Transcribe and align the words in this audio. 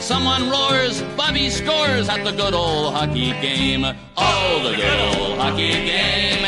Someone 0.00 0.48
roars, 0.48 1.02
Bobby 1.16 1.50
scores 1.50 2.08
at 2.08 2.24
the 2.24 2.30
good 2.30 2.54
old 2.54 2.94
hockey 2.94 3.32
game. 3.42 3.84
Oh, 4.16 4.60
the 4.62 4.76
good 4.76 5.00
old 5.10 5.38
hockey 5.38 5.72
game 5.72 6.44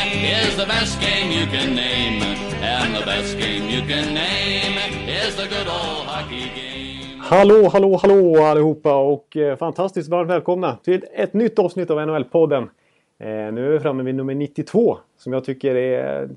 is 0.46 0.57
the 0.57 0.67
best 0.67 1.00
game 1.00 1.32
you 1.32 1.46
can 1.46 1.75
name. 1.75 2.23
And 2.63 2.95
the 2.95 3.05
best 3.05 3.36
game 3.39 3.68
you 3.68 3.81
can 3.82 4.14
name 4.14 4.79
is 5.09 5.35
the 5.35 5.49
good 5.49 5.67
old 5.67 6.07
hockey 6.07 6.50
game. 6.54 7.18
Hallå, 7.21 7.68
hallå, 7.68 7.96
hallå 8.03 8.36
allihopa 8.45 8.95
och 8.95 9.36
eh, 9.36 9.57
fantastiskt 9.57 10.09
varmt 10.09 10.31
välkomna 10.31 10.76
till 10.76 11.04
ett 11.14 11.35
nytt 11.35 11.59
avsnitt 11.59 11.90
av 11.90 11.98
NHL-podden. 11.98 12.62
Eh, 13.18 13.29
nu 13.29 13.67
är 13.67 13.71
vi 13.71 13.81
framme 13.81 14.03
vid 14.03 14.14
nummer 14.14 14.35
92 14.35 14.98
som 15.17 15.32
jag 15.32 15.45
tycker 15.45 15.75
är... 15.75 16.29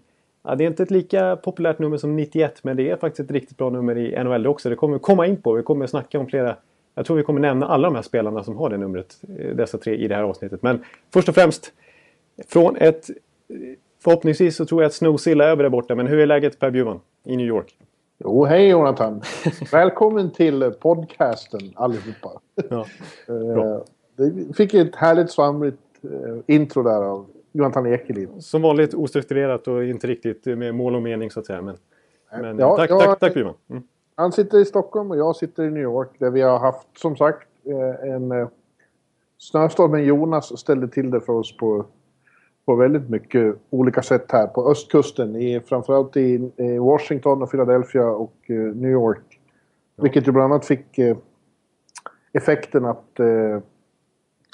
Ja, 0.44 0.56
det 0.56 0.64
är 0.64 0.68
inte 0.68 0.84
ett 0.84 0.92
lika 0.92 1.36
populärt 1.36 1.80
nummer 1.80 1.98
som 1.98 2.16
91 2.16 2.60
men 2.64 2.78
det 2.78 2.90
är 2.90 2.96
faktiskt 2.96 3.30
ett 3.30 3.32
riktigt 3.32 3.58
bra 3.58 3.70
nummer 3.70 3.98
i 3.98 4.24
NHL 4.24 4.48
också. 4.48 4.70
Det 4.70 4.76
kommer 4.76 4.94
vi 4.94 5.00
komma 5.00 5.28
in 5.28 5.42
på. 5.42 5.54
Vi 5.54 5.64
kommer 5.64 5.88
snacka 5.88 6.20
om 6.20 6.28
flera... 6.28 6.56
Jag 6.96 7.06
tror 7.06 7.18
vi 7.18 7.24
kommer 7.24 7.40
nämna 7.42 7.68
alla 7.68 7.88
de 7.88 7.96
här 7.96 8.02
spelarna 8.02 8.44
som 8.44 8.58
har 8.58 8.70
det 8.70 8.78
numret, 8.78 9.22
eh, 9.40 9.56
dessa 9.56 9.78
tre, 9.78 9.96
i 9.96 10.08
det 10.08 10.16
här 10.16 10.24
avsnittet. 10.24 10.64
Men 10.64 10.84
först 11.14 11.30
och 11.30 11.36
främst 11.36 11.74
från 12.48 12.76
ett... 12.78 13.10
Förhoppningsvis 14.04 14.56
så 14.56 14.66
tror 14.66 14.82
jag 14.82 14.88
att 14.88 14.94
Snowzilla 14.94 15.44
är 15.46 15.50
över 15.50 15.64
där 15.64 15.70
borta. 15.70 15.96
Men 15.96 16.08
hur 16.08 16.20
är 16.20 16.26
läget 16.26 16.60
Per 16.60 16.72
Bjurman 16.72 17.00
i 17.26 17.38
New 17.38 17.46
York? 17.48 17.78
Jo, 18.20 18.46
hej 18.46 18.70
Jonathan! 18.70 19.22
Välkommen 19.72 20.32
till 20.32 20.72
podcasten 20.80 21.60
allihopa. 21.76 22.32
Ja, 22.70 22.86
Eh, 23.28 23.82
Vi 24.16 24.54
fick 24.54 24.74
ett 24.74 24.96
härligt 24.96 25.32
svamrigt 25.32 25.78
eh, 26.04 26.56
intro 26.56 26.84
där 26.84 27.02
av 27.04 27.26
Jonathan 27.52 27.86
Ekeliv. 27.86 28.30
som 28.40 28.62
vanligt 28.62 28.94
ostrukturerat 28.94 29.68
och 29.68 29.84
inte 29.84 30.08
riktigt 30.08 30.46
med 30.46 30.76
mål 30.76 30.96
och 30.96 31.02
mening 31.02 31.32
så 31.32 31.40
att 31.40 31.46
säga. 31.46 31.62
Men, 31.62 31.78
men 32.42 32.60
Ja, 32.60 32.78
tack, 32.78 32.90
ja, 32.92 33.00
tack, 33.02 33.20
tack 33.20 33.34
Bjurman. 33.34 33.54
Mm. 33.70 33.84
Han 34.16 34.32
sitter 34.32 34.60
i 34.60 34.66
Stockholm 34.66 35.12
och 35.12 35.18
jag 35.18 35.36
sitter 35.36 35.64
i 35.64 35.72
New 35.72 35.84
York 35.84 36.10
där 36.18 36.30
vi 36.30 36.42
har 36.42 36.60
haft 36.60 36.88
som 36.98 37.16
sagt 37.16 37.48
eh, 37.66 38.10
en 38.14 38.32
eh, 38.32 38.48
snöstormen 39.38 40.04
Jonas 40.06 40.60
ställde 40.60 40.88
till 40.88 41.12
det 41.12 41.22
för 41.22 41.34
oss 41.34 41.58
på, 41.58 41.86
på 42.66 42.76
väldigt 42.76 43.10
mycket 43.10 43.56
olika 43.70 44.02
sätt 44.02 44.32
här 44.32 44.48
på 44.48 44.72
östkusten. 44.72 45.36
I, 45.36 45.60
framförallt 45.60 46.18
i, 46.18 46.52
i 46.58 46.78
Washington 46.78 47.42
och 47.42 47.52
Philadelphia 47.52 48.08
och 48.08 48.36
eh, 48.48 48.56
New 48.56 48.92
York. 48.92 49.40
Vilket 49.96 50.28
ju 50.28 50.32
bland 50.32 50.54
annat 50.54 50.66
fick 50.66 51.00
effekten 52.34 52.86
att 52.86 53.20
eh, 53.20 53.60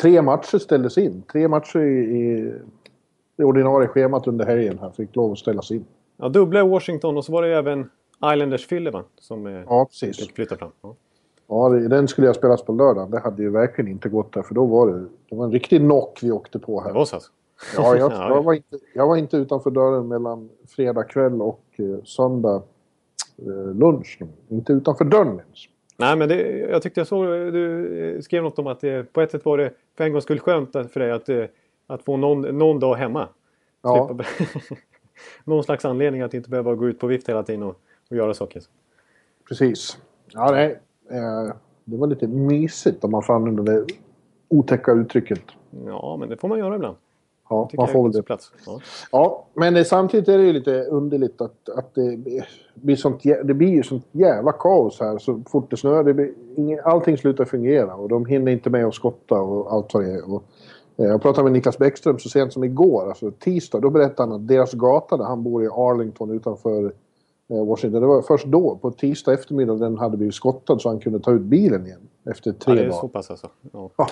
tre 0.02 0.22
matcher 0.22 0.58
ställdes 0.58 0.98
in. 0.98 1.24
Tre 1.32 1.48
matcher 1.48 1.80
i, 1.80 2.00
i 2.00 2.54
det 3.36 3.44
ordinarie 3.44 3.88
schemat 3.88 4.28
under 4.28 4.46
helgen 4.46 4.80
här 4.80 4.90
fick 4.90 5.16
lov 5.16 5.32
att 5.32 5.38
ställas 5.38 5.72
in. 5.72 5.86
Ja, 6.18 6.30
dubbla 6.30 6.60
i 6.60 6.68
Washington 6.70 7.18
och 7.18 7.26
så 7.26 7.32
var 7.32 7.42
det 7.42 7.58
även 7.58 7.90
Islanders 8.26 8.68
Philly 8.68 8.92
va? 8.92 9.04
Som 9.20 9.46
Ja, 9.46 9.86
precis. 9.86 10.18
fick 10.20 10.36
flytta 10.36 10.58
fram. 10.58 10.72
Ja. 10.82 10.96
Ja, 11.48 11.70
det- 11.70 11.88
den 11.88 12.08
skulle 12.08 12.28
jag 12.28 12.36
spelas 12.36 12.62
på 12.66 12.72
lördag. 12.72 13.12
Det 13.12 13.20
hade 13.20 13.42
ju 13.44 13.50
verkligen 13.50 13.92
inte 13.92 14.10
gått 14.10 14.34
där 14.34 14.42
för 14.42 14.56
då 14.56 14.66
var 14.66 14.88
det, 14.88 15.06
det 15.30 15.36
var 15.36 15.46
en 15.46 15.52
riktig 15.52 15.80
knock 15.80 16.20
vi 16.24 16.32
åkte 16.32 16.60
på 16.60 16.80
Det 16.82 16.88
här. 16.88 16.94
var 16.94 17.06
så 17.06 17.16
alltså? 17.16 17.32
Ja, 17.78 17.96
jag, 17.98 18.12
Ja, 18.16 18.30
jag, 18.36 18.44
var 18.44 18.54
inte, 18.54 18.78
jag 18.94 19.08
var 19.08 19.18
inte 19.18 19.38
utanför 19.38 19.72
dörren 19.72 20.08
mellan 20.08 20.50
fredag 20.68 21.04
kväll 21.04 21.42
och 21.42 21.64
eh, 21.78 22.04
söndag 22.04 22.64
eh, 23.38 23.74
lunch. 23.76 24.20
Inte 24.48 24.74
utanför 24.74 25.06
dörren 25.06 25.28
ens. 25.28 25.60
Nej 25.98 26.16
men 26.18 26.30
det, 26.30 26.42
jag 26.60 26.82
tyckte 26.82 27.00
jag 27.00 27.08
såg 27.08 27.26
du 27.28 28.16
eh, 28.16 28.22
skrev 28.22 28.44
något 28.44 28.60
om 28.60 28.68
att 28.68 28.80
det, 28.82 29.14
på 29.14 29.22
ett 29.22 29.32
sätt 29.32 29.46
var 29.46 29.58
det 29.58 29.74
för 29.98 30.04
en 30.04 30.12
gång 30.12 30.22
skulle 30.22 30.40
skönt 30.40 30.72
för 30.72 31.00
dig 31.00 31.12
att, 31.12 31.30
eh, 31.30 31.44
att 31.88 32.04
få 32.04 32.18
någon, 32.18 32.42
någon 32.42 32.80
dag 32.80 32.96
hemma. 32.96 33.28
Ja, 33.82 34.18
någon 35.44 35.64
slags 35.64 35.86
anledning 35.86 36.22
att 36.22 36.34
inte 36.34 36.50
behöva 36.50 36.76
gå 36.76 36.88
ut 36.88 37.00
på 37.00 37.08
vift 37.08 37.30
hela 37.30 37.44
tiden 37.44 37.64
och, 37.64 37.76
och 38.10 38.16
göra 38.16 38.34
saker. 38.34 38.62
precis. 39.48 39.98
Ja, 40.28 40.52
nej, 40.52 40.80
eh, 41.10 41.54
det 41.86 41.98
var 41.98 42.08
lite 42.08 42.28
mysigt 42.28 43.04
om 43.04 43.12
man 43.12 43.24
får 43.24 43.34
använda 43.34 43.64
det 43.64 43.86
otäcka 44.48 44.92
uttrycket. 44.92 45.42
Ja 45.86 46.18
men 46.20 46.30
det 46.30 46.38
får 46.38 46.48
man 46.48 46.60
göra 46.60 46.76
ibland. 46.76 46.96
Ja, 47.50 47.70
man 47.78 47.88
får 47.88 48.04
väl 48.04 48.12
det. 48.12 48.24
plats. 48.24 48.52
Ja. 48.66 48.80
Ja, 49.12 49.46
men 49.54 49.74
det, 49.74 49.86
samtidigt 49.86 50.28
är 50.28 50.38
det 50.38 50.44
ju 50.44 50.54
lite 50.54 50.84
underligt 50.84 51.42
att, 51.42 51.70
att 51.70 51.96
det 51.96 52.18
blir 52.74 52.96
sånt, 52.96 53.24
det 53.24 53.54
blir 53.54 53.70
ju 53.70 53.84
sånt 53.84 54.08
jävla 54.12 54.52
kaos 54.52 55.00
här 55.00 55.18
så 55.18 55.42
fort 55.48 55.70
det 55.70 55.78
snöar. 55.78 56.04
Det 56.04 56.14
blir 56.14 56.34
ingen, 56.56 56.80
allting 56.84 57.18
slutar 57.18 57.46
fungera 57.46 57.96
och 57.96 58.10
de 58.10 58.26
hinner 58.26 58.52
inte 58.52 58.70
med 58.70 58.86
att 58.86 58.94
skotta 58.94 59.42
och 59.42 59.74
allt 59.74 59.94
vad 59.94 60.04
det 60.04 60.12
är. 60.12 60.34
Och, 60.34 60.44
eh, 60.98 61.06
jag 61.06 61.22
pratade 61.22 61.44
med 61.44 61.54
Niklas 61.54 61.78
Bäckström 61.78 62.20
så 62.20 62.30
sent 62.30 62.54
som 62.54 62.64
igår, 62.64 63.08
alltså 63.10 63.32
tisdag, 63.32 63.80
då 63.80 63.90
berättade 63.90 64.30
han 64.30 64.42
att 64.42 64.48
deras 64.48 64.74
gata 64.74 65.18
där 65.18 65.26
han 65.26 65.44
bor 65.44 65.64
i 65.64 65.68
Arlington 65.68 66.32
utanför 66.32 66.94
eh, 67.50 67.66
Washington, 67.66 68.02
det 68.02 68.08
var 68.08 68.22
först 68.22 68.46
då, 68.46 68.76
på 68.82 68.92
tisdag 68.92 69.34
eftermiddag, 69.34 69.76
den 69.76 69.98
hade 69.98 70.18
blivit 70.18 70.36
skottad 70.36 70.80
så 70.80 70.90
han 70.90 71.00
kunde 71.00 71.20
ta 71.20 71.32
ut 71.32 71.42
bilen 71.42 71.86
igen 71.86 72.00
efter 72.26 72.52
tre 72.52 72.74
Ja, 72.74 72.76
det 72.76 72.82
är 72.82 72.90
dagar. 72.90 73.02
så 73.02 73.08
pass 73.08 73.30
alltså. 73.32 73.50
Ja. 73.72 73.90
Ja. 73.98 74.08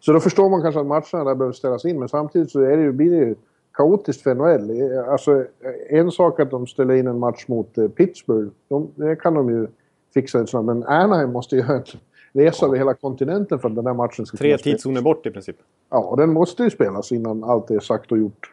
Så 0.00 0.12
då 0.12 0.20
förstår 0.20 0.50
man 0.50 0.62
kanske 0.62 0.80
att 0.80 0.86
matcherna 0.86 1.24
där 1.30 1.34
behöver 1.34 1.52
ställas 1.52 1.84
in. 1.84 1.98
Men 1.98 2.08
samtidigt 2.08 2.50
så 2.50 2.60
är 2.60 2.76
det 2.76 2.82
ju, 2.82 2.92
blir 2.92 3.10
det 3.10 3.16
ju 3.16 3.34
kaotiskt 3.74 4.22
för 4.22 4.34
NHL. 4.34 4.98
Alltså, 5.10 5.44
en 5.90 6.10
sak 6.10 6.40
att 6.40 6.50
de 6.50 6.66
ställer 6.66 6.94
in 6.94 7.06
en 7.06 7.18
match 7.18 7.44
mot 7.48 7.78
eh, 7.78 7.88
Pittsburgh. 7.88 8.50
De, 8.68 8.88
det 8.94 9.16
kan 9.16 9.34
de 9.34 9.48
ju 9.50 9.66
fixa 10.14 10.46
sån. 10.46 10.66
Men 10.66 10.84
Anaheim 10.84 11.32
måste 11.32 11.56
ju 11.56 11.62
göra 11.62 11.76
en 11.76 11.84
resa 12.32 12.66
över 12.66 12.76
hela 12.76 12.94
kontinenten 12.94 13.58
för 13.58 13.68
att 13.68 13.74
den 13.74 13.84
där 13.84 13.94
matchen 13.94 14.26
ska 14.26 14.36
Tre 14.36 14.58
tidszoner 14.58 15.02
bort 15.02 15.26
i 15.26 15.30
princip. 15.30 15.56
Ja, 15.90 15.98
och 15.98 16.16
den 16.16 16.32
måste 16.32 16.62
ju 16.62 16.70
spelas 16.70 17.12
innan 17.12 17.44
allt 17.44 17.70
är 17.70 17.80
sagt 17.80 18.12
och 18.12 18.18
gjort. 18.18 18.52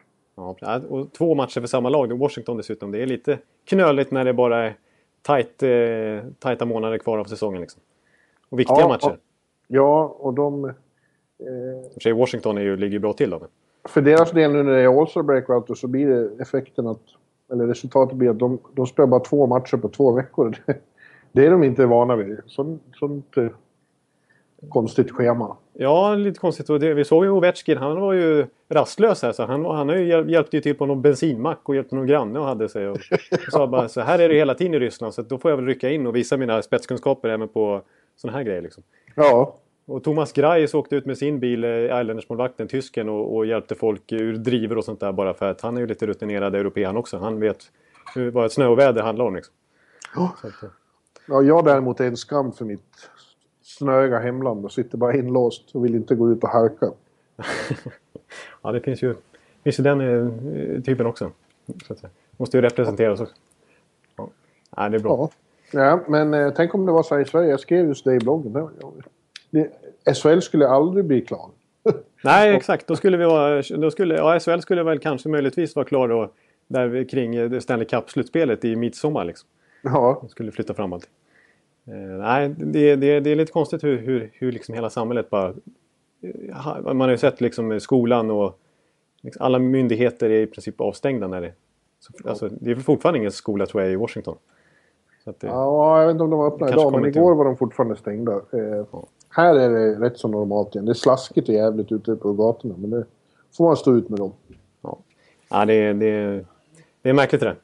Ja, 0.60 0.80
och 0.88 1.12
två 1.12 1.34
matcher 1.34 1.60
för 1.60 1.68
samma 1.68 1.88
lag. 1.88 2.18
Washington 2.18 2.56
dessutom. 2.56 2.90
Det 2.90 3.02
är 3.02 3.06
lite 3.06 3.38
knöligt 3.64 4.10
när 4.10 4.24
det 4.24 4.32
bara 4.32 4.64
är 4.64 4.74
tajt, 5.22 5.62
eh, 5.62 6.30
tajta 6.38 6.64
månader 6.64 6.98
kvar 6.98 7.18
av 7.18 7.24
säsongen. 7.24 7.60
Liksom. 7.60 7.82
Och 8.48 8.58
viktiga 8.60 8.80
Ja, 8.80 8.88
matcher. 8.88 9.18
Ja, 9.68 10.16
och 10.18 10.34
de... 10.34 10.64
Eh, 10.64 10.72
och 11.94 12.02
för 12.02 12.12
Washington 12.12 12.58
är 12.58 12.62
ju, 12.62 12.76
ligger 12.76 12.92
ju 12.92 12.98
bra 12.98 13.12
till 13.12 13.30
då. 13.30 13.40
För 13.84 14.00
deras 14.00 14.30
del 14.30 14.52
nu 14.52 14.62
när 14.62 14.72
det 14.72 14.80
är 14.80 15.00
All-Star 15.00 15.22
breakout 15.22 15.78
så 15.78 15.86
blir 15.86 16.06
det 16.06 16.42
effekten 16.42 16.86
att... 16.86 17.02
Eller 17.52 17.66
resultatet 17.66 18.16
blir 18.16 18.30
att 18.30 18.38
de, 18.38 18.58
de 18.74 18.86
spelar 18.86 19.06
bara 19.06 19.20
två 19.20 19.46
matcher 19.46 19.76
på 19.76 19.88
två 19.88 20.12
veckor. 20.12 20.56
Det 21.32 21.46
är 21.46 21.50
de 21.50 21.64
inte 21.64 21.86
vana 21.86 22.16
vid. 22.16 22.40
Sånt, 22.46 22.82
sånt 22.94 23.36
eh, 23.36 23.46
konstigt 24.68 25.10
schema. 25.10 25.56
Ja, 25.72 26.14
lite 26.14 26.40
konstigt. 26.40 26.70
Och 26.70 26.80
det, 26.80 26.94
vi 26.94 27.04
såg 27.04 27.24
ju 27.24 27.30
Ovechkin. 27.30 27.78
Han 27.78 28.00
var 28.00 28.12
ju 28.12 28.46
rastlös 28.68 29.22
här. 29.22 29.32
Så 29.32 29.44
han, 29.46 29.64
han 29.64 29.88
ju 29.88 30.04
hjäl- 30.06 30.30
hjälpte 30.30 30.56
ju 30.56 30.60
till 30.62 30.74
på 30.76 30.86
någon 30.86 31.02
bensinmack 31.02 31.60
och 31.62 31.74
hjälpte 31.74 31.96
någon 31.96 32.06
granne 32.06 32.38
och 32.38 32.44
hade 32.44 32.68
sig. 32.68 32.88
Och, 32.88 32.96
och 32.96 33.40
sa 33.52 33.66
bara 33.66 33.88
så 33.88 34.00
här 34.00 34.18
är 34.18 34.28
det 34.28 34.34
hela 34.34 34.54
tiden 34.54 34.74
i 34.74 34.78
Ryssland. 34.78 35.14
Så 35.14 35.22
då 35.22 35.38
får 35.38 35.50
jag 35.50 35.56
väl 35.56 35.66
rycka 35.66 35.90
in 35.90 36.06
och 36.06 36.16
visa 36.16 36.36
mina 36.36 36.62
spetskunskaper 36.62 37.28
även 37.28 37.48
på 37.48 37.82
sådana 38.16 38.38
här 38.38 38.44
grejer. 38.44 38.62
Liksom. 38.62 38.82
Ja, 39.14 39.56
Och 39.86 40.04
Thomas 40.04 40.32
Greis 40.32 40.74
åkte 40.74 40.96
ut 40.96 41.06
med 41.06 41.18
sin 41.18 41.40
bil, 41.40 41.64
eh, 41.64 41.70
Islanders-målvakten, 41.70 42.68
tysken, 42.68 43.08
och, 43.08 43.36
och 43.36 43.46
hjälpte 43.46 43.74
folk 43.74 44.12
ur 44.12 44.36
driver 44.36 44.78
och 44.78 44.84
sånt 44.84 45.00
där 45.00 45.12
bara 45.12 45.34
för 45.34 45.50
att 45.50 45.60
han 45.60 45.76
är 45.76 45.80
ju 45.80 45.86
lite 45.86 46.06
rutinerad 46.06 46.54
europé 46.54 46.84
han 46.84 46.96
också. 46.96 47.18
Han 47.18 47.40
vet 47.40 47.58
hur, 48.14 48.30
vad 48.30 48.46
ett 48.46 48.52
snöoväder 48.52 49.02
handlar 49.02 49.24
om. 49.24 49.34
Liksom. 49.34 49.54
Ja. 50.14 50.34
Att, 50.42 50.62
eh, 50.62 50.68
ja, 51.28 51.42
jag 51.42 51.64
däremot 51.64 52.00
är 52.00 52.04
en 52.04 52.16
skam 52.16 52.52
för 52.52 52.64
mitt 52.64 53.10
snöiga 53.80 54.18
hemland 54.18 54.64
och 54.64 54.72
sitter 54.72 54.98
bara 54.98 55.14
inlåst 55.14 55.74
och 55.74 55.84
vill 55.84 55.94
inte 55.94 56.14
gå 56.14 56.30
ut 56.30 56.42
och 56.42 56.48
harka. 56.48 56.90
ja, 58.62 58.72
det 58.72 58.80
finns 58.80 59.02
ju, 59.02 59.14
finns 59.64 59.78
ju 59.78 59.84
den 59.84 60.00
eh, 60.00 60.82
typen 60.82 61.06
också. 61.06 61.30
Så 61.86 61.92
att, 61.92 61.98
säga. 61.98 62.10
Måste 62.36 62.56
ju 62.56 62.60
representeras 62.60 63.20
också. 63.20 63.34
Ja, 64.16 64.28
ja 64.76 64.88
det 64.88 64.96
är 64.96 65.00
bra. 65.00 65.30
Ja, 65.72 65.80
ja 65.80 66.00
men 66.08 66.34
eh, 66.34 66.52
tänk 66.56 66.74
om 66.74 66.86
det 66.86 66.92
var 66.92 67.02
så 67.02 67.14
här 67.14 67.22
i 67.22 67.24
Sverige. 67.24 67.50
Jag 67.50 67.60
skrev 67.60 67.86
just 67.86 68.04
det 68.04 68.14
i 68.14 68.18
bloggen. 68.18 68.70
Det, 69.50 69.70
SHL 70.14 70.40
skulle 70.40 70.68
aldrig 70.68 71.04
bli 71.04 71.20
klar. 71.20 71.50
Nej, 72.24 72.56
exakt. 72.56 72.86
Då 72.86 72.96
skulle 72.96 73.16
vi 73.16 73.24
vara... 73.24 73.62
Då 73.62 73.90
skulle, 73.90 74.14
ja, 74.14 74.40
SHL 74.40 74.60
skulle 74.60 74.82
väl 74.82 74.98
kanske 74.98 75.28
möjligtvis 75.28 75.76
vara 75.76 75.86
klar 75.86 76.08
då, 76.08 76.30
där 76.66 77.08
kring 77.08 77.34
eh, 77.34 77.60
Stanley 77.60 77.86
Cup-slutspelet 77.86 78.64
i 78.64 78.76
midsommar. 78.76 79.24
Liksom. 79.24 79.48
Ja, 79.82 80.18
De 80.20 80.28
skulle 80.28 80.52
flytta 80.52 80.74
fram 80.74 80.92
allting. 80.92 81.10
Eh, 81.86 81.94
nej, 82.18 82.48
det, 82.58 82.96
det, 82.96 83.20
det 83.20 83.30
är 83.30 83.36
lite 83.36 83.52
konstigt 83.52 83.84
hur, 83.84 83.98
hur, 83.98 84.30
hur 84.34 84.52
liksom 84.52 84.74
hela 84.74 84.90
samhället 84.90 85.30
bara... 85.30 85.48
eh, 86.22 86.82
Man 86.82 87.00
har 87.00 87.08
ju 87.08 87.16
sett 87.18 87.40
liksom 87.40 87.80
skolan 87.80 88.30
och 88.30 88.58
liksom 89.20 89.42
alla 89.44 89.58
myndigheter 89.58 90.30
är 90.30 90.40
i 90.42 90.46
princip 90.46 90.80
avstängda 90.80 91.28
när 91.28 91.40
det... 91.40 91.52
Så, 92.00 92.28
alltså, 92.28 92.48
det 92.48 92.70
är 92.70 92.74
fortfarande 92.76 93.18
ingen 93.18 93.32
skola 93.32 93.66
tror 93.66 93.82
jag 93.82 93.92
i 93.92 93.96
Washington. 93.96 94.36
Det, 95.24 95.46
ja, 95.46 96.00
jag 96.00 96.06
vet 96.06 96.12
inte 96.14 96.24
om 96.24 96.30
de 96.30 96.38
var 96.38 96.46
öppna 96.46 96.68
idag, 96.68 96.92
men 96.92 97.02
till- 97.02 97.20
igår 97.20 97.34
var 97.34 97.44
de 97.44 97.56
fortfarande 97.56 97.96
stängda. 97.96 98.32
Eh, 98.32 98.86
Här 99.28 99.54
är 99.54 99.70
det 99.70 99.94
rätt 100.06 100.18
så 100.18 100.28
normalt 100.28 100.74
igen. 100.74 100.84
Det 100.84 100.92
är 100.92 100.94
slaskigt 100.94 101.48
och 101.48 101.54
jävligt 101.54 101.92
ute 101.92 102.16
på 102.16 102.32
gatorna, 102.32 102.74
men 102.78 102.90
det 102.90 103.04
får 103.56 103.64
man 103.64 103.76
stå 103.76 103.96
ut 103.96 104.08
med 104.08 104.18
dem. 104.18 104.32
Ja, 104.82 104.98
ja 105.50 105.64
det, 105.64 105.92
det, 105.92 106.44
det 107.02 107.08
är 107.10 107.12
märkligt 107.12 107.40
det 107.40 107.46
där. 107.46 107.56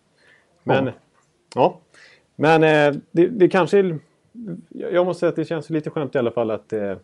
Men 0.63 0.85
Ja. 0.87 0.93
Ja, 1.55 1.79
men 2.37 2.63
eh, 2.65 3.01
det, 3.11 3.27
det 3.27 3.49
kanske... 3.49 3.99
Jag 4.69 5.07
måste 5.07 5.21
säga 5.21 5.31
att 5.31 5.37
det 5.37 5.45
känns 5.45 5.71
lite 5.71 5.91
skönt 5.91 6.15
i 6.15 6.19
alla 6.19 6.31
fall 6.31 6.51
att, 6.51 6.73
eh, 6.73 6.97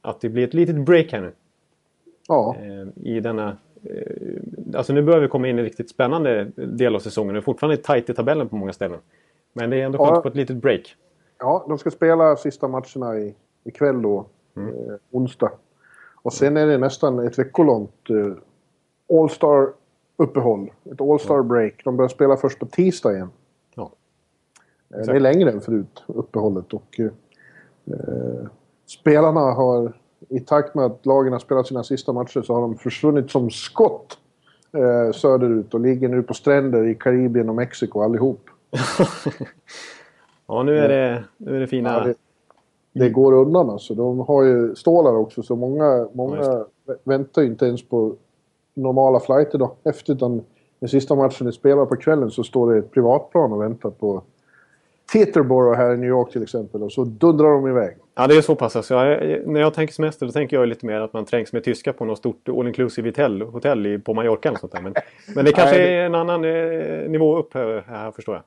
att 0.00 0.20
det 0.20 0.28
blir 0.28 0.44
ett 0.44 0.54
litet 0.54 0.76
break 0.76 1.12
här 1.12 1.20
nu. 1.20 1.32
Ja. 2.28 2.56
Eh, 2.60 3.04
I 3.04 3.20
denna... 3.20 3.56
Eh, 3.84 4.76
alltså 4.76 4.92
nu 4.92 5.02
börjar 5.02 5.20
vi 5.20 5.28
komma 5.28 5.48
in 5.48 5.56
i 5.56 5.58
en 5.58 5.64
riktigt 5.64 5.90
spännande 5.90 6.44
del 6.56 6.94
av 6.94 6.98
säsongen. 7.00 7.34
Det 7.34 7.38
är 7.40 7.42
fortfarande 7.42 7.76
tajt 7.76 8.10
i 8.10 8.14
tabellen 8.14 8.48
på 8.48 8.56
många 8.56 8.72
ställen. 8.72 8.98
Men 9.52 9.70
det 9.70 9.76
är 9.80 9.84
ändå 9.86 9.98
skönt 9.98 10.10
Ja. 10.16 10.22
få 10.22 10.28
ett 10.28 10.36
litet 10.36 10.56
break. 10.56 10.96
Ja, 11.38 11.64
de 11.68 11.78
ska 11.78 11.90
spela 11.90 12.36
sista 12.36 12.68
matcherna 12.68 13.18
i, 13.18 13.34
ikväll 13.64 14.02
då. 14.02 14.26
Mm. 14.56 14.68
Eh, 14.68 14.94
onsdag. 15.10 15.50
Och 16.22 16.32
sen 16.32 16.56
är 16.56 16.66
det 16.66 16.78
nästan 16.78 17.18
ett 17.26 17.38
veckolångt 17.38 18.10
eh, 18.10 19.18
All-Star 19.20 19.68
uppehåll. 20.16 20.70
Ett 20.92 21.00
All-Star 21.00 21.42
break. 21.42 21.74
De 21.84 21.96
börjar 21.96 22.08
spela 22.08 22.36
först 22.36 22.58
på 22.58 22.66
tisdag 22.66 23.12
igen. 23.12 23.30
Ja. 24.88 24.96
Eh, 24.98 25.04
Det 25.06 25.12
är 25.12 25.20
längre 25.20 25.50
än 25.50 25.60
förut, 25.60 26.02
uppehållet. 26.06 26.72
Och, 26.74 27.00
eh, 27.00 27.06
eh, 27.86 28.46
spelarna 28.86 29.40
har, 29.40 29.92
i 30.28 30.40
takt 30.40 30.74
med 30.74 30.84
att 30.84 31.06
lagen 31.06 31.32
har 31.32 31.40
spelat 31.40 31.66
sina 31.66 31.84
sista 31.84 32.12
matcher, 32.12 32.42
så 32.42 32.54
har 32.54 32.60
de 32.60 32.76
försvunnit 32.76 33.30
som 33.30 33.50
skott 33.50 34.18
eh, 34.72 35.12
söderut 35.12 35.74
och 35.74 35.80
ligger 35.80 36.08
nu 36.08 36.22
på 36.22 36.34
stränder 36.34 36.86
i 36.88 36.94
Karibien 36.94 37.48
och 37.48 37.54
Mexiko 37.54 38.00
allihop. 38.00 38.40
Ja, 40.48 40.62
nu 40.62 40.78
är 40.78 40.88
det, 40.88 41.24
nu 41.36 41.56
är 41.56 41.60
det 41.60 41.66
fina... 41.66 41.92
Ja, 41.92 42.04
det, 42.04 42.14
det 43.04 43.10
går 43.10 43.32
undan 43.32 43.70
alltså. 43.70 43.94
De 43.94 44.18
har 44.20 44.42
ju 44.42 44.74
stålar 44.74 45.16
också, 45.16 45.42
så 45.42 45.56
många, 45.56 46.08
många 46.12 46.36
Ja, 46.36 46.66
vä- 46.86 46.96
väntar 47.04 47.42
ju 47.42 47.48
inte 47.48 47.66
ens 47.66 47.88
på 47.88 48.14
normala 48.74 49.20
flighter 49.20 49.58
då 49.58 49.74
efter. 49.84 50.12
Utan 50.12 50.42
den 50.80 50.88
sista 50.88 51.14
matchen 51.14 51.46
är 51.46 51.50
spelad 51.50 51.88
på 51.88 51.96
kvällen 51.96 52.30
så 52.30 52.44
står 52.44 52.72
det 52.72 52.78
ett 52.78 52.90
privatplan 52.90 53.52
och 53.52 53.62
väntar 53.62 53.90
på 53.90 54.22
Teterboro 55.12 55.74
här 55.74 55.94
i 55.94 55.96
New 55.96 56.08
York 56.08 56.32
till 56.32 56.42
exempel. 56.42 56.82
Och 56.82 56.92
så 56.92 57.04
dundrar 57.04 57.48
de 57.48 57.68
iväg. 57.68 57.96
Ja, 58.14 58.26
det 58.26 58.36
är 58.36 58.40
så 58.40 58.54
pass. 58.54 58.76
Alltså, 58.76 58.94
jag, 58.94 59.46
när 59.48 59.60
jag 59.60 59.74
tänker 59.74 59.94
semester 59.94 60.26
då 60.26 60.32
tänker 60.32 60.56
jag 60.56 60.68
lite 60.68 60.86
mer 60.86 61.00
att 61.00 61.12
man 61.12 61.24
trängs 61.24 61.52
med 61.52 61.64
tyskar 61.64 61.92
på 61.92 62.04
något 62.04 62.18
stort 62.18 62.48
all 62.48 62.66
inclusive 62.66 63.08
hotell, 63.08 63.42
hotell 63.42 63.86
i, 63.86 63.98
på 63.98 64.14
Mallorca 64.14 64.48
eller 64.48 64.58
sånt 64.58 64.72
där. 64.72 64.80
Men, 64.82 64.94
men 65.34 65.44
det 65.44 65.52
kanske 65.54 65.76
Nej, 65.76 65.86
det- 65.86 65.94
är 65.94 66.06
en 66.06 66.14
annan 66.14 66.44
eh, 66.44 67.08
nivå 67.10 67.38
upp 67.38 67.54
här, 67.54 67.84
här 67.88 68.10
förstår 68.10 68.34
jag. 68.34 68.44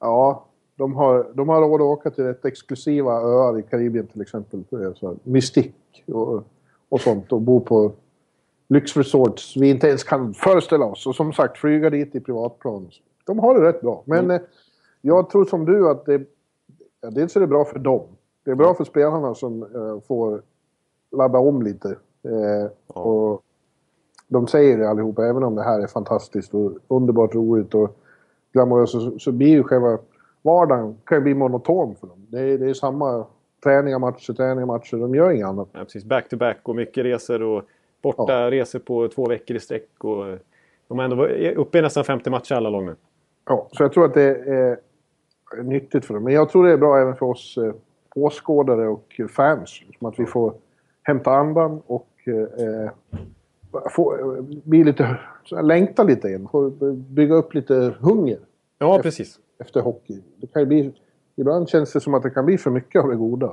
Ja, 0.00 0.44
de 0.76 0.94
har, 0.94 1.26
de 1.34 1.48
har 1.48 1.60
råd 1.60 1.74
att 1.80 1.84
åka 1.84 2.10
till 2.10 2.24
rätt 2.24 2.44
exklusiva 2.44 3.12
öar 3.12 3.58
i 3.58 3.62
Karibien 3.62 4.06
till 4.06 4.20
exempel. 4.20 4.64
Så 4.96 5.16
Mystique 5.22 5.72
och, 6.06 6.44
och 6.88 7.00
sånt. 7.00 7.32
Och 7.32 7.40
bo 7.40 7.60
på 7.60 7.92
lyxresorts 8.68 9.56
vi 9.56 9.70
inte 9.70 9.88
ens 9.88 10.04
kan 10.04 10.34
föreställa 10.34 10.84
oss. 10.84 11.06
Och 11.06 11.14
som 11.14 11.32
sagt, 11.32 11.58
flyga 11.58 11.90
dit 11.90 12.14
i 12.14 12.20
privatplan. 12.20 12.90
De 13.26 13.38
har 13.38 13.54
det 13.60 13.68
rätt 13.68 13.80
bra. 13.80 14.02
Men 14.04 14.30
eh, 14.30 14.40
jag 15.08 15.30
tror 15.30 15.44
som 15.44 15.64
du 15.64 15.90
att 15.90 16.04
det... 16.06 16.22
Ja, 17.00 17.10
dels 17.10 17.36
är 17.36 17.40
det 17.40 17.46
bra 17.46 17.64
för 17.64 17.78
dem. 17.78 18.02
Det 18.44 18.50
är 18.50 18.54
bra 18.54 18.74
för 18.74 18.84
spelarna 18.84 19.34
som 19.34 19.62
eh, 19.62 20.00
får 20.08 20.42
ladda 21.16 21.38
om 21.38 21.62
lite. 21.62 21.88
Eh, 22.22 22.70
Ja. 22.94 23.00
och 23.00 23.42
de 24.28 24.46
säger 24.46 24.78
det 24.78 24.88
allihopa, 24.88 25.26
även 25.26 25.42
om 25.44 25.54
det 25.54 25.62
här 25.62 25.80
är 25.80 25.86
fantastiskt 25.86 26.54
och 26.54 26.72
underbart 26.88 27.34
roligt 27.34 27.74
och 27.74 27.96
glamoröst 28.52 28.92
så, 28.92 29.18
så 29.18 29.32
blir 29.32 29.48
ju 29.48 29.62
själva 29.62 29.98
vardagen 30.42 30.96
kan 31.04 31.22
bli 31.22 31.34
monoton 31.34 31.94
för 31.94 32.06
dem. 32.06 32.26
Det 32.28 32.40
är, 32.40 32.58
det 32.58 32.70
är 32.70 32.74
samma 32.74 33.26
träningar, 33.64 33.98
matcher, 33.98 34.32
träningar, 34.32 34.66
matcher. 34.66 34.96
De 34.96 35.14
gör 35.14 35.30
inget 35.30 35.46
annat. 35.46 35.68
Ja, 35.72 35.84
precis. 35.84 36.04
Back 36.04 36.28
to 36.28 36.36
back 36.36 36.58
och 36.62 36.76
mycket 36.76 37.04
resor 37.04 37.42
och 37.42 37.62
borta 38.02 38.50
resor 38.50 38.78
på 38.78 39.08
två 39.08 39.26
veckor 39.26 39.56
i 39.56 39.60
sträck. 39.60 39.88
Och, 40.04 40.24
de 40.88 40.98
har 40.98 41.04
ändå 41.04 41.26
uppe 41.60 41.78
i 41.78 41.82
nästan 41.82 42.04
50 42.04 42.30
matcher 42.30 42.54
alla 42.54 42.70
lag 42.70 42.84
nu. 42.84 42.96
Ja, 43.44 43.68
så 43.72 43.82
jag 43.82 43.92
tror 43.92 44.04
att 44.04 44.14
det 44.14 44.36
är 44.36 44.78
nyttigt 45.62 46.04
för 46.04 46.14
dem. 46.14 46.24
Men 46.24 46.32
jag 46.32 46.48
tror 46.48 46.66
det 46.66 46.72
är 46.72 46.76
bra 46.76 46.98
även 46.98 47.16
för 47.16 47.26
oss 47.26 47.58
eh, 47.58 47.74
åskådare 48.14 48.88
och 48.88 49.20
fans. 49.30 49.80
Som 49.98 50.08
att 50.08 50.18
vi 50.18 50.26
får 50.26 50.54
hämta 51.02 51.30
andan 51.30 51.82
och 51.86 52.08
eh, 52.26 52.90
få, 53.90 54.18
eh, 54.18 54.42
bli 54.64 54.84
lite, 54.84 55.18
längta 55.62 56.02
lite 56.04 56.28
igen. 56.28 56.48
Bygga 57.08 57.34
upp 57.34 57.54
lite 57.54 57.94
hunger 58.00 58.38
Ja, 58.78 59.00
precis. 59.02 59.38
efter 59.58 59.80
hockey. 59.80 60.20
Det 60.36 60.46
kan 60.46 60.62
ju 60.62 60.66
bli, 60.66 60.92
ibland 61.36 61.68
känns 61.68 61.92
det 61.92 62.00
som 62.00 62.14
att 62.14 62.22
det 62.22 62.30
kan 62.30 62.46
bli 62.46 62.58
för 62.58 62.70
mycket 62.70 63.02
av 63.02 63.10
det 63.10 63.16
goda. 63.16 63.52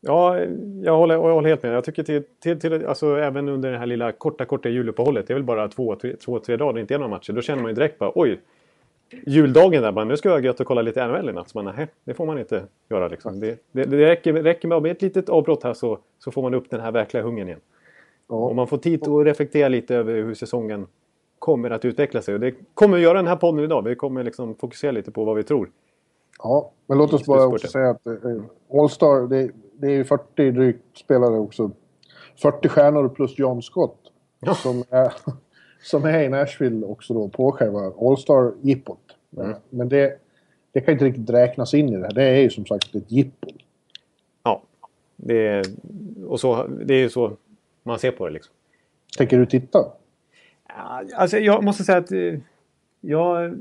Ja, 0.00 0.38
jag 0.82 0.96
håller, 0.96 1.14
jag 1.14 1.22
håller 1.22 1.48
helt 1.48 1.62
med. 1.62 1.72
Jag 1.74 1.84
tycker 1.84 2.02
till, 2.02 2.24
till, 2.42 2.60
till, 2.60 2.86
alltså, 2.86 3.16
även 3.16 3.48
under 3.48 3.72
det 3.72 3.78
här 3.78 3.86
lilla 3.86 4.12
korta, 4.12 4.44
korta 4.44 4.68
juluppehållet. 4.68 5.26
Det 5.26 5.32
är 5.32 5.34
väl 5.34 5.44
bara 5.44 5.68
två, 5.68 5.96
tre, 5.96 6.16
två, 6.16 6.38
tre 6.38 6.56
dagar 6.56 6.72
det 6.72 6.80
inte 6.80 6.94
är 6.94 6.98
några 6.98 7.10
matcher. 7.10 7.32
Då 7.32 7.40
känner 7.40 7.62
man 7.62 7.70
ju 7.70 7.74
direkt 7.74 7.98
bara 7.98 8.12
oj. 8.14 8.40
Juldagen 9.26 9.82
där 9.82 9.92
bara, 9.92 10.04
nu 10.04 10.16
ska 10.16 10.28
jag 10.28 10.44
gött 10.44 10.60
och 10.60 10.66
kolla 10.66 10.82
lite 10.82 11.06
NHL 11.06 11.28
i 11.28 11.32
natt. 11.32 11.48
Så 11.48 11.62
man, 11.62 11.74
nej, 11.76 11.88
det 12.04 12.14
får 12.14 12.26
man 12.26 12.38
inte 12.38 12.64
göra 12.90 13.08
liksom. 13.08 13.40
Det, 13.40 13.58
det, 13.72 13.84
det 13.84 14.06
räcker, 14.06 14.32
räcker 14.32 14.80
med, 14.80 14.86
ett 14.92 15.02
litet 15.02 15.28
avbrott 15.28 15.64
här 15.64 15.74
så, 15.74 15.98
så 16.18 16.30
får 16.30 16.42
man 16.42 16.54
upp 16.54 16.70
den 16.70 16.80
här 16.80 16.92
verkliga 16.92 17.22
hungern 17.22 17.48
igen. 17.48 17.60
Och 18.26 18.50
Ja, 18.50 18.54
man 18.54 18.66
får 18.66 18.78
tid 18.78 19.08
att 19.08 19.26
reflektera 19.26 19.68
lite 19.68 19.96
över 19.96 20.14
hur 20.14 20.34
säsongen 20.34 20.86
kommer 21.38 21.70
att 21.70 21.84
utveckla 21.84 22.22
sig. 22.22 22.34
Och 22.34 22.40
det 22.40 22.54
kommer 22.74 22.96
vi 22.96 23.02
göra 23.02 23.18
den 23.18 23.26
här 23.26 23.36
podden 23.36 23.64
idag. 23.64 23.82
Vi 23.82 23.96
kommer 23.96 24.24
liksom 24.24 24.54
fokusera 24.54 24.92
lite 24.92 25.10
på 25.10 25.24
vad 25.24 25.36
vi 25.36 25.42
tror. 25.42 25.70
ja. 26.42 26.70
men 26.86 26.98
låt 26.98 27.12
oss 27.12 27.26
bara 27.26 27.46
också 27.46 27.68
säga 27.68 27.90
att 27.90 28.06
eh, 28.06 28.14
All-Star, 28.72 29.28
det, 29.28 29.50
det 29.72 29.86
är 29.86 29.90
ju 29.90 30.04
40 30.04 30.50
drygt 30.50 30.98
spelare 30.98 31.38
också. 31.38 31.70
40 32.42 32.68
stjärnor 32.68 33.08
plus 33.08 33.38
John 33.38 33.62
Scott. 33.62 33.98
Ja. 34.40 34.54
Som, 34.54 34.84
är, 34.90 35.12
som 35.82 36.04
är 36.04 36.22
i 36.22 36.28
Nashville 36.28 36.86
också 36.86 37.14
då 37.14 37.28
på 37.28 37.52
själva 37.52 37.78
All-Star-jippot. 37.80 39.16
Mm. 39.36 39.54
Men 39.70 39.88
det, 39.88 40.18
det 40.72 40.80
kan 40.80 40.92
inte 40.92 41.04
riktigt 41.04 41.30
räknas 41.30 41.74
in 41.74 41.88
i 41.88 41.96
det 41.96 42.02
här. 42.02 42.12
Det 42.14 42.22
är 42.24 42.40
ju 42.42 42.50
som 42.50 42.66
sagt 42.66 42.94
ett 42.94 43.12
jippo. 43.12 43.48
Ja, 44.42 44.62
det 45.16 45.46
är, 45.46 45.64
och 46.26 46.40
så, 46.40 46.66
det 46.66 46.94
är 46.94 46.98
ju 46.98 47.08
så 47.10 47.32
man 47.82 47.98
ser 47.98 48.10
på 48.10 48.26
det 48.26 48.32
liksom. 48.32 48.54
Tänker 49.18 49.38
du 49.38 49.46
titta? 49.46 49.78
Alltså 51.16 51.38
jag 51.38 51.64
måste 51.64 51.84
säga 51.84 51.98
att 51.98 52.12
eh, 52.12 52.34
jag 53.00 53.54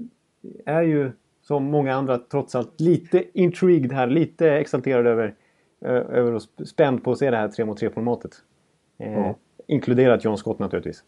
är 0.66 0.82
ju 0.82 1.12
som 1.42 1.64
många 1.64 1.94
andra 1.96 2.18
trots 2.18 2.56
allt 2.56 2.80
lite 2.82 3.24
intrigued 3.34 3.92
här. 3.94 4.08
Lite 4.08 4.52
exalterad 4.52 5.08
över, 5.08 5.36
eh, 5.86 5.92
över 5.92 6.32
och 6.34 6.42
sp- 6.42 6.66
spänd 6.66 7.04
på 7.04 7.12
att 7.12 7.18
se 7.18 7.32
det 7.32 7.38
här 7.38 7.48
3 7.48 7.66
mot 7.66 7.78
3 7.80 7.90
formatet. 7.90 8.32
Eh, 8.98 9.14
Ja. 9.14 9.36
Inkluderat 9.68 10.24
John 10.26 10.38
Scott 10.38 10.60
naturligtvis. 10.60 11.04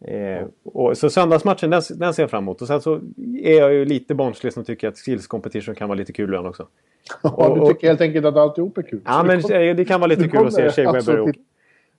Eh, 0.00 0.46
och, 0.64 0.98
så 0.98 1.10
söndagsmatchen 1.10 1.70
den, 1.70 1.82
den 1.96 2.14
ser 2.14 2.22
jag 2.22 2.30
fram 2.30 2.44
emot. 2.44 2.62
Och 2.62 2.66
sen 2.68 2.80
så 2.80 3.00
är 3.42 3.58
jag 3.58 3.72
ju 3.74 3.84
lite 3.84 4.14
barnslig 4.14 4.52
som 4.52 4.64
tycker 4.64 4.88
att 4.88 4.98
skills 4.98 5.26
competition 5.26 5.74
kan 5.74 5.88
vara 5.88 5.98
lite 5.98 6.12
kul 6.12 6.24
ibland 6.24 6.46
också. 6.46 6.66
Ja, 7.22 7.30
Och- 7.48 7.54
du 7.56 7.60
och- 7.60 7.68
tycker 7.68 7.86
helt 7.88 8.00
enkelt 8.00 8.26
att 8.26 8.36
alltihop 8.36 8.78
är 8.78 8.82
kul. 8.82 9.00
Ja 9.04 9.24
men 9.26 9.42
kommer- 9.42 9.74
det 9.74 9.84
kan 9.84 10.00
vara 10.00 10.08
lite 10.08 10.28
kul 10.28 10.46
att 10.46 10.52
se 10.54 10.70
Shea 10.70 10.92
Weber 10.92 11.26
titta- 11.26 11.38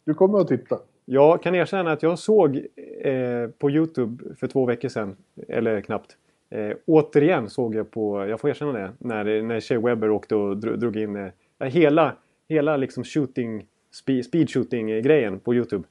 Du 0.04 0.14
kommer 0.14 0.40
att 0.40 0.48
titta. 0.48 0.80
Jag 1.06 1.42
kan 1.44 1.56
erkänna 1.56 1.92
att 1.92 2.04
jag 2.04 2.20
såg 2.20 2.56
eh, 3.02 3.50
på 3.60 3.72
Youtube 3.72 4.24
för 4.40 4.48
två 4.48 4.66
veckor 4.66 4.90
sedan, 4.90 5.16
eller 5.48 5.82
knappt. 5.82 6.18
Eh, 6.50 6.72
återigen 6.86 7.50
såg 7.50 7.76
jag 7.76 7.92
på, 7.92 8.26
jag 8.28 8.40
får 8.40 8.50
erkänna 8.50 8.72
det, 8.72 8.92
när, 9.00 9.42
när 9.42 9.60
Shea 9.60 9.80
Webber 9.80 10.10
åkte 10.10 10.36
och 10.36 10.58
dro, 10.58 10.76
drog 10.76 10.98
in 10.98 11.16
eh, 11.60 11.68
hela, 11.68 12.14
hela 12.50 12.78
liksom 12.78 13.04
shooting, 13.04 13.66
speed, 13.92 14.26
speed 14.26 14.50
shooting 14.50 14.88
grejen 14.88 15.40
på 15.40 15.56
Youtube. 15.56 15.84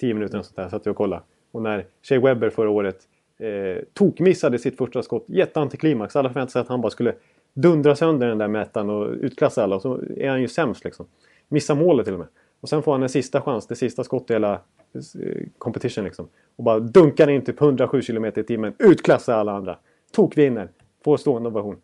10 0.00 0.14
minuter 0.14 0.38
och 0.38 0.44
sånt 0.44 0.56
där 0.56 0.68
satt 0.68 0.86
jag 0.86 0.90
och 0.92 0.96
kollade. 0.96 1.22
Och 1.50 1.62
när 1.62 1.86
Shea 2.02 2.20
Webber 2.20 2.50
förra 2.50 2.70
året 2.70 2.96
eh, 3.38 3.82
tokmissade 3.94 4.58
sitt 4.58 4.76
första 4.76 5.02
skott, 5.02 5.24
jätteantiklimax. 5.26 6.16
Alla 6.16 6.28
förväntade 6.28 6.52
sig 6.52 6.60
att 6.60 6.68
han 6.68 6.80
bara 6.80 6.90
skulle 6.90 7.14
dundra 7.54 7.96
sönder 7.96 8.26
den 8.28 8.38
där 8.38 8.48
mätaren 8.48 8.90
och 8.90 9.12
utklassa 9.20 9.62
alla. 9.62 9.76
Och 9.76 9.82
så 9.82 10.00
är 10.16 10.28
han 10.28 10.40
ju 10.40 10.48
sämst 10.48 10.84
liksom. 10.84 11.06
Missar 11.48 11.74
målet 11.74 12.06
till 12.06 12.14
och 12.14 12.20
med. 12.20 12.28
Och 12.60 12.68
sen 12.68 12.82
får 12.82 12.92
han 12.92 13.02
en 13.02 13.08
sista 13.08 13.40
chans, 13.40 13.66
det 13.66 13.76
sista 13.76 14.04
skottet 14.04 14.30
i 14.30 14.32
hela 14.32 14.52
eh, 14.52 15.46
competition 15.58 16.04
liksom. 16.04 16.28
Och 16.56 16.64
bara 16.64 16.78
dunkar 16.78 17.30
in 17.30 17.44
typ 17.44 17.60
107 17.60 18.02
km 18.02 18.24
i 18.24 18.30
timmen, 18.30 18.74
utklassar 18.78 19.38
alla 19.38 19.52
andra. 19.52 19.78
Tokvinner, 20.12 20.68
får 21.04 21.16
stående 21.16 21.48
ovation. 21.48 21.76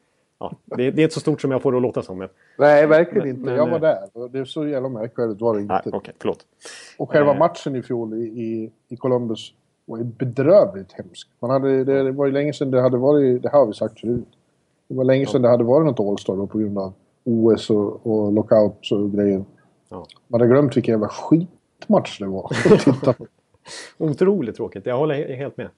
Ja, 0.43 0.53
det, 0.77 0.91
det 0.91 1.03
är 1.03 1.05
inte 1.05 1.15
så 1.15 1.21
stort 1.21 1.41
som 1.41 1.51
jag 1.51 1.63
får 1.63 1.73
det 1.73 1.79
att 1.79 1.83
låta 1.83 2.03
som. 2.03 2.19
Men, 2.19 2.29
Nej, 2.59 2.87
verkligen 2.87 3.19
Men- 3.29 3.37
inte. 3.37 3.45
men, 3.45 3.55
jag 3.55 3.67
var 3.67 3.75
eh, 3.75 3.81
där. 3.81 4.29
Det 4.29 4.39
är 4.39 4.45
så 4.45 4.67
jävla 4.67 4.89
märkvärdigt 4.89 5.41
var 5.41 5.55
det 5.55 5.61
inte. 5.61 5.75
nej, 5.85 5.93
okej, 5.95 6.15
förlåt. 6.21 6.39
Och 6.99 7.11
själva 7.11 7.33
Eh. 7.33 7.39
matchen 7.39 7.77
i 7.77 7.83
fjol 7.83 8.15
i, 8.15 8.23
i, 8.23 8.71
i 8.89 8.97
Columbus 8.97 9.53
var 9.85 9.99
ju 9.99 10.05
bedrövligt 10.05 10.93
hemsk. 10.93 11.29
Man 11.41 11.51
hade, 11.51 11.85
det 11.85 12.13
var 12.13 12.27
ju 12.27 12.33
länge 12.33 12.53
sedan 12.53 12.71
det 12.71 12.81
hade 12.81 12.97
varit, 12.97 13.43
det 13.43 13.49
här 13.49 13.59
har 13.59 13.67
vi 13.67 13.73
sagt 13.73 14.01
förut. 14.01 14.29
Det 14.89 14.95
var 14.95 15.05
länge 15.05 15.27
sedan 15.27 15.43
det 15.43 15.49
hade 15.49 15.65
varit 15.65 15.87
något 15.87 16.01
All-Star 16.01 16.47
på 16.47 16.59
grund 16.59 16.79
av 16.79 16.93
OS 17.25 17.71
och, 17.71 18.07
och 18.07 18.33
lockouts 18.33 18.93
och 18.93 19.13
grejer. 19.13 19.45
Ja. 19.89 20.07
Man 20.29 20.41
hade 20.41 20.53
glömt 20.53 20.77
vilken 20.77 20.93
jävla 20.93 21.09
skitmatch 21.09 22.19
det 22.19 22.27
var. 22.27 22.51
Otroligt 23.99 24.57
tråkigt, 24.57 24.87
jag 24.87 24.99
håller 24.99 25.15
he- 25.15 25.37
helt 25.37 25.57
med. 25.57 25.69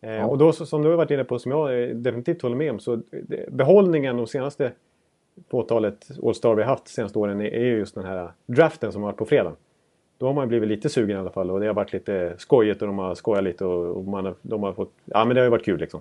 Eh, 0.00 0.28
Och 0.28 0.38
då 0.38 0.52
som 0.52 0.82
du 0.82 0.88
har 0.88 0.96
varit 0.96 1.10
inne 1.10 1.24
på, 1.24 1.38
som 1.38 1.52
jag 1.52 1.82
eh, 1.82 1.88
definitivt 1.88 2.42
håller 2.42 2.56
med 2.56 2.70
om, 2.70 2.80
så 2.80 3.00
behållningen 3.48 4.16
de 4.16 4.26
senaste 4.26 4.72
fåtalet 5.50 6.08
All-Star 6.22 6.54
vi 6.54 6.62
har 6.62 6.68
haft 6.70 6.84
de 6.84 6.90
senaste 6.90 7.18
åren 7.18 7.40
är 7.40 7.64
ju 7.64 7.78
just 7.78 7.94
den 7.94 8.04
här 8.04 8.32
draften 8.46 8.92
som 8.92 9.02
har 9.02 9.08
varit 9.08 9.18
på 9.18 9.24
fredag. 9.24 9.52
Då 10.18 10.26
har 10.26 10.32
man 10.32 10.48
blivit 10.48 10.68
lite 10.68 10.88
sugen 10.88 11.16
i 11.16 11.20
alla 11.20 11.30
fall 11.30 11.50
och 11.50 11.60
det 11.60 11.66
har 11.66 11.74
varit 11.74 11.92
lite 11.92 12.34
skojigt 12.38 12.82
och 12.82 12.88
de 12.88 12.98
har 12.98 13.14
skojat 13.14 13.44
lite 13.44 13.64
och, 13.64 14.04
man 14.04 14.24
har, 14.24 14.34
de 14.42 14.62
har 14.62 14.72
fått... 14.72 14.92
Ja 15.04 15.24
men 15.24 15.34
det 15.34 15.40
har 15.40 15.44
ju 15.46 15.50
varit 15.50 15.64
kul 15.64 15.80
liksom. 15.80 16.00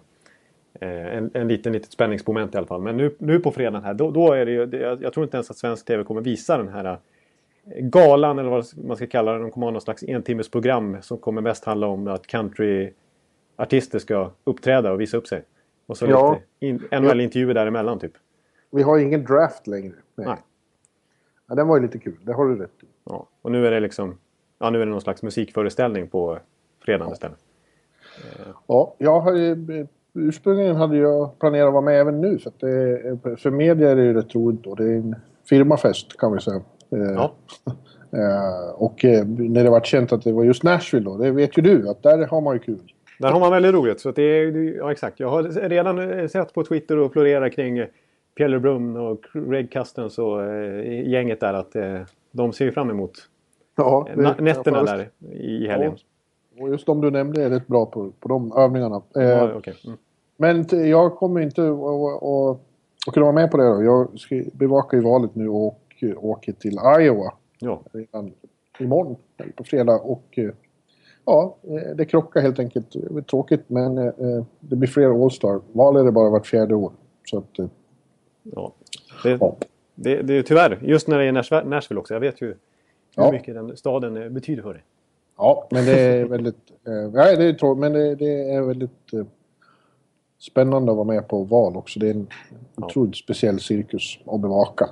en, 0.79 1.31
en 1.33 1.47
liten 1.47 1.73
litet 1.73 1.91
spänningsmoment 1.91 2.55
i 2.55 2.57
alla 2.57 2.67
fall. 2.67 2.81
Men 2.81 2.97
nu, 2.97 3.15
nu 3.17 3.39
på 3.39 3.51
fredagen 3.51 3.83
här, 3.83 3.93
då, 3.93 4.11
då 4.11 4.33
är 4.33 4.45
det 4.45 4.51
ju... 4.51 4.69
Jag, 4.81 5.03
jag 5.03 5.13
tror 5.13 5.23
inte 5.23 5.37
ens 5.37 5.51
att 5.51 5.57
svensk 5.57 5.85
TV 5.85 6.03
kommer 6.03 6.21
visa 6.21 6.57
den 6.57 6.67
här 6.67 6.97
galan 7.79 8.39
eller 8.39 8.49
vad 8.49 8.65
man 8.87 8.97
ska 8.97 9.07
kalla 9.07 9.33
det. 9.33 9.39
De 9.39 9.51
kommer 9.51 9.67
ha 9.67 9.71
någon 9.71 9.81
slags 9.81 10.03
entimmesprogram 10.03 10.97
som 11.01 11.17
kommer 11.17 11.41
mest 11.41 11.65
handla 11.65 11.87
om 11.87 12.07
att 12.07 12.27
countryartister 13.57 13.99
ska 13.99 14.31
uppträda 14.43 14.91
och 14.91 15.01
visa 15.01 15.17
upp 15.17 15.27
sig. 15.27 15.43
Och 15.87 15.97
så 15.97 16.05
ja. 16.05 16.39
lite 16.59 16.99
NHL-intervjuer 16.99 17.53
däremellan 17.53 17.99
typ. 17.99 18.13
Vi 18.71 18.83
har 18.83 18.97
ingen 18.99 19.23
draft 19.23 19.67
längre. 19.67 19.95
Nej. 20.15 20.27
Nej. 20.27 20.37
Ja, 21.47 21.55
den 21.55 21.67
var 21.67 21.77
ju 21.77 21.81
lite 21.81 21.99
kul, 21.99 22.17
det 22.21 22.33
har 22.33 22.45
du 22.45 22.55
rätt 22.55 22.83
i. 22.83 22.85
Ja, 23.03 23.27
och 23.41 23.51
nu 23.51 23.67
är 23.67 23.71
det 23.71 23.79
liksom... 23.79 24.17
Ja, 24.59 24.69
nu 24.69 24.81
är 24.81 24.85
det 24.85 24.91
någon 24.91 25.01
slags 25.01 25.23
musikföreställning 25.23 26.07
på 26.07 26.39
fredagen 26.85 27.07
ja. 27.07 27.13
istället. 27.13 27.37
Ja, 28.67 28.95
jag 28.97 29.19
har 29.19 29.33
ju, 29.33 29.87
ursprungligen 30.13 30.75
hade 30.75 30.97
jag 30.97 31.39
planerat 31.39 31.67
att 31.67 31.73
vara 31.73 31.85
med 31.85 32.01
även 32.01 32.21
nu. 32.21 32.39
Så 32.39 32.49
att 32.49 32.59
det, 32.59 33.37
för 33.37 33.51
media 33.51 33.91
är 33.91 33.95
det 33.95 34.03
ju 34.03 34.13
rätt 34.13 34.35
roligt 34.35 34.63
då. 34.63 34.75
Det 34.75 34.83
är 34.83 34.95
en 34.95 35.15
firmafest 35.49 36.17
kan 36.17 36.33
vi 36.33 36.39
säga. 36.39 36.61
Eh, 36.91 36.99
ja. 36.99 37.33
Eh, 38.11 38.69
och 38.75 39.05
eh, 39.05 39.25
när 39.25 39.63
det 39.63 39.69
var 39.69 39.81
känt 39.81 40.11
att 40.11 40.23
det 40.23 40.31
var 40.31 40.43
just 40.43 40.63
Nashville 40.63 41.05
då, 41.05 41.17
det 41.17 41.31
vet 41.31 41.57
ju 41.57 41.61
du 41.61 41.89
att 41.89 42.03
där 42.03 42.27
har 42.27 42.41
man 42.41 42.55
ju 42.55 42.59
kul. 42.59 42.93
Där 43.19 43.31
har 43.31 43.39
man 43.39 43.51
väldigt 43.51 43.73
roligt. 43.73 43.99
Så 43.99 44.11
det 44.11 44.21
är, 44.21 44.77
ja, 44.77 44.91
exakt. 44.91 45.19
Jag 45.19 45.29
har 45.29 45.43
redan 45.43 46.29
sett 46.29 46.53
på 46.53 46.63
Twitter 46.63 46.97
och 46.97 47.13
florerar 47.13 47.49
kring 47.49 47.85
Pelle 48.37 48.59
Brum 48.59 48.95
och 48.95 49.25
Greg 49.33 49.71
Custens 49.71 50.19
och 50.19 50.41
gänget 50.85 51.39
där 51.39 51.53
att 51.53 51.75
de 52.31 52.53
ser 52.53 52.71
fram 52.71 52.89
emot 52.89 53.11
ja, 53.75 54.07
det, 54.15 54.41
nätterna 54.41 54.83
där 54.83 55.09
i 55.31 55.67
helgen. 55.67 55.93
Ja. 56.55 56.63
Och 56.63 56.69
just 56.69 56.85
de 56.85 57.01
du 57.01 57.11
nämnde 57.11 57.43
är 57.43 57.49
rätt 57.49 57.67
bra 57.67 57.85
på, 57.85 58.11
på 58.19 58.29
de 58.29 58.51
övningarna. 58.57 59.01
Ja, 59.13 59.53
okay. 59.53 59.73
mm. 59.85 59.97
Men 60.37 60.89
jag 60.89 61.15
kommer 61.15 61.41
inte 61.41 61.61
att 63.07 63.13
kunna 63.13 63.25
vara 63.25 63.35
med 63.35 63.51
på 63.51 63.57
det 63.57 63.63
då. 63.63 63.83
Jag 63.83 64.19
ska 64.19 64.43
bevaka 64.53 64.97
i 64.97 64.99
valet 64.99 65.35
nu 65.35 65.49
och 65.49 65.79
åker 66.17 66.53
till 66.53 66.79
Iowa 66.99 67.33
ja. 67.59 67.81
redan 67.91 68.31
imorgon, 68.79 69.15
på 69.55 69.63
fredag. 69.63 69.99
Och 69.99 70.25
eh, 70.37 70.49
ja, 71.27 71.57
eh, 71.63 71.95
det 71.95 72.05
krockar 72.05 72.41
helt 72.41 72.59
enkelt. 72.59 72.91
Det 72.91 73.17
är 73.17 73.21
tråkigt 73.21 73.63
men 73.67 73.97
eh, 73.97 74.45
det 74.59 74.75
blir 74.75 74.89
fler 74.89 75.23
All-Star. 75.23 75.61
Val 75.71 75.95
är 75.95 76.03
det 76.03 76.11
bara 76.11 76.29
vart 76.29 76.47
fjärde 76.47 76.75
år. 76.75 76.91
Så 77.25 77.37
att, 77.37 77.69
ja. 78.43 78.73
Det, 79.23 79.37
ja. 79.39 79.55
Det, 79.95 80.21
det, 80.21 80.43
tyvärr, 80.43 80.79
just 80.81 81.07
när 81.07 81.17
det 81.17 81.25
är 81.25 81.63
Nashville 81.65 81.99
också. 81.99 82.13
Jag 82.13 82.21
vet 82.21 82.41
ju 82.41 82.47
hur 82.47 82.57
ja. 83.15 83.31
mycket 83.31 83.55
den 83.55 83.77
staden 83.77 84.33
betyder 84.33 84.63
för 84.63 84.73
dig. 84.73 84.83
Ja, 85.37 85.67
men 85.71 85.85
det 85.85 85.99
är 85.99 86.25
väldigt... 86.25 86.71
Eh, 86.87 86.93
ja, 86.93 87.35
det 87.35 87.45
är 87.45 87.53
tråkigt, 87.53 87.79
men 87.79 87.93
det, 87.93 88.15
det, 88.15 88.51
är 88.51 88.61
väldigt 88.61 89.13
eh, 89.13 89.25
spännande 90.39 90.91
att 90.91 90.95
vara 90.95 91.07
med 91.07 91.27
på 91.27 91.43
val 91.43 91.77
också. 91.77 91.99
Det 91.99 92.07
är 92.07 92.13
en 92.13 92.27
ja. 92.75 92.85
otroligt 92.85 93.17
speciell 93.17 93.59
cirkus 93.59 94.19
att 94.25 94.41
bevaka. 94.41 94.89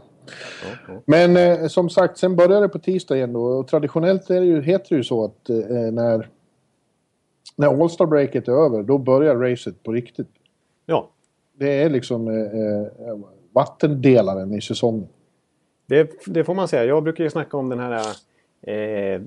Men 1.05 1.38
eh, 1.38 1.67
som 1.67 1.89
sagt, 1.89 2.17
sen 2.17 2.36
börjar 2.36 2.62
det 2.62 2.70
på 2.70 2.79
tisdag 2.79 3.15
igen 3.15 3.34
då. 3.34 3.44
Och 3.44 3.67
traditionellt 3.67 4.29
är 4.29 4.39
det 4.39 4.46
ju, 4.46 4.62
heter 4.62 4.89
det 4.89 4.96
ju 4.96 5.03
så 5.03 5.25
att 5.25 5.50
eh, 5.50 5.58
när, 5.91 6.29
när 7.55 7.84
All-Star 7.84 8.05
breaket 8.05 8.48
är 8.48 8.65
över, 8.65 8.84
då 8.84 8.98
börjar 8.98 9.36
racet 9.36 9.84
på 9.84 9.91
riktigt. 9.91 10.29
Ja. 10.86 11.10
Det 11.58 11.84
är 11.84 11.89
liksom 11.89 12.27
eh, 12.27 13.08
eh 13.08 13.17
vattendelaren 13.53 14.53
i 14.53 14.62
säsongen. 14.62 15.08
Det, 15.86 16.12
det, 16.25 16.44
får 16.44 16.53
man 16.53 16.67
säga. 16.67 16.86
Jag 16.86 17.03
brukar 17.03 17.24
ju 17.24 17.29
snacka 17.29 17.58
om 17.58 17.70
den 17.70 17.79
här 17.79 18.05
eh, 18.62 19.22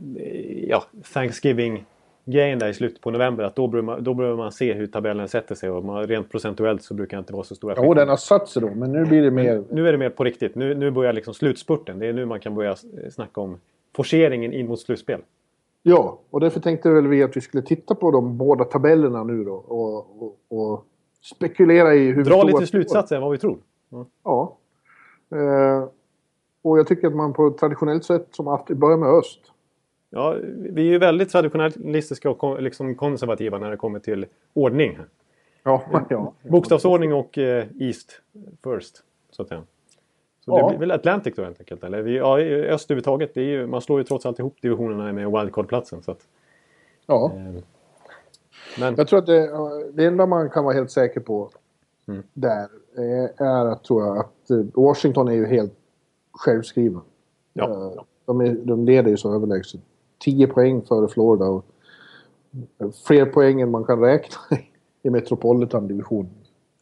ja, 0.69 0.85
Thanksgiving 1.13 1.85
grejen 2.33 2.59
där 2.59 2.69
i 2.69 2.75
slutet 2.75 3.01
på 3.01 3.11
november 3.11 3.45
att 3.45 3.57
då 3.57 3.67
behöver 3.67 3.87
man, 3.87 4.05
då 4.05 4.15
behöver 4.15 4.37
man 4.37 4.53
se 4.53 4.73
hur 4.73 4.87
tabellen 4.87 5.29
sätter 5.29 5.55
sig 5.55 5.71
och 5.71 5.85
man, 5.85 6.07
rent 6.07 6.31
procentuellt 6.31 6.83
så 6.83 6.95
brukar 6.95 7.17
det 7.17 7.19
inte 7.19 7.33
vara 7.33 7.45
så 7.45 7.55
stora 7.55 7.75
Jo, 7.77 7.95
den 7.95 8.09
har 8.09 8.17
satt 8.17 8.49
sig 8.49 8.63
då, 8.63 8.71
men 8.75 8.93
nu 8.93 9.05
blir 9.05 9.23
det 9.23 9.31
mer... 9.31 9.65
Nu 9.71 9.89
är 9.89 9.93
det 9.93 9.99
mer 9.99 10.11
på 10.11 10.25
riktigt. 10.25 10.55
Nu, 10.55 10.75
nu 10.75 10.91
börjar 10.91 11.13
liksom 11.13 11.35
slutspurten. 11.35 11.99
Det 11.99 12.07
är 12.07 12.13
nu 12.13 12.27
man 12.27 12.41
kan 12.41 12.55
börja 12.55 12.77
snacka 13.11 13.41
om 13.41 13.61
forceringen 13.97 14.53
in 14.53 14.69
mot 14.69 14.81
slutspel. 14.81 15.21
Ja, 15.83 16.19
och 16.31 16.41
därför 16.41 16.61
tänkte 16.61 16.91
väl 16.91 17.07
vi 17.07 17.23
att 17.23 17.37
vi 17.37 17.41
skulle 17.41 17.63
titta 17.63 17.95
på 17.95 18.11
de 18.11 18.37
båda 18.37 18.65
tabellerna 18.65 19.25
nu 19.25 19.45
då 19.45 19.55
och, 19.55 20.23
och, 20.23 20.37
och 20.49 20.85
spekulera 21.23 21.95
i 21.95 22.13
hur... 22.13 22.25
Dra 22.25 22.43
lite 22.43 22.67
slutsatser 22.67 23.17
än 23.17 23.23
vad 23.23 23.33
vi 23.33 23.39
tror. 23.39 23.59
Mm. 23.93 24.05
Ja. 24.25 24.57
Eh, 25.33 25.89
och 26.63 26.79
jag 26.79 26.87
tycker 26.87 27.07
att 27.07 27.15
man 27.15 27.33
på 27.33 27.51
traditionellt 27.51 28.05
sätt 28.05 28.29
som 28.31 28.49
alltid 28.49 28.77
börjar 28.77 28.97
med 28.97 29.09
öst. 29.09 29.41
Ja, 30.11 30.37
vi 30.57 30.83
är 30.89 30.93
ju 30.93 30.99
väldigt 30.99 31.31
traditionalistiska 31.31 32.31
och 32.31 32.63
liksom 32.63 32.95
konservativa 32.95 33.59
när 33.59 33.71
det 33.71 33.77
kommer 33.77 33.99
till 33.99 34.27
ordning. 34.55 34.99
Ja, 35.63 35.83
ja. 36.09 36.33
Bokstavsordning 36.43 37.15
och 37.15 37.39
eh, 37.39 37.67
East 37.79 38.21
first, 38.65 39.03
så 39.31 39.43
att 39.43 39.49
säga. 39.49 39.63
Så 40.45 40.51
ja. 40.51 40.63
det 40.63 40.69
blir 40.69 40.79
väl 40.79 40.91
Atlantic 40.91 41.35
då 41.37 41.45
helt 41.45 41.61
enkelt. 41.61 41.85
Eller 41.85 42.07
ja, 42.07 42.41
öst 42.41 42.91
överhuvudtaget, 42.91 43.35
det 43.35 43.41
är 43.41 43.45
ju, 43.45 43.67
man 43.67 43.81
slår 43.81 44.01
ju 44.01 44.05
trots 44.05 44.27
allt 44.27 44.39
ihop 44.39 44.57
divisionerna 44.63 45.13
med 45.13 45.31
wildcard-platsen. 45.31 46.03
Så 46.03 46.11
att, 46.11 46.27
ja. 47.07 47.33
Eh, 47.35 47.63
men... 48.81 48.95
Jag 48.97 49.09
tror 49.09 49.19
att 49.19 49.27
det, 49.27 49.51
det 49.93 50.07
enda 50.07 50.27
man 50.27 50.51
kan 50.51 50.65
vara 50.65 50.75
helt 50.75 50.91
säker 50.91 51.21
på 51.21 51.51
mm. 52.09 52.23
där 52.33 52.69
är 53.39 53.67
att, 53.67 53.85
tror 53.85 54.07
jag, 54.07 54.19
att 54.19 54.51
eh, 54.51 54.65
Washington 54.75 55.29
är 55.29 55.33
ju 55.33 55.47
helt 55.47 55.75
självskrivna. 56.33 57.01
Ja. 57.53 57.71
Eh, 57.71 58.03
de, 58.25 58.41
är, 58.41 58.55
de 58.55 58.85
leder 58.85 59.11
ju 59.11 59.17
så 59.17 59.35
överlägset. 59.35 59.81
10 60.19 60.47
poäng 60.47 60.83
före 60.83 61.09
Florida. 61.09 61.45
Och 61.45 61.65
fler 63.07 63.27
poäng 63.27 63.61
än 63.61 63.71
man 63.71 63.85
kan 63.85 64.01
räkna 64.01 64.37
i 65.03 65.11
Metropolitan-divisionen. 65.11 66.31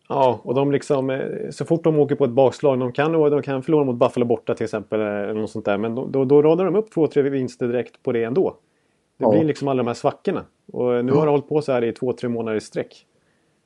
Ja, 0.08 0.40
och 0.42 0.54
de 0.54 0.72
liksom, 0.72 1.10
eh, 1.10 1.50
så 1.50 1.64
fort 1.64 1.84
de 1.84 1.98
åker 1.98 2.14
på 2.14 2.24
ett 2.24 2.30
bakslag, 2.30 2.78
de 2.78 2.92
kan, 2.92 3.12
de 3.12 3.42
kan 3.42 3.62
förlora 3.62 3.84
mot 3.84 3.96
Buffalo 3.96 4.26
borta 4.26 4.54
till 4.54 4.64
exempel, 4.64 5.00
eh, 5.00 5.06
eller 5.06 5.40
något 5.40 5.50
sånt 5.50 5.64
där, 5.64 5.78
men 5.78 5.94
då, 5.94 6.24
då 6.24 6.42
radar 6.42 6.64
de 6.64 6.76
upp 6.76 6.90
två, 6.90 7.06
tre 7.06 7.22
vinster 7.22 7.68
direkt 7.68 8.02
på 8.02 8.12
det 8.12 8.24
ändå. 8.24 8.56
Det 9.18 9.24
ja. 9.24 9.30
blir 9.30 9.44
liksom 9.44 9.68
alla 9.68 9.82
de 9.82 9.86
här 9.86 9.94
svackorna. 9.94 10.44
Och 10.72 11.04
nu 11.04 11.12
ja. 11.12 11.18
har 11.18 11.26
det 11.26 11.30
hållit 11.30 11.48
på 11.48 11.62
så 11.62 11.72
här 11.72 11.84
i 11.84 11.92
två, 11.92 12.12
tre 12.12 12.28
månader 12.28 12.58
i 12.58 12.60
sträck. 12.60 13.06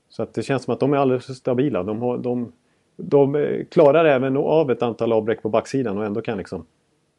Så 0.09 0.23
att 0.23 0.35
det 0.35 0.43
känns 0.43 0.63
som 0.63 0.75
att 0.75 0.81
de 0.81 0.93
är 0.93 0.97
alldeles 0.97 1.27
för 1.27 1.33
stabila. 1.33 1.83
De, 1.83 2.03
har, 2.03 2.19
de, 2.19 2.53
de 2.97 3.35
eh, 3.35 3.65
klarar 3.65 4.05
även 4.05 4.37
av 4.37 4.71
ett 4.71 4.83
antal 4.83 5.13
avbräck 5.13 5.43
på 5.43 5.49
backsidan 5.49 5.99
och 5.99 6.05
ändå 6.05 6.21
kan 6.21 6.39
liksom 6.39 6.67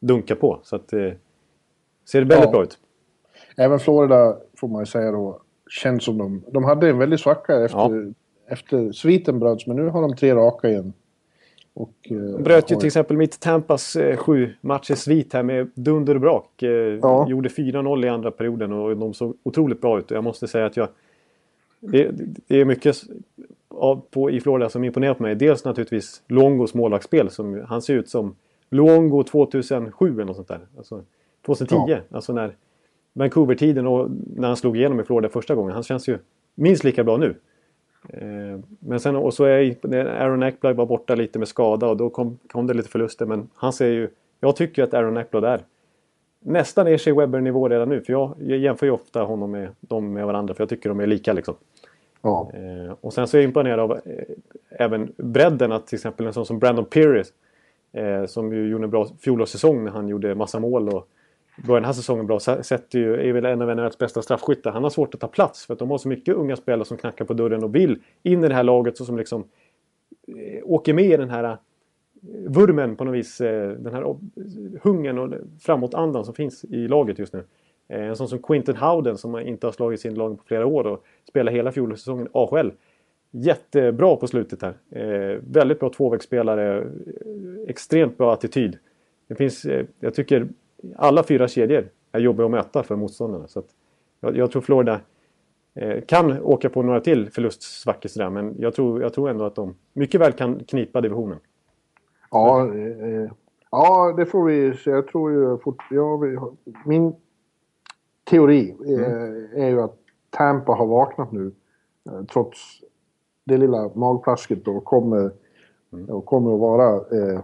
dunka 0.00 0.36
på. 0.36 0.58
Så 0.62 0.76
att 0.76 0.92
ser 2.04 2.20
det 2.20 2.26
väldigt 2.26 2.46
ja. 2.46 2.50
bra 2.50 2.62
ut. 2.62 2.78
Även 3.56 3.78
Florida 3.78 4.36
får 4.56 4.68
man 4.68 4.82
ju 4.82 4.86
säga 4.86 5.12
då 5.12 5.40
känns 5.70 6.04
som 6.04 6.18
de... 6.18 6.44
De 6.50 6.64
hade 6.64 6.88
en 6.88 6.98
väldigt 6.98 7.20
svacka 7.20 7.64
efter, 7.64 7.78
ja. 7.78 8.12
efter 8.48 8.92
sviten 8.92 9.38
bröts 9.38 9.66
men 9.66 9.76
nu 9.76 9.88
har 9.88 10.02
de 10.02 10.16
tre 10.16 10.34
raka 10.34 10.68
igen. 10.68 10.92
Och, 11.74 11.94
eh, 12.10 12.42
bröt 12.42 12.70
ju 12.70 12.76
till 12.76 12.86
exempel 12.86 13.16
mitt 13.16 13.40
Tampas 13.40 13.96
eh, 13.96 14.16
sju 14.16 14.52
matchers 14.60 14.98
svit 14.98 15.32
här 15.32 15.42
med 15.42 15.70
dunder 15.74 16.14
och 16.14 16.20
brak. 16.20 16.62
Eh, 16.62 16.70
ja. 17.02 17.28
Gjorde 17.28 17.48
4-0 17.48 18.04
i 18.04 18.08
andra 18.08 18.30
perioden 18.30 18.72
och 18.72 18.96
de 18.96 19.14
såg 19.14 19.36
otroligt 19.42 19.80
bra 19.80 19.98
ut. 19.98 20.10
Jag 20.10 20.24
måste 20.24 20.48
säga 20.48 20.66
att 20.66 20.76
jag... 20.76 20.88
Det, 21.80 22.10
det 22.46 22.60
är 22.60 22.64
mycket 22.64 22.96
av, 23.68 24.02
på, 24.10 24.30
i 24.30 24.40
Florida 24.40 24.68
som 24.68 24.84
imponerar 24.84 25.14
på 25.14 25.22
mig. 25.22 25.34
Dels 25.34 25.64
naturligtvis 25.64 26.22
Longos 26.28 26.74
målvaktsspel. 26.74 27.30
Som, 27.30 27.64
han 27.68 27.82
ser 27.82 27.94
ut 27.94 28.08
som 28.08 28.36
Luongo 28.70 29.22
2007 29.22 30.12
eller 30.14 30.24
något 30.24 30.36
sånt 30.36 30.48
där. 30.48 30.60
Alltså 30.76 31.04
2010. 31.46 31.76
Ja. 31.86 31.98
Alltså 32.10 32.32
när 32.32 32.54
Vancouver-tiden 33.12 33.86
och 33.86 34.10
när 34.36 34.48
han 34.48 34.56
slog 34.56 34.76
igenom 34.76 35.00
i 35.00 35.02
Florida 35.02 35.28
första 35.28 35.54
gången. 35.54 35.72
Han 35.72 35.82
känns 35.82 36.08
ju 36.08 36.18
minst 36.54 36.84
lika 36.84 37.04
bra 37.04 37.16
nu. 37.16 37.34
Eh, 38.08 38.60
men 38.78 39.00
sen 39.00 39.16
och 39.16 39.34
så 39.34 39.44
är 39.44 39.76
Aaron 39.94 40.42
Eckblad 40.42 40.76
var 40.76 40.86
borta 40.86 41.14
lite 41.14 41.38
med 41.38 41.48
skada 41.48 41.86
och 41.86 41.96
då 41.96 42.10
kom, 42.10 42.38
kom 42.48 42.66
det 42.66 42.74
lite 42.74 42.88
förluster. 42.88 43.26
Men 43.26 43.48
han 43.54 43.72
ser 43.72 43.88
ju... 43.88 44.08
Jag 44.40 44.56
tycker 44.56 44.82
att 44.82 44.94
Aaron 44.94 45.16
Eckblad 45.16 45.44
är 45.44 45.60
nästan 46.40 46.86
är 46.86 46.98
Shea 46.98 47.14
Webber-nivå 47.14 47.68
redan 47.68 47.88
nu. 47.88 48.00
För 48.00 48.12
jag, 48.12 48.34
jag 48.38 48.58
jämför 48.58 48.86
ju 48.86 48.92
ofta 48.92 49.22
honom 49.22 49.50
med 49.50 49.68
dem 49.80 50.12
med 50.12 50.26
varandra 50.26 50.54
för 50.54 50.62
jag 50.62 50.68
tycker 50.68 50.88
de 50.88 51.00
är 51.00 51.06
lika 51.06 51.32
liksom. 51.32 51.54
Ja. 52.22 52.50
Eh, 52.54 52.94
och 53.00 53.12
sen 53.12 53.28
så 53.28 53.36
är 53.36 53.40
jag 53.40 53.48
imponerad 53.48 53.80
av 53.80 53.92
eh, 53.92 54.24
även 54.70 55.12
bredden 55.16 55.72
att 55.72 55.86
till 55.86 55.96
exempel 55.96 56.26
en 56.26 56.32
sån 56.32 56.46
som 56.46 56.58
Brandon 56.58 56.84
Pierce 56.84 57.32
Eh, 57.92 58.26
som 58.26 58.52
ju 58.52 58.68
gjorde 58.68 58.84
en 58.84 58.90
bra 58.90 59.08
fjolårssäsong 59.20 59.84
när 59.84 59.90
han 59.90 60.08
gjorde 60.08 60.34
massa 60.34 60.60
mål 60.60 60.88
och 60.88 61.08
Börjar 61.56 61.80
den 61.80 61.84
här 61.84 61.92
säsongen 61.92 62.26
bra. 62.26 62.40
Sätter 62.40 62.98
ju, 62.98 63.28
är 63.28 63.32
väl 63.32 63.44
en 63.44 63.62
av 63.62 63.76
NHLs 63.76 63.98
bästa 63.98 64.22
straffskyttar. 64.22 64.72
Han 64.72 64.82
har 64.82 64.90
svårt 64.90 65.14
att 65.14 65.20
ta 65.20 65.28
plats 65.28 65.66
för 65.66 65.72
att 65.72 65.78
de 65.78 65.90
har 65.90 65.98
så 65.98 66.08
mycket 66.08 66.34
unga 66.34 66.56
spelare 66.56 66.84
som 66.84 66.96
knackar 66.96 67.24
på 67.24 67.34
dörren 67.34 67.64
och 67.64 67.74
vill 67.74 67.98
in 68.22 68.44
i 68.44 68.48
det 68.48 68.54
här 68.54 68.62
laget 68.62 68.96
så 68.96 69.04
som 69.04 69.16
liksom 69.16 69.44
eh, 70.26 70.62
åker 70.64 70.94
med 70.94 71.04
i 71.04 71.16
den 71.16 71.30
här 71.30 71.44
eh, 71.44 71.56
vurmen 72.48 72.96
på 72.96 73.04
något 73.04 73.14
vis. 73.14 73.40
Eh, 73.40 73.70
den 73.70 73.94
här 73.94 74.16
hungern 74.82 75.18
och 75.18 75.34
framåtandan 75.60 76.24
som 76.24 76.34
finns 76.34 76.64
i 76.64 76.88
laget 76.88 77.18
just 77.18 77.32
nu. 77.32 77.44
Eh, 77.88 78.02
en 78.02 78.16
sån 78.16 78.28
som 78.28 78.42
Quinton 78.42 78.76
Howden 78.76 79.18
som 79.18 79.38
inte 79.38 79.66
har 79.66 79.72
slagit 79.72 80.00
sin 80.00 80.14
lag 80.14 80.38
på 80.38 80.44
flera 80.44 80.66
år 80.66 80.86
och 80.86 81.04
spelar 81.28 81.52
hela 81.52 81.72
fjolårssäsongen 81.72 82.28
AHL 82.32 82.72
jättebra 83.32 84.16
på 84.16 84.26
slutet 84.26 84.62
här. 84.62 84.74
Eh, 84.90 85.40
väldigt 85.50 85.80
bra 85.80 85.90
tvåvägsspelare. 85.90 86.78
Eh, 86.78 86.86
extremt 87.68 88.18
bra 88.18 88.32
attityd. 88.32 88.78
Det 89.28 89.34
finns, 89.34 89.64
eh, 89.64 89.86
jag 90.00 90.14
tycker 90.14 90.48
alla 90.96 91.22
fyra 91.22 91.48
kedjor 91.48 91.88
är 92.12 92.20
jobbiga 92.20 92.44
att 92.44 92.50
möta 92.50 92.82
för 92.82 92.96
motståndarna. 92.96 93.48
Så 93.48 93.62
jag, 94.20 94.36
jag, 94.36 94.50
tror 94.50 94.62
Florida 94.62 95.00
Eh, 95.74 96.00
kan 96.00 96.42
åka 96.42 96.70
på 96.70 96.82
några 96.82 97.00
till 97.00 97.30
förlustsvackor 97.30 98.08
sådär, 98.08 98.30
men 98.30 98.54
jag 98.58 98.74
tror, 98.74 99.02
jag 99.02 99.12
tror 99.12 99.30
ändå 99.30 99.44
att 99.44 99.54
de 99.54 99.74
mycket 99.92 100.20
väl 100.20 100.32
kan 100.32 100.64
knipa 100.64 101.00
divisionen. 101.00 101.38
Ja, 102.30 102.74
eh, 102.74 103.30
ja 103.70 104.14
det 104.16 104.26
får 104.26 104.44
vi 104.44 104.76
se. 104.76 104.90
Jag 104.90 105.06
tror 105.08 105.32
ju 105.32 105.58
fort, 105.58 105.82
ja, 105.90 106.20
Min 106.84 107.14
teori 108.30 108.76
eh, 108.86 109.12
mm. 109.12 109.46
är 109.54 109.68
ju 109.68 109.80
att 109.80 109.96
Tampa 110.30 110.72
har 110.72 110.86
vaknat 110.86 111.32
nu. 111.32 111.52
Eh, 112.06 112.22
trots 112.32 112.58
det 113.44 113.56
lilla 113.56 113.90
magplasket 113.94 114.68
och 114.68 114.84
kommer, 114.84 115.30
mm. 115.92 116.10
och 116.10 116.24
kommer 116.26 116.54
att 116.54 116.60
vara 116.60 116.94
eh, 116.96 117.40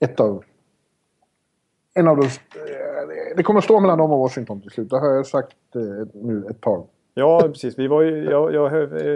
ett 0.00 0.20
av... 0.20 0.44
En 1.96 2.08
av 2.08 2.16
de... 2.16 2.22
Eh, 2.22 2.30
det 3.36 3.42
kommer 3.42 3.58
att 3.58 3.64
stå 3.64 3.80
mellan 3.80 3.98
dem 3.98 4.12
och 4.12 4.18
Washington 4.18 4.60
till 4.60 4.70
slut. 4.70 4.90
Det 4.90 4.98
har 4.98 5.08
jag 5.08 5.26
sagt 5.26 5.56
eh, 5.74 5.82
nu 6.14 6.44
ett 6.50 6.60
tag. 6.60 6.86
Ja, 7.14 7.40
precis. 7.42 7.78
Vi 7.78 7.86
var 7.86 8.02
ju, 8.02 8.24
jag, 8.24 8.54
jag 8.54 8.68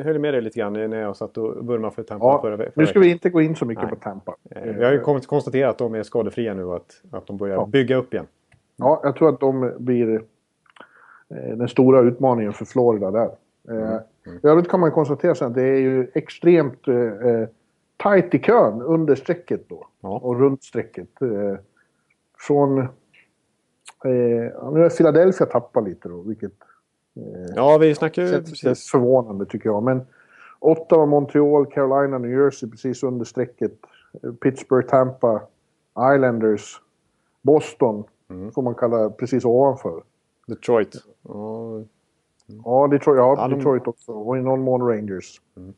höll 0.05 0.19
med 0.19 0.35
dig 0.35 0.43
lite 0.43 0.59
grann 0.59 0.73
när 0.73 1.01
jag 1.01 1.17
satt 1.17 1.37
och 1.39 1.67
vurmade 1.67 1.95
för 1.95 2.03
Tampa 2.03 2.27
ja, 2.27 2.41
förra, 2.41 2.57
förra 2.57 2.71
Nu 2.75 2.87
ska 2.87 3.01
vi 3.01 3.11
inte 3.11 3.31
gå 3.31 3.41
in 3.41 3.57
så 3.57 3.65
mycket 3.65 3.85
Nej. 3.85 3.95
på 3.95 3.97
Tampa. 3.97 4.35
Eh, 4.51 4.63
vi 4.63 4.85
har 4.85 4.93
ju 4.93 5.01
konstaterat 5.01 5.71
att 5.71 5.79
de 5.79 5.95
är 5.95 6.03
skadefria 6.03 6.55
nu 6.55 6.65
och 6.65 6.77
att, 6.77 7.03
att 7.11 7.27
de 7.27 7.37
börjar 7.37 7.57
ja. 7.57 7.67
bygga 7.67 7.97
upp 7.97 8.15
igen. 8.15 8.27
Ja, 8.77 9.01
jag 9.05 9.17
tror 9.17 9.29
att 9.29 9.41
de 9.41 9.73
blir 9.79 10.23
den 11.29 11.69
stora 11.69 12.01
utmaningen 12.01 12.53
för 12.53 12.65
Florida 12.65 13.11
där. 13.11 13.31
Mm. 13.69 13.83
Mm. 13.83 14.39
I 14.43 14.47
övrigt 14.47 14.69
kan 14.69 14.81
man 14.81 14.91
konstatera 14.91 15.47
att 15.47 15.55
det 15.55 15.63
är 15.63 15.79
ju 15.79 16.11
extremt 16.15 16.89
eh, 16.89 17.49
tajt 17.97 18.35
i 18.35 18.39
kön 18.39 18.83
under 18.83 19.15
strecket 19.15 19.69
då. 19.69 19.87
Ja. 20.01 20.09
Och 20.09 20.41
runt 20.41 20.63
strecket. 20.65 21.23
Eh, 21.23 21.55
från... 22.47 22.79
Eh, 22.79 24.73
nu 24.73 24.85
är 24.85 24.97
Philadelphia 24.97 25.47
tappat 25.47 25.85
lite 25.85 26.09
då, 26.09 26.23
vilket... 26.23 26.53
Eh, 27.17 27.53
ja, 27.57 27.79
vi 27.79 27.95
snackar 27.95 28.23
ju 28.23 28.43
precis. 28.43 28.91
Förvånande 28.91 29.47
tycker 29.47 29.69
jag. 29.69 29.83
Men 29.83 30.07
Ottawa, 30.59 31.07
Montreal, 31.07 31.67
Carolina, 31.67 32.19
New 32.19 32.31
Jersey 32.31 32.71
precis 32.71 33.03
under 33.03 33.25
strecket. 33.25 33.73
Pittsburgh, 34.43 34.89
Tampa, 34.89 35.43
Islanders, 36.15 36.81
Boston 37.43 38.05
mm. 38.31 38.53
får 38.53 38.63
man 38.63 38.75
kalla 38.75 39.11
precis 39.11 39.45
ovanför. 39.45 40.03
Detroit. 40.47 40.97
Oh. 41.23 41.83
Ja, 42.65 42.89
Detroit, 42.91 43.19
ja, 43.19 43.49
Detroit 43.49 43.87
också. 43.87 44.13
Och 44.13 44.39
i 44.39 44.41
någon 44.41 44.61
mån 44.61 44.89
Rangers. 44.89 45.41
Mm. 45.57 45.75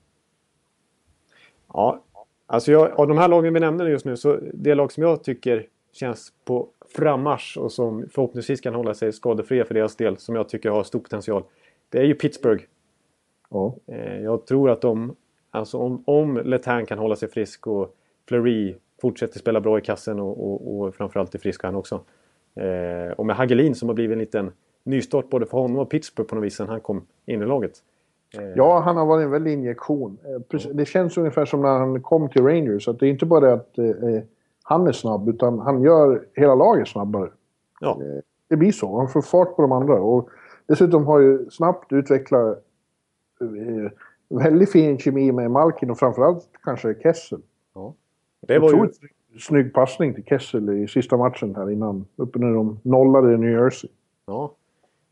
Ja, 1.72 2.00
alltså 2.46 2.72
jag, 2.72 3.00
av 3.00 3.08
de 3.08 3.18
här 3.18 3.28
lagen 3.28 3.54
vi 3.54 3.60
nämner 3.60 3.86
just 3.86 4.04
nu 4.04 4.16
så 4.16 4.38
det 4.54 4.74
lag 4.74 4.92
som 4.92 5.02
jag 5.02 5.24
tycker 5.24 5.66
känns 5.92 6.32
på 6.44 6.68
frammarsch 6.94 7.58
och 7.58 7.72
som 7.72 8.08
förhoppningsvis 8.10 8.60
kan 8.60 8.74
hålla 8.74 8.94
sig 8.94 9.12
skadefria 9.12 9.64
för 9.64 9.74
deras 9.74 9.96
del 9.96 10.16
som 10.16 10.34
jag 10.34 10.48
tycker 10.48 10.70
har 10.70 10.82
stor 10.82 11.00
potential. 11.00 11.42
Det 11.88 11.98
är 11.98 12.04
ju 12.04 12.14
Pittsburgh. 12.14 12.64
Ja. 13.50 13.76
Eh, 13.86 14.20
jag 14.20 14.46
tror 14.46 14.70
att 14.70 14.80
de, 14.80 15.16
alltså 15.50 15.78
om, 15.78 16.02
om 16.06 16.36
Letang 16.44 16.86
kan 16.86 16.98
hålla 16.98 17.16
sig 17.16 17.28
frisk 17.28 17.66
och 17.66 17.96
Fleury 18.28 18.74
fortsätter 19.00 19.38
spela 19.38 19.60
bra 19.60 19.78
i 19.78 19.80
kassen 19.80 20.20
och, 20.20 20.52
och, 20.52 20.80
och 20.80 20.94
framförallt 20.94 21.34
är 21.34 21.38
frisk 21.38 21.62
han 21.62 21.74
också. 21.74 22.00
Eh, 22.54 23.12
och 23.16 23.26
med 23.26 23.36
Hagelin 23.36 23.74
som 23.74 23.88
har 23.88 23.94
blivit 23.94 24.12
en 24.12 24.18
liten 24.18 24.52
nystart 24.84 25.30
både 25.30 25.46
för 25.46 25.58
honom 25.58 25.78
och 25.78 25.90
Pittsburgh 25.90 26.28
på 26.28 26.34
något 26.34 26.44
vis 26.44 26.56
sen 26.56 26.68
han 26.68 26.80
kom 26.80 27.06
in 27.26 27.42
i 27.42 27.46
laget. 27.46 27.72
Eh, 28.38 28.48
ja, 28.56 28.80
han 28.80 28.96
har 28.96 29.06
varit 29.06 29.24
en 29.24 29.30
väldig 29.30 29.52
injektion. 29.52 30.18
Det 30.72 30.86
känns 30.86 31.18
ungefär 31.18 31.44
som 31.44 31.62
när 31.62 31.78
han 31.78 32.02
kom 32.02 32.28
till 32.28 32.42
Rangers. 32.42 32.88
Att 32.88 32.98
det 32.98 33.06
är 33.06 33.10
inte 33.10 33.26
bara 33.26 33.40
det 33.40 33.52
att 33.52 33.78
han 34.72 34.86
är 34.86 34.92
snabb, 34.92 35.28
utan 35.28 35.58
han 35.58 35.82
gör 35.82 36.26
hela 36.34 36.54
laget 36.54 36.88
snabbare. 36.88 37.30
Ja. 37.80 37.90
Eh, 37.90 38.20
det 38.48 38.56
blir 38.56 38.72
så. 38.72 38.98
Han 38.98 39.08
får 39.08 39.22
fart 39.22 39.56
på 39.56 39.62
de 39.62 39.72
andra. 39.72 39.94
Och 39.94 40.28
dessutom 40.66 41.06
har 41.06 41.20
ju 41.20 41.50
snabbt 41.50 41.92
utvecklat 41.92 42.64
eh, 43.40 43.92
väldigt 44.28 44.72
fin 44.72 44.98
kemi 44.98 45.32
med 45.32 45.50
Malkin 45.50 45.90
och 45.90 45.98
framförallt 45.98 46.48
kanske 46.62 46.94
Kessel. 47.02 47.40
Ja. 47.74 47.94
Det 48.40 48.58
var 48.58 48.70
ju... 48.70 48.88
snygg 49.38 49.74
passning 49.74 50.14
till 50.14 50.24
Kessel 50.24 50.70
i 50.70 50.88
sista 50.88 51.16
matchen 51.16 51.56
här 51.56 51.70
innan. 51.70 52.04
Uppe 52.16 52.38
när 52.38 52.54
de 52.54 52.80
nollade 52.82 53.36
New 53.36 53.50
Jersey. 53.50 53.90
Ja. 54.26 54.54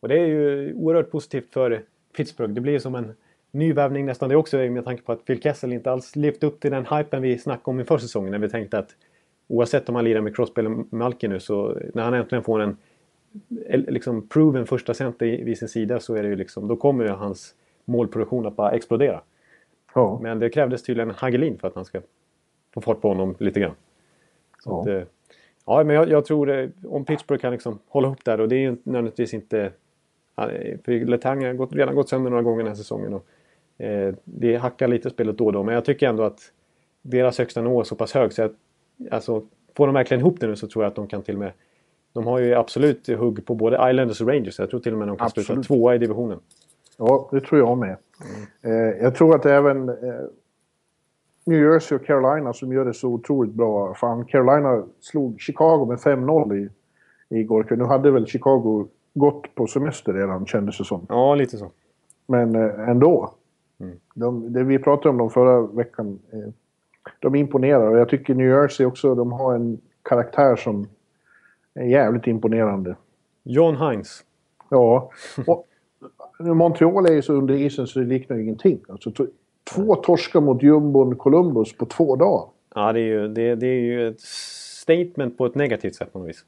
Och 0.00 0.08
det 0.08 0.18
är 0.18 0.26
ju 0.26 0.74
oerhört 0.74 1.10
positivt 1.10 1.52
för 1.52 1.82
Pittsburgh. 2.16 2.52
Det 2.52 2.60
blir 2.60 2.78
som 2.78 2.94
en 2.94 3.12
nyvärvning 3.50 4.06
nästan 4.06 4.28
det 4.28 4.36
också 4.36 4.56
med 4.56 4.84
tanke 4.84 5.02
på 5.02 5.12
att 5.12 5.24
Phil 5.24 5.42
Kessel 5.42 5.72
inte 5.72 5.92
alls 5.92 6.16
levt 6.16 6.44
upp 6.44 6.60
till 6.60 6.70
den 6.70 6.86
hypen 6.86 7.22
vi 7.22 7.38
snackade 7.38 7.70
om 7.70 7.80
inför 7.80 7.98
säsongen. 7.98 8.30
När 8.30 8.38
vi 8.38 8.48
tänkte 8.48 8.78
att 8.78 8.90
oavsett 9.50 9.88
om 9.88 9.94
han 9.94 10.04
lirar 10.04 10.20
med 10.20 10.36
Crosby 10.36 10.60
eller 10.60 10.84
Malkin 10.96 11.30
nu 11.30 11.40
så 11.40 11.78
när 11.94 12.02
han 12.02 12.14
äntligen 12.14 12.44
får 12.44 12.60
en 12.60 12.76
liksom 13.68 14.28
proven 14.28 14.66
första 14.66 14.94
center 14.94 15.26
vid 15.26 15.58
sin 15.58 15.68
sida 15.68 16.00
så 16.00 16.14
är 16.14 16.22
det 16.22 16.28
ju 16.28 16.36
liksom, 16.36 16.68
då 16.68 16.76
kommer 16.76 17.04
ju 17.04 17.10
hans 17.10 17.54
målproduktion 17.84 18.46
att 18.46 18.56
bara 18.56 18.70
explodera. 18.70 19.20
Ja. 19.94 20.18
Men 20.22 20.38
det 20.38 20.50
krävdes 20.50 20.82
tydligen 20.82 21.10
Hagelin 21.10 21.58
för 21.58 21.68
att 21.68 21.74
han 21.74 21.84
ska 21.84 22.00
få 22.74 22.80
fart 22.80 23.00
på 23.00 23.08
honom 23.08 23.34
lite 23.38 23.60
grann. 23.60 23.74
Så 24.58 24.70
ja. 24.70 24.80
Att, 24.80 24.86
eh, 24.88 25.08
ja, 25.66 25.84
men 25.84 25.96
jag, 25.96 26.08
jag 26.10 26.24
tror 26.24 26.50
eh, 26.50 26.68
om 26.84 27.04
Pittsburgh 27.04 27.40
kan 27.40 27.52
liksom 27.52 27.78
hålla 27.88 28.08
ihop 28.08 28.24
där 28.24 28.40
och 28.40 28.48
det 28.48 28.56
är 28.56 28.60
ju 28.60 28.76
nödvändigtvis 28.82 29.34
inte... 29.34 29.72
För 30.84 31.04
Letang 31.04 31.44
har 31.44 31.52
gått, 31.52 31.72
redan 31.72 31.94
gått 31.94 32.08
sönder 32.08 32.30
några 32.30 32.42
gånger 32.42 32.58
den 32.58 32.66
här 32.66 32.74
säsongen. 32.74 33.14
Och, 33.14 33.26
eh, 33.84 34.14
det 34.24 34.56
hackar 34.56 34.88
lite 34.88 35.10
spelet 35.10 35.38
då 35.38 35.46
och 35.46 35.52
då 35.52 35.62
men 35.62 35.74
jag 35.74 35.84
tycker 35.84 36.08
ändå 36.08 36.22
att 36.22 36.52
deras 37.02 37.38
högsta 37.38 37.62
nivå 37.62 37.80
är 37.80 37.84
så 37.84 37.96
pass 37.96 38.14
hög 38.14 38.32
så 38.32 38.42
att 38.42 38.52
alltså, 39.10 39.42
får 39.76 39.86
de 39.86 39.94
verkligen 39.94 40.20
ihop 40.20 40.40
det 40.40 40.46
nu 40.46 40.56
så 40.56 40.68
tror 40.68 40.84
jag 40.84 40.90
att 40.90 40.96
de 40.96 41.06
kan 41.06 41.22
till 41.22 41.34
och 41.34 41.40
med... 41.40 41.52
De 42.12 42.26
har 42.26 42.38
ju 42.38 42.54
absolut 42.54 43.08
hugg 43.08 43.46
på 43.46 43.54
både 43.54 43.90
Islanders 43.90 44.20
och 44.20 44.28
Rangers. 44.28 44.58
Jag 44.58 44.70
tror 44.70 44.80
till 44.80 44.92
och 44.92 44.98
med 44.98 45.08
de 45.08 45.16
kan 45.16 45.26
absolut. 45.26 45.46
sluta 45.46 45.62
tvåa 45.62 45.94
i 45.94 45.98
divisionen. 45.98 46.38
Ja, 46.98 47.28
det 47.32 47.40
tror 47.40 47.60
jag 47.60 47.78
med. 47.78 47.96
Mm. 48.62 48.96
Eh, 48.96 49.02
jag 49.02 49.14
tror 49.14 49.34
att 49.34 49.46
även 49.46 49.88
eh, 49.88 49.94
New 51.46 51.60
Jersey 51.60 51.98
och 51.98 52.04
Carolina 52.04 52.52
som 52.52 52.72
gör 52.72 52.84
det 52.84 52.94
så 52.94 53.08
otroligt 53.08 53.54
bra. 53.54 53.94
Fan, 53.94 54.24
Carolina 54.24 54.84
slog 55.00 55.40
Chicago 55.40 55.86
med 55.86 55.98
5-0 55.98 56.56
i, 56.56 56.68
igår 57.40 57.66
Nu 57.70 57.84
hade 57.84 58.10
väl 58.10 58.26
Chicago 58.26 58.88
gått 59.14 59.54
på 59.54 59.66
semester 59.66 60.12
redan 60.12 60.46
kändes 60.46 60.78
det 60.78 60.84
som. 60.84 61.06
Ja, 61.08 61.34
lite 61.34 61.56
så. 61.56 61.70
Men 62.26 62.54
eh, 62.54 62.88
ändå. 62.88 63.34
Mm. 63.80 63.96
De, 64.14 64.52
det 64.52 64.64
vi 64.64 64.78
pratade 64.78 65.08
om 65.08 65.18
dem 65.18 65.30
förra 65.30 65.60
veckan. 65.60 66.18
De 67.18 67.34
imponerar 67.34 67.90
och 67.90 67.98
jag 67.98 68.08
tycker 68.08 68.34
New 68.34 68.46
Jersey 68.46 68.86
också, 68.86 69.14
de 69.14 69.32
har 69.32 69.54
en 69.54 69.80
karaktär 70.02 70.56
som 70.56 70.88
är 71.74 71.86
jävligt 71.86 72.26
imponerande. 72.26 72.96
John 73.42 73.76
Hines. 73.76 74.24
Ja. 74.68 75.10
Och 75.46 75.66
Montreal 76.38 77.06
är 77.06 77.12
ju 77.12 77.22
så 77.22 77.32
under 77.32 77.54
isen 77.54 77.86
så 77.86 77.98
det 77.98 78.04
liknar 78.04 78.38
ingenting. 78.38 78.80
Alltså, 78.88 79.12
två 79.74 79.94
torskar 79.94 80.40
mot 80.40 80.62
jumbon 80.62 81.16
Columbus 81.16 81.76
på 81.76 81.86
två 81.86 82.16
dagar. 82.16 82.48
Ja, 82.74 82.92
det 82.92 83.00
är 83.00 83.04
ju, 83.04 83.28
det, 83.28 83.54
det 83.54 83.66
är 83.66 83.80
ju 83.80 84.08
ett 84.08 84.20
statement 84.20 85.38
på 85.38 85.46
ett 85.46 85.54
negativt 85.54 85.94
sätt 85.94 86.12
på 86.12 86.18
något 86.18 86.28
vis. 86.28 86.44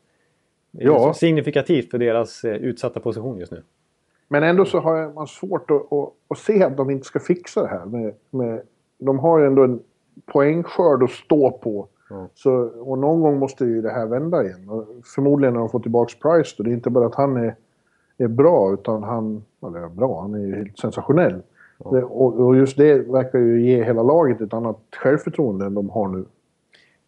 Det 0.71 0.83
är 0.83 0.87
ja. 0.87 1.15
signifikativt 1.15 1.91
för 1.91 1.99
deras 1.99 2.45
eh, 2.45 2.57
utsatta 2.57 3.01
position 3.01 3.38
just 3.38 3.53
nu. 3.53 3.62
Men 4.29 4.43
ändå 4.43 4.65
så 4.65 4.79
har 4.81 5.12
man 5.12 5.27
svårt 5.27 5.71
att, 5.71 5.93
att, 5.93 6.12
att 6.29 6.38
se 6.38 6.62
att 6.62 6.77
de 6.77 6.91
inte 6.91 7.07
ska 7.07 7.21
fixa 7.21 7.62
det 7.62 7.69
här. 7.69 7.87
Med, 7.87 8.15
med, 8.31 8.62
de 8.99 9.19
har 9.19 9.38
ju 9.38 9.47
ändå 9.47 9.65
en 9.65 9.81
poängskörd 10.27 11.03
att 11.03 11.11
stå 11.11 11.51
på. 11.51 11.88
Mm. 12.11 12.27
Så, 12.35 12.53
och 12.64 12.98
någon 12.98 13.20
gång 13.20 13.38
måste 13.38 13.64
ju 13.64 13.83
det 13.83 13.90
här 13.90 14.07
vända 14.07 14.44
igen. 14.44 14.68
Och 14.68 14.87
förmodligen 15.05 15.55
när 15.55 15.61
de 15.61 15.68
får 15.68 15.81
tillbaka 15.81 16.14
Price 16.22 16.55
då. 16.59 16.62
Det 16.62 16.70
är 16.70 16.75
inte 16.75 16.90
bara 16.90 17.07
att 17.07 17.14
han 17.14 17.37
är, 17.37 17.55
är 18.18 18.29
bra, 18.29 18.72
utan 18.72 19.03
han... 19.03 19.44
Eller 19.66 19.88
bra, 19.88 20.20
han 20.20 20.35
är 20.35 20.38
ju 20.38 20.57
helt 20.57 20.79
sensationell. 20.79 21.42
Mm. 21.90 22.05
Och, 22.05 22.40
och, 22.40 22.57
just 22.57 22.77
det 22.77 22.98
verkar 22.98 23.38
ju 23.38 23.62
ge 23.62 23.85
hela 23.85 24.03
laget 24.03 24.40
ett 24.40 24.55
annat 24.55 24.79
självförtroende 24.96 25.66
än 25.66 25.75
de 25.75 25.90
har 25.90 26.09
nu. 26.09 26.25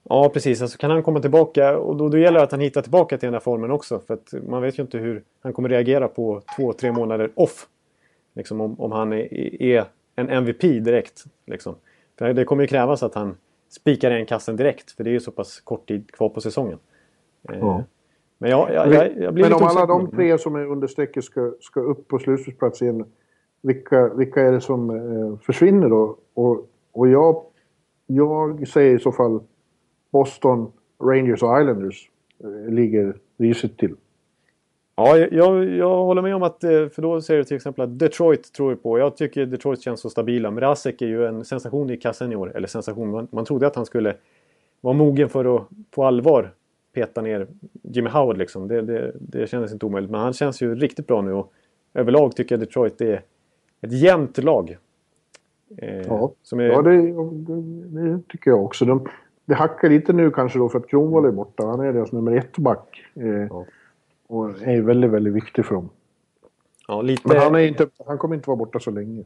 Ja, 0.09 0.31
precis. 0.35 0.63
Alltså 0.63 0.79
kan 0.79 0.91
han 0.91 1.03
komma 1.03 1.21
tillbaka 1.21 1.79
och 1.79 1.97
då, 1.97 2.09
då 2.09 2.19
gäller 2.19 2.39
det 2.39 2.45
att 2.45 2.51
han 2.51 2.61
hittar 2.61 2.83
tillbaka 2.83 3.19
till 3.19 3.27
den 3.27 3.35
här 3.35 3.41
formen 3.41 3.71
också. 3.71 3.99
För 3.99 4.15
att 4.15 4.35
man 4.49 4.63
vet 4.63 4.79
ju 4.79 4.83
inte 4.83 4.99
hur 4.99 5.23
han 5.43 5.53
kommer 5.53 5.69
reagera 5.69 6.09
på 6.09 6.43
två, 6.57 6.73
tre 6.73 6.93
månader 6.93 7.31
off. 7.35 7.69
Liksom 8.35 8.61
om, 8.61 8.81
om 8.81 8.93
han 8.93 9.13
är, 9.13 9.35
är 9.63 9.85
en 10.17 10.29
MVP 10.29 10.61
direkt. 10.61 11.25
Liksom. 11.47 11.75
För 12.19 12.33
det 12.33 12.45
kommer 12.45 12.63
ju 12.63 12.67
krävas 12.67 13.03
att 13.03 13.15
han 13.15 13.37
spikar 13.69 14.11
igen 14.11 14.27
kassen 14.27 14.57
direkt. 14.57 14.91
För 14.91 15.05
det 15.05 15.11
är 15.11 15.13
ju 15.13 15.21
så 15.21 15.31
pass 15.31 15.61
kort 15.61 15.89
tid 15.89 16.11
kvar 16.11 16.29
på 16.29 16.41
säsongen. 16.41 16.79
Eh, 17.49 17.59
ja. 17.59 17.85
Men, 18.39 18.51
jag, 18.51 18.75
jag, 18.75 18.93
jag, 18.93 19.23
jag 19.23 19.35
blir 19.35 19.45
Men 19.45 19.53
om 19.53 19.63
alla 19.63 19.87
de 19.87 20.11
tre 20.11 20.39
som 20.39 20.55
är 20.55 20.67
under 20.67 20.87
strecket 20.87 21.25
ska, 21.25 21.53
ska 21.61 21.81
upp 21.81 22.09
på 22.09 22.19
slutspelsplats 22.19 22.83
igen. 22.83 23.05
Vilka, 23.63 24.15
vilka 24.15 24.43
är 24.43 24.53
det 24.53 24.61
som 24.61 24.91
eh, 24.91 25.39
försvinner 25.39 25.89
då? 25.89 26.19
Och, 26.35 26.69
och 26.93 27.09
jag, 27.09 27.45
jag 28.07 28.69
säger 28.69 28.97
i 28.97 28.99
så 28.99 29.13
fall 29.13 29.41
Boston, 30.11 30.73
Rangers 31.03 31.43
och 31.43 31.61
Islanders 31.61 32.11
eh, 32.45 32.73
ligger 32.73 33.17
risigt 33.39 33.79
till. 33.79 33.95
Ja, 34.97 35.19
jag, 35.19 35.69
jag 35.69 36.05
håller 36.05 36.23
med 36.23 36.35
om 36.35 36.43
att, 36.43 36.65
eh, 36.65 36.89
för 36.89 37.03
då 37.03 37.21
säger 37.21 37.39
du 37.39 37.45
till 37.45 37.57
exempel 37.57 37.85
att 37.85 37.99
Detroit 37.99 38.53
tror 38.53 38.73
jag 38.73 38.83
på. 38.83 38.99
Jag 38.99 39.17
tycker 39.17 39.47
Detroit 39.47 39.83
känns 39.83 40.01
så 40.01 40.11
stabila. 40.11 40.51
Mrazek 40.51 41.03
är 41.03 41.07
ju 41.07 41.27
en 41.27 41.45
sensation 41.45 41.91
i 41.91 41.97
kassen 41.97 42.33
i 42.33 42.37
år. 42.37 42.57
Eller 42.57 42.69
sensation, 42.69 43.11
man, 43.11 43.29
man 43.31 43.45
trodde 43.45 43.67
att 43.67 43.77
han 43.77 43.87
skulle 43.87 44.17
vara 44.81 44.95
mogen 44.95 45.29
för 45.29 45.57
att 45.57 45.69
på 45.91 46.05
allvar 46.05 46.51
peta 46.93 47.23
ner 47.23 47.47
Jimmy 47.83 48.11
Howard 48.11 48.39
liksom. 48.39 48.69
Det, 48.69 48.83
det, 48.83 49.13
det 49.21 49.47
kändes 49.47 49.73
inte 49.73 49.87
omöjligt. 49.87 50.11
Men 50.11 50.21
han 50.21 50.33
känns 50.33 50.63
ju 50.63 50.75
riktigt 50.75 51.07
bra 51.07 51.23
nu 51.23 51.33
och 51.33 51.53
överlag 51.95 52.37
tycker 52.37 52.55
jag 52.55 52.61
Detroit 52.61 53.01
är 53.01 53.23
ett 53.81 53.93
jämnt 53.93 54.39
lag. 54.39 54.77
Eh, 55.77 56.03
ja, 56.03 56.33
är... 56.53 56.61
ja 56.61 56.83
det, 56.83 56.97
det, 58.01 58.21
tycker 58.29 58.51
jag 58.51 58.65
också. 58.65 58.85
De, 58.85 59.07
det 59.45 59.55
hackar 59.55 59.89
lite 59.91 60.13
nu 60.13 60.31
kanske 60.31 60.59
då 60.59 60.69
för 60.69 60.79
att 60.79 60.89
Kronwall 60.89 61.25
är 61.25 61.31
borta. 61.31 61.67
Han 61.67 61.81
är 61.81 61.93
deras 61.93 62.13
nummer 62.13 62.33
ett 62.33 62.59
back. 62.59 63.05
Eh, 63.15 63.27
ja. 63.27 63.65
Och 64.27 64.63
är 64.63 64.81
väldigt, 64.81 65.11
väldigt 65.11 65.35
viktig 65.35 65.67
för 65.67 65.75
dem. 65.75 65.91
Ja, 66.89 67.03
lite... 67.03 67.29
Men 67.29 67.37
han, 67.37 67.55
är 67.55 67.59
inte, 67.59 67.89
han 68.07 68.19
kommer 68.19 68.35
inte 68.35 68.51
vara 68.51 68.57
borta 68.57 68.81
så 68.81 68.91
länge. 68.91 69.25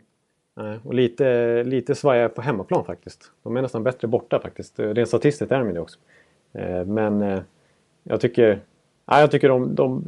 Nej, 0.55 0.79
och 0.85 0.95
lite, 0.95 1.65
lite 1.65 1.95
svajar 1.95 2.29
på 2.29 2.43
hemmaplan 2.43 2.85
faktiskt. 2.85 3.33
De 3.43 3.57
är 3.57 3.63
nästan 3.63 3.83
bättre 3.83 4.09
borta 4.09 4.41
faktiskt. 4.41 4.79
Rent 4.81 5.09
statistiskt 5.09 5.53
är 5.53 5.59
de 5.59 5.75
det 5.75 5.81
också. 5.81 5.99
Eh, 6.53 6.85
men 6.85 7.23
eh, 7.23 7.41
jag 8.03 8.21
tycker... 8.21 8.61
Nej, 9.11 9.21
jag 9.21 9.31
tycker 9.31 9.49
de, 9.49 9.75
de... 9.75 10.05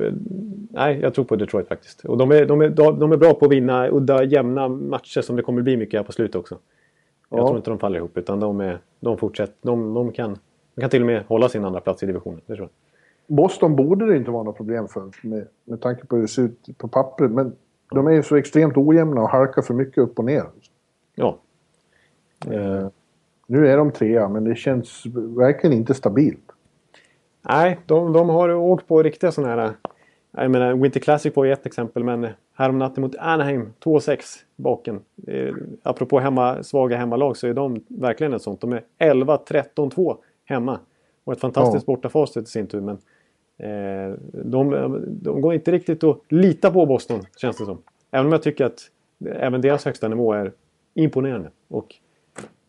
Nej, 0.70 1.00
jag 1.00 1.14
tror 1.14 1.24
på 1.24 1.36
Detroit 1.36 1.68
faktiskt. 1.68 2.04
Och 2.04 2.18
de 2.18 2.30
är, 2.30 2.46
de, 2.46 2.60
är, 2.60 2.68
de 2.70 3.12
är 3.12 3.16
bra 3.16 3.34
på 3.34 3.46
att 3.46 3.52
vinna 3.52 3.88
udda, 3.88 4.24
jämna 4.24 4.68
matcher 4.68 5.20
som 5.20 5.36
det 5.36 5.42
kommer 5.42 5.62
bli 5.62 5.76
mycket 5.76 6.00
här 6.00 6.04
på 6.04 6.12
slutet 6.12 6.36
också. 6.36 6.58
Jag 7.30 7.38
ja. 7.38 7.46
tror 7.46 7.56
inte 7.56 7.70
de 7.70 7.78
faller 7.78 7.98
ihop 7.98 8.18
utan 8.18 8.40
de, 8.40 8.60
är, 8.60 8.78
de 9.00 9.18
fortsätter. 9.18 9.54
De, 9.62 9.94
de, 9.94 10.12
kan, 10.12 10.38
de 10.74 10.80
kan 10.80 10.90
till 10.90 11.02
och 11.02 11.06
med 11.06 11.24
hålla 11.26 11.48
sin 11.48 11.64
andra 11.64 11.80
plats 11.80 12.02
i 12.02 12.06
divisionen. 12.06 12.40
Det 12.46 12.56
tror 12.56 12.68
jag. 12.68 12.89
Boston 13.30 13.76
borde 13.76 14.06
det 14.06 14.16
inte 14.16 14.30
vara 14.30 14.42
något 14.42 14.56
problem 14.56 14.88
för 14.88 15.10
med, 15.22 15.46
med 15.64 15.80
tanke 15.80 16.06
på 16.06 16.16
hur 16.16 16.22
det 16.22 16.28
ser 16.28 16.42
ut 16.42 16.78
på 16.78 16.88
pappret. 16.88 17.30
Men 17.30 17.56
de 17.90 18.06
är 18.06 18.10
ju 18.10 18.22
så 18.22 18.36
extremt 18.36 18.76
ojämna 18.76 19.22
och 19.22 19.28
halkar 19.28 19.62
för 19.62 19.74
mycket 19.74 19.98
upp 19.98 20.18
och 20.18 20.24
ner. 20.24 20.44
Ja. 21.14 21.38
Eh, 22.46 22.88
nu 23.46 23.68
är 23.68 23.76
de 23.76 23.90
trea, 23.90 24.28
men 24.28 24.44
det 24.44 24.54
känns 24.54 25.02
verkligen 25.36 25.76
inte 25.76 25.94
stabilt. 25.94 26.52
Nej, 27.42 27.78
de, 27.86 28.12
de 28.12 28.28
har 28.28 28.54
åkt 28.54 28.88
på 28.88 29.02
riktiga 29.02 29.32
sådana 29.32 29.62
här... 29.62 29.72
Jag 30.30 30.50
menar, 30.50 30.74
Winter 30.74 31.00
Classic 31.00 31.36
var 31.36 31.44
ju 31.44 31.52
ett 31.52 31.66
exempel, 31.66 32.04
men 32.04 32.28
häromnatten 32.54 33.02
mot 33.02 33.16
Anaheim 33.16 33.72
2-6 33.84 34.20
baken. 34.56 35.00
Eh, 35.26 35.54
apropå 35.82 36.20
hemma, 36.20 36.62
svaga 36.62 36.96
hemmalag 36.96 37.36
så 37.36 37.46
är 37.46 37.54
de 37.54 37.84
verkligen 37.88 38.32
ett 38.32 38.42
sånt. 38.42 38.60
De 38.60 38.72
är 38.72 38.82
11-13-2 38.98 40.16
hemma. 40.44 40.78
Och 41.24 41.32
ett 41.32 41.40
fantastiskt 41.40 41.84
ja. 41.88 41.94
bortafacit 41.94 42.42
i 42.42 42.50
sin 42.50 42.66
tur. 42.66 42.80
Men 42.80 42.98
de, 44.32 45.04
de 45.22 45.40
går 45.40 45.54
inte 45.54 45.72
riktigt 45.72 46.04
att 46.04 46.18
lita 46.28 46.70
på 46.70 46.86
Boston, 46.86 47.20
känns 47.36 47.56
det 47.58 47.64
som. 47.64 47.82
Även 48.10 48.26
om 48.26 48.32
jag 48.32 48.42
tycker 48.42 48.64
att 48.64 48.90
även 49.24 49.60
deras 49.60 49.84
högsta 49.84 50.08
nivå 50.08 50.32
är 50.32 50.52
imponerande 50.94 51.50
och 51.68 51.94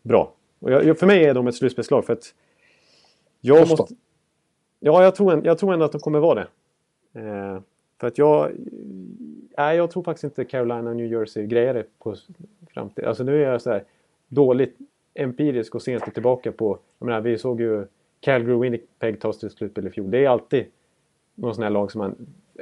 bra. 0.02 0.32
Och 0.58 0.70
jag, 0.70 0.98
för 0.98 1.06
mig 1.06 1.24
är 1.24 1.34
de 1.34 1.46
ett 1.46 1.54
slutspelslag 1.54 2.04
för 2.04 2.12
att... 2.12 2.34
Jag 3.40 3.58
Boston. 3.58 3.76
måste... 3.78 3.94
Ja, 4.80 5.02
jag 5.02 5.14
tror, 5.14 5.46
jag 5.46 5.58
tror 5.58 5.72
ändå 5.72 5.84
att 5.84 5.92
de 5.92 6.00
kommer 6.00 6.18
vara 6.18 6.34
det. 6.34 6.46
Eh, 7.20 7.60
för 8.00 8.06
att 8.06 8.18
jag... 8.18 8.50
Nej, 9.58 9.76
jag 9.76 9.90
tror 9.90 10.02
faktiskt 10.02 10.24
inte 10.24 10.44
Carolina 10.44 10.90
och 10.90 10.96
New 10.96 11.12
Jersey 11.12 11.46
grejer 11.46 11.74
det 11.74 11.84
på 11.98 12.16
framtiden. 12.74 13.08
Alltså 13.08 13.24
nu 13.24 13.44
är 13.44 13.50
jag 13.50 13.62
så 13.62 13.70
här 13.70 13.84
dåligt 14.28 14.76
empirisk 15.14 15.74
och 15.74 15.82
senast 15.82 16.14
tillbaka 16.14 16.52
på... 16.52 16.78
Jag 16.98 17.06
menar, 17.06 17.20
vi 17.20 17.38
såg 17.38 17.60
ju 17.60 17.86
Calgary 18.20 18.58
Winnipeg 18.58 19.20
ta 19.20 19.32
sig 19.32 19.40
till 19.40 19.50
slutspel 19.50 19.86
i 19.86 19.90
fjol. 19.90 20.10
Det 20.10 20.24
är 20.24 20.28
alltid 20.28 20.64
någon 21.42 21.54
sån 21.54 21.64
här 21.64 21.70
lag 21.70 21.92
som 21.92 21.98
man 21.98 22.16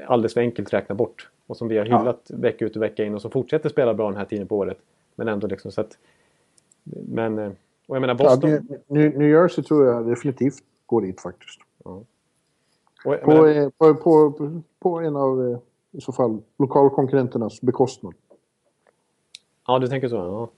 alldeles 0.06 0.34
för 0.34 0.40
enkelt 0.40 0.72
räknar 0.72 0.96
bort. 0.96 1.28
Och 1.46 1.56
som 1.56 1.68
vi 1.68 1.78
har 1.78 1.84
hyllat 1.84 2.22
ja. 2.26 2.36
vecka 2.38 2.64
ut 2.64 2.76
och 2.76 2.82
vecka 2.82 3.04
in 3.04 3.14
och 3.14 3.22
som 3.22 3.30
fortsätter 3.30 3.68
spela 3.68 3.94
bra 3.94 4.08
den 4.08 4.16
här 4.16 4.24
tiden 4.24 4.46
på 4.46 4.56
året. 4.56 4.78
Men 5.14 5.28
ändå 5.28 5.46
liksom 5.46 5.72
så 5.72 5.80
att... 5.80 5.98
Men... 7.08 7.38
Eh, 7.38 7.50
och 7.86 7.96
jag 7.96 8.00
menar 8.00 8.14
Boston... 8.14 8.50
Ja, 8.50 8.76
New, 8.86 9.18
New 9.18 9.28
Jersey 9.28 9.64
tror 9.64 9.86
jag 9.86 10.06
definitivt 10.06 10.64
går 10.86 11.02
dit 11.02 11.20
faktiskt. 11.20 11.60
Ja. 11.84 12.02
Och, 13.04 13.20
på, 13.20 13.30
menar, 13.30 13.46
eh, 13.46 13.68
på, 13.68 13.94
på, 13.94 14.32
på, 14.78 15.00
en 15.00 15.16
av 15.16 15.50
eh, 15.50 15.58
i 15.90 16.00
så 16.00 16.12
fall 16.12 16.38
lokalkonkurrenternas 16.58 17.60
bekostnad. 17.60 18.14
Ja, 19.66 19.78
du 19.78 19.88
tänker 19.88 20.08
så? 20.08 20.16
Ja. 20.16 20.50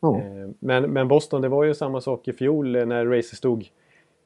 ja. 0.00 0.20
Men, 0.58 0.92
men 0.92 1.08
Boston, 1.08 1.42
det 1.42 1.48
var 1.48 1.64
ju 1.64 1.74
samma 1.74 2.00
sak 2.00 2.28
i 2.28 2.32
fjol 2.32 2.72
när 2.72 3.06
racet 3.06 3.38
stod 3.38 3.68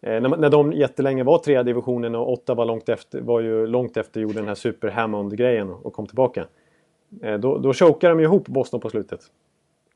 Eh, 0.01 0.21
när, 0.21 0.37
när 0.37 0.51
de 0.51 0.73
jättelänge 0.73 1.25
var 1.25 1.39
trea 1.39 1.63
divisionen 1.63 2.15
och 2.15 2.33
åtta 2.33 2.55
var, 2.55 2.65
långt 2.65 2.89
efter, 2.89 3.21
var 3.21 3.41
ju 3.41 3.67
långt 3.67 3.97
efter 3.97 4.21
gjorde 4.21 4.35
den 4.35 4.49
här 4.49 4.55
Super 4.55 4.89
Hammond-grejen 4.89 5.71
och 5.71 5.93
kom 5.93 6.07
tillbaka. 6.07 6.47
Eh, 7.23 7.39
då, 7.39 7.59
då 7.59 7.73
chokade 7.73 8.15
de 8.15 8.21
ju 8.21 8.25
ihop 8.25 8.49
Boston 8.49 8.81
på 8.81 8.91
slutet. 8.91 9.21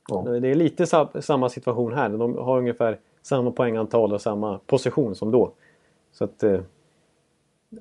Ja. 0.08 0.22
Det 0.22 0.48
är 0.48 0.54
lite 0.54 0.86
sa, 0.86 1.10
samma 1.20 1.48
situation 1.48 1.92
här. 1.92 2.08
De 2.08 2.36
har 2.36 2.58
ungefär 2.58 2.98
samma 3.22 3.50
poängantal 3.50 4.12
och 4.12 4.20
samma 4.20 4.58
position 4.66 5.14
som 5.14 5.30
då. 5.30 5.52
Så 6.12 6.24
att, 6.24 6.42
eh, 6.42 6.60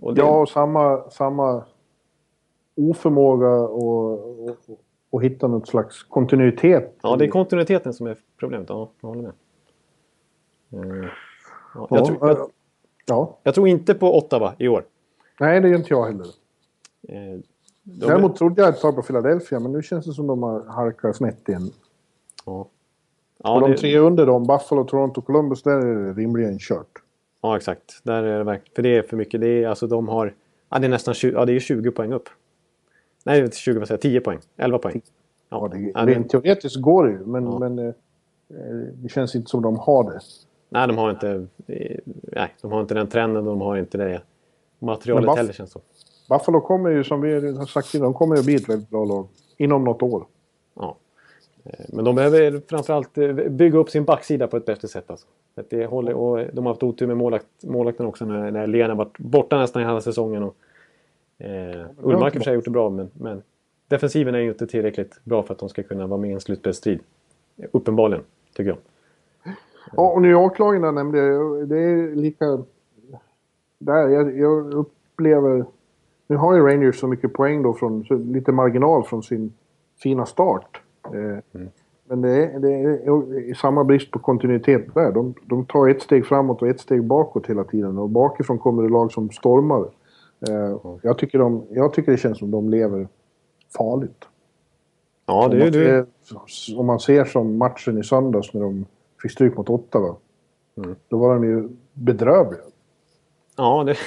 och 0.01 0.13
det... 0.13 0.21
Ja, 0.21 0.41
och 0.41 0.49
samma, 0.49 1.10
samma 1.10 1.63
oförmåga 2.75 3.69
att 5.12 5.23
hitta 5.23 5.47
något 5.47 5.67
slags 5.67 6.03
kontinuitet. 6.03 6.95
Ja, 7.01 7.15
det 7.15 7.25
är 7.25 7.29
kontinuiteten 7.29 7.93
som 7.93 8.08
är 8.08 8.17
problemet. 8.38 8.69
Ja, 8.69 8.89
jag 9.01 9.10
håller 9.10 9.21
med. 9.21 9.34
Mm. 10.71 11.05
Ja, 11.75 11.88
jag, 11.89 12.05
tror, 12.05 12.17
jag, 12.21 12.51
ja. 13.05 13.38
jag 13.43 13.55
tror 13.55 13.67
inte 13.67 13.93
på 13.93 14.17
Ottawa 14.17 14.53
i 14.58 14.67
år. 14.67 14.86
Nej, 15.39 15.62
det 15.62 15.69
gör 15.69 15.77
inte 15.77 15.93
jag 15.93 16.05
heller. 16.05 16.27
Eh, 17.08 17.39
de 17.84 18.05
Däremot 18.08 18.32
är... 18.32 18.38
trodde 18.38 18.62
jag 18.62 18.69
ett 18.69 18.82
tag 18.82 18.95
på 18.95 19.01
Philadelphia, 19.01 19.60
men 19.60 19.71
nu 19.71 19.84
känns 19.84 20.05
det 20.05 20.13
som 20.13 20.27
de 20.27 20.43
har 20.43 20.65
halkat 20.65 21.15
snett 21.15 21.49
igen. 21.49 21.71
Ja. 22.45 22.67
Ja, 23.43 23.55
och 23.55 23.62
de 23.62 23.71
det... 23.71 23.77
tre 23.77 23.97
under 23.97 24.25
dem, 24.25 24.47
Buffalo, 24.47 24.84
Toronto, 24.84 25.21
Columbus, 25.21 25.63
där 25.63 25.77
är 25.77 26.05
det 26.05 26.13
rimligen 26.13 26.60
kört. 26.60 27.01
Ja, 27.41 27.58
exakt. 27.58 28.03
Där 28.03 28.23
är 28.23 28.38
det 28.38 28.43
verkligen. 28.43 28.75
För 28.75 28.82
det 28.82 28.97
är 28.97 29.01
för 29.01 29.17
mycket. 29.17 29.41
Det 29.41 29.63
är, 29.63 29.67
alltså, 29.67 29.88
de 29.88 30.08
har... 30.08 30.34
Ja, 30.69 30.79
det 30.79 30.88
är 30.88 30.89
nästan 30.89 31.13
20, 31.13 31.34
ja, 31.34 31.45
det 31.45 31.53
är 31.53 31.60
20 31.60 31.91
poäng 31.91 32.13
upp. 32.13 32.29
Nej, 33.23 33.51
20, 33.51 33.79
vad 33.79 33.88
säger 33.88 33.97
jag? 33.97 34.01
10 34.01 34.21
poäng. 34.21 34.39
11 34.58 34.77
poäng. 34.77 35.01
Ja, 35.49 35.69
ja 35.73 36.03
det, 36.05 36.12
rent 36.12 36.29
teoretiskt 36.29 36.82
går 36.82 37.08
det 37.08 37.12
ju, 37.12 37.25
men, 37.25 37.60
men 37.60 37.79
eh, 37.79 37.93
det 38.93 39.10
känns 39.10 39.36
inte 39.36 39.49
som 39.49 39.62
de 39.62 39.77
har 39.77 40.03
det. 40.03 40.19
Nej, 40.69 40.88
de 40.88 40.97
har 40.97 41.10
inte, 41.10 41.47
nej, 42.21 42.55
de 42.62 42.71
har 42.71 42.82
inte 42.82 42.93
den 42.93 43.08
trenden 43.08 43.47
och 43.47 43.49
de 43.49 43.62
har 43.62 43.77
inte 43.77 43.97
det 43.97 44.21
materialet 44.79 45.38
heller 45.38 45.53
känns 45.53 45.73
det 45.73 45.79
Buffalo 46.29 46.62
kommer 46.62 46.89
ju 46.89 47.03
som 47.03 47.21
vi 47.21 47.58
har 47.58 47.65
sagt 47.65 47.93
innan, 47.93 48.03
de 48.03 48.13
kommer 48.13 48.36
ju 48.36 48.39
att 48.39 48.45
bli 48.45 48.55
ett 48.55 48.69
väldigt 48.69 48.89
bra 48.89 49.05
lag. 49.05 49.27
Inom 49.58 49.84
något 49.84 50.01
år. 50.01 50.25
Ja. 50.73 50.97
Eh, 51.63 51.86
men 51.89 52.05
de 52.05 52.15
behöver 52.15 52.62
framförallt 52.69 53.17
eh, 53.17 53.34
bygga 53.34 53.77
upp 53.77 53.89
sin 53.89 54.05
backsida 54.05 54.47
på 54.47 54.58
ett 54.58 54.65
bättre 54.65 54.88
sätt. 54.88 55.10
Alltså. 55.10 55.27
Det 55.69 55.86
håller, 55.86 56.13
och 56.13 56.45
de 56.53 56.65
har 56.65 56.73
haft 56.73 56.84
otur 56.84 57.08
med 57.08 57.17
målakt, 57.17 57.45
målakten 57.63 58.05
också 58.05 58.25
när, 58.25 58.51
när 58.51 58.67
Lena 58.67 58.95
varit 58.95 59.17
borta 59.17 59.58
nästan 59.58 59.82
hela 59.82 60.01
säsongen. 60.01 60.43
Och, 60.43 60.55
eh, 61.45 61.86
Ullmark 62.01 62.34
har 62.34 62.39
för 62.39 62.39
sig 62.39 62.53
gjort 62.53 62.65
det 62.65 62.71
bra 62.71 62.89
men, 62.89 63.10
men 63.13 63.41
defensiven 63.88 64.36
är 64.36 64.39
ju 64.39 64.49
inte 64.49 64.67
tillräckligt 64.67 65.19
bra 65.23 65.43
för 65.43 65.53
att 65.53 65.60
de 65.60 65.69
ska 65.69 65.84
kunna 65.84 66.08
vara 66.08 66.19
med 66.19 66.29
i 66.29 66.34
en 66.34 66.41
slutspelsstrid. 66.41 66.99
Uppenbarligen, 67.71 68.23
tycker 68.53 68.69
jag. 68.69 68.77
Ja, 69.91 70.12
och 70.12 70.21
New 70.21 70.32
York-lagen 70.32 70.95
nämnde 70.95 71.17
jag. 71.17 71.69
Det 71.69 71.80
är 71.80 72.15
lika... 72.15 72.45
Där, 73.80 74.08
jag, 74.10 74.38
jag, 74.38 74.73
upplever... 74.73 75.65
Nu 76.28 76.36
har 76.36 76.56
ju 76.56 76.62
Rangers 76.62 76.99
så 76.99 77.08
mycket 77.08 77.34
poäng 77.34 77.63
då 77.63 77.73
från... 77.73 78.02
lite 78.10 78.52
marginal 78.52 79.04
från 79.04 79.23
sin 79.23 79.54
fina 80.04 80.25
start. 80.25 80.82
Eh, 81.06 81.13
mm. 81.54 81.69
Men 82.08 82.21
det 82.21 82.45
är, 82.45 82.60
det 82.60 82.73
är, 82.73 83.54
samma 83.54 83.84
brist 83.84 84.12
på 84.12 84.19
kontinuitet 84.19 84.93
där. 84.93 85.12
De, 85.12 85.34
de 85.45 85.65
tar 85.65 85.88
ett 85.88 86.02
steg 86.02 86.25
framåt 86.25 86.62
och 86.62 86.67
ett 86.67 86.80
steg 86.80 87.04
bakåt 87.04 87.47
hela 87.47 87.63
tiden. 87.63 87.97
Och 87.97 88.10
bakifrån 88.10 88.60
kommer 88.60 88.84
det 88.84 88.89
lag 88.89 89.12
som 89.12 89.30
stormar. 89.30 89.89
Eh, 90.47 90.78
jag, 91.02 91.17
tycker 91.17 91.39
de, 91.39 91.63
jag 91.69 91.93
tycker 91.93 92.12
det 92.12 92.17
känns 92.17 92.38
som 92.38 92.52
de 92.52 92.69
lever 92.69 93.08
farligt. 93.78 94.25
Ja, 95.25 95.47
det 95.47 95.67
är 95.67 95.71
det. 95.71 96.06
Om 96.78 96.86
man 96.86 96.99
ser 96.99 97.25
som 97.25 97.58
matchen 97.58 97.97
i 97.97 98.04
söndags 98.04 98.54
när 98.54 98.62
de 98.62 98.86
fick 99.21 99.32
stryk 99.32 99.58
mot 99.58 99.69
Ottawa. 99.69 100.15
Mm. 100.77 100.95
Då 101.08 101.17
var 101.17 101.34
de 101.34 101.43
ju 101.43 101.69
bedrövliga. 101.93 102.62
Ja, 103.58 103.84
det... 103.84 103.97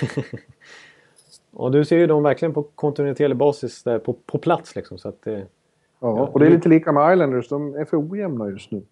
och 1.53 1.73
du 1.73 1.85
ser 1.85 1.97
ju 1.99 2.07
dem 2.07 2.23
verkligen 2.23 2.55
på 2.55 2.63
kontinuerlig 2.63 3.37
basis 3.37 3.83
där 3.83 3.99
på, 3.99 4.13
på 4.13 4.39
plats 4.39 4.77
liksom. 4.77 4.99
Så 4.99 5.09
att 5.09 5.23
det... 5.23 5.47
Ja, 6.01 6.27
och 6.27 6.41
det 6.41 6.47
är 6.47 6.51
lite 6.51 6.69
lika 6.69 6.93
med 6.93 7.13
Islanders. 7.13 7.49
De 7.49 7.75
är 7.75 7.85
för 7.85 8.11
ojämna 8.11 8.51
just 8.51 8.71
nu. 8.71 8.83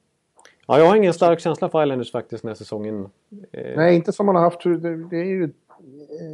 Ja, 0.66 0.78
jag 0.78 0.86
har 0.86 0.96
ingen 0.96 1.14
stark 1.14 1.40
känsla 1.40 1.68
för 1.68 1.82
Islanders 1.82 2.12
faktiskt 2.12 2.42
den 2.42 2.48
här 2.48 2.54
säsongen. 2.54 3.08
Eh... 3.52 3.76
Nej, 3.76 3.96
inte 3.96 4.12
som 4.12 4.26
man 4.26 4.34
har 4.34 4.42
haft. 4.42 4.62
Det, 5.10 5.16
är 5.16 5.24
ju 5.24 5.50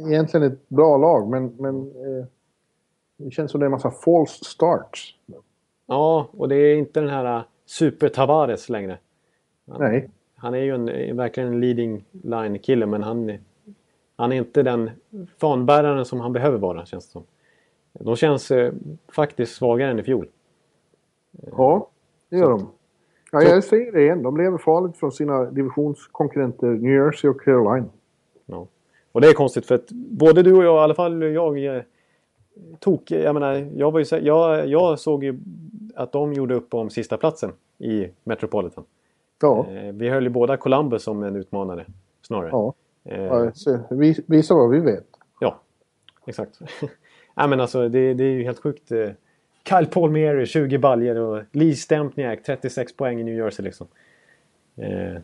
egentligen 0.07 0.51
ett 0.51 0.69
bra 0.69 0.97
lag, 0.97 1.29
men, 1.29 1.55
men 1.59 1.81
eh, 1.81 2.25
det 3.17 3.31
känns 3.31 3.51
som 3.51 3.59
det 3.59 3.63
är 3.63 3.67
en 3.67 3.71
massa 3.71 3.91
false 3.91 4.45
starts. 4.45 5.15
Ja, 5.85 6.27
och 6.31 6.49
det 6.49 6.55
är 6.55 6.75
inte 6.75 6.99
den 6.99 7.09
här 7.09 7.43
super 7.65 8.09
Tavares 8.09 8.69
längre. 8.69 8.97
Han, 9.67 9.81
Nej. 9.81 10.09
Han 10.35 10.53
är 10.53 10.61
ju 10.61 10.75
en, 10.75 11.17
verkligen 11.17 11.53
en 11.53 11.59
leading 11.59 12.05
line-kille 12.11 12.85
men 12.85 13.03
han, 13.03 13.37
han 14.15 14.31
är 14.31 14.35
inte 14.35 14.63
den 14.63 14.89
fanbäraren 15.37 16.05
som 16.05 16.19
han 16.19 16.33
behöver 16.33 16.57
vara 16.57 16.85
känns 16.85 17.05
det 17.05 17.11
som. 17.11 17.23
De 17.93 18.15
känns 18.15 18.51
eh, 18.51 18.73
faktiskt 19.07 19.55
svagare 19.55 19.91
än 19.91 19.99
i 19.99 20.03
fjol. 20.03 20.27
Ja, 21.31 21.89
det 22.29 22.37
gör 22.37 22.49
de. 22.49 22.67
Ja, 23.31 23.41
jag 23.43 23.63
säger 23.63 23.91
det 23.91 24.01
igen. 24.01 24.23
De 24.23 24.37
lever 24.37 24.57
farligt 24.57 24.97
från 24.97 25.11
sina 25.11 25.45
divisionskonkurrenter 25.45 26.67
New 26.67 26.93
Jersey 26.93 27.29
och 27.29 27.41
Carolina. 27.41 27.87
Ja. 28.45 28.67
Och 29.11 29.21
det 29.21 29.27
är 29.27 29.33
konstigt 29.33 29.65
för 29.65 29.75
att 29.75 29.91
både 29.91 30.43
du 30.43 30.53
och 30.53 30.63
jag, 30.63 30.75
i 30.75 30.79
alla 30.79 30.95
fall 30.95 31.23
jag, 31.23 31.65
eh, 31.65 31.81
tok... 32.79 33.11
Jag 33.11 33.33
menar, 33.33 33.69
jag, 33.75 33.91
var 33.91 33.99
ju, 33.99 34.17
jag, 34.17 34.67
jag 34.67 34.99
såg 34.99 35.23
ju 35.23 35.39
att 35.95 36.11
de 36.11 36.33
gjorde 36.33 36.55
upp 36.55 36.73
om 36.73 36.89
sista 36.89 37.17
platsen 37.17 37.51
i 37.77 38.07
Metropolitan. 38.23 38.83
Ja. 39.41 39.67
Eh, 39.71 39.93
vi 39.93 40.09
höll 40.09 40.23
ju 40.23 40.29
båda 40.29 40.57
Columbus 40.57 41.03
som 41.03 41.23
en 41.23 41.35
utmanare 41.35 41.85
snarare. 42.21 42.49
ja. 42.51 42.73
Eh, 43.05 43.23
ja 43.23 43.51
vi, 43.89 44.15
vad 44.49 44.69
vi 44.69 44.79
vet. 44.79 45.07
Ja, 45.39 45.61
exakt. 46.25 46.59
Nej, 47.35 47.47
men 47.47 47.59
alltså, 47.59 47.89
det, 47.89 48.13
det 48.13 48.23
är 48.23 48.31
ju 48.31 48.43
helt 48.43 48.59
sjukt. 48.59 48.91
eh. 48.91 49.09
Kyle 49.69 49.85
Palmieri, 49.85 50.45
20 50.45 50.77
baljer 50.77 51.15
och 51.15 51.43
Lee 51.51 51.75
Stempniak, 51.75 52.43
36 52.43 52.97
poäng 52.97 53.19
i 53.19 53.23
New 53.23 53.35
Jersey. 53.35 53.65
Liksom. 53.65 53.87
Eh, 54.75 55.21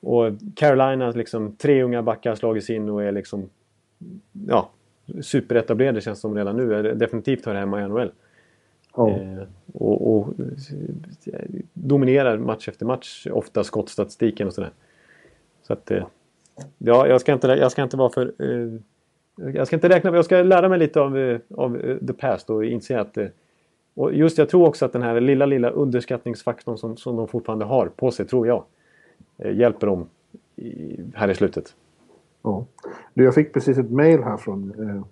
och 0.00 0.32
Carolina, 0.56 1.10
liksom, 1.10 1.56
tre 1.56 1.82
unga 1.82 2.02
backar 2.02 2.30
har 2.30 2.36
slagits 2.36 2.70
in 2.70 2.88
och 2.88 3.02
är 3.02 3.12
liksom 3.12 3.50
ja, 4.46 4.70
superetablerade 5.22 6.00
känns 6.00 6.20
som 6.20 6.34
redan 6.36 6.56
nu. 6.56 6.94
Definitivt 6.94 7.46
hör 7.46 7.54
hemma 7.54 7.80
i 7.82 7.88
NHL. 7.88 8.12
Eh, 8.98 9.42
och, 9.72 10.16
och 10.16 10.28
eh, 11.26 11.40
dominerar 11.72 12.38
match 12.38 12.68
efter 12.68 12.86
match, 12.86 13.26
ofta 13.32 13.64
skottstatistiken 13.64 14.46
och 14.46 14.54
sådär. 14.54 14.70
Så 15.62 15.72
att, 15.72 15.90
eh, 15.90 16.06
ja, 16.78 17.06
jag 17.06 17.20
ska 17.20 17.32
inte, 17.32 17.46
jag 17.46 17.72
ska 17.72 17.82
inte 17.82 17.96
vara 17.96 18.10
för... 18.10 18.32
Jag 19.36 19.66
ska 19.66 19.76
inte 19.76 19.88
räkna, 19.88 20.14
jag 20.14 20.24
ska 20.24 20.42
lära 20.42 20.68
mig 20.68 20.78
lite 20.78 21.00
av, 21.00 21.38
av 21.56 21.98
the 22.06 22.12
past 22.12 22.50
och 22.50 22.64
inse 22.64 23.00
att... 23.00 23.18
Och 23.94 24.14
just 24.14 24.38
jag 24.38 24.48
tror 24.48 24.68
också 24.68 24.84
att 24.84 24.92
den 24.92 25.02
här 25.02 25.20
lilla, 25.20 25.46
lilla 25.46 25.70
underskattningsfaktorn 25.70 26.78
som, 26.78 26.96
som 26.96 27.16
de 27.16 27.28
fortfarande 27.28 27.64
har 27.64 27.86
på 27.86 28.10
sig, 28.10 28.26
tror 28.26 28.46
jag, 28.46 28.64
hjälper 29.38 29.86
dem 29.86 30.08
i, 30.56 31.00
här 31.14 31.30
i 31.30 31.34
slutet. 31.34 31.74
Ja. 32.42 32.66
Du, 33.14 33.24
jag 33.24 33.34
fick 33.34 33.52
precis 33.52 33.78
ett 33.78 33.90
mail 33.90 34.22
här 34.22 34.36
från 34.36 35.04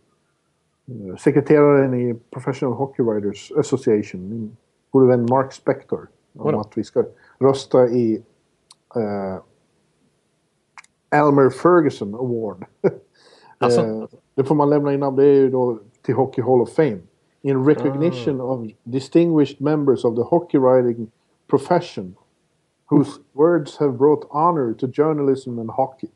sekreteraren 1.18 1.94
i 1.94 2.14
Professional 2.30 2.74
Hockey 2.74 3.02
Writers 3.02 3.52
Association, 3.56 4.28
min 4.28 4.56
gode 4.90 5.06
vän 5.06 5.26
Mark 5.30 5.52
Spector, 5.52 6.08
om 6.38 6.54
att 6.54 6.78
vi 6.78 6.84
ska 6.84 7.04
rösta 7.38 7.88
i 7.88 8.22
eh, 8.96 9.36
Elmer 11.10 11.50
Ferguson 11.50 12.14
Award. 12.14 12.64
Alltså? 13.58 13.80
eh, 13.86 14.04
det 14.34 14.44
får 14.44 14.54
man 14.54 14.70
lämna 14.70 14.94
in, 14.94 15.00
det 15.16 15.24
är 15.24 15.34
ju 15.34 15.50
då 15.50 15.78
till 16.02 16.14
Hockey 16.14 16.42
Hall 16.42 16.60
of 16.60 16.70
Fame. 16.70 16.98
In 17.42 17.64
recognition 17.64 18.40
of 18.40 18.70
distinguished 18.84 19.60
members 19.60 20.04
of 20.04 20.16
the 20.16 20.22
hockey 20.22 20.58
writing 20.58 21.10
profession 21.46 22.14
whose 22.90 23.18
words 23.32 23.78
have 23.78 23.98
brought 23.98 24.26
honor 24.30 24.74
to 24.74 24.86
journalism 24.86 25.58
and 25.58 25.70
hockey. 25.70 26.10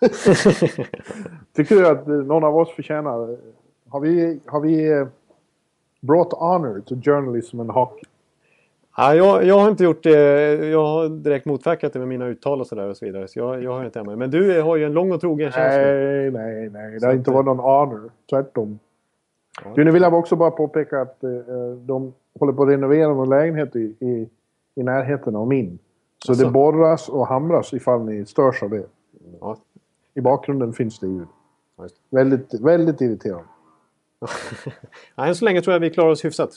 Tycker 1.52 1.74
du 1.74 1.88
att 1.88 2.08
eh, 2.08 2.14
någon 2.14 2.44
av 2.44 2.56
oss 2.56 2.70
förtjänar... 2.70 3.36
Har 3.88 4.00
vi, 4.00 4.40
har 4.46 4.60
vi 4.60 4.90
eh, 4.92 5.06
brought 6.00 6.32
honor 6.32 6.80
to 6.80 6.94
journalism 7.04 7.60
and 7.60 7.70
hockey? 7.70 8.04
Ja, 8.96 9.14
jag, 9.14 9.44
jag 9.44 9.58
har 9.58 9.70
inte 9.70 9.84
gjort 9.84 10.02
det. 10.02 10.54
Jag 10.68 10.86
har 10.86 11.08
direkt 11.08 11.46
motverkat 11.46 11.92
det 11.92 11.98
med 11.98 12.08
mina 12.08 12.26
uttal 12.26 12.60
och 12.60 12.66
sådär 12.66 12.88
och 12.88 12.96
så 12.96 13.04
vidare. 13.04 13.28
Så 13.28 13.38
jag, 13.38 13.62
jag 13.62 13.72
har 13.72 13.84
inte 13.84 13.98
hemma. 13.98 14.16
Men 14.16 14.30
du 14.30 14.60
har 14.62 14.76
ju 14.76 14.84
en 14.84 14.92
lång 14.92 15.12
och 15.12 15.20
trogen 15.20 15.52
känsla. 15.52 15.82
Nej, 15.82 16.30
nej, 16.30 16.70
nej. 16.70 16.98
Det 17.00 17.06
har 17.06 17.14
inte 17.14 17.30
eh, 17.30 17.34
varit 17.34 17.46
någon 17.46 17.58
honor. 17.58 18.10
Tvärtom. 18.30 18.78
Ja. 19.64 19.72
Du, 19.74 19.84
nu 19.84 19.90
vill 19.90 20.02
jag 20.02 20.14
också 20.14 20.36
bara 20.36 20.50
påpeka 20.50 21.00
att 21.00 21.24
eh, 21.24 21.30
de 21.80 22.12
håller 22.38 22.52
på 22.52 22.62
att 22.62 22.68
renovera 22.68 23.08
någon 23.08 23.28
lägenhet 23.28 23.76
i, 23.76 23.94
i, 24.00 24.28
i 24.74 24.82
närheten 24.82 25.36
av 25.36 25.46
min. 25.48 25.78
Så 26.24 26.32
Alltså. 26.32 26.44
det 26.44 26.50
borras 26.50 27.08
och 27.08 27.26
hamras 27.26 27.72
ifall 27.72 28.04
ni 28.04 28.26
störs 28.26 28.62
av 28.62 28.70
det. 28.70 28.84
Ja, 29.40 29.56
I 30.14 30.20
bakgrunden 30.20 30.72
finns 30.72 30.98
det 30.98 31.06
ljud. 31.06 31.28
Väldigt, 32.10 32.60
väldigt 32.60 33.00
irriterande. 33.00 33.44
Än 35.16 35.34
så 35.34 35.44
länge 35.44 35.60
tror 35.60 35.72
jag 35.72 35.80
vi 35.80 35.90
klarar 35.90 36.10
oss 36.10 36.24
hyfsat. 36.24 36.50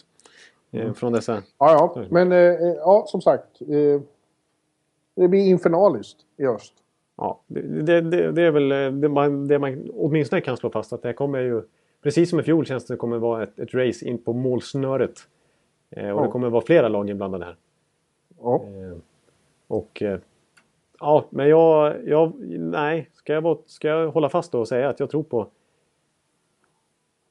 Eh, 0.72 0.94
från 0.94 1.14
dessa... 1.14 1.44
Ja, 1.58 1.94
ja. 1.96 2.06
Men 2.10 2.32
eh, 2.32 2.38
eh, 2.38 2.76
ja, 2.78 3.04
som 3.08 3.22
sagt. 3.22 3.62
Eh, 3.62 4.02
det 5.16 5.28
blir 5.28 5.50
infernaliskt 5.50 6.18
i 6.38 6.46
öst. 6.46 6.74
Ja, 7.18 7.42
det, 7.48 8.02
det, 8.02 8.32
det, 8.32 8.42
är 8.42 8.52
väl 8.52 8.72
eh, 8.72 8.92
det 8.92 9.10
man, 9.10 9.48
det 9.48 9.60
man 9.60 9.92
åtminstone 9.94 10.42
kan 10.42 10.58
slå 10.58 10.70
fast 10.70 10.94
att 10.94 11.02
det 11.02 11.08
här 11.08 11.14
kommer 11.14 11.40
ju... 11.40 11.62
Precis 12.04 12.30
som 12.30 12.40
i 12.40 12.44
fjol 12.44 12.66
känns 12.66 12.86
det 12.86 12.96
kommer 12.96 13.18
vara 13.18 13.44
ett, 13.44 13.60
ett 13.60 13.74
race 13.74 14.06
in 14.06 14.18
på 14.18 14.34
målsnöret. 14.34 15.20
Eh, 15.90 16.10
och 16.10 16.22
Ja. 16.22 16.26
det 16.26 16.32
kommer 16.32 16.50
vara 16.50 16.66
flera 16.66 16.88
lag 16.88 17.10
inblandade 17.10 17.46
här. 17.46 17.56
Ja. 18.42 18.56
Eh, 18.56 18.98
och... 19.68 20.02
Eh, 20.02 20.20
ja, 21.00 21.26
men 21.30 21.50
jag... 21.50 21.96
jag 22.08 22.34
nej, 22.60 23.10
ska 23.14 23.34
jag, 23.34 23.58
ska 23.66 23.88
jag 23.88 24.12
hålla 24.12 24.30
fast 24.30 24.52
då 24.52 24.60
och 24.60 24.68
säga 24.68 24.90
att 24.90 25.00
jag 25.00 25.10
tror 25.10 25.24
på... 25.24 25.48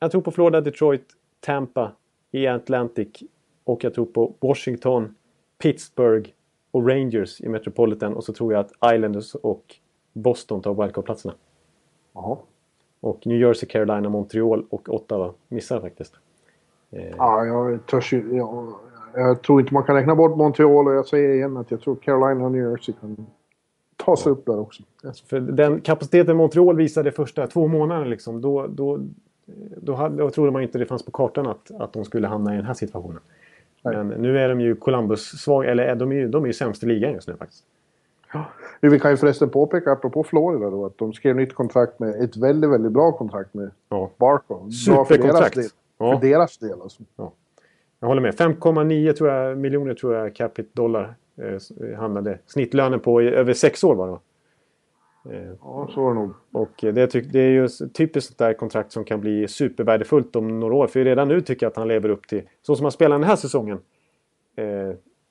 Jag 0.03 0.11
tror 0.11 0.21
på 0.21 0.31
Florida, 0.31 0.61
Detroit, 0.61 1.05
Tampa 1.41 1.93
i 2.31 2.47
Atlantic 2.47 3.09
och 3.65 3.85
jag 3.85 3.95
tror 3.95 4.07
på 4.07 4.35
Washington, 4.41 5.15
Pittsburgh 5.59 6.31
och 6.71 6.89
Rangers 6.89 7.41
i 7.41 7.49
Metropolitan 7.49 8.15
och 8.15 8.25
så 8.25 8.33
tror 8.33 8.53
jag 8.53 8.61
att 8.61 8.95
Islanders 8.95 9.35
och 9.35 9.75
Boston 10.13 10.63
tar 10.63 10.75
wildcard-platserna. 10.75 11.35
Jaha. 12.15 12.37
Och 13.01 13.27
New 13.27 13.41
Jersey, 13.41 13.69
Carolina, 13.69 14.09
Montreal 14.09 14.65
och 14.71 14.95
Ottawa 14.95 15.33
missar 15.49 15.81
faktiskt. 15.81 16.15
Eh, 16.91 17.15
Ja, 17.17 17.45
jag 17.45 17.87
törs 17.87 18.13
ju... 18.13 18.37
Jag, 18.37 18.75
jag 19.15 19.43
tror 19.43 19.61
inte 19.61 19.75
man 19.75 19.83
kan 19.83 19.97
räkna 19.97 20.15
bort 20.15 20.37
Montreal 20.37 20.89
och 20.89 20.95
jag 20.95 21.07
säger 21.07 21.35
igen 21.35 21.57
att 21.57 21.71
jag 21.71 21.81
tror 21.81 21.97
Carolina 21.97 22.45
och 22.45 22.53
New 22.53 22.71
Jersey 22.71 22.95
kan 23.01 23.27
ta 23.97 24.17
sig 24.17 24.33
upp 24.33 24.47
där 24.47 24.59
också. 24.59 24.83
För 25.27 25.41
den 25.41 25.81
kapaciteten 25.81 26.37
Montreal 26.37 26.77
visade 26.77 27.13
första 27.13 27.47
två 27.47 27.69
månaderna 27.69 28.07
liksom, 28.07 28.41
då, 28.41 28.67
då, 28.67 29.01
då, 29.77 29.95
hade, 29.95 30.17
då 30.17 30.31
trodde 30.31 30.51
man 30.53 30.63
inte 30.63 30.79
det 30.79 30.87
fanns 30.87 31.03
på 31.05 31.11
kartan 31.11 31.47
att, 31.47 31.71
att 31.81 31.93
de 31.93 32.05
skulle 32.05 32.27
hamna 32.29 32.53
i 32.55 32.57
den 32.57 32.67
här 32.67 32.75
situationen. 32.75 33.21
Nej. 33.83 33.97
Men 33.97 34.09
nu 34.09 34.39
är 34.39 34.49
de 34.49 34.61
ju 34.61 34.75
Columbus-svaga, 34.75 35.71
eller 35.71 35.83
är 35.85 35.95
de, 35.95 36.13
är 36.13 36.17
ju, 36.17 36.29
de 36.29 36.43
är 36.43 36.47
ju 36.47 36.53
sämst 36.53 36.83
i 36.83 36.87
ligan 36.87 37.13
just 37.13 37.29
nu 37.29 37.37
faktiskt. 37.37 37.65
Nu, 38.81 38.89
vi 38.89 38.99
kan 39.01 39.11
ju 39.11 39.17
förresten 39.17 39.51
påpeka, 39.51 39.93
apropå 39.93 40.23
Florida 40.25 40.71
då, 40.71 40.87
att 40.87 40.99
de 40.99 41.13
skrev 41.13 41.37
nytt 41.37 41.55
kontrakt 41.55 41.99
med 41.99 42.25
ett 42.25 42.37
väldigt, 42.37 42.71
väldigt 42.71 42.93
bra 42.93 43.13
kontrakt 43.13 43.55
med 43.55 43.71
Ja, 43.89 44.11
Barco. 44.17 44.55
Bra 44.55 44.59
för 44.65 44.69
deras 44.69 45.07
Superkontrakt. 45.09 45.55
del. 45.55 45.65
Ja. 45.99 46.13
För 46.21 46.27
deras 46.29 46.59
del 46.59 46.83
alltså. 46.83 47.03
jag 48.01 48.09
håller 48.09 48.23
med. 48.23 48.35
5,9 48.35 49.13
tror 49.13 49.31
jag, 49.31 49.59
miljoner 49.59 49.95
tror 49.95 50.15
jag 50.15 50.35
capita 50.35 50.69
dollar 50.73 51.15
eh, 51.43 51.55
s- 51.55 51.73
handlade 51.99 52.39
snittlönen 52.47 53.01
på 53.01 53.23
i 53.23 53.29
över 53.29 53.53
sex 53.53 53.85
år 53.85 53.95
var 53.95 54.07
det 54.07 54.13
va? 54.13 54.21
Eh, 55.25 55.53
Ja, 55.61 55.89
så 55.95 56.03
var 56.03 56.15
det 56.15 56.21
nog. 56.21 56.31
Och 56.53 56.71
det, 56.81 57.07
tyck, 57.07 57.33
det 57.33 57.41
är 57.41 57.51
ju 57.51 57.69
typiskt 57.69 58.29
sånt 58.29 58.39
där 58.39 58.55
kontrakt 58.55 58.93
som 58.93 59.05
kan 59.05 59.21
bli 59.21 59.49
supervärdefullt 59.49 60.37
om 60.37 60.61
några 60.61 60.75
år. 60.75 60.87
För 60.87 61.05
redan 61.05 61.29
nu 61.29 61.41
tycker 61.41 61.67
jag 61.67 61.71
att 61.71 61.77
han 61.77 61.89
lever 61.89 62.09
upp 62.09 62.29
till, 62.29 62.43
så 62.63 62.77
som 62.77 62.85
han 62.85 62.93
spelar 62.93 63.19
den 63.19 63.29
här 63.29 63.37
säsongen. 63.37 63.79
Eh, 64.57 64.65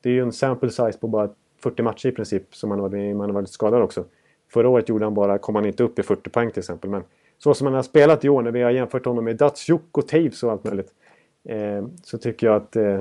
det 0.01 0.09
är 0.09 0.13
ju 0.13 0.21
en 0.21 0.31
sample 0.31 0.69
size 0.69 0.99
på 0.99 1.07
bara 1.07 1.29
40 1.59 1.83
matcher 1.83 2.07
i 2.07 2.11
princip 2.11 2.55
som 2.55 2.71
han 2.71 2.79
har 2.79 2.89
varit, 2.89 3.15
man 3.15 3.29
har 3.29 3.33
varit 3.33 3.49
skadad 3.49 3.81
också. 3.81 4.05
Förra 4.53 4.69
året 4.69 4.89
gjorde 4.89 5.05
han 5.05 5.13
bara, 5.13 5.37
kom 5.37 5.55
han 5.55 5.65
inte 5.65 5.83
upp 5.83 5.99
i 5.99 6.03
40 6.03 6.29
poäng 6.29 6.51
till 6.51 6.59
exempel. 6.59 6.89
Men 6.89 7.03
så 7.37 7.53
som 7.53 7.67
han 7.67 7.73
har 7.73 7.83
spelat 7.83 8.25
i 8.25 8.29
år 8.29 8.41
när 8.41 8.51
vi 8.51 8.61
har 8.61 8.71
jämfört 8.71 9.05
honom 9.05 9.25
med 9.25 9.35
Datsjuk 9.35 9.81
och 9.91 10.07
Taves 10.07 10.43
och 10.43 10.51
allt 10.51 10.63
möjligt. 10.63 10.93
Eh, 11.43 11.85
så 12.03 12.17
tycker 12.17 12.47
jag 12.47 12.55
att, 12.55 12.75
eh, 12.75 12.99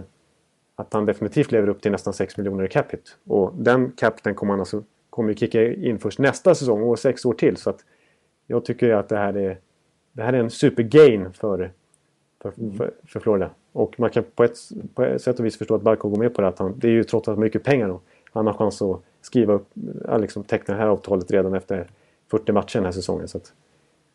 att 0.76 0.92
han 0.92 1.06
definitivt 1.06 1.52
lever 1.52 1.68
upp 1.68 1.82
till 1.82 1.92
nästan 1.92 2.12
6 2.12 2.36
miljoner 2.36 2.64
i 2.64 2.68
cap 2.68 2.92
hit. 2.92 3.16
Och 3.26 3.52
den 3.56 3.92
capiten 3.96 4.34
kommer 4.34 4.52
han 4.52 4.60
alltså 4.60 4.82
kommer 5.18 5.30
ju 5.30 5.36
kicka 5.36 5.72
in 5.72 5.98
först 5.98 6.18
nästa 6.18 6.54
säsong 6.54 6.82
och 6.82 6.98
sex 6.98 7.24
år 7.24 7.32
till. 7.32 7.56
Så 7.56 7.70
att 7.70 7.84
jag 8.46 8.64
tycker 8.64 8.90
att 8.90 9.08
det 9.08 9.16
här 9.16 9.36
är, 9.36 9.58
det 10.12 10.22
här 10.22 10.32
är 10.32 10.38
en 10.38 10.50
supergain 10.50 11.32
för, 11.32 11.70
för, 12.42 12.50
för, 12.76 12.90
för 13.06 13.20
Florida. 13.20 13.50
Och 13.72 14.00
man 14.00 14.10
kan 14.10 14.24
på 14.34 14.44
ett, 14.44 14.56
på 14.94 15.02
ett 15.02 15.22
sätt 15.22 15.38
och 15.38 15.46
vis 15.46 15.58
förstå 15.58 15.74
att 15.74 15.82
Barco 15.82 16.08
går 16.08 16.16
med 16.16 16.34
på 16.34 16.42
det. 16.42 16.48
Att 16.48 16.58
han, 16.58 16.74
det 16.78 16.86
är 16.88 16.92
ju 16.92 17.04
trots 17.04 17.28
allt 17.28 17.38
mycket 17.38 17.62
pengar 17.62 17.88
då. 17.88 18.00
Han 18.32 18.46
har 18.46 18.54
chans 18.54 18.82
att 18.82 19.00
skriva 19.20 19.52
upp, 19.54 19.66
liksom 20.18 20.44
teckna 20.44 20.74
det 20.74 20.80
här 20.80 20.88
avtalet 20.88 21.30
redan 21.30 21.54
efter 21.54 21.86
40 22.30 22.52
matcher 22.52 22.76
den 22.78 22.84
här 22.84 22.92
säsongen. 22.92 23.28
Så 23.28 23.38
att, 23.38 23.52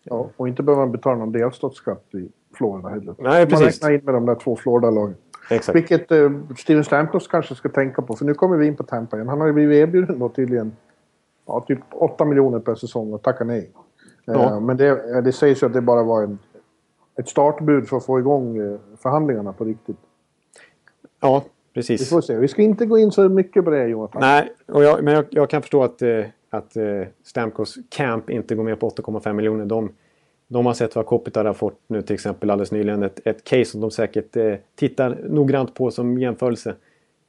Ja, 0.04 0.30
och 0.38 0.48
inte 0.48 0.64
behöver 0.64 0.86
man 0.86 0.92
betala 0.92 1.18
någon 1.18 1.32
delstatsskatt 1.32 2.06
i 2.12 2.30
Florida 2.54 2.90
heller. 2.90 3.16
Nej, 3.20 3.40
Man 3.42 3.50
precis. 3.50 3.68
räknar 3.68 3.92
in 3.92 4.06
med 4.06 4.14
de 4.14 4.26
där 4.26 4.36
två 4.36 4.56
Florida-lagen. 4.56 5.16
exakt. 5.50 5.76
Vilket 5.76 6.12
eh, 6.12 6.32
Steven 6.58 6.84
Stamkos 6.84 7.28
kanske 7.28 7.56
ska 7.56 7.70
tänka 7.70 8.02
på. 8.02 8.16
För 8.16 8.26
nu 8.26 8.34
kommer 8.34 8.58
vi 8.58 8.68
in 8.68 8.76
på 8.76 8.84
Tampa 8.84 9.18
igen. 9.18 9.30
Han 9.30 9.40
har 9.40 9.48
ju 9.48 9.54
blivit 9.54 9.76
erbjuden 9.76 10.20
då 10.20 10.30
tydligen 10.30 10.72
ja, 11.46 11.64
typ 11.68 11.80
8 11.92 12.26
miljoner 12.26 12.60
per 12.60 12.76
säsong 12.76 13.14
och 13.14 13.22
tackar 13.22 13.46
nej. 13.46 13.70
Eh, 14.28 14.34
Ja. 14.34 14.60
men 14.60 14.78
det, 14.78 15.22
det 15.22 15.32
sägs 15.34 15.64
ju 15.64 15.68
att 15.68 15.74
det 15.74 15.82
bara 15.82 16.04
var 16.04 16.24
en, 16.24 16.40
ett 17.16 17.30
startbud 17.30 17.88
för 17.88 17.98
att 17.98 18.06
få 18.06 18.20
igång 18.20 18.58
eh, 18.58 18.80
förhandlingarna 18.98 19.54
på 19.54 19.64
riktigt. 19.66 19.98
Ja, 21.22 21.44
Vi 21.46 21.82
precis. 21.82 22.10
får 22.10 22.22
se. 22.22 22.36
Vi 22.36 22.48
ska 22.48 22.62
inte 22.62 22.86
gå 22.86 22.98
in 22.98 23.12
så 23.12 23.30
mycket 23.30 23.64
på 23.66 23.70
det 23.72 23.88
Jonathan. 23.88 24.20
Nej, 24.22 24.54
och 24.68 24.84
jag, 24.84 25.04
men 25.04 25.14
jag, 25.14 25.26
jag 25.30 25.50
kan 25.50 25.62
förstå 25.62 25.84
att, 25.84 26.02
eh, 26.02 26.26
att 26.50 26.76
eh, 26.76 26.84
Stamkos 27.24 27.76
Camp 27.90 28.30
inte 28.30 28.56
går 28.56 28.64
med 28.64 28.80
på 28.80 28.90
8,5 28.90 29.34
miljoner. 29.34 29.66
De, 29.66 29.90
de 30.48 30.66
har 30.66 30.74
sett 30.74 30.96
vad 30.96 31.06
Kopitar 31.06 31.46
har 31.46 31.54
fått 31.54 31.80
nu 31.88 32.02
till 32.02 32.14
exempel 32.14 32.50
alldeles 32.50 32.72
nyligen. 32.72 33.04
Ett, 33.04 33.20
ett 33.28 33.44
case 33.44 33.66
som 33.66 33.82
de 33.82 33.92
säkert 33.92 34.36
eh, 34.36 34.54
tittar 34.76 35.18
noggrant 35.30 35.74
på 35.74 35.92
som 35.92 36.18
jämförelse. 36.18 36.76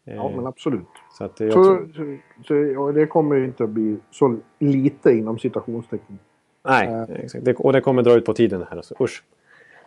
Eh, 0.06 0.14
Ja, 0.14 0.32
men 0.36 0.46
absolut. 0.46 0.86
så 1.12 1.24
att, 1.24 1.40
eh, 1.40 1.46
jag 1.46 1.54
Så, 1.54 1.86
så, 1.94 2.16
så, 2.44 2.54
ja, 2.54 2.92
det 2.92 3.06
kommer 3.06 3.36
ju 3.36 3.44
inte 3.44 3.64
att 3.64 3.70
bli 3.70 3.96
så 4.10 4.36
lite 4.58 5.10
inom 5.12 5.38
citationstecken. 5.38 6.18
nej, 6.64 7.06
exakt. 7.24 7.44
Det, 7.44 7.54
och 7.54 7.72
det 7.72 7.80
kommer 7.80 8.02
dra 8.02 8.14
ut 8.14 8.24
på 8.24 8.34
tiden 8.34 8.64
här. 8.70 8.76
Alltså. 8.76 8.94
Usch. 9.00 9.22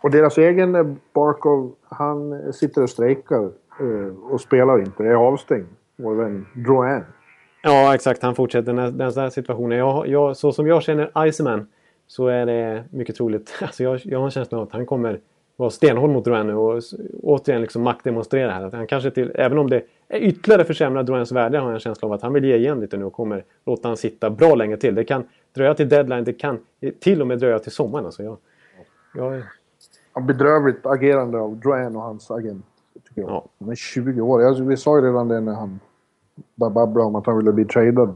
Och 0.00 0.10
deras 0.10 0.38
egen 0.38 0.74
eh, 0.74 0.86
Barkov, 1.12 1.74
han 1.88 2.52
sitter 2.52 2.82
och 2.82 2.90
strejkar 2.90 3.50
eh, 3.80 4.32
och 4.32 4.40
spelar 4.40 4.78
inte, 4.78 5.04
är 5.04 5.14
avstängd. 5.14 5.66
Vår 5.96 6.14
vän 6.14 6.46
Drouin. 6.54 7.04
Ja, 7.62 7.94
exakt. 7.94 8.22
Han 8.22 8.34
fortsätter 8.34 8.72
den, 8.72 8.98
den 8.98 9.12
här 9.16 9.30
situationen. 9.30 9.78
Jag, 9.78 10.08
jag, 10.08 10.36
så 10.36 10.52
som 10.52 10.66
jag 10.66 10.82
känner 10.82 11.28
Iceman 11.28 11.66
så 12.06 12.26
är 12.26 12.46
det 12.46 12.84
mycket 12.90 13.16
troligt. 13.16 13.54
Alltså 13.62 13.82
jag, 13.82 14.00
jag 14.04 14.18
har 14.18 14.24
en 14.24 14.30
känsla 14.30 14.58
av 14.58 14.64
att 14.64 14.72
han 14.72 14.86
kommer 14.86 15.20
vara 15.58 15.70
stenhård 15.70 16.10
mot 16.10 16.24
Drouin 16.24 16.46
nu 16.46 16.54
och 16.54 16.82
återigen 17.22 17.62
liksom 17.62 17.82
maktdemonstrera 17.82 18.52
här. 18.52 18.64
Att 18.64 18.72
han 18.72 18.86
kanske 18.86 19.10
till, 19.10 19.32
även 19.34 19.58
om 19.58 19.70
det 19.70 19.82
är 20.08 20.18
ytterligare 20.18 20.64
försämrar 20.64 21.02
Drouins 21.02 21.32
värde 21.32 21.58
har 21.58 21.66
jag 21.66 21.74
en 21.74 21.80
känsla 21.80 22.06
av 22.06 22.12
att 22.12 22.22
han 22.22 22.32
vill 22.32 22.44
ge 22.44 22.56
igen 22.56 22.80
lite 22.80 22.96
nu 22.96 23.04
och 23.04 23.12
kommer 23.12 23.44
låta 23.66 23.88
han 23.88 23.96
sitta 23.96 24.30
bra 24.30 24.54
länge 24.54 24.76
till. 24.76 24.94
Det 24.94 25.04
kan 25.04 25.24
dröja 25.54 25.74
till 25.74 25.88
deadline, 25.88 26.24
det 26.24 26.32
kan 26.32 26.58
till 27.00 27.20
och 27.20 27.26
med 27.26 27.38
dröja 27.38 27.58
till 27.58 27.72
sommaren. 27.72 28.04
Alltså 28.04 28.22
jag, 28.22 28.36
jag... 29.14 29.42
Ja, 30.14 30.20
bedrövligt 30.20 30.86
agerande 30.86 31.38
av 31.38 31.56
Drouin 31.56 31.96
och 31.96 32.02
hans 32.02 32.30
agent. 32.30 32.64
Tycker 33.08 33.20
jag. 33.20 33.30
Ja. 33.30 33.44
Han 33.60 33.68
är 33.68 33.74
20 33.74 34.20
år. 34.20 34.42
Jag, 34.42 34.54
vi 34.66 34.76
sa 34.76 34.98
ju 34.98 35.06
redan 35.06 35.28
det 35.28 35.40
när 35.40 35.54
han 35.54 35.80
babblade 36.54 37.00
om 37.00 37.14
att 37.14 37.26
han 37.26 37.36
ville 37.36 37.52
bli 37.52 37.64
tradad. 37.64 38.08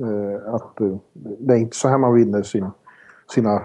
Eh, 0.00 0.54
att 0.54 0.80
eh, 0.80 0.96
det 1.12 1.54
är 1.54 1.58
inte 1.58 1.76
så 1.76 1.88
här 1.88 1.98
man 1.98 2.14
vinner 2.14 2.42
sin, 2.42 2.70
sina 3.34 3.62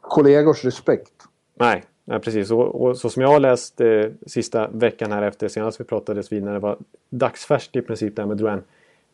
kollegors 0.00 0.64
respekt. 0.64 1.12
Nej, 1.54 1.84
nej 2.04 2.20
precis. 2.20 2.50
Och, 2.50 2.82
och, 2.82 2.96
så 2.96 3.10
som 3.10 3.22
jag 3.22 3.28
har 3.28 3.40
läst 3.40 3.80
eh, 3.80 4.04
sista 4.26 4.68
veckan 4.68 5.12
här 5.12 5.22
efter 5.22 5.48
senast 5.48 5.80
vi 5.80 5.84
pratades 5.84 6.32
vid 6.32 6.42
när 6.42 6.52
det 6.52 6.58
var 6.58 6.76
dagsfärskt 7.10 7.76
i 7.76 7.82
princip 7.82 8.16
där 8.16 8.26
med 8.26 8.36
Drouin. 8.36 8.62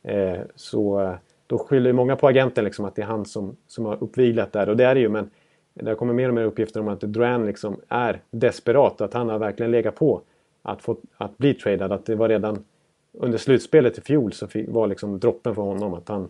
Eh, 0.03 0.40
så 0.55 1.01
eh, 1.01 1.14
då 1.46 1.59
skyller 1.59 1.92
många 1.92 2.16
på 2.16 2.29
agenten 2.29 2.64
liksom 2.64 2.85
att 2.85 2.94
det 2.94 3.03
är 3.03 3.07
han 3.07 3.24
som, 3.24 3.57
som 3.66 3.85
har 3.85 4.03
uppviglat 4.03 4.53
där. 4.53 4.68
Och 4.68 4.77
det 4.77 4.85
är 4.85 4.94
det 4.94 5.01
ju 5.01 5.09
men 5.09 5.31
det 5.74 5.94
kommer 5.94 6.14
mer 6.14 6.29
och 6.29 6.35
mer 6.35 6.44
uppgifter 6.44 6.81
om 6.81 6.88
att 6.88 7.01
Drouin 7.01 7.46
liksom 7.46 7.77
är 7.88 8.20
desperat. 8.31 9.01
Att 9.01 9.14
han 9.14 9.29
har 9.29 9.38
verkligen 9.38 9.72
legat 9.72 9.94
på 9.94 10.22
att, 10.62 10.83
få, 10.83 10.96
att 11.16 11.38
bli 11.38 11.55
tradad. 11.55 11.92
Att 11.92 12.07
det 12.07 12.14
var 12.14 12.29
redan 12.29 12.64
under 13.12 13.38
slutspelet 13.38 13.98
i 13.98 14.01
fjol 14.01 14.33
så 14.33 14.46
var 14.68 14.87
liksom 14.87 15.18
droppen 15.18 15.55
för 15.55 15.62
honom 15.62 15.94
att 15.94 16.09
han 16.09 16.29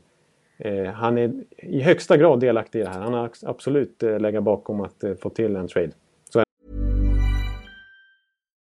eh, 0.58 0.84
han 0.84 1.18
är 1.18 1.32
i 1.56 1.80
högsta 1.80 2.16
grad 2.16 2.40
delaktig 2.40 2.80
i 2.80 2.82
det 2.82 2.88
här. 2.88 3.00
Han 3.00 3.14
har 3.14 3.30
absolut 3.42 4.02
eh, 4.02 4.18
legat 4.18 4.42
bakom 4.42 4.80
att 4.80 5.04
eh, 5.04 5.14
få 5.14 5.30
till 5.30 5.56
en 5.56 5.68
trade. 5.68 5.90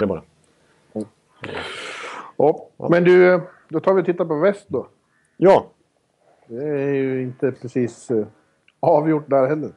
Det 0.00 0.06
bara. 0.06 0.22
Ja, 2.36 2.68
men 2.90 3.04
du, 3.04 3.40
då 3.68 3.80
tar 3.80 3.94
vi 3.94 4.02
och 4.02 4.06
tittar 4.06 4.24
på 4.24 4.34
väst 4.34 4.66
då. 4.68 4.86
Ja. 5.36 5.66
Det 6.46 6.64
är 6.64 6.94
ju 6.94 7.22
inte 7.22 7.52
precis 7.52 8.10
uh, 8.10 8.26
avgjort 8.80 9.30
där 9.30 9.46
heller. 9.46 9.70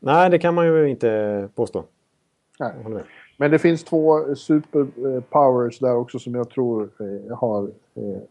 Nej, 0.00 0.30
det 0.30 0.38
kan 0.38 0.54
man 0.54 0.66
ju 0.66 0.88
inte 0.88 1.48
påstå. 1.54 1.84
Nej. 2.60 2.72
Men 3.38 3.50
det 3.50 3.58
finns 3.58 3.84
två 3.84 4.34
superpowers 4.34 5.78
där 5.78 5.96
också 5.96 6.18
som 6.18 6.34
jag 6.34 6.50
tror 6.50 6.82
eh, 7.00 7.38
har, 7.38 7.62
eh, 7.94 8.22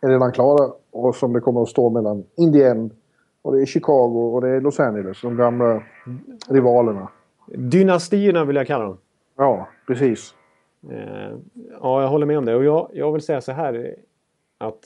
är 0.00 0.08
redan 0.08 0.32
klara 0.32 0.72
och 0.90 1.16
som 1.16 1.32
det 1.32 1.40
kommer 1.40 1.62
att 1.62 1.68
stå 1.68 1.90
mellan 1.90 2.24
Indien 2.36 2.90
och 3.42 3.52
det 3.52 3.62
är 3.62 3.66
Chicago 3.66 4.34
och 4.34 4.40
det 4.40 4.48
är 4.48 4.60
Los 4.60 4.80
Angeles, 4.80 5.20
de 5.20 5.36
gamla 5.36 5.82
rivalerna. 6.48 7.08
Dynastierna 7.46 8.44
vill 8.44 8.56
jag 8.56 8.66
kalla 8.66 8.84
dem. 8.84 8.98
Ja, 9.36 9.68
precis. 9.86 10.34
Eh, 10.90 11.36
ja, 11.82 12.02
jag 12.02 12.08
håller 12.08 12.26
med 12.26 12.38
om 12.38 12.44
det. 12.44 12.54
Och 12.54 12.64
jag, 12.64 12.90
jag 12.94 13.12
vill 13.12 13.22
säga 13.22 13.40
så 13.40 13.52
här. 13.52 13.96
Att, 14.58 14.84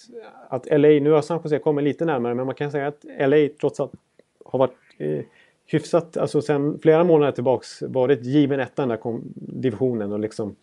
att 0.49 0.67
LA, 0.71 0.89
nu 0.89 1.11
har 1.11 1.23
San 1.23 1.41
Jose 1.45 1.59
kommit 1.59 1.85
lite 1.85 2.05
närmare, 2.05 2.35
men 2.35 2.47
man 2.47 2.55
kan 2.55 2.71
säga 2.71 2.87
att 2.87 3.05
LA 3.19 3.49
trots 3.61 3.81
allt 3.81 3.93
har 4.45 4.59
varit 4.59 4.77
eh, 4.99 5.21
hyfsat, 5.67 6.17
alltså 6.17 6.43
sen 6.43 6.79
flera 6.79 7.05
månader 7.05 7.33
tillbaks 7.33 7.83
varit 7.83 8.25
given 8.25 8.61
etta 8.61 8.87
den 8.87 8.89
där 8.89 9.21
divisionen 9.35 10.13
och 10.13 10.21
liksom 10.21 10.57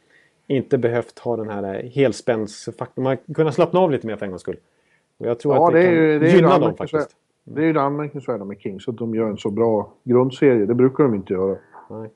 inte 0.48 0.78
behövt 0.78 1.20
ha 1.20 1.38
den 1.38 1.50
här 1.50 1.84
helspännsfaktorn. 1.84 3.04
Man 3.04 3.18
har 3.28 3.34
kunnat 3.34 3.56
slappna 3.56 3.80
av 3.80 3.92
lite 3.92 4.08
mer 4.08 4.16
för 4.16 4.26
en 4.26 4.32
gång 4.32 4.40
skull. 4.40 4.58
Och 5.18 5.28
jag 5.28 5.40
tror 5.40 5.56
ja, 5.56 5.68
att 5.68 5.74
det, 5.74 5.80
det 5.80 5.86
kan 5.86 5.94
ju, 5.94 6.20
det 6.20 6.30
gynna 6.30 6.60
dem 6.60 6.78
faktiskt. 6.78 7.16
Det 7.44 7.62
är 7.62 7.66
ju 7.66 7.74
det 7.74 7.82
anmärkningsvärda 7.82 8.46
med 8.46 8.60
Kings, 8.60 8.88
att 8.88 8.98
de 8.98 9.16
gör 9.16 9.30
en 9.30 9.38
så 9.38 9.50
bra 9.50 9.94
grundserie. 10.04 10.66
Det 10.66 10.76
brukar 10.76 11.04
de 11.04 11.16
inte 11.16 11.34
göra. 11.34 11.58
Nej. 11.90 12.10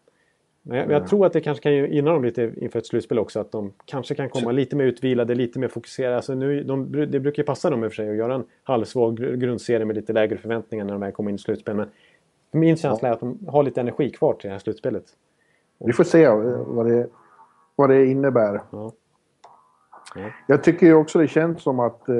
Men 0.64 0.78
jag, 0.78 0.92
jag, 0.92 1.08
tror 1.08 1.26
att 1.26 1.34
det 1.34 1.42
kanske 1.42 1.64
kan 1.64 1.74
gynna 1.74 2.12
dem 2.12 2.24
lite 2.24 2.54
inför 2.58 2.80
ett 2.80 2.86
slutspel 2.86 3.20
också. 3.20 3.40
Att 3.40 3.52
de 3.52 3.74
kanske 3.86 4.16
kan 4.16 4.30
komma 4.30 4.52
lite 4.52 4.76
mer 4.76 4.86
utvilade, 4.86 5.36
lite 5.36 5.60
mer 5.60 5.68
fokuserade. 5.68 6.16
Alltså 6.16 6.34
nu, 6.34 6.64
de, 6.64 6.92
det 6.92 7.20
brukar 7.20 7.44
ju 7.44 7.46
passa 7.46 7.70
dem 7.70 7.84
i 7.84 7.88
och 7.88 7.92
för 7.92 7.96
sig 7.96 8.10
att 8.10 8.16
göra 8.16 8.36
en 8.36 8.44
halvsvag 8.64 9.18
grundserie 9.18 9.86
med 9.86 9.96
lite 9.96 10.14
lägre 10.14 10.38
förväntningar 10.38 10.86
när 10.86 10.92
de 10.92 11.02
väl 11.02 11.12
kommer 11.12 11.30
in 11.30 11.36
i 11.36 11.40
slutspel. 11.40 11.76
Men 11.76 11.90
min 12.52 12.78
känsla 12.78 13.08
är 13.08 13.14
att 13.14 13.20
de 13.20 13.40
har 13.48 13.64
lite 13.64 13.82
energi 13.82 14.10
kvar 14.10 14.34
till 14.34 14.48
det 14.48 14.52
här 14.52 14.60
slutspelet. 14.60 15.04
Vi 15.80 15.94
får 15.94 16.04
se 16.04 16.28
vad 16.68 16.86
det, 16.86 17.08
vad 17.76 17.90
det 17.90 18.06
innebär. 18.06 18.62
Ja. 18.72 18.92
Ja. 20.16 20.22
Jag 20.48 20.64
tycker 20.64 20.86
ju 20.86 20.94
också 20.94 21.20
det 21.20 21.28
känns 21.28 21.62
som 21.62 21.80
att 21.80 22.10
eh, 22.10 22.16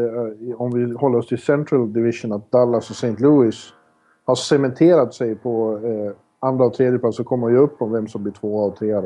om 0.58 0.72
vi 0.72 0.94
håller 0.98 1.18
oss 1.18 1.28
till 1.28 1.42
Central 1.42 1.94
Division 1.94 2.32
att 2.32 2.52
Dallas 2.52 2.90
och 2.90 2.96
St. 2.96 3.24
Louis 3.24 3.74
har 4.26 4.36
cementerat 4.36 5.14
sig 5.14 5.36
på 5.36 5.80
eh, 5.84 6.12
andra 6.42 6.66
och 6.66 6.74
tredje 6.74 7.00
plats 7.00 7.20
och 7.20 7.26
kommer 7.26 7.50
ju 7.50 7.58
upp 7.58 7.82
om 7.82 7.92
vem 7.92 8.08
som 8.08 8.24
blir 8.24 8.34
tvåa 8.34 8.66
och 8.66 8.76
trea. 8.76 9.04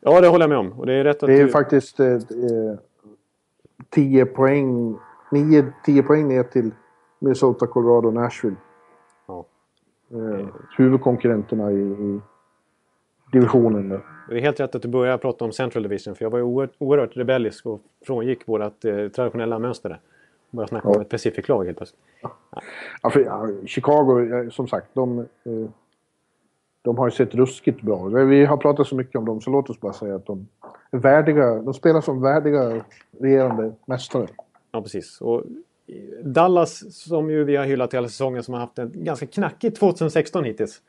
Ja, 0.00 0.20
det 0.20 0.28
håller 0.28 0.42
jag 0.42 0.50
med 0.50 0.58
om. 0.58 0.80
Och 0.80 0.86
det 0.86 0.94
är, 0.94 1.04
rätt 1.04 1.22
att 1.22 1.26
det 1.26 1.40
är 1.40 1.44
du... 1.44 1.50
faktiskt 1.50 2.00
eh, 2.00 2.18
10 3.90 4.22
eh, 4.22 4.28
poäng, 4.28 4.98
9-10 5.30 6.02
poäng 6.02 6.28
ner 6.28 6.42
till 6.42 6.70
Minnesota, 7.18 7.66
Colorado 7.66 8.08
och 8.08 8.14
Nashville 8.14 8.56
eh, 10.12 10.46
huvudkonkurrenterna 10.78 11.72
i, 11.72 11.80
i 11.80 12.20
divisionen. 13.32 13.88
Där. 13.88 14.00
Det 14.28 14.36
är 14.36 14.40
helt 14.40 14.60
rätt 14.60 14.74
att 14.74 14.82
du 14.82 14.88
börjar 14.88 15.18
prata 15.18 15.44
om 15.44 15.52
Central 15.52 15.82
Division 15.82 16.14
för 16.14 16.24
jag 16.24 16.30
var 16.30 16.38
ju 16.38 16.44
oerhört, 16.44 16.74
oerhört 16.78 17.16
rebellisk 17.16 17.66
och 17.66 17.80
frångick 18.06 18.48
vårt 18.48 18.84
eh, 18.84 19.08
traditionella 19.08 19.58
mönster 19.58 20.00
började 20.50 20.68
snacka 20.68 20.88
ja. 20.88 20.94
om 20.94 21.00
ett 21.00 21.08
Pacific-lag 21.08 21.64
helt 21.64 21.76
plötsligt. 21.76 22.00
Ja. 22.22 22.32
Ja, 23.02 23.10
för, 23.10 23.20
ja, 23.20 23.48
Chicago, 23.66 24.50
som 24.50 24.68
sagt, 24.68 24.86
de, 24.92 25.18
eh, 25.18 25.24
de 26.82 26.98
har 26.98 27.06
ju 27.06 27.10
sett 27.10 27.34
ruskigt 27.34 27.82
bra 27.82 28.04
Vi 28.04 28.44
har 28.44 28.56
pratat 28.56 28.86
så 28.86 28.96
mycket 28.96 29.16
om 29.16 29.24
dem 29.24 29.40
så 29.40 29.50
låt 29.50 29.70
oss 29.70 29.80
bara 29.80 29.92
säga 29.92 30.14
att 30.14 30.26
de 30.26 30.48
är 30.90 30.98
värdiga. 30.98 31.54
De 31.54 31.74
spelar 31.74 32.00
som 32.00 32.22
värdiga 32.22 32.82
regerande 33.20 33.72
mästare. 33.86 34.26
Ja, 34.72 34.82
precis. 34.82 35.20
Och 35.20 35.42
Dallas 36.22 36.94
som 36.94 37.30
ju 37.30 37.44
vi 37.44 37.56
har 37.56 37.64
hyllat 37.64 37.94
hela 37.94 38.08
säsongen 38.08 38.42
som 38.42 38.54
har 38.54 38.60
haft 38.60 38.78
en 38.78 38.92
ganska 38.94 39.26
knackig 39.26 39.74
2016 39.74 40.44
hittills. 40.44 40.80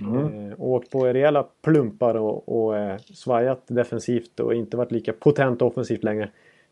Mm. 0.00 0.50
Eh, 0.50 0.54
åkt 0.58 0.90
på 0.90 1.06
rejäla 1.06 1.46
plumpar 1.62 2.14
och, 2.14 2.48
och 2.48 2.78
eh, 2.78 2.98
svajat 2.98 3.62
defensivt 3.66 4.40
och 4.40 4.54
inte 4.54 4.76
varit 4.76 4.92
lika 4.92 5.12
potent 5.12 5.62
offensivt 5.62 6.04
längre. 6.04 6.30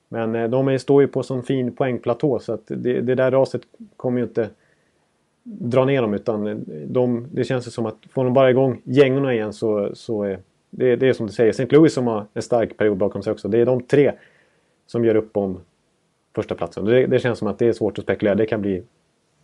Men 0.09 0.35
eh, 0.35 0.49
de 0.49 0.79
står 0.79 1.03
ju 1.03 1.09
på 1.09 1.23
sån 1.23 1.43
fin 1.43 1.75
poängplatå 1.75 2.39
så 2.39 2.53
att 2.53 2.67
det, 2.67 3.01
det 3.01 3.15
där 3.15 3.31
raset 3.31 3.63
kommer 3.97 4.19
ju 4.19 4.25
inte 4.25 4.51
dra 5.43 5.85
ner 5.85 6.03
dem 6.03 6.15
utan 6.15 6.65
de, 6.87 7.27
det 7.33 7.45
känns 7.45 7.75
som 7.75 7.87
att 7.87 7.97
får 8.11 8.25
de 8.25 8.35
bara 8.35 8.51
igång 8.51 8.81
gängorna 8.85 9.35
igen 9.35 9.53
så, 9.53 9.91
så 9.95 10.23
är 10.23 10.39
det, 10.71 10.97
det 10.97 11.09
är 11.09 11.13
som 11.13 11.27
du 11.27 11.33
säger, 11.33 11.51
St. 11.51 11.67
Louis 11.71 11.95
som 11.95 12.07
har 12.07 12.27
en 12.35 12.43
stark 12.43 12.77
period 12.77 12.97
bakom 12.97 13.23
sig 13.23 13.33
också. 13.33 13.49
Det 13.49 13.59
är 13.59 13.67
de 13.67 13.83
tre 13.83 14.13
som 14.87 15.05
gör 15.05 15.15
upp 15.15 15.37
om 15.37 15.61
första 16.35 16.55
platsen. 16.55 16.85
Det, 16.85 17.07
det, 17.07 17.19
känns 17.19 17.39
som 17.39 17.49
att 17.49 17.59
det 17.59 17.67
är 17.67 17.73
svårt 17.73 17.99
att 17.99 18.05
spekulera. 18.05 18.35
Det 18.35 18.47
kan 18.47 18.61
bli 18.61 18.83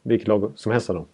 vilket 0.02 0.28
lag 0.28 0.52
som 0.54 0.72
helst 0.72 0.90
av 0.90 0.96
dem. 0.96 1.06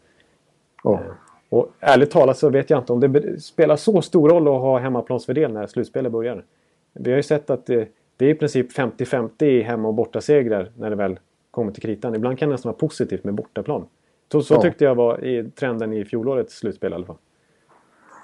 Oh. 0.84 1.00
Och 1.48 1.70
ärligt 1.80 2.10
talat 2.10 2.38
så 2.38 2.50
vet 2.50 2.70
jag 2.70 2.78
inte 2.78 2.92
om 2.92 3.00
det 3.00 3.42
spelar 3.42 3.76
så 3.76 4.02
stor 4.02 4.28
roll 4.28 4.48
att 4.48 4.60
ha 4.60 4.78
hemmaplansfördel 4.78 5.52
när 5.52 5.66
slutspelet 5.66 6.12
börjar. 6.12 6.44
Vi 6.92 7.10
har 7.10 7.16
ju 7.16 7.22
sett 7.22 7.50
att 7.50 7.66
det, 7.66 7.88
det 8.16 8.26
är 8.26 8.30
i 8.30 8.34
princip 8.34 8.72
50-50 8.72 9.44
i 9.44 9.62
hemma 9.62 9.88
och 9.88 9.94
bortasegrar 9.94 10.70
när 10.76 10.90
det 10.90 10.96
väl 10.96 11.18
kommer 11.50 11.72
till 11.72 11.82
kritan. 11.82 12.14
Ibland 12.14 12.38
kan 12.38 12.48
det 12.48 12.52
nästan 12.54 12.70
vara 12.70 12.78
positivt 12.78 13.24
med 13.24 13.34
bortaplan. 13.34 13.86
Så, 14.32 14.42
så 14.42 14.54
ja. 14.54 14.62
tyckte 14.62 14.84
jag 14.84 14.94
var 14.94 15.24
i 15.24 15.50
trenden 15.50 15.92
i 15.92 16.04
fjolårets 16.04 16.54
slutspel 16.54 16.92
i 16.92 16.94
alla 16.94 17.06
fall. 17.06 17.16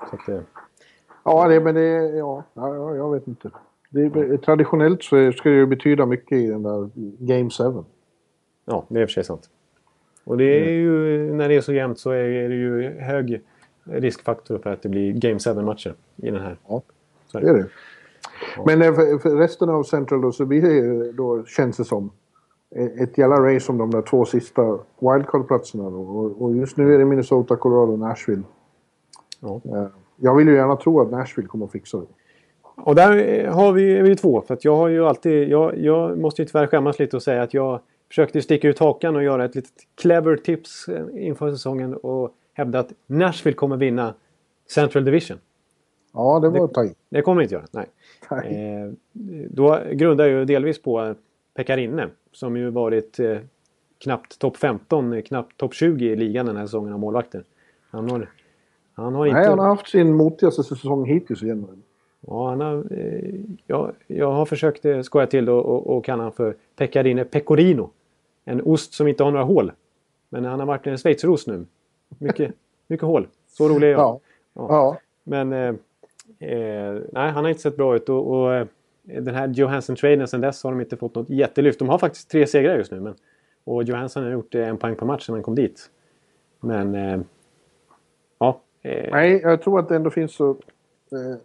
Att, 0.01 0.28
eh. 0.28 0.40
Ja, 1.24 1.48
det, 1.48 1.61
men 1.61 1.74
det... 1.74 2.16
Ja, 2.16 2.44
ja, 2.55 2.94
jag 2.94 3.12
vet 3.12 3.28
inte. 3.28 3.51
Det, 3.90 4.38
traditionellt 4.38 5.03
så 5.03 5.32
ska 5.32 5.48
det 5.48 5.55
ju 5.55 5.66
betyda 5.66 6.07
mycket 6.07 6.38
i 6.38 6.46
den 6.46 6.62
där 6.62 6.90
Game 7.18 7.51
7. 7.51 7.84
Ja, 8.64 8.84
det 8.88 8.98
är 8.98 9.03
i 9.03 9.05
och 9.05 9.09
för 9.09 9.12
sig 9.12 9.24
sant. 9.24 9.51
Och 10.24 10.38
det 10.38 10.68
är 10.68 10.70
ju, 10.70 11.18
när 11.34 11.48
det 11.48 11.55
är 11.55 11.61
så 11.61 11.72
jämnt 11.72 11.98
så 11.98 12.11
är 12.11 12.48
det 12.48 12.55
ju 12.55 13.01
hög 13.01 13.42
riskfaktor 13.84 14.59
för 14.59 14.72
att 14.72 14.82
det 14.82 14.88
blir 14.88 15.12
Game 15.12 15.38
7-matcher 15.38 15.94
i 16.16 16.30
den 16.30 16.40
här. 16.40 16.57
Ja, 16.68 16.82
det 17.32 17.38
är 17.48 17.55
det. 17.55 17.68
Men 18.66 18.82
eh, 18.82 18.94
för, 18.94 19.18
för 19.18 19.36
resten 19.36 19.68
av 19.68 19.82
Central 19.82 20.20
då 20.20 20.32
så 20.32 20.46
blir 20.46 20.62
det 20.62 20.72
ju 20.72 21.12
då, 21.12 21.44
känns 21.44 21.76
det 21.76 21.84
som, 21.84 22.11
ett 22.74 23.18
jävla 23.18 23.36
race 23.36 23.72
om 23.72 23.78
de 23.78 23.90
där 23.90 24.02
två 24.02 24.24
sista 24.24 24.78
wildcard-platserna. 25.00 25.86
Och, 25.86 26.42
och 26.42 26.56
just 26.56 26.76
nu 26.76 26.94
är 26.94 26.98
det 26.98 27.04
Minnesota, 27.04 27.56
Colorado 27.56 27.92
och 27.92 27.98
Nashville. 27.98 28.42
Ja. 29.40 29.60
Eh, 29.64 29.86
Jag 30.16 30.36
vill 30.36 30.48
ju 30.48 30.54
gärna 30.54 30.76
tro 30.76 31.00
att 31.00 31.10
Nashville 31.10 31.48
kommer 31.48 31.64
att 31.64 31.72
fixa 31.72 31.98
det. 31.98 32.06
Och 32.74 32.94
där 32.94 33.46
har 33.46 33.72
vi, 33.72 33.96
är 33.96 34.02
vi 34.02 34.16
två. 34.16 34.42
För 34.42 34.54
att 34.54 34.64
jag 34.64 34.76
har 34.76 34.88
ju 34.88 35.06
alltid... 35.06 35.48
Jag, 35.48 35.78
jag 35.78 36.18
måste 36.18 36.42
ju 36.42 36.46
tyvärr 36.46 36.66
skämmas 36.66 36.98
lite 36.98 37.16
och 37.16 37.22
säga 37.22 37.42
att 37.42 37.54
jag 37.54 37.80
försökte 38.08 38.42
sticka 38.42 38.68
ut 38.68 38.78
hakan 38.78 39.16
och 39.16 39.22
göra 39.22 39.44
ett 39.44 39.54
litet 39.54 39.72
clever 40.00 40.36
tips 40.36 40.86
inför 41.12 41.50
säsongen 41.50 41.94
och 41.94 42.30
hävda 42.54 42.78
att 42.78 42.92
Nashville 43.06 43.56
kommer 43.56 43.76
vinna 43.76 44.14
Central 44.74 45.04
Division. 45.04 45.38
Ja, 46.12 46.40
det 46.40 46.48
var 46.48 46.68
ta 46.68 46.84
i. 46.84 46.94
Det 47.10 47.22
kommer 47.22 47.40
de 47.40 47.42
inte 47.42 47.54
göra, 47.54 47.66
nej. 47.70 47.86
Nej. 48.30 48.74
Eh, 48.74 48.92
då 49.50 49.78
grundar 49.92 50.24
jag 50.24 50.38
ju 50.38 50.44
delvis 50.44 50.82
på 50.82 51.14
Pekarinne 51.56 52.08
som 52.33 52.57
ju 52.57 52.70
varit 52.70 53.20
eh, 53.20 53.39
knappt 53.99 54.39
topp 54.39 54.57
15, 54.57 55.12
eh, 55.12 55.22
knappt 55.22 55.57
topp 55.57 55.74
20 55.74 56.12
i 56.12 56.16
ligan 56.16 56.47
den 56.47 56.57
här 56.57 56.66
säsongen 56.66 56.93
av 56.93 56.99
målvakter. 56.99 57.45
Han 57.91 58.11
har, 58.11 58.28
han 58.93 59.14
har 59.14 59.26
inte... 59.26 59.39
Nej, 59.39 59.49
han 59.49 59.59
har 59.59 59.66
haft 59.66 59.89
sin 59.89 60.16
motigaste 60.16 60.64
säsong 60.64 61.07
hittills 61.07 61.43
igen. 61.43 61.83
Ja, 62.26 62.49
han 62.49 62.61
har, 62.61 62.85
eh, 62.91 63.35
jag, 63.66 63.93
jag 64.07 64.33
har 64.33 64.47
försökt 64.47 64.85
eh, 64.85 65.01
skoja 65.01 65.26
till 65.26 65.49
och, 65.49 65.66
och, 65.66 65.97
och 65.97 66.05
kalla 66.05 66.22
honom 66.22 66.33
för 66.33 66.57
Pecorino 66.76 67.24
Pecorino. 67.24 67.91
En 68.45 68.62
ost 68.62 68.93
som 68.93 69.09
inte 69.09 69.24
har 69.24 69.31
några 69.31 69.45
hål. 69.45 69.72
Men 70.28 70.45
han 70.45 70.59
har 70.61 70.66
varit 70.66 70.87
en 70.87 70.99
schweizerost 70.99 71.47
nu. 71.47 71.66
Mycket, 72.18 72.55
mycket 72.87 73.07
hål. 73.07 73.28
Så 73.49 73.68
rolig 73.68 73.87
är 73.87 73.93
jag. 73.93 74.01
Ja. 74.01 74.20
ja. 74.55 74.99
Men 75.24 75.53
eh, 75.53 75.74
eh, 76.49 77.03
nej, 77.12 77.31
han 77.31 77.45
har 77.45 77.49
inte 77.49 77.61
sett 77.61 77.76
bra 77.76 77.97
ut. 77.97 78.09
Och, 78.09 78.31
och 78.31 78.66
den 79.20 79.34
här 79.34 79.48
Johansson-traden 79.48 80.26
sen 80.26 80.40
dess 80.40 80.64
har 80.64 80.70
de 80.70 80.80
inte 80.80 80.96
fått 80.96 81.14
något 81.14 81.30
jättelyft. 81.30 81.78
De 81.78 81.88
har 81.88 81.98
faktiskt 81.98 82.30
tre 82.30 82.46
segrar 82.46 82.76
just 82.76 82.92
nu. 82.92 83.00
Men, 83.00 83.14
och 83.64 83.82
Johansson 83.82 84.22
har 84.24 84.30
gjort 84.30 84.54
eh, 84.54 84.68
en 84.68 84.76
poäng 84.76 84.96
per 84.96 85.06
match 85.06 85.26
sedan 85.26 85.34
han 85.34 85.42
kom 85.42 85.54
dit. 85.54 85.90
Men 86.61 86.94
eh, 86.94 87.20
ja. 88.38 88.61
Eh, 88.82 89.11
Nej, 89.12 89.40
jag 89.42 89.62
tror 89.62 89.78
att 89.78 89.88
det 89.88 89.96
ändå 89.96 90.11
finns 90.11 90.34
så 90.34 90.50
eh, 90.50 91.38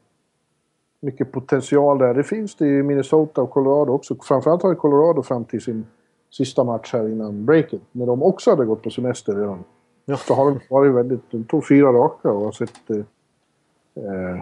mycket 1.00 1.32
potential 1.32 1.98
där. 1.98 2.14
Det 2.14 2.24
finns 2.24 2.56
det 2.56 2.68
i 2.68 2.84
Minnesota 2.84 3.42
och 3.42 3.52
Colorado 3.52 3.92
också. 3.92 4.16
Framförallt 4.22 4.64
har 4.64 4.76
Colorado 4.76 5.24
fram 5.24 5.46
till 5.46 5.62
sin 5.62 5.86
sista 6.30 6.64
match 6.64 6.94
här 6.94 7.10
innan 7.10 7.46
breaket. 7.46 7.82
När 7.92 8.06
de 8.06 8.24
också 8.24 8.50
hade 8.50 8.66
gått 8.66 8.84
på 8.84 8.90
semester 8.90 9.36
redan. 9.36 9.64
Ja. 10.06 10.18
Så 10.18 10.34
har 10.34 10.52
de 10.52 10.60
varit 10.70 10.94
väldigt... 10.94 11.32
De 11.32 11.44
tog 11.44 11.68
fyra 11.68 11.88
raka 11.88 12.32
och 12.32 12.46
har 12.46 12.52
sett... 12.52 12.90
Eh, 12.90 12.98
eh, 14.04 14.40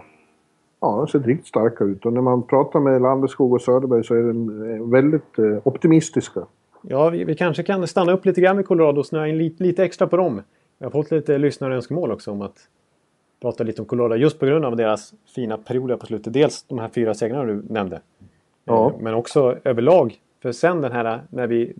ja, 0.83 0.97
de 0.97 1.07
sett 1.07 1.25
riktigt 1.25 1.47
starka 1.47 1.83
ut. 1.83 2.05
Och 2.05 2.13
när 2.13 2.21
man 2.21 2.47
pratar 2.47 2.79
med 2.79 3.01
Landeskog 3.01 3.53
och 3.53 3.61
Söderberg 3.61 4.03
så 4.03 4.15
är 4.15 4.23
de 4.23 4.71
eh, 4.71 4.89
väldigt 4.91 5.39
eh, 5.39 5.57
optimistiska. 5.63 6.45
Ja, 6.81 7.09
vi, 7.09 7.23
vi 7.23 7.35
kanske 7.35 7.63
kan 7.63 7.87
stanna 7.87 8.11
upp 8.11 8.25
lite 8.25 8.41
grann 8.41 8.55
med 8.55 8.65
Colorado 8.65 8.99
och 8.99 9.05
snöa 9.05 9.27
in 9.27 9.37
lite, 9.37 9.63
lite 9.63 9.83
extra 9.83 10.07
på 10.07 10.17
dem. 10.17 10.41
Jag 10.77 10.85
har 10.85 10.91
fått 10.91 11.11
lite 11.11 11.37
lyssnarönskemål 11.37 12.11
också 12.11 12.31
om 12.31 12.41
att 12.41 12.57
prata 13.41 13.63
lite 13.63 13.81
om 13.81 13.85
Colorado 13.85 14.15
just 14.15 14.39
på 14.39 14.45
grund 14.45 14.65
av 14.65 14.75
deras 14.75 15.13
fina 15.35 15.57
perioder 15.57 15.95
på 15.95 16.05
slutet. 16.05 16.33
Dels 16.33 16.63
de 16.63 16.79
här 16.79 16.87
fyra 16.87 17.13
segrarna 17.13 17.43
du 17.43 17.63
nämnde. 17.69 18.01
Ja. 18.65 18.89
Eh, 18.89 19.01
Men 19.01 19.13
också 19.13 19.57
överlag. 19.63 20.15
För 20.41 20.51
sen 20.51 20.81
den 20.81 20.91
här 20.91 21.21
när 21.29 21.47
vi, 21.47 21.73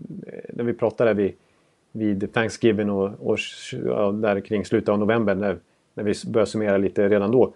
när 0.52 0.64
vi 0.64 0.72
pratade 0.72 1.14
vid, 1.14 1.32
vid 1.92 2.32
Thanksgiving 2.32 2.90
och, 2.90 3.10
och 3.20 3.38
ja, 3.84 4.12
där 4.12 4.40
kring 4.40 4.64
slutet 4.64 4.88
av 4.88 4.98
november 4.98 5.34
när, 5.34 5.58
när 5.94 6.04
vi 6.04 6.14
började 6.26 6.50
summera 6.50 6.76
lite 6.76 7.08
redan 7.08 7.30
då. 7.30 7.52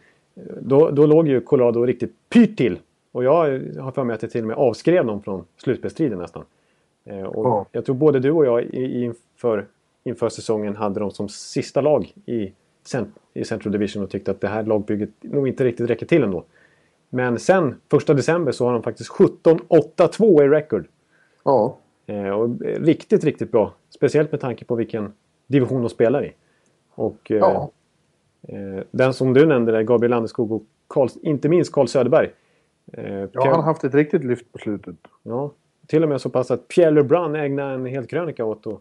Då, 0.61 0.91
då 0.91 1.07
låg 1.07 1.29
ju 1.29 1.41
Colorado 1.41 1.83
riktigt 1.87 2.15
pyrt 2.29 2.57
till. 2.57 2.79
Och 3.13 3.25
jag 3.25 3.61
har 3.81 3.93
för 3.93 4.05
mig 4.05 4.15
att 4.15 4.23
jag 4.23 4.31
till 4.31 4.41
och 4.41 4.47
med 4.47 4.57
avskrev 4.57 5.07
dem 5.07 5.23
från 5.23 5.45
slutspelsstriden 5.57 6.19
nästan. 6.19 6.45
Eh, 7.05 7.23
Och 7.23 7.47
Ja. 7.47 7.67
Jag 7.73 7.85
tror 7.85 7.95
både 7.95 8.21
du 8.21 8.31
och 8.31 8.47
jag 8.47 8.65
inför, 8.75 9.67
inför 10.05 10.29
säsongen 10.29 10.77
hade 10.77 11.01
dem 11.01 11.11
som 11.11 11.29
sista 11.29 11.81
lag 11.81 12.13
i, 12.27 12.53
i 13.35 13.45
Central 13.45 13.73
Division 13.73 14.03
och 14.03 14.11
tyckte 14.11 14.31
att 14.31 14.41
det 14.41 14.49
här 14.49 14.63
lagbygget 14.63 15.11
nog 15.21 15.49
inte 15.49 15.65
riktigt 15.65 15.91
räcker 15.91 16.07
till 16.07 16.23
ändå. 16.23 16.45
Men 17.11 17.39
sen 17.39 17.81
första 17.91 18.15
december 18.15 18.53
så 18.53 18.67
har 18.67 18.73
de 18.73 18.83
faktiskt 18.83 19.11
17-8-2 19.11 20.45
i 20.45 20.49
record. 20.49 20.87
Ja, 21.45 21.77
Eh, 22.09 22.29
och 22.31 22.61
riktigt, 22.61 23.25
riktigt 23.25 23.53
bra. 23.53 23.73
Speciellt 23.91 24.33
med 24.33 24.41
tanke 24.41 24.65
på 24.65 24.75
vilken 24.75 25.13
division 25.47 25.81
de 25.83 25.89
spelar 25.89 26.25
i. 26.25 26.33
Och 26.95 27.31
eh, 27.31 27.37
ja. 27.37 27.71
Eh, 28.43 28.85
den 28.91 29.15
som 29.15 29.35
du 29.35 29.47
nämnde 29.47 29.73
där, 29.73 29.83
Gabriel 29.83 30.11
Landeskog 30.11 30.53
och 30.53 30.63
Carl, 30.89 31.09
inte 31.23 31.49
minst 31.49 31.73
Carl 31.73 31.87
Söderberg. 31.89 32.31
Eh, 32.93 33.15
ja 33.15 33.29
han 33.35 33.53
har 33.53 33.63
haft 33.63 33.85
ett 33.85 33.95
riktigt 33.95 34.25
lyft 34.25 34.53
på 34.53 34.59
slutet. 34.59 34.97
Ja, 35.23 35.53
till 35.87 36.03
och 36.03 36.09
med 36.09 36.21
så 36.21 36.31
pass 36.31 36.51
att 36.51 36.69
Pierre 36.69 36.91
Lebrun 36.91 37.35
ägnade 37.35 37.75
en 37.75 37.87
hel 37.87 38.07
krönika 38.07 38.45
åt 38.45 38.67
att 38.67 38.81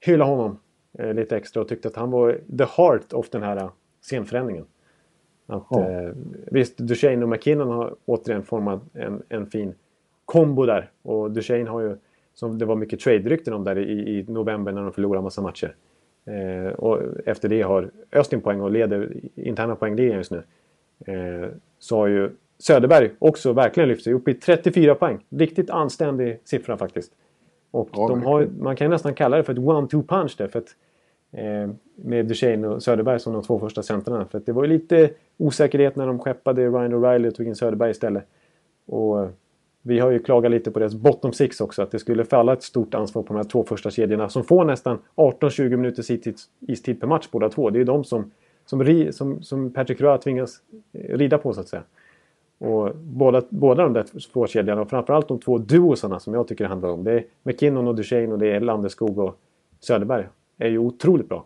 hylla 0.00 0.24
honom 0.24 0.58
eh, 0.98 1.14
lite 1.14 1.36
extra 1.36 1.62
och 1.62 1.68
tyckte 1.68 1.88
att 1.88 1.96
han 1.96 2.10
var 2.10 2.32
the 2.58 2.64
heart 2.76 3.12
of 3.12 3.30
den 3.30 3.42
här 3.42 3.70
scenförändringen. 4.02 4.64
Att, 5.46 5.64
Ja. 5.70 5.90
eh, 5.90 6.10
visst, 6.46 6.78
Duchene 6.78 7.22
och 7.22 7.28
McKinnon 7.28 7.68
har 7.68 7.94
återigen 8.04 8.42
format 8.42 8.82
en, 8.92 9.22
en 9.28 9.46
fin 9.46 9.74
kombo 10.24 10.66
där. 10.66 10.90
Och 11.02 11.30
Duchene 11.30 11.70
har 11.70 11.80
ju, 11.80 11.96
som 12.34 12.58
det 12.58 12.64
var 12.64 12.76
mycket 12.76 13.00
trade-rykten 13.00 13.54
om 13.54 13.64
där 13.64 13.78
i, 13.78 14.18
i 14.18 14.24
november 14.28 14.72
när 14.72 14.82
de 14.82 14.92
förlorade 14.92 15.22
massa 15.22 15.42
matcher. 15.42 15.74
Eh, 16.26 16.72
och 16.72 17.00
efter 17.26 17.48
det 17.48 17.62
har 17.62 17.90
Östin 18.12 18.40
poäng 18.40 18.60
och 18.60 18.70
leder 18.70 19.12
interna 19.34 19.76
poängligan 19.76 20.16
just 20.16 20.30
nu. 20.30 20.42
Eh, 21.06 21.48
så 21.78 21.96
har 21.96 22.06
ju 22.06 22.30
Söderberg 22.58 23.10
också 23.18 23.52
verkligen 23.52 23.88
lyft 23.88 24.04
sig 24.04 24.12
upp 24.12 24.28
i 24.28 24.34
34 24.34 24.94
poäng. 24.94 25.24
Riktigt 25.28 25.70
anständig 25.70 26.40
siffra 26.44 26.76
faktiskt. 26.76 27.12
Och 27.70 27.88
Ja, 27.92 28.08
de 28.08 28.22
har, 28.22 28.48
man 28.58 28.76
kan 28.76 28.84
ju 28.84 28.88
nästan 28.88 29.14
kalla 29.14 29.36
det 29.36 29.42
för 29.42 29.52
ett 29.52 29.58
one-two 29.58 30.06
punch 30.06 30.34
där. 30.38 30.48
För 30.48 30.58
att, 30.58 30.74
eh, 31.32 31.70
med 31.96 32.26
Duchene 32.26 32.68
och 32.68 32.82
Söderberg 32.82 33.20
som 33.20 33.32
de 33.32 33.42
två 33.42 33.58
första 33.58 33.82
centrarna. 33.82 34.24
För 34.24 34.42
det 34.46 34.52
var 34.52 34.64
ju 34.64 34.68
lite 34.68 35.10
osäkerhet 35.36 35.96
när 35.96 36.06
de 36.06 36.18
skeppade 36.18 36.66
Ryan 36.66 36.94
O'Reilly 36.94 37.28
och 37.28 37.34
tog 37.34 37.46
in 37.46 37.56
Söderberg 37.56 37.90
istället. 37.90 38.24
Och 38.86 39.28
vi 39.86 39.98
har 39.98 40.10
ju 40.10 40.18
klagat 40.18 40.50
lite 40.50 40.70
på 40.70 40.78
deras 40.78 40.94
bottom 40.94 41.32
six 41.32 41.60
också. 41.60 41.82
Att 41.82 41.90
det 41.90 41.98
skulle 41.98 42.24
falla 42.24 42.52
ett 42.52 42.62
stort 42.62 42.94
ansvar 42.94 43.22
på 43.22 43.28
de 43.28 43.36
här 43.36 43.44
två 43.44 43.64
första 43.64 43.90
kedjorna 43.90 44.28
som 44.28 44.44
får 44.44 44.64
nästan 44.64 44.98
18-20 45.16 45.76
minuters 45.76 46.10
istid, 46.60 47.00
per 47.00 47.06
match 47.06 47.28
båda 47.30 47.48
två. 47.48 47.70
Det 47.70 47.76
är 47.76 47.78
ju 47.78 47.84
de 47.84 48.04
som, 48.04 48.30
som, 48.64 49.08
som, 49.12 49.42
som 49.42 49.72
Patrick 49.72 50.00
Roy 50.00 50.18
tvingas 50.18 50.60
eh, 50.92 51.16
rida 51.18 51.38
på 51.38 51.52
så 51.52 51.60
att 51.60 51.68
säga. 51.68 51.82
Och 52.58 52.96
båda, 52.96 53.42
båda 53.48 53.82
de 53.82 53.92
där 53.92 54.30
två 54.32 54.46
kedjorna 54.46 54.80
och 54.80 54.90
framförallt 54.90 55.28
de 55.28 55.38
två 55.38 55.58
duosarna 55.58 56.20
som 56.20 56.34
jag 56.34 56.48
tycker 56.48 56.64
det 56.64 56.68
handlar 56.68 56.88
om. 56.88 57.04
Det 57.04 57.12
är 57.12 57.24
McKinnon 57.42 57.88
och 57.88 57.94
Duchene 57.94 58.32
och 58.32 58.38
det 58.38 58.52
är 58.52 58.60
Landeskog 58.60 59.18
och 59.18 59.38
Söderberg. 59.80 60.26
är 60.58 60.68
ju 60.68 60.78
otroligt 60.78 61.28
bra. 61.28 61.44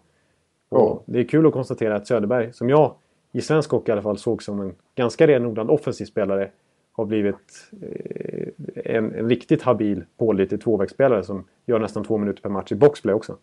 Och 0.69 1.03
det 1.07 1.21
är 1.21 1.25
kul 1.25 1.47
att 1.47 1.53
konstatera 1.53 1.97
att 1.97 2.07
Söderberg, 2.07 2.53
som 2.53 2.69
jag 2.69 2.95
i 3.33 3.41
svensk 3.41 3.71
hockey 3.71 3.91
i 3.91 3.93
alla 3.93 4.03
fall 4.03 4.19
såg 4.19 4.43
som 4.43 4.61
en 4.61 4.75
ganska 4.95 5.27
renodlad 5.27 5.71
offensiv 5.71 6.05
spelare, 6.05 6.51
har 6.93 7.05
blivit 7.05 7.71
eh, 7.83 8.49
en, 8.97 9.15
en 9.15 9.29
riktigt 9.29 9.63
habil, 9.63 10.05
pålitlig 10.19 10.61
tvåvägsspelare 10.61 11.25
som 11.25 11.45
gör 11.67 11.79
nästan 11.79 12.05
två 12.05 12.19
minuter 12.19 12.43
per 12.43 12.51
match 12.51 12.73
i 12.73 12.75
boxplay 12.75 13.15
också. 13.15 13.37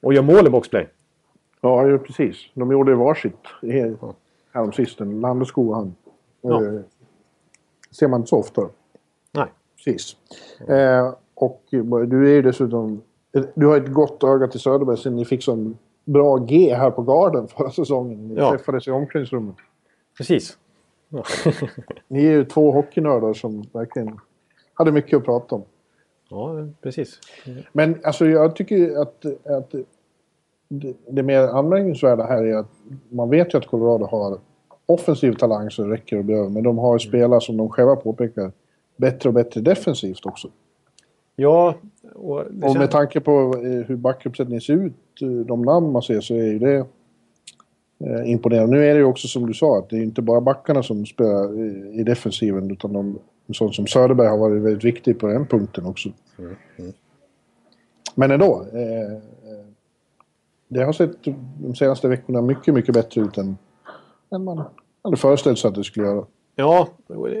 Och 0.00 0.14
gör 0.14 0.22
mål 0.22 0.46
i 0.46 0.50
boxplay. 0.50 0.88
Ja, 1.60 1.86
ju 1.86 1.98
precis. 1.98 2.36
De 2.54 2.72
gjorde 2.72 2.94
varsitt 2.94 3.46
häromsistens. 4.52 5.22
Landeskog 5.22 5.68
och 5.70 5.76
han. 5.76 5.94
Ja. 6.40 6.64
Eh, 6.64 6.80
ser 7.90 8.08
man 8.08 8.20
inte 8.20 8.28
så 8.28 8.38
ofta. 8.38 8.68
Nej. 9.32 9.46
Precis. 9.76 10.16
Eh, 10.68 11.14
och 11.34 11.62
du 12.06 12.30
är 12.30 12.34
ju 12.34 12.42
dessutom... 12.42 13.02
Du 13.54 13.66
har 13.66 13.76
ett 13.76 13.88
gott 13.92 14.24
öga 14.24 14.46
till 14.48 14.60
Söderberg 14.60 14.96
sen 14.96 15.16
ni 15.16 15.24
fick 15.24 15.42
sån 15.42 15.78
bra 16.04 16.36
G 16.36 16.74
här 16.74 16.90
på 16.90 17.02
garden 17.02 17.48
förra 17.48 17.70
säsongen. 17.70 18.28
Ni 18.28 18.34
Ja. 18.34 18.50
träffades 18.50 18.88
i 18.88 18.90
omklädningsrummet. 18.90 19.56
Precis. 20.16 20.58
Ni 22.08 22.26
är 22.26 22.30
ju 22.30 22.44
två 22.44 22.72
hockeynördar 22.72 23.32
som 23.32 23.64
verkligen 23.72 24.18
hade 24.74 24.92
mycket 24.92 25.16
att 25.16 25.24
prata 25.24 25.54
om. 25.54 25.62
ja, 26.28 26.68
precis. 26.82 27.18
Men 27.72 28.00
alltså 28.04 28.26
jag 28.26 28.56
tycker 28.56 29.02
att, 29.02 29.24
att 29.46 29.74
det, 30.68 30.96
det 31.08 31.22
mer 31.22 31.40
anmärkningsvärda 31.40 32.24
här 32.24 32.44
är 32.44 32.56
att 32.56 32.70
man 33.08 33.30
vet 33.30 33.54
ju 33.54 33.58
att 33.58 33.66
Colorado 33.66 34.06
har 34.06 34.38
offensiv 34.86 35.32
talang 35.32 35.70
så 35.70 35.82
det 35.82 35.92
räcker 35.92 36.18
att 36.18 36.24
bli 36.24 36.34
över. 36.34 36.48
Men 36.48 36.62
de 36.62 36.78
har 36.78 36.94
ju 36.94 36.98
spelare 36.98 37.40
som 37.40 37.56
de 37.56 37.68
själva 37.68 37.96
påpekar 37.96 38.52
bättre 38.96 39.28
och 39.28 39.34
bättre 39.34 39.60
defensivt 39.60 40.26
också. 40.26 40.48
Ja, 41.36 41.74
och 42.14 42.40
Och 42.40 42.76
med 42.76 42.90
tanke 42.90 43.20
på 43.20 43.54
eh, 43.56 43.86
hur 43.86 43.96
backuppsättningen 43.96 44.60
ser 44.60 44.72
ut, 44.72 45.22
eh, 45.22 45.28
de 45.28 45.62
namn 45.62 45.92
man 45.92 46.02
ser, 46.02 46.20
så 46.20 46.34
är 46.34 46.44
ju 46.44 46.58
det 46.58 46.86
imponerande. 48.24 48.76
Nu 48.76 48.86
är 48.86 48.94
det 48.94 49.00
ju 49.00 49.04
också 49.04 49.28
som 49.28 49.46
du 49.46 49.54
sa, 49.54 49.78
att 49.78 49.90
det 49.90 49.96
är 49.96 50.02
inte 50.02 50.22
bara 50.22 50.40
backarna 50.40 50.82
som 50.82 51.06
spelar 51.06 51.58
i, 51.58 52.00
i 52.00 52.02
defensiven, 52.02 52.70
utan 52.70 52.92
de, 52.92 53.18
en 53.46 53.54
sån 53.54 53.72
som 53.72 53.86
Söderberg 53.86 54.28
har 54.28 54.38
varit 54.38 54.62
väldigt 54.62 54.84
viktig 54.84 55.18
på 55.18 55.26
den 55.26 55.46
punkten 55.46 55.86
också. 55.86 56.08
Men 58.14 58.30
ändå. 58.30 58.66
Eh, 58.72 59.12
eh, 59.12 59.18
det 60.68 60.84
har 60.84 60.92
sett 60.92 61.10
de 61.58 61.74
senaste 61.74 62.08
veckorna 62.08 62.42
mycket, 62.42 62.74
mycket 62.74 62.94
bättre 62.94 63.20
ut 63.20 63.38
än, 63.38 63.56
än 64.30 64.44
man 64.44 64.62
hade 65.02 65.16
föreställt 65.16 65.58
sig 65.58 65.68
att 65.68 65.74
det 65.74 65.84
skulle 65.84 66.06
göra. 66.06 66.24
Ja, 66.56 66.88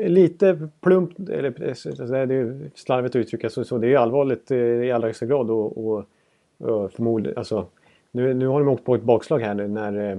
lite 0.06 0.68
plumpt, 0.80 1.18
eller 1.18 1.50
det 1.50 2.34
är 2.34 2.70
slarvigt 2.74 3.16
att 3.16 3.20
uttrycka 3.20 3.50
så, 3.50 3.64
så 3.64 3.78
det 3.78 3.92
är 3.92 3.96
allvarligt 3.96 4.50
eh, 4.50 4.58
i 4.58 4.92
allra 4.92 5.06
högsta 5.08 5.26
grad 5.26 5.50
och, 5.50 5.86
och, 5.86 6.04
och 6.58 6.92
förmodligen, 6.92 7.38
alltså 7.38 7.66
nu, 8.10 8.34
nu 8.34 8.46
har 8.46 8.60
de 8.60 8.68
åkt 8.68 8.84
på 8.84 8.94
ett 8.94 9.02
bakslag 9.02 9.38
här 9.38 9.54
nu 9.54 9.68
när 9.68 10.10
eh, 10.10 10.18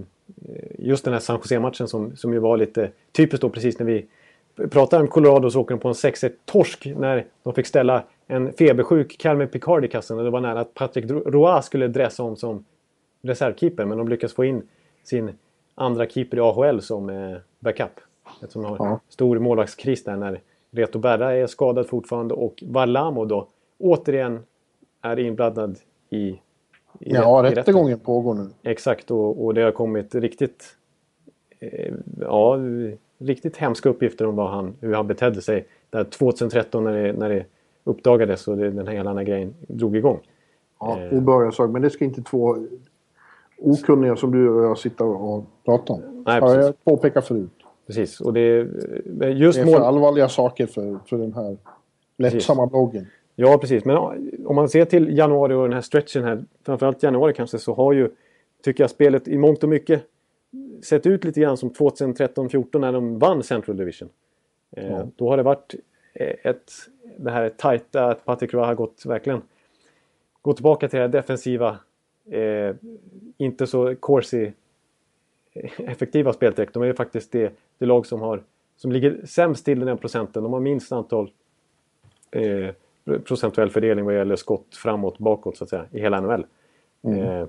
just 0.79 1.05
den 1.05 1.13
här 1.13 1.21
San 1.21 1.39
Jose-matchen 1.43 1.87
som, 1.87 2.15
som 2.15 2.33
ju 2.33 2.39
var 2.39 2.57
lite 2.57 2.91
typiskt 3.11 3.41
då 3.41 3.49
precis 3.49 3.79
när 3.79 3.85
vi 3.85 4.05
pratar 4.69 4.99
om 4.99 5.07
Colorado 5.07 5.49
så 5.51 5.61
åker 5.61 5.75
de 5.75 5.81
på 5.81 5.87
en 5.87 5.93
6-1-torsk 5.93 6.85
när 6.97 7.25
de 7.43 7.53
fick 7.53 7.67
ställa 7.67 8.03
en 8.27 8.53
febersjuk 8.53 9.17
Calvin 9.17 9.47
Picard 9.47 9.85
i 9.85 9.87
kassen 9.87 10.17
och 10.17 10.23
det 10.23 10.29
var 10.29 10.41
nära 10.41 10.59
att 10.59 10.73
Patrick 10.73 11.11
Roy 11.25 11.61
skulle 11.61 11.87
dressa 11.87 12.23
om 12.23 12.35
som 12.35 12.65
reservkeeper 13.21 13.85
men 13.85 13.97
de 13.97 14.07
lyckas 14.07 14.33
få 14.33 14.45
in 14.45 14.61
sin 15.03 15.31
andra 15.75 16.07
keeper 16.07 16.37
i 16.37 16.39
AHL 16.39 16.81
som 16.81 17.09
eh, 17.09 17.37
backup. 17.59 17.99
Eftersom 18.41 18.61
de 18.61 18.77
har 18.77 18.87
ja. 18.87 18.99
stor 19.09 19.39
målvaktskris 19.39 20.03
där 20.03 20.15
när 20.15 20.39
Reto 20.71 20.99
Berra 20.99 21.33
är 21.33 21.47
skadad 21.47 21.87
fortfarande 21.87 22.33
och 22.33 22.63
Valamo 22.67 23.25
då 23.25 23.47
återigen 23.79 24.39
är 25.01 25.19
inblandad 25.19 25.77
i 26.09 26.39
Ja, 26.99 27.41
rättegången 27.43 27.99
pågår 27.99 28.33
nu. 28.33 28.49
Exakt, 28.63 29.11
och, 29.11 29.45
och 29.45 29.53
det 29.53 29.61
har 29.61 29.71
kommit 29.71 30.15
riktigt... 30.15 30.75
Eh, 31.59 31.93
ja, 32.21 32.59
riktigt 33.17 33.57
hemska 33.57 33.89
uppgifter 33.89 34.27
om 34.27 34.35
vad 34.35 34.49
han, 34.49 34.73
hur 34.81 34.93
han 34.93 35.07
betedde 35.07 35.41
sig. 35.41 35.67
Där 35.89 36.03
2013 36.03 36.83
när 36.83 36.93
det, 36.93 37.13
när 37.13 37.29
det 37.29 37.45
uppdagades 37.83 38.47
och 38.47 38.57
det, 38.57 38.69
den 38.69 38.87
här 38.87 38.95
hela 38.95 39.23
grejen 39.23 39.55
drog 39.67 39.97
igång. 39.97 40.19
Ja, 40.79 40.97
det 41.11 41.21
börjar 41.21 41.51
så. 41.51 41.67
Men 41.67 41.81
det 41.81 41.89
ska 41.89 42.05
inte 42.05 42.21
två 42.21 42.57
okunniga 43.57 44.15
som 44.15 44.31
du 44.31 44.49
och 44.49 44.63
jag 44.63 44.77
sitta 44.77 45.03
och 45.03 45.45
prata 45.65 45.93
om. 45.93 46.23
Nej, 46.25 46.41
precis. 46.41 46.57
jag 46.57 46.83
påpekat 46.83 47.27
förut. 47.27 47.49
Precis, 47.87 48.21
och 48.21 48.33
det 48.33 48.39
är 48.39 49.27
just 49.27 49.57
Det 49.57 49.61
är 49.61 49.65
för 49.65 49.71
mål... 49.71 49.81
allvarliga 49.81 50.29
saker 50.29 50.67
för, 50.67 50.99
för 51.05 51.17
den 51.17 51.33
här 51.33 51.57
lättsamma 52.17 52.67
bloggen. 52.67 53.07
Ja, 53.35 53.57
precis. 53.57 53.85
Men 53.85 53.97
om 54.45 54.55
man 54.55 54.69
ser 54.69 54.85
till 54.85 55.17
januari 55.17 55.53
och 55.53 55.63
den 55.63 55.73
här 55.73 55.81
stretchen 55.81 56.23
här, 56.23 56.43
framförallt 56.65 57.03
januari 57.03 57.33
kanske, 57.33 57.59
så 57.59 57.73
har 57.73 57.93
ju, 57.93 58.09
tycker 58.63 58.83
jag, 58.83 58.89
spelet 58.91 59.27
i 59.27 59.37
mångt 59.37 59.63
och 59.63 59.69
mycket 59.69 60.03
sett 60.83 61.05
ut 61.05 61.23
lite 61.23 61.41
grann 61.41 61.57
som 61.57 61.71
2013-14 61.71 62.79
när 62.79 62.93
de 62.93 63.19
vann 63.19 63.43
Central 63.43 63.77
Division. 63.77 64.09
Eh, 64.71 64.87
ja. 64.87 65.07
Då 65.15 65.29
har 65.29 65.37
det 65.37 65.43
varit 65.43 65.75
eh, 66.13 66.35
ett, 66.43 66.71
det 67.17 67.31
här 67.31 67.49
tajta, 67.49 68.05
att 68.05 68.25
Patrik 68.25 68.53
Roy 68.53 68.65
har 68.65 68.75
gått 68.75 69.05
verkligen 69.05 69.41
gått 70.41 70.57
tillbaka 70.57 70.87
till 70.87 70.99
det 70.99 71.07
defensiva, 71.07 71.77
eh, 72.31 72.75
inte 73.37 73.67
så 73.67 73.95
corsi 73.95 74.53
effektiva 75.77 76.33
spelet 76.33 76.73
De 76.73 76.83
är 76.83 76.93
faktiskt 76.93 77.31
det, 77.31 77.53
det 77.77 77.85
lag 77.85 78.05
som, 78.05 78.21
har, 78.21 78.43
som 78.77 78.91
ligger 78.91 79.25
sämst 79.25 79.65
till 79.65 79.79
den 79.79 79.97
procenten. 79.97 80.43
De 80.43 80.53
har 80.53 80.59
minst 80.59 80.91
antal 80.91 81.31
eh, 82.31 82.69
procentuell 83.05 83.69
fördelning 83.69 84.05
vad 84.05 84.15
gäller 84.15 84.35
skott 84.35 84.75
framåt, 84.75 85.19
bakåt 85.19 85.57
så 85.57 85.63
att 85.63 85.69
säga, 85.69 85.85
i 85.91 85.99
hela 85.99 86.21
NHL. 86.21 86.45
Mm. 87.03 87.19
Eh, 87.19 87.47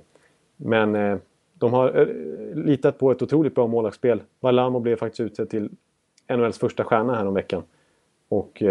men 0.56 0.94
eh, 0.94 1.18
de 1.54 1.72
har 1.72 2.00
eh, 2.00 2.06
litat 2.54 2.98
på 2.98 3.10
ett 3.10 3.22
otroligt 3.22 3.54
bra 3.54 3.66
målvaktsspel. 3.66 4.22
Valamo 4.40 4.80
blev 4.80 4.96
faktiskt 4.96 5.20
utsedd 5.20 5.50
till 5.50 5.70
NHLs 6.28 6.58
första 6.58 6.84
stjärna 6.84 7.14
här 7.14 7.26
om 7.26 7.34
veckan. 7.34 7.62
Och 8.28 8.62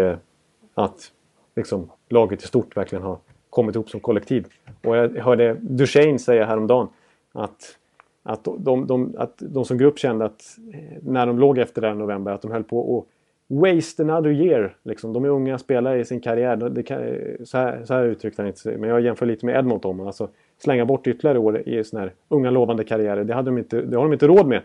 att 0.74 1.12
liksom, 1.56 1.90
laget 2.08 2.42
i 2.42 2.46
stort 2.46 2.76
verkligen 2.76 3.04
har 3.04 3.18
kommit 3.50 3.74
ihop 3.74 3.90
som 3.90 4.00
kollektiv. 4.00 4.46
Och 4.84 4.96
jag 4.96 5.08
hörde 5.08 5.56
Duchene 5.60 6.18
säga 6.18 6.44
häromdagen 6.44 6.88
att, 7.32 7.78
att, 8.22 8.48
de, 8.58 8.86
de, 8.86 9.14
att 9.18 9.34
de 9.38 9.64
som 9.64 9.78
grupp 9.78 9.98
kände 9.98 10.24
att 10.24 10.58
när 11.02 11.26
de 11.26 11.38
låg 11.38 11.58
efter 11.58 11.82
där 11.82 11.94
november 11.94 12.32
att 12.32 12.42
de 12.42 12.50
höll 12.50 12.64
på 12.64 12.98
att 12.98 13.06
waste 13.48 14.02
another 14.02 14.30
year. 14.30 14.76
Liksom. 14.82 15.12
De 15.12 15.24
är 15.24 15.28
unga 15.28 15.58
spelare 15.58 16.00
i 16.00 16.04
sin 16.04 16.20
karriär. 16.20 16.56
Det 16.56 16.82
kan, 16.82 16.98
så, 17.44 17.58
här, 17.58 17.84
så 17.84 17.94
här 17.94 18.04
uttryckte 18.04 18.42
han 18.42 18.48
inte. 18.48 18.78
Men 18.78 18.90
jag 18.90 19.00
jämför 19.00 19.26
lite 19.26 19.46
med 19.46 19.56
Edmonton. 19.56 20.00
Alltså, 20.00 20.28
slänga 20.58 20.84
bort 20.84 21.06
ytterligare 21.06 21.38
år 21.38 21.68
i 21.68 21.84
såna 21.84 22.02
här 22.02 22.12
unga 22.28 22.50
lovande 22.50 22.84
karriärer. 22.84 23.24
Det, 23.24 23.34
hade 23.34 23.50
de 23.50 23.58
inte, 23.58 23.82
det 23.82 23.96
har 23.96 24.04
de 24.04 24.12
inte 24.12 24.26
råd 24.26 24.46
med. 24.46 24.62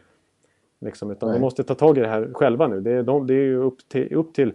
Liksom, 0.81 1.11
utan 1.11 1.33
de 1.33 1.41
måste 1.41 1.63
ta 1.63 1.75
tag 1.75 1.97
i 1.97 2.01
det 2.01 2.07
här 2.07 2.29
själva 2.33 2.67
nu. 2.67 2.81
Det 2.81 2.91
är, 2.91 3.03
de, 3.03 3.27
det 3.27 3.33
är 3.33 3.45
ju 3.45 3.57
upp 3.57 3.89
till, 3.89 4.13
upp 4.13 4.33
till 4.33 4.53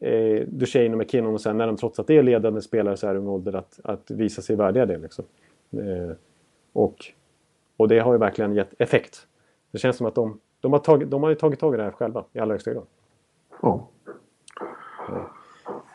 eh, 0.00 0.46
Duchene 0.46 0.92
och 0.92 0.98
McKinnon 0.98 1.34
och 1.34 1.40
sen 1.40 1.58
när 1.58 1.66
de 1.66 1.76
trots 1.76 1.98
att 1.98 2.06
det 2.06 2.18
är 2.18 2.22
ledande 2.22 2.60
spelare 2.60 2.96
så 2.96 3.06
här 3.06 3.14
ung 3.14 3.28
ålder 3.28 3.52
att, 3.52 3.80
att 3.84 4.10
visa 4.10 4.42
sig 4.42 4.56
värdiga 4.56 4.86
det. 4.86 4.98
Liksom. 4.98 5.24
Eh, 5.72 6.16
och, 6.72 6.96
och 7.76 7.88
det 7.88 7.98
har 7.98 8.12
ju 8.12 8.18
verkligen 8.18 8.54
gett 8.54 8.80
effekt. 8.80 9.26
Det 9.70 9.78
känns 9.78 9.96
som 9.96 10.06
att 10.06 10.14
de, 10.14 10.40
de, 10.60 10.72
har, 10.72 10.78
tagit, 10.78 11.10
de 11.10 11.22
har 11.22 11.30
ju 11.30 11.36
tagit 11.36 11.60
tag 11.60 11.74
i 11.74 11.76
det 11.76 11.82
här 11.82 11.90
själva 11.90 12.24
i 12.32 12.38
allra 12.38 12.54
högsta 12.54 12.72
grad. 12.72 12.86
Ja. 13.60 13.88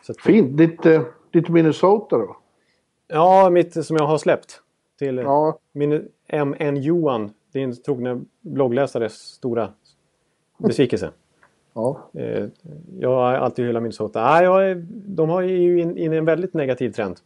Att, 0.09 0.21
Fint. 0.21 0.57
Ditt, 0.57 0.85
eh, 0.85 1.01
ditt 1.31 1.49
Minnesota 1.49 2.17
då? 2.17 2.37
Ja, 3.07 3.49
mitt 3.49 3.85
som 3.85 3.97
jag 3.97 4.07
har 4.07 4.17
släppt. 4.17 4.61
Till 4.99 5.17
ja. 5.17 5.59
min 5.71 6.09
MN 6.45 6.75
Johan, 6.75 7.31
din 7.51 7.83
trogna 7.83 8.21
bloggläsares 8.41 9.13
stora 9.13 9.69
besvikelse. 10.57 11.11
Ja. 11.73 12.09
Eh, 12.13 12.45
jag 12.99 13.09
har 13.09 13.33
alltid 13.33 13.65
hyllat 13.65 13.83
Minnesota. 13.83 14.23
Nej, 14.23 14.43
jag, 14.43 14.77
de 14.91 15.29
har 15.29 15.41
ju 15.41 15.81
in, 15.81 15.97
in 15.97 16.13
i 16.13 16.15
en 16.15 16.25
väldigt 16.25 16.53
negativ 16.53 16.91
trend. 16.91 17.19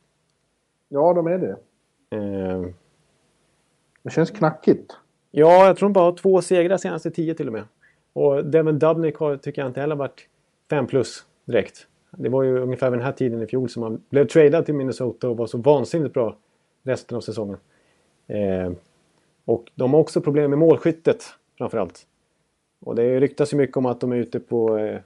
Ja, 0.89 1.13
de 1.13 1.27
är 1.27 1.37
det. 1.37 1.55
Eh. 2.17 2.65
Det 4.03 4.09
känns 4.09 4.31
knackigt. 4.31 4.97
Ja, 5.31 5.65
jag 5.65 5.77
tror 5.77 5.89
de 5.89 5.93
bara 5.93 6.05
har 6.05 6.17
två 6.17 6.41
segrar 6.41 6.77
senaste 6.77 7.11
tio 7.11 7.33
till 7.33 7.47
och 7.47 7.53
med. 7.53 7.63
Och 8.13 8.45
Devin 8.45 8.79
Dubnik 8.79 9.15
har, 9.15 9.37
tycker 9.37 9.61
jag 9.61 9.69
inte 9.69 9.81
heller 9.81 9.95
varit 9.95 10.27
5 10.69 10.87
plus 10.87 11.25
direkt. 11.45 11.87
Det 12.17 12.29
var 12.29 12.43
ju 12.43 12.59
ungefär 12.59 12.89
vid 12.89 12.99
den 12.99 13.05
här 13.05 13.11
tiden 13.11 13.41
i 13.41 13.47
fjol 13.47 13.69
som 13.69 13.83
han 13.83 14.01
blev 14.09 14.27
tradad 14.27 14.65
till 14.65 14.75
Minnesota 14.75 15.29
och 15.29 15.37
var 15.37 15.47
så 15.47 15.57
vansinnigt 15.57 16.13
bra 16.13 16.35
resten 16.83 17.17
av 17.17 17.21
säsongen. 17.21 17.57
Eh, 18.27 18.71
och 19.45 19.71
de 19.75 19.93
har 19.93 19.99
också 19.99 20.21
problem 20.21 20.49
med 20.49 20.59
målskyttet 20.59 21.23
framförallt. 21.57 22.07
Och 22.79 22.95
det 22.95 23.19
ryktas 23.19 23.53
ju 23.53 23.57
mycket 23.57 23.77
om 23.77 23.85
att 23.85 23.99
de 23.99 24.11
är 24.11 24.15
ute 24.15 24.39
på... 24.39 24.77
Eh, 24.77 24.99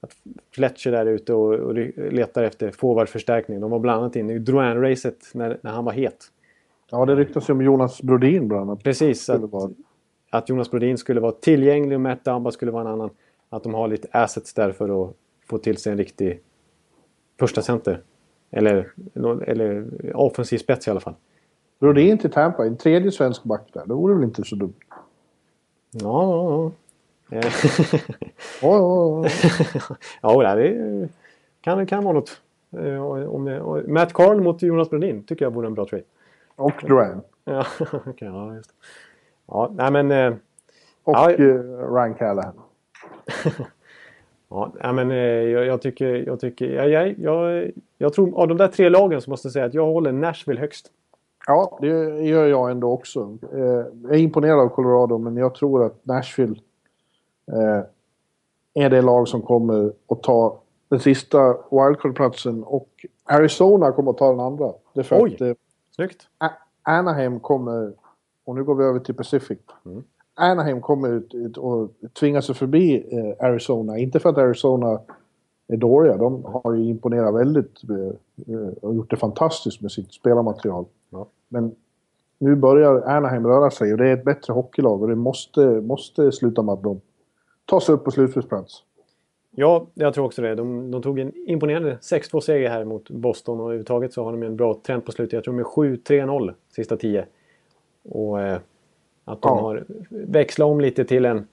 att 0.00 0.16
Fletcher 0.50 0.92
är 0.92 1.06
ute 1.06 1.34
och, 1.34 1.54
och 1.54 1.74
letar 2.12 2.42
efter 2.42 2.70
forwardförstärkning. 2.70 3.60
De 3.60 3.70
var 3.70 3.78
bland 3.78 4.00
annat 4.00 4.16
inne 4.16 4.34
i 4.34 4.38
Drouin-racet 4.38 5.30
när, 5.34 5.58
när 5.60 5.70
han 5.70 5.84
var 5.84 5.92
het. 5.92 6.24
Ja, 6.90 7.04
det 7.04 7.16
ryktas 7.16 7.48
ju 7.48 7.52
om 7.52 7.62
Jonas 7.62 8.02
Brodin 8.02 8.48
bland 8.48 8.62
annat. 8.62 8.82
Precis, 8.82 9.30
att, 9.30 9.42
att 10.36 10.48
Jonas 10.48 10.70
Brodin 10.70 10.98
skulle 10.98 11.20
vara 11.20 11.32
tillgänglig 11.32 11.96
och 11.96 12.00
Matt 12.00 12.24
Dumba 12.24 12.50
skulle 12.50 12.70
vara 12.70 12.80
en 12.80 12.86
annan. 12.86 13.10
Att 13.50 13.62
de 13.62 13.74
har 13.74 13.88
lite 13.88 14.08
assets 14.10 14.54
där 14.54 14.72
för 14.72 15.04
att 15.04 15.14
få 15.46 15.58
till 15.58 15.76
sig 15.76 15.92
en 15.92 15.98
riktig 15.98 16.40
första 17.38 17.62
center. 17.62 18.02
Eller, 18.50 18.92
eller 19.46 19.86
offensiv 20.14 20.58
spets 20.58 20.88
i 20.88 20.90
alla 20.90 21.00
fall. 21.00 21.14
Brodin 21.78 22.18
till 22.18 22.30
Tampa, 22.30 22.66
en 22.66 22.76
tredje 22.76 23.12
svensk 23.12 23.42
back 23.44 23.68
där. 23.72 23.86
Det 23.86 23.94
vore 23.94 24.14
väl 24.14 24.24
inte 24.24 24.44
så 24.44 24.56
dumt? 24.56 24.74
Ja, 25.90 26.72
ja, 27.30 27.40
ja. 28.60 29.24
ja, 30.22 30.54
det 30.54 31.08
kan, 31.60 31.86
kan 31.86 32.04
vara 32.04 32.14
något. 32.14 32.40
Eh, 32.72 33.28
om 33.28 33.44
det, 33.44 33.84
Matt 33.88 34.12
Carl 34.12 34.40
mot 34.40 34.62
Jonas 34.62 34.90
Brodin 34.90 35.22
tycker 35.22 35.44
jag 35.44 35.54
vore 35.54 35.66
en 35.66 35.74
bra 35.74 35.86
trade. 35.86 36.04
Och 36.56 36.72
Duran. 36.82 37.22
Ja, 37.44 37.66
okay, 38.06 38.28
ja, 38.28 38.54
just 38.54 38.70
det. 38.70 38.74
Ja, 39.46 39.70
nej 39.74 39.92
men... 39.92 40.10
Eh, 40.10 40.34
och 41.04 41.14
ja, 41.14 41.36
uh, 41.38 41.92
Ryan 41.94 42.14
Callahan. 42.14 42.54
ja, 44.80 44.92
men 44.92 45.10
eh, 45.10 45.16
jag, 45.16 45.66
jag, 45.66 45.82
tycker... 45.82 46.14
Jag, 46.26 46.40
tycker 46.40 46.66
jag, 46.66 47.18
jag, 47.18 47.70
jag, 47.98 48.12
tror 48.12 48.40
av 48.40 48.48
de 48.48 48.56
där 48.56 48.68
tre 48.68 48.88
lagen 48.88 49.20
så 49.20 49.30
måste 49.30 49.46
jag 49.46 49.52
säga 49.52 49.64
att 49.64 49.74
jag 49.74 49.86
håller 49.86 50.12
Nashville 50.12 50.60
högst. 50.60 50.92
Ja, 51.46 51.78
det 51.80 51.86
gör 52.26 52.46
jag 52.46 52.70
ändå 52.70 52.92
också. 52.92 53.38
Jag 54.02 54.14
är 54.14 54.18
imponerad 54.18 54.60
av 54.60 54.68
Colorado, 54.68 55.18
men 55.18 55.36
jag 55.36 55.54
tror 55.54 55.84
att 55.86 56.06
Nashville 56.06 56.56
är 58.74 58.90
det 58.90 59.02
lag 59.02 59.28
som 59.28 59.42
kommer 59.42 59.92
att 60.08 60.22
ta 60.22 60.60
den 60.88 61.00
sista 61.00 61.56
wildcard-platsen 61.70 62.64
och 62.64 63.06
Arizona 63.24 63.92
kommer 63.92 64.10
att 64.10 64.18
ta 64.18 64.30
den 64.30 64.40
andra. 64.40 64.72
Det 64.92 65.00
är 65.00 65.04
för 65.04 65.22
Oj! 65.22 65.50
Att, 65.50 65.56
Snyggt! 65.90 66.28
Anaheim 66.82 67.40
kommer, 67.40 67.92
och 68.46 68.54
nu 68.54 68.64
går 68.64 68.74
vi 68.74 68.84
över 68.84 69.00
till 69.00 69.14
Pacific. 69.14 69.58
Mm. 69.86 70.02
Anaheim 70.34 70.80
kommer 70.80 71.08
ut 71.08 71.56
och 71.56 71.90
tvingar 72.20 72.40
sig 72.40 72.54
förbi 72.54 73.06
eh, 73.10 73.46
Arizona. 73.46 73.98
Inte 73.98 74.20
för 74.20 74.28
att 74.28 74.38
Arizona 74.38 75.00
är 75.68 75.76
dåliga. 75.76 76.16
De 76.16 76.44
har 76.44 76.74
ju 76.74 76.84
imponerat 76.84 77.34
väldigt 77.34 77.82
eh, 77.90 78.54
eh, 78.54 78.68
och 78.82 78.94
gjort 78.94 79.10
det 79.10 79.16
fantastiskt 79.16 79.80
med 79.80 79.92
sitt 79.92 80.12
spelarmaterial. 80.12 80.84
Ja. 81.10 81.26
Men 81.48 81.74
nu 82.38 82.56
börjar 82.56 83.02
Anaheim 83.02 83.46
röra 83.46 83.70
sig 83.70 83.92
och 83.92 83.98
det 83.98 84.08
är 84.08 84.14
ett 84.14 84.24
bättre 84.24 84.52
hockeylag 84.52 85.02
och 85.02 85.08
det 85.08 85.16
måste, 85.16 85.66
måste 85.66 86.32
sluta 86.32 86.62
med 86.62 86.72
att 86.72 86.82
de 86.82 87.00
tar 87.64 87.80
sig 87.80 87.94
upp 87.94 88.04
på 88.04 88.10
slutspelsplats. 88.10 88.82
Ja, 89.50 89.86
jag 89.94 90.14
tror 90.14 90.24
också 90.24 90.42
det. 90.42 90.54
De, 90.54 90.90
de 90.90 91.02
tog 91.02 91.18
en 91.18 91.32
imponerande 91.46 91.98
6-2-seger 92.02 92.70
här 92.70 92.84
mot 92.84 93.10
Boston 93.10 93.60
och 93.60 93.64
överhuvudtaget 93.64 94.12
så 94.12 94.24
har 94.24 94.32
de 94.32 94.42
en 94.42 94.56
bra 94.56 94.80
trend 94.86 95.04
på 95.04 95.12
slutet. 95.12 95.32
Jag 95.32 95.44
tror 95.44 95.54
de 95.54 95.60
är 95.60 95.96
7-3-0 95.96 96.54
sista 96.68 96.96
10. 96.96 97.26
Och 98.08 98.42
eh, 98.42 98.58
att 99.24 99.42
de 99.42 99.56
ja. 99.56 99.60
har 99.60 99.84
växlat 100.10 100.66
om 100.66 100.80
lite 100.80 101.04
till 101.04 101.24
en 101.24 101.46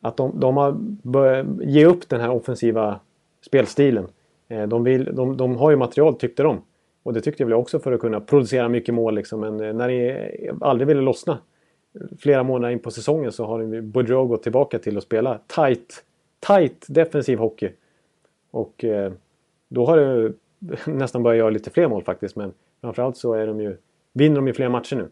att 0.00 0.16
de, 0.16 0.40
de 0.40 0.56
har 0.56 0.72
börjat 1.02 1.46
ge 1.60 1.86
upp 1.86 2.08
den 2.08 2.20
här 2.20 2.30
offensiva 2.30 3.00
spelstilen. 3.46 4.06
Eh, 4.48 4.66
de, 4.68 4.84
vill, 4.84 5.14
de, 5.14 5.36
de 5.36 5.56
har 5.56 5.70
ju 5.70 5.76
material 5.76 6.14
tyckte 6.14 6.42
de. 6.42 6.62
Och 7.02 7.12
det 7.12 7.20
tyckte 7.20 7.42
jag 7.42 7.48
väl 7.48 7.54
också 7.54 7.78
för 7.78 7.92
att 7.92 8.00
kunna 8.00 8.20
producera 8.20 8.68
mycket 8.68 8.94
mål. 8.94 9.14
Liksom. 9.14 9.40
Men 9.40 9.60
eh, 9.60 9.72
när 9.72 9.88
det 9.88 10.32
aldrig 10.60 10.88
ville 10.88 11.00
lossna 11.00 11.38
flera 12.18 12.42
månader 12.42 12.72
in 12.72 12.78
på 12.78 12.90
säsongen 12.90 13.32
så 13.32 13.44
har 13.44 13.80
Boudreau 13.80 14.26
gått 14.26 14.42
tillbaka 14.42 14.78
till 14.78 14.96
att 14.96 15.02
spela 15.02 15.38
tight, 15.46 16.04
tight 16.46 16.86
defensiv 16.88 17.38
hockey. 17.38 17.70
Och 18.50 18.84
eh, 18.84 19.12
då 19.68 19.86
har 19.86 19.96
det 19.96 20.32
nästan 20.92 21.22
börjat 21.22 21.38
göra 21.38 21.50
lite 21.50 21.70
fler 21.70 21.88
mål 21.88 22.02
faktiskt. 22.02 22.36
Men 22.36 22.52
framförallt 22.80 23.16
så 23.16 23.34
är 23.34 23.46
de 23.46 23.60
ju, 23.60 23.76
vinner 24.12 24.36
de 24.36 24.46
ju 24.46 24.52
fler 24.52 24.68
matcher 24.68 24.96
nu. 24.96 25.08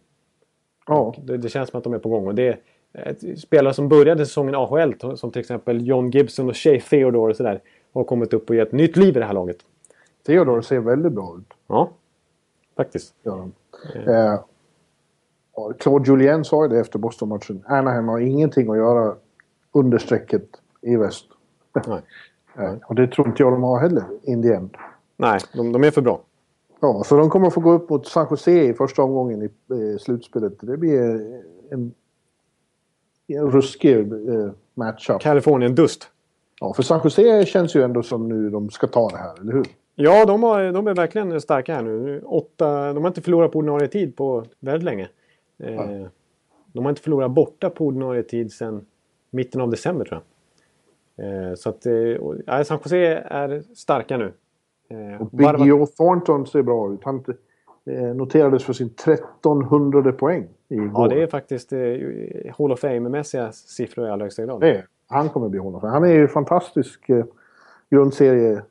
Ja. 0.89 1.15
Det, 1.25 1.37
det, 1.37 1.49
känns 1.49 1.71
som 1.71 1.79
att 1.79 1.85
de 1.85 1.95
är 1.95 1.99
på 1.99 2.09
gång. 2.09 2.27
Och 2.27 2.35
det 2.35 2.59
är 2.93 3.37
spelare 3.37 3.75
som 3.75 3.89
började 3.89 4.27
säsongen 4.27 4.55
AHL 4.55 5.17
som 5.17 5.31
till 5.31 5.41
exempel 5.41 5.87
John 5.87 6.11
Gibson 6.11 6.49
och 6.49 6.57
Shea 6.57 6.81
Theodore 6.81 7.31
och 7.31 7.37
sådär. 7.37 7.61
Har 7.93 8.05
kommit 8.05 8.33
upp 8.33 8.51
och 8.51 8.57
gett 8.57 8.73
nytt 8.73 8.97
liv 8.97 9.17
i 9.17 9.19
det 9.19 9.25
här 9.25 9.33
laget. 9.33 9.57
Theodore 10.27 10.63
ser 10.63 10.79
väldigt 10.79 11.13
bra 11.13 11.37
ut. 11.39 11.55
Ja, 11.67 11.91
faktiskt. 12.77 13.15
Ja. 13.23 13.49
Eh, 14.07 14.41
Claude 15.79 16.11
Julien 16.11 16.45
sa 16.45 16.63
ju 16.63 16.69
det 16.69 16.81
efter 16.81 16.99
Boston-matchen. 16.99 17.65
Anaheim 17.67 18.09
har 18.09 18.21
ingenting 18.21 18.71
att 18.71 18.77
göra 18.77 19.15
under 19.73 19.99
strecket 19.99 20.49
i 20.81 20.97
väst. 20.97 21.27
Nej. 21.87 22.03
Eh, 22.59 22.75
och 22.87 22.95
det 22.95 23.07
tror 23.07 23.29
inte 23.29 23.43
jag 23.43 23.53
de 23.53 23.63
har 23.63 23.81
heller, 23.81 24.05
in 24.23 24.43
the 24.43 24.55
end. 24.55 24.77
Nej, 25.17 25.41
de, 25.53 25.73
de, 25.73 25.85
är 25.85 25.91
för 25.91 26.03
bra. 26.03 26.21
Ja, 26.81 27.03
så 27.05 27.17
de 27.17 27.31
kommer 27.31 27.51
få 27.51 27.61
gå 27.61 27.73
upp 27.73 27.91
mot 27.91 28.07
San 28.07 28.27
Jose 28.31 28.63
i 28.63 28.75
första 28.75 29.03
omgången 29.03 29.43
i 29.43 29.45
eh, 29.45 29.99
slutspelet. 29.99 30.53
Det 30.61 30.77
blir 30.77 31.01
en, 31.71 31.95
en 33.27 33.51
ruskig 33.51 34.13
eh, 34.13 34.51
matchup. 34.75 35.21
Kalifornien 35.21 35.75
Dust. 35.75 36.11
Ja, 36.61 36.75
för 36.75 36.83
San 36.83 37.01
Jose 37.05 37.47
känns 37.47 37.75
ju 37.75 37.83
ändå 37.83 38.03
som 38.03 38.29
nu 38.29 38.51
de 38.51 38.71
ska 38.71 38.87
ta 38.87 39.09
det 39.09 39.17
här, 39.17 39.41
eller 39.41 39.53
hur? 39.53 39.67
Ja, 39.95 40.25
de, 40.27 40.43
har, 40.43 40.73
de 40.73 40.87
är 40.87 40.95
verkligen 40.95 41.41
starka 41.41 41.75
här 41.75 41.83
nu. 41.83 42.23
Åtta, 42.25 42.93
de 42.93 43.03
har 43.03 43.09
inte 43.09 43.21
förlorat 43.21 43.53
på 43.53 43.59
ordinarie 43.59 43.89
tid 43.89 44.17
på 44.17 44.45
väldigt 44.61 44.85
länge. 44.85 45.09
Eh, 45.59 46.07
de 46.73 46.85
har 46.85 46.91
inte 46.91 47.03
förlorat 47.03 47.31
borta 47.31 47.71
på 47.71 47.87
ordinarie 47.87 48.23
tid 48.23 48.53
sedan 48.53 48.87
mitten 49.31 49.61
av 49.61 49.71
december 49.71 50.05
tror 50.05 50.23
jag. 51.17 51.49
Eh, 51.49 51.55
så 51.55 51.69
att 51.69 51.87
eh, 51.87 52.63
San 52.65 52.79
Jose 52.85 52.99
är 53.27 53.63
starka 53.75 54.17
nu. 54.17 54.33
Eh, 54.89 55.23
och 55.23 55.31
Big 55.31 55.67
Joe 55.67 55.87
Thornton 55.87 56.47
ser 56.47 56.63
bra 56.63 56.93
ut. 56.93 57.05
Han 57.05 57.25
eh, 57.85 58.15
noterades 58.15 58.65
för 58.65 58.73
sin 58.73 58.87
1300 58.87 60.13
poäng 60.13 60.49
igår. 60.69 60.91
Ja, 60.95 61.09
det 61.09 61.23
är 61.23 61.27
faktiskt 61.27 61.73
eh, 61.73 61.79
Hall 62.59 62.73
of 62.73 62.81
Fame-mässiga 62.81 63.53
siffror 63.53 64.07
i 64.07 64.11
allra 64.11 64.25
högsta 64.25 64.45
grad. 64.45 64.61
Det 64.61 64.85
Han 65.09 65.29
kommer 65.29 65.49
bli 65.49 65.61
Hall 65.61 65.75
of 65.75 65.81
Fame. 65.81 65.93
Han 65.93 66.05
är 66.05 66.13
ju 66.13 66.29
fantastisk 66.29 67.09
eh, 67.09 67.25
grundserieartist. 67.91 68.67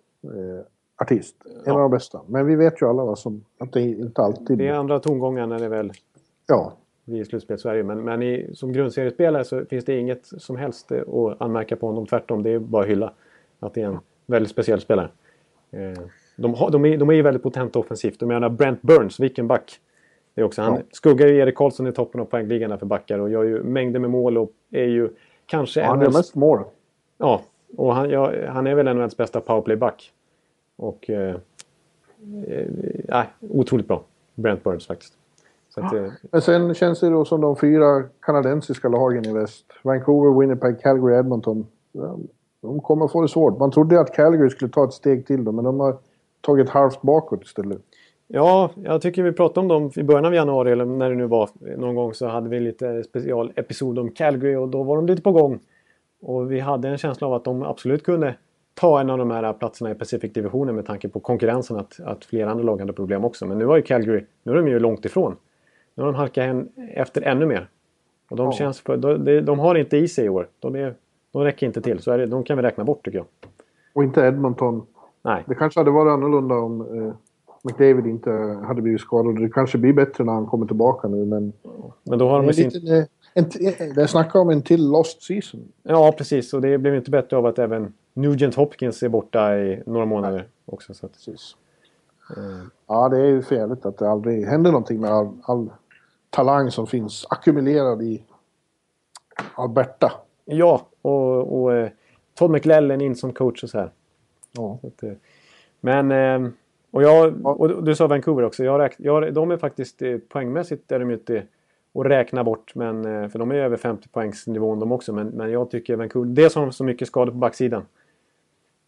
Eh, 1.45 1.51
en 1.55 1.61
ja. 1.65 1.73
av 1.73 1.79
de 1.79 1.91
bästa. 1.91 2.21
Men 2.27 2.45
vi 2.45 2.55
vet 2.55 2.81
ju 2.81 2.89
alla 2.89 3.05
vad 3.05 3.19
som, 3.19 3.43
att 3.57 3.73
det 3.73 3.81
inte 3.81 4.21
alltid... 4.21 4.57
Det 4.57 4.67
är 4.67 4.73
andra 4.73 4.99
tongångar 4.99 5.47
när 5.47 5.59
det 5.59 5.67
väl 5.67 5.91
ja. 6.47 6.73
vi 7.05 7.17
är 7.17 7.21
i 7.21 7.25
slutspel 7.25 7.59
Sverige. 7.59 7.83
Men, 7.83 8.01
men 8.01 8.23
i, 8.23 8.49
som 8.53 8.73
grundseriespelare 8.73 9.43
så 9.43 9.65
finns 9.65 9.85
det 9.85 9.99
inget 9.99 10.25
som 10.25 10.55
helst 10.55 10.91
att 10.91 11.41
anmärka 11.41 11.75
på 11.75 11.87
honom. 11.87 12.05
Tvärtom, 12.05 12.43
det 12.43 12.49
är 12.49 12.59
bara 12.59 12.83
att 12.83 12.89
hylla. 12.89 13.13
Att 13.59 13.73
det 13.73 13.81
är 13.81 13.85
en 13.85 13.99
väldigt 14.25 14.51
speciell 14.51 14.81
spelare. 14.81 15.09
Eh, 15.71 16.03
de, 16.35 16.53
har, 16.53 16.71
de, 16.71 16.85
är, 16.85 16.97
de 16.97 17.09
är 17.09 17.13
ju 17.13 17.21
väldigt 17.21 17.43
potenta 17.43 17.79
offensivt. 17.79 18.19
De 18.19 18.25
menar 18.25 18.49
Brent 18.49 18.81
Burns, 18.81 19.19
vilken 19.19 19.47
back. 19.47 19.79
Det 20.33 20.41
är 20.41 20.45
också, 20.45 20.61
han 20.61 20.75
ja. 20.75 20.81
skuggar 20.91 21.27
ju 21.27 21.37
Erik 21.37 21.55
Karlsson 21.55 21.87
i 21.87 21.91
toppen 21.91 22.21
av 22.21 22.25
poängligan 22.25 22.79
för 22.79 22.85
backar 22.85 23.19
och 23.19 23.29
gör 23.29 23.43
ju 23.43 23.63
mängder 23.63 23.99
med 23.99 24.09
mål 24.09 24.37
och 24.37 24.51
är 24.71 24.85
ju 24.85 25.09
kanske... 25.45 25.79
Ja, 25.79 25.85
han 25.87 26.01
är 26.01 26.05
mest 26.05 26.35
mål. 26.35 26.63
Ja, 27.17 27.41
och 27.77 27.95
han, 27.95 28.09
ja, 28.09 28.33
han 28.47 28.67
är 28.67 28.75
väl 28.75 28.95
NHLs 28.95 29.17
bästa 29.17 29.41
powerplayback. 29.41 30.11
Och... 30.75 31.09
Eh, 31.09 31.35
eh, 33.09 33.25
otroligt 33.39 33.87
bra. 33.87 34.03
Brent 34.35 34.63
Burns 34.63 34.87
faktiskt. 34.87 35.13
Att, 35.75 35.93
eh, 35.93 36.11
Men 36.31 36.41
sen 36.41 36.73
känns 36.73 36.99
det 36.99 37.09
då 37.09 37.25
som 37.25 37.41
de 37.41 37.55
fyra 37.55 38.03
kanadensiska 38.19 38.89
lagen 38.89 39.25
i 39.25 39.33
väst. 39.33 39.65
Vancouver, 39.83 40.39
Winnipeg, 40.39 40.81
Calgary, 40.81 41.19
Edmonton. 41.19 41.67
De 42.61 42.81
kommer 42.81 43.07
få 43.07 43.21
det 43.21 43.27
svårt. 43.27 43.59
Man 43.59 43.71
trodde 43.71 43.99
att 43.99 44.13
Calgary 44.13 44.49
skulle 44.49 44.71
ta 44.71 44.83
ett 44.83 44.93
steg 44.93 45.27
till 45.27 45.43
då, 45.43 45.51
men 45.51 45.65
de 45.65 45.79
har 45.79 45.97
tagit 46.41 46.69
halvt 46.69 47.01
bakåt 47.01 47.43
istället. 47.43 47.81
Ja, 48.27 48.69
jag 48.75 49.01
tycker 49.01 49.23
vi 49.23 49.31
pratade 49.31 49.59
om 49.59 49.67
dem 49.67 49.91
i 49.95 50.03
början 50.03 50.25
av 50.25 50.33
januari, 50.33 50.71
eller 50.71 50.85
när 50.85 51.09
det 51.09 51.15
nu 51.15 51.27
var 51.27 51.49
någon 51.77 51.95
gång, 51.95 52.13
så 52.13 52.27
hade 52.27 52.49
vi 52.49 52.59
lite 52.59 53.03
specialepisod 53.03 53.99
om 53.99 54.11
Calgary 54.11 54.55
och 54.55 54.69
då 54.69 54.83
var 54.83 54.95
de 54.95 55.05
lite 55.05 55.21
på 55.21 55.31
gång. 55.31 55.59
Och 56.21 56.51
vi 56.51 56.59
hade 56.59 56.87
en 56.89 56.97
känsla 56.97 57.27
av 57.27 57.33
att 57.33 57.43
de 57.43 57.63
absolut 57.63 58.03
kunde 58.03 58.35
ta 58.73 58.99
en 58.99 59.09
av 59.09 59.17
de 59.17 59.31
här 59.31 59.53
platserna 59.53 59.91
i 59.91 59.95
Pacific-divisionen 59.95 60.75
med 60.75 60.85
tanke 60.85 61.09
på 61.09 61.19
konkurrensen 61.19 61.77
att, 61.77 61.99
att 61.99 62.25
flera 62.25 62.51
andra 62.51 62.63
lag 62.63 62.79
hade 62.79 62.93
problem 62.93 63.25
också. 63.25 63.45
Men 63.45 63.57
nu 63.57 63.65
har 63.65 63.75
ju 63.75 63.81
Calgary, 63.81 64.25
nu 64.43 64.51
är 64.51 64.55
de 64.55 64.67
ju 64.67 64.79
långt 64.79 65.05
ifrån. 65.05 65.35
Nu 65.95 66.03
har 66.03 66.11
de 66.11 66.15
halkat 66.15 66.65
efter 66.93 67.21
ännu 67.21 67.45
mer. 67.45 67.69
Och 68.29 68.37
de, 68.37 68.45
ja. 68.45 68.51
känns 68.51 68.79
för, 68.79 68.97
de, 68.97 69.41
de, 69.41 69.59
har 69.59 69.75
inte 69.75 69.97
i 69.97 70.07
sig 70.07 70.25
i 70.25 70.29
år. 70.29 70.47
De 70.59 70.75
är 70.75 70.95
de 71.31 71.43
räcker 71.43 71.67
inte 71.67 71.81
till. 71.81 71.99
Så 71.99 72.11
är 72.11 72.17
det, 72.17 72.25
de 72.25 72.43
kan 72.43 72.57
vi 72.57 72.63
räkna 72.63 72.83
bort 72.83 73.05
tycker 73.05 73.17
jag. 73.17 73.27
Och 73.93 74.03
inte 74.03 74.21
Edmonton. 74.21 74.85
Nej. 75.21 75.43
Det 75.47 75.55
kanske 75.55 75.79
hade 75.79 75.91
varit 75.91 76.11
annorlunda 76.11 76.55
om 76.55 76.81
eh, 76.81 77.13
McDavid 77.63 78.07
inte 78.07 78.31
hade 78.67 78.81
blivit 78.81 79.01
skadad. 79.01 79.41
Det 79.41 79.49
kanske 79.49 79.77
blir 79.77 79.93
bättre 79.93 80.23
när 80.23 80.33
han 80.33 80.45
kommer 80.45 80.65
tillbaka 80.65 81.07
nu 81.07 81.25
men... 81.25 81.53
Men 82.03 82.19
då 82.19 82.29
har 82.29 82.43
de 82.43 82.53
sin... 82.53 82.69
Lite, 82.69 83.07
en, 83.33 83.45
det 83.95 84.07
snackar 84.07 84.39
om 84.39 84.49
en 84.49 84.61
till 84.61 84.89
lost 84.89 85.23
season. 85.23 85.71
Ja 85.83 86.13
precis 86.17 86.53
och 86.53 86.61
det 86.61 86.77
blev 86.77 86.95
inte 86.95 87.11
bättre 87.11 87.37
av 87.37 87.45
att 87.45 87.59
även 87.59 87.93
Nugent 88.13 88.55
Hopkins 88.55 89.03
är 89.03 89.09
borta 89.09 89.57
i 89.57 89.83
några 89.85 90.05
månader 90.05 90.37
Nej. 90.37 90.47
också. 90.65 90.93
Så 90.93 91.05
att... 91.05 91.11
precis. 91.11 91.55
Mm. 92.37 92.69
Ja 92.87 93.09
det 93.09 93.17
är 93.17 93.25
ju 93.25 93.41
fel 93.41 93.71
att 93.71 93.97
det 93.97 94.09
aldrig 94.09 94.45
händer 94.45 94.71
någonting 94.71 95.01
med 95.01 95.11
all, 95.11 95.29
all 95.43 95.69
talang 96.29 96.71
som 96.71 96.87
finns 96.87 97.25
ackumulerad 97.29 98.01
i 98.01 98.23
Alberta. 99.55 100.11
Ja, 100.45 100.87
och, 101.07 101.61
och 101.61 101.73
eh, 101.73 101.89
Todd 102.33 102.51
McLellan 102.51 103.01
in 103.01 103.15
som 103.15 103.33
coach 103.33 103.63
och 103.63 103.69
så 103.69 103.77
här. 103.77 103.89
Ja. 104.51 104.77
Så 104.81 104.87
att, 104.87 105.03
eh, 105.03 105.11
men... 105.79 106.11
Eh, 106.11 106.51
och, 106.91 107.03
jag, 107.03 107.45
och 107.45 107.83
du 107.83 107.95
sa 107.95 108.07
Vancouver 108.07 108.43
också. 108.43 108.63
Jag 108.63 108.79
räk, 108.79 108.95
jag, 108.97 109.33
de 109.33 109.51
är 109.51 109.57
faktiskt 109.57 110.01
poängmässigt 110.29 110.91
är 110.91 110.99
de 110.99 111.11
inte 111.11 111.43
att 111.93 112.05
räkna 112.05 112.43
bort. 112.43 112.75
Men, 112.75 113.29
för 113.29 113.39
de 113.39 113.51
är 113.51 113.55
över 113.55 113.77
50 113.77 114.09
poängsnivån 114.09 114.79
de 114.79 114.91
också. 114.91 115.13
Men, 115.13 115.27
men 115.27 115.51
jag 115.51 115.71
tycker 115.71 115.95
Vancouver... 115.95 116.29
Dels 116.33 116.55
har 116.55 116.61
de 116.61 116.71
så 116.71 116.83
mycket 116.83 117.07
skador 117.07 117.31
på 117.31 117.37
backsidan. 117.37 117.85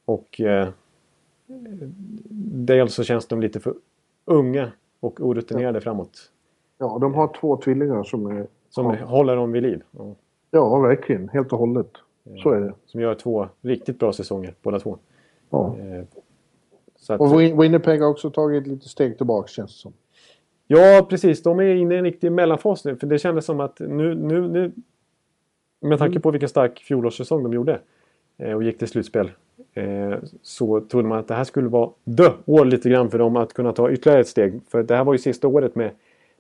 Och... 0.06 0.42
Eh, 0.42 0.70
dels 2.42 2.94
så 2.94 3.04
känns 3.04 3.28
de 3.28 3.42
lite 3.42 3.60
för 3.60 3.74
unga 4.26 4.72
och 5.00 5.20
orutinerade 5.20 5.78
ja. 5.78 5.82
framåt. 5.82 6.32
Ja, 6.78 6.98
de 7.02 7.14
har 7.14 7.34
två 7.40 7.58
tvillingar 7.58 8.04
som 8.04 8.26
är... 8.26 8.48
Som 8.70 8.86
ja. 8.86 9.06
håller 9.06 9.36
dem 9.36 9.52
vid 9.52 9.64
liv. 9.64 9.84
Ja. 9.92 10.16
Ja, 10.52 10.80
verkligen. 10.80 11.30
Helt 11.30 11.54
och 11.54 11.60
hållet. 11.60 11.92
Så 12.44 12.52
är 12.52 12.62
det. 12.62 12.74
Som 12.86 13.02
gör 13.02 13.16
två 13.16 13.48
riktigt 13.62 14.00
bra 14.00 14.14
säsonger, 14.14 14.54
båda 14.62 14.80
två. 14.80 14.98
Ja. 15.50 15.76
Eh, 15.80 16.04
att... 17.10 17.22
Och 17.22 17.42
Winnipeg 17.42 18.02
har 18.02 18.10
också 18.10 18.30
tagit 18.30 18.68
lite 18.68 18.90
steg 18.90 19.18
tillbaka 19.18 19.48
känns 19.48 19.74
det 19.74 19.80
som. 19.80 19.94
Ja, 20.68 21.08
precis. 21.10 21.44
De 21.44 21.60
är 21.60 21.76
inne 21.76 21.96
i 21.96 21.98
en 21.98 22.04
riktig 22.04 22.32
mellanfas 22.32 22.86
nu. 22.86 22.96
För 22.96 23.08
det 23.08 23.20
kändes 23.20 23.46
som 23.46 23.60
att 23.60 23.80
nu... 23.80 24.16
nu, 24.16 24.48
nu 24.48 24.72
med 25.82 26.00
tanke 26.00 26.12
mm. 26.12 26.22
på 26.22 26.32
vilken 26.32 26.50
stark 26.50 26.80
fjolårssäsong 26.80 27.44
de 27.44 27.54
gjorde 27.54 27.80
eh, 28.38 28.54
och 28.54 28.64
gick 28.64 28.78
till 28.78 28.88
slutspel. 28.88 29.32
Eh, 29.74 30.16
så 30.42 30.82
trodde 30.82 31.08
man 31.08 31.18
att 31.18 31.28
det 31.28 31.34
här 31.34 31.44
skulle 31.44 31.70
vara 31.70 31.90
the 32.18 32.32
år 32.46 32.66
lite 32.66 32.90
grann 32.90 33.10
för 33.10 33.20
dem 33.20 33.36
att 33.36 33.54
kunna 33.54 33.74
ta 33.74 33.92
ytterligare 33.92 34.22
ett 34.22 34.28
steg. 34.28 34.62
För 34.68 34.84
det 34.84 34.96
här 34.96 35.04
var 35.04 35.14
ju 35.14 35.20
sista 35.20 35.48
året 35.48 35.76
med, 35.76 35.92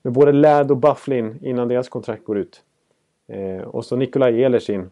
med 0.01 0.13
både 0.13 0.31
Ladd 0.31 0.71
och 0.71 0.77
Bufflin 0.77 1.39
innan 1.41 1.67
deras 1.67 1.89
kontrakt 1.89 2.25
går 2.25 2.37
ut. 2.37 2.61
Eh, 3.27 3.61
och 3.61 3.85
så 3.85 3.95
Nikolaj 3.95 4.43
Elersin 4.43 4.89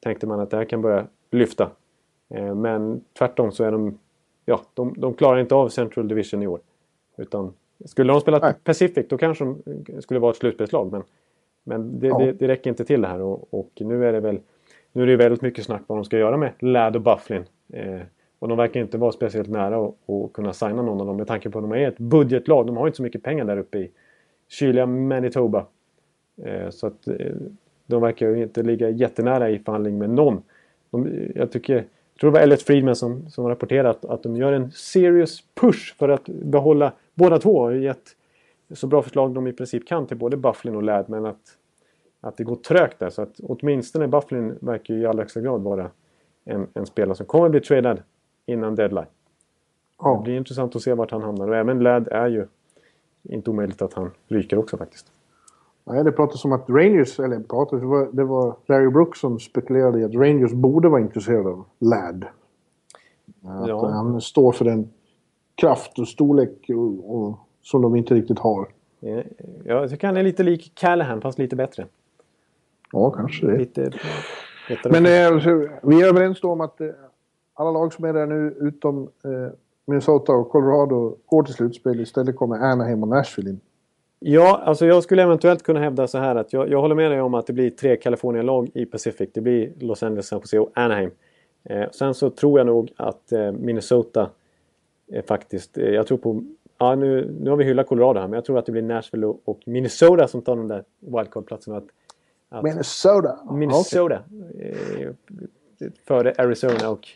tänkte 0.00 0.26
man 0.26 0.40
att 0.40 0.50
det 0.50 0.56
här 0.56 0.64
kan 0.64 0.82
börja 0.82 1.06
lyfta. 1.30 1.70
Eh, 2.28 2.54
men 2.54 3.04
tvärtom 3.18 3.52
så 3.52 3.64
är 3.64 3.72
de... 3.72 3.98
Ja, 4.44 4.60
de, 4.74 4.94
de 4.98 5.14
klarar 5.14 5.40
inte 5.40 5.54
av 5.54 5.68
Central 5.68 6.08
Division 6.08 6.42
i 6.42 6.46
år. 6.46 6.60
Utan 7.16 7.52
skulle 7.84 8.12
de 8.12 8.20
spela. 8.20 8.54
Pacific 8.64 9.06
då 9.08 9.18
kanske 9.18 9.44
de 9.44 9.62
skulle 10.00 10.20
vara 10.20 10.30
ett 10.30 10.36
slutspelslag. 10.36 10.92
Men, 10.92 11.02
men 11.64 12.00
det, 12.00 12.06
ja. 12.06 12.18
det, 12.18 12.32
det, 12.32 12.48
räcker 12.48 12.70
inte 12.70 12.84
till 12.84 13.02
det 13.02 13.08
här. 13.08 13.20
Och, 13.20 13.54
och, 13.54 13.70
nu 13.76 14.06
är 14.06 14.12
det 14.12 14.20
väl... 14.20 14.40
Nu 14.92 15.02
är 15.02 15.06
det 15.06 15.16
väldigt 15.16 15.42
mycket 15.42 15.64
snack 15.64 15.82
vad 15.86 15.98
de 15.98 16.04
ska 16.04 16.18
göra 16.18 16.36
med 16.36 16.52
Ladd 16.58 16.96
och 16.96 17.02
Bufflin. 17.02 17.44
Eh, 17.72 18.00
och 18.38 18.48
de 18.48 18.58
verkar 18.58 18.80
inte 18.80 18.98
vara 18.98 19.12
speciellt 19.12 19.48
nära 19.48 19.86
att 19.86 20.32
kunna 20.32 20.52
signa 20.52 20.82
någon 20.82 21.00
av 21.00 21.06
dem 21.06 21.16
med 21.16 21.26
tanke 21.26 21.50
på 21.50 21.58
att 21.58 21.64
de 21.64 21.72
är 21.72 21.88
ett 21.88 21.98
budgetlag. 21.98 22.66
De 22.66 22.76
har 22.76 22.86
inte 22.86 22.96
så 22.96 23.02
mycket 23.02 23.22
pengar 23.22 23.44
där 23.44 23.56
uppe 23.56 23.78
i 23.78 23.90
kyliga 24.48 24.86
Manitoba. 24.86 25.66
Eh, 26.42 26.70
så 26.70 26.86
att 26.86 27.08
eh, 27.08 27.32
de 27.90 28.02
verkar 28.02 28.28
ju 28.28 28.42
inte 28.42 28.62
ligga 28.62 28.90
jättenära 28.90 29.50
i 29.50 29.58
förhandling 29.58 29.98
med 29.98 30.10
någon. 30.10 30.42
De, 30.90 31.08
jag, 31.34 31.52
tycker, 31.52 31.74
jag 31.74 32.20
tror 32.20 32.30
det 32.30 32.34
var 32.34 32.40
Elliot 32.40 32.62
Friedman 32.62 32.96
som, 32.96 33.30
som 33.30 33.48
rapporterat 33.48 34.04
att 34.04 34.22
de 34.22 34.36
gör 34.36 34.52
en 34.52 34.70
serious 34.70 35.44
push 35.60 35.94
för 35.98 36.08
att 36.08 36.24
behålla 36.26 36.92
båda 37.14 37.38
två. 37.38 37.56
Och 37.56 37.76
gett 37.76 38.16
så 38.74 38.86
bra 38.86 39.02
förslag 39.02 39.34
de 39.34 39.46
i 39.46 39.52
princip 39.52 39.88
kan 39.88 40.06
till 40.06 40.16
både 40.16 40.36
Bufflin 40.36 40.76
och 40.76 40.82
Ladd 40.82 41.08
men 41.08 41.26
att 41.26 41.56
att 42.20 42.36
det 42.36 42.44
går 42.44 42.56
trögt 42.56 42.98
där. 42.98 43.10
Så 43.10 43.22
att 43.22 43.40
åtminstone 43.42 44.08
Bufflin 44.08 44.58
verkar 44.60 44.94
ju 44.94 45.00
i 45.00 45.06
allra 45.06 45.22
högsta 45.22 45.40
grad 45.40 45.62
vara 45.62 45.90
en, 46.44 46.66
en 46.74 46.86
spelare 46.86 47.14
som 47.14 47.26
kommer 47.26 47.48
bli 47.48 47.60
tradad 47.60 48.02
innan 48.46 48.74
deadline. 48.74 49.06
Ja. 49.98 50.16
Det 50.16 50.22
blir 50.22 50.36
intressant 50.36 50.76
att 50.76 50.82
se 50.82 50.94
vart 50.94 51.10
han 51.10 51.22
hamnar. 51.22 51.48
Och 51.48 51.56
även 51.56 51.78
Ladd 51.78 52.08
är 52.08 52.28
ju 52.28 52.46
inte 53.22 53.50
omöjligt 53.50 53.82
att 53.82 53.92
han 53.92 54.10
ryker 54.28 54.58
också 54.58 54.76
faktiskt. 54.76 55.12
Nej, 55.92 56.04
det 56.04 56.12
pratas 56.12 56.44
om 56.44 56.52
att 56.52 56.70
Rangers, 56.70 57.20
eller 57.20 57.40
pratas, 57.40 57.80
det 57.80 57.86
var, 57.86 58.08
det 58.12 58.24
var 58.24 58.56
Larry 58.66 58.88
Brooks 58.90 59.20
som 59.20 59.38
spekulerade 59.40 60.00
i 60.00 60.04
att 60.04 60.14
Rangers 60.14 60.52
borde 60.52 60.88
vara 60.88 61.00
intresserade 61.00 61.48
av 61.48 61.64
Ladd. 61.78 62.24
Att 63.44 63.68
Ja. 63.68 63.88
han 63.88 64.20
står 64.20 64.52
för 64.52 64.64
den 64.64 64.90
kraft 65.54 65.98
och 65.98 66.08
storlek 66.08 66.70
och, 66.74 67.16
och, 67.16 67.38
som 67.62 67.82
de 67.82 67.96
inte 67.96 68.14
riktigt 68.14 68.38
har. 68.38 68.68
Eh, 69.00 69.24
Jag 69.64 69.90
tycker 69.90 70.06
han 70.06 70.16
är 70.16 70.22
lite 70.22 70.42
lik 70.42 70.72
Callahan 70.74 71.20
fast 71.20 71.38
lite 71.38 71.56
bättre. 71.56 71.86
Ja, 72.92 73.10
kanske 73.10 73.46
det. 73.46 73.58
Lite. 73.58 73.90
Men 74.90 75.06
eh, 75.06 75.40
så, 75.42 75.68
vi 75.82 76.02
är 76.02 76.08
överens 76.08 76.40
då 76.40 76.50
om 76.52 76.60
att 76.60 76.80
eh, 76.80 76.88
alla 77.54 77.70
lag 77.70 77.92
som 77.92 78.04
är 78.04 78.12
där 78.12 78.26
nu 78.26 78.56
utom 78.60 79.02
eh, 79.24 79.52
Minnesota 79.86 80.32
och 80.32 80.48
Colorado 80.50 81.16
går 81.26 81.42
till 81.42 81.54
slutspel. 81.54 82.00
Istället 82.00 82.36
kommer 82.36 82.56
Anaheim 82.56 83.02
och 83.02 83.08
Nashville 83.08 83.50
in. 83.50 83.60
Ja, 84.22 84.62
alltså 84.64 84.86
jag 84.86 85.02
skulle 85.02 85.22
eventuellt 85.22 85.62
kunna 85.62 85.80
hävda 85.80 86.06
så 86.06 86.18
här 86.18 86.36
att 86.36 86.52
jag, 86.52 86.70
jag 86.70 86.80
håller 86.80 86.94
med 86.94 87.10
dig 87.10 87.20
om 87.20 87.34
att 87.34 87.46
det 87.46 87.52
blir 87.52 87.70
tre 87.70 87.96
Kalifornien-lag 87.96 88.70
i 88.74 88.86
Pacific. 88.86 89.30
Det 89.34 89.40
blir 89.40 89.72
Los 89.78 90.02
Angeles, 90.02 90.26
San 90.26 90.40
Jose 90.40 90.58
och 90.58 90.70
Anaheim. 90.74 91.10
Eh, 91.64 91.90
sen 91.90 92.14
så 92.14 92.30
tror 92.30 92.60
jag 92.60 92.66
nog 92.66 92.92
att 92.96 93.32
eh, 93.32 93.52
Minnesota 93.52 94.30
är 95.12 95.22
faktiskt... 95.22 95.78
Eh, 95.78 95.84
jag 95.84 96.06
tror 96.06 96.18
på... 96.18 96.44
Ja, 96.78 96.94
nu, 96.94 97.36
nu 97.40 97.50
har 97.50 97.56
vi 97.56 97.64
hyllat 97.64 97.86
Colorado 97.86 98.20
här, 98.20 98.28
men 98.28 98.34
jag 98.34 98.44
tror 98.44 98.58
att 98.58 98.66
det 98.66 98.72
blir 98.72 98.82
Nashville 98.82 99.26
och, 99.26 99.40
och 99.44 99.60
Minnesota 99.64 100.28
som 100.28 100.42
tar 100.42 100.56
de 100.56 100.68
där 100.68 100.84
wildcard-platserna. 101.00 101.82
Minnesota! 102.62 103.38
Minnesota 103.52 104.22
eh, 104.58 105.08
före 106.06 106.34
Arizona 106.38 106.90
och, 106.90 107.08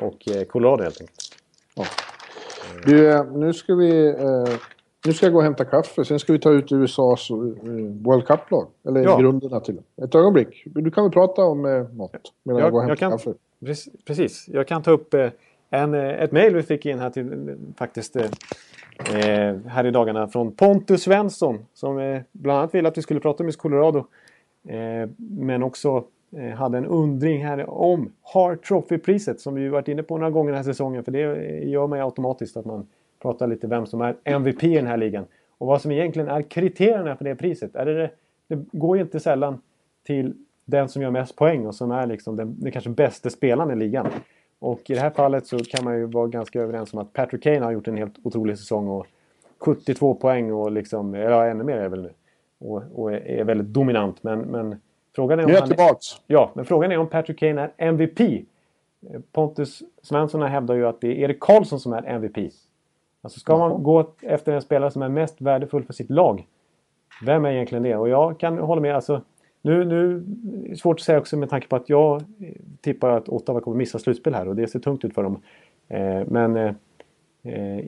och 0.00 0.28
eh, 0.28 0.44
Colorado 0.44 0.82
helt 0.82 1.00
enkelt. 1.00 1.36
Du, 2.86 3.10
eh, 3.10 3.24
nu 3.24 3.52
ska 3.52 3.74
vi... 3.74 4.14
Nu 5.06 5.12
ska 5.12 5.26
jag 5.26 5.32
gå 5.32 5.38
och 5.38 5.44
hämta 5.44 5.64
kaffe. 5.64 6.04
Sen 6.04 6.18
ska 6.18 6.32
vi 6.32 6.38
ta 6.38 6.50
ut 6.50 6.72
USAs 6.72 7.30
eh, 7.30 7.36
World 8.02 8.26
Cup-lag. 8.26 8.66
Eller 8.86 9.02
Ja. 9.02 9.18
grunderna 9.18 9.60
till. 9.60 9.80
Ett 10.02 10.14
ögonblick. 10.14 10.62
Du 10.64 10.90
kan 10.90 11.04
väl 11.04 11.12
prata 11.12 11.42
om 11.44 11.64
eh, 11.64 11.82
något 11.92 12.32
medan 12.42 12.58
jag, 12.60 12.66
Jag- 12.66 12.72
går 12.72 12.78
och 12.78 12.84
hämtar 12.84 12.96
kan- 12.96 13.12
kaffe. 13.12 13.34
Precis. 14.06 14.48
Jag 14.48 14.66
kan 14.66 14.82
ta 14.82 14.90
upp 14.90 15.14
eh, 15.14 15.28
en, 15.70 15.94
eh, 15.94 16.22
ett 16.22 16.32
mejl 16.32 16.54
vi 16.54 16.62
fick 16.62 16.86
in 16.86 16.98
här 16.98 17.10
till 17.10 17.56
faktiskt 17.76 18.16
eh, 18.16 18.24
eh, 19.14 19.56
här 19.66 19.86
i 19.86 19.90
dagarna 19.90 20.28
från 20.28 20.52
Pontus 20.52 21.02
Svensson 21.02 21.58
som 21.74 21.98
eh, 21.98 22.20
bland 22.32 22.58
annat 22.58 22.74
ville 22.74 22.88
att 22.88 22.98
vi 22.98 23.02
skulle 23.02 23.20
prata 23.20 23.42
om 23.42 23.48
just 23.48 23.58
Colorado. 23.58 24.04
Men 25.16 25.62
också 25.62 26.04
hade 26.56 26.78
en 26.78 26.86
undring 26.86 27.44
här 27.44 27.70
om 27.70 28.12
Hart 28.22 28.64
Trophy-priset 28.68 29.40
som 29.40 29.54
vi 29.54 29.68
varit 29.68 29.88
inne 29.88 30.02
på 30.02 30.16
några 30.18 30.30
gånger 30.30 30.50
den 30.52 30.56
här 30.56 30.64
säsongen. 30.72 31.04
För 31.04 31.12
det 31.12 31.18
gör 31.64 31.86
man 31.86 31.98
ju 31.98 32.04
automatiskt 32.04 32.56
att 32.56 32.64
man 32.64 32.86
pratar 33.22 33.46
lite 33.46 33.66
vem 33.66 33.86
som 33.86 34.00
är 34.00 34.16
MVP 34.24 34.64
i 34.64 34.74
den 34.74 34.86
här 34.86 34.96
ligan. 34.96 35.24
Och 35.58 35.66
vad 35.66 35.82
som 35.82 35.90
egentligen 35.90 36.28
är 36.28 36.42
kriterierna 36.42 37.16
för 37.16 37.24
det 37.24 37.36
priset. 37.36 37.76
Är 37.76 37.86
det, 37.86 37.94
det, 37.94 38.10
det 38.48 38.64
går 38.72 38.96
ju 38.96 39.02
inte 39.02 39.20
sällan 39.20 39.60
till 40.06 40.34
den 40.64 40.88
som 40.88 41.02
gör 41.02 41.10
mest 41.10 41.36
poäng 41.36 41.66
och 41.66 41.74
som 41.74 41.90
är 41.90 42.06
liksom 42.06 42.36
den, 42.36 42.56
den 42.60 42.72
kanske 42.72 42.90
bästa 42.90 43.30
spelaren 43.30 43.70
i 43.70 43.76
ligan. 43.76 44.06
Och 44.58 44.90
i 44.90 44.94
det 44.94 45.00
här 45.00 45.10
fallet 45.10 45.46
så 45.46 45.58
kan 45.58 45.84
man 45.84 45.98
ju 45.98 46.06
vara 46.06 46.26
ganska 46.26 46.60
överens 46.60 46.92
om 46.92 46.98
att 46.98 47.12
Patrick 47.12 47.42
Kane 47.42 47.60
har 47.60 47.72
gjort 47.72 47.88
en 47.88 47.96
helt 47.96 48.14
otrolig 48.22 48.58
säsong 48.58 48.88
och 48.88 49.06
72 49.58 50.14
poäng 50.14 50.52
och 50.52 50.72
liksom, 50.72 51.14
eller 51.14 51.50
ännu 51.50 51.64
mer 51.64 51.76
är 51.76 51.82
det 51.82 51.88
väl 51.88 52.02
nu. 52.02 52.10
Och, 52.58 52.82
och 52.94 53.12
är, 53.12 53.44
väldigt 53.44 53.66
dominant. 53.66 54.22
Men, 54.22 54.40
men 54.40 54.80
frågan 55.14 55.38
är 55.38 55.44
om 55.44 55.50
Nu 55.50 55.56
är 55.56 55.60
jag 55.60 55.68
tillbaks. 55.68 56.06
Ja, 56.26 56.50
men 56.54 56.64
frågan 56.64 56.92
är 56.92 56.98
om 56.98 57.08
Patrick 57.08 57.38
Kane 57.38 57.62
är 57.62 57.88
MVP. 57.88 58.46
Pontus 59.32 59.82
Svensson 60.02 60.42
hävdar 60.42 60.74
ju 60.74 60.86
att 60.86 61.00
det 61.00 61.08
är 61.08 61.12
Erik 61.12 61.40
Karlsson 61.40 61.80
som 61.80 61.92
är 61.92 62.02
MVP. 62.02 62.52
Alltså 63.22 63.40
ska 63.40 63.58
man 63.58 63.82
gå 63.82 64.12
efter 64.22 64.52
en 64.52 64.62
spelare 64.62 64.90
som 64.90 65.02
är 65.02 65.08
mest 65.08 65.40
värdefull 65.40 65.84
för 65.84 65.92
sitt 65.92 66.10
lag. 66.10 66.46
Vem 67.24 67.44
är 67.44 67.50
egentligen 67.50 67.82
det? 67.82 67.96
Och 67.96 68.08
jag 68.08 68.40
kan 68.40 68.58
hålla 68.58 68.80
med. 68.80 68.94
Alltså, 68.94 69.22
nu, 69.62 69.84
nu 69.84 70.16
är 70.16 70.68
det 70.68 70.76
svårt 70.76 71.00
att 71.00 71.04
säga 71.04 71.18
också 71.18 71.36
med 71.36 71.50
tanke 71.50 71.68
på 71.68 71.76
att 71.76 71.88
jag 71.88 72.24
tippar 72.80 73.10
att 73.10 73.28
Ottawa 73.28 73.60
kommer 73.60 73.76
missa 73.76 73.98
slutspel 73.98 74.34
här 74.34 74.48
och 74.48 74.56
det 74.56 74.68
ser 74.68 74.78
tungt 74.78 75.04
ut 75.04 75.14
för 75.14 75.22
dem. 75.22 75.42
Eh, 75.88 76.22
men 76.26 76.56
eh, 76.56 76.74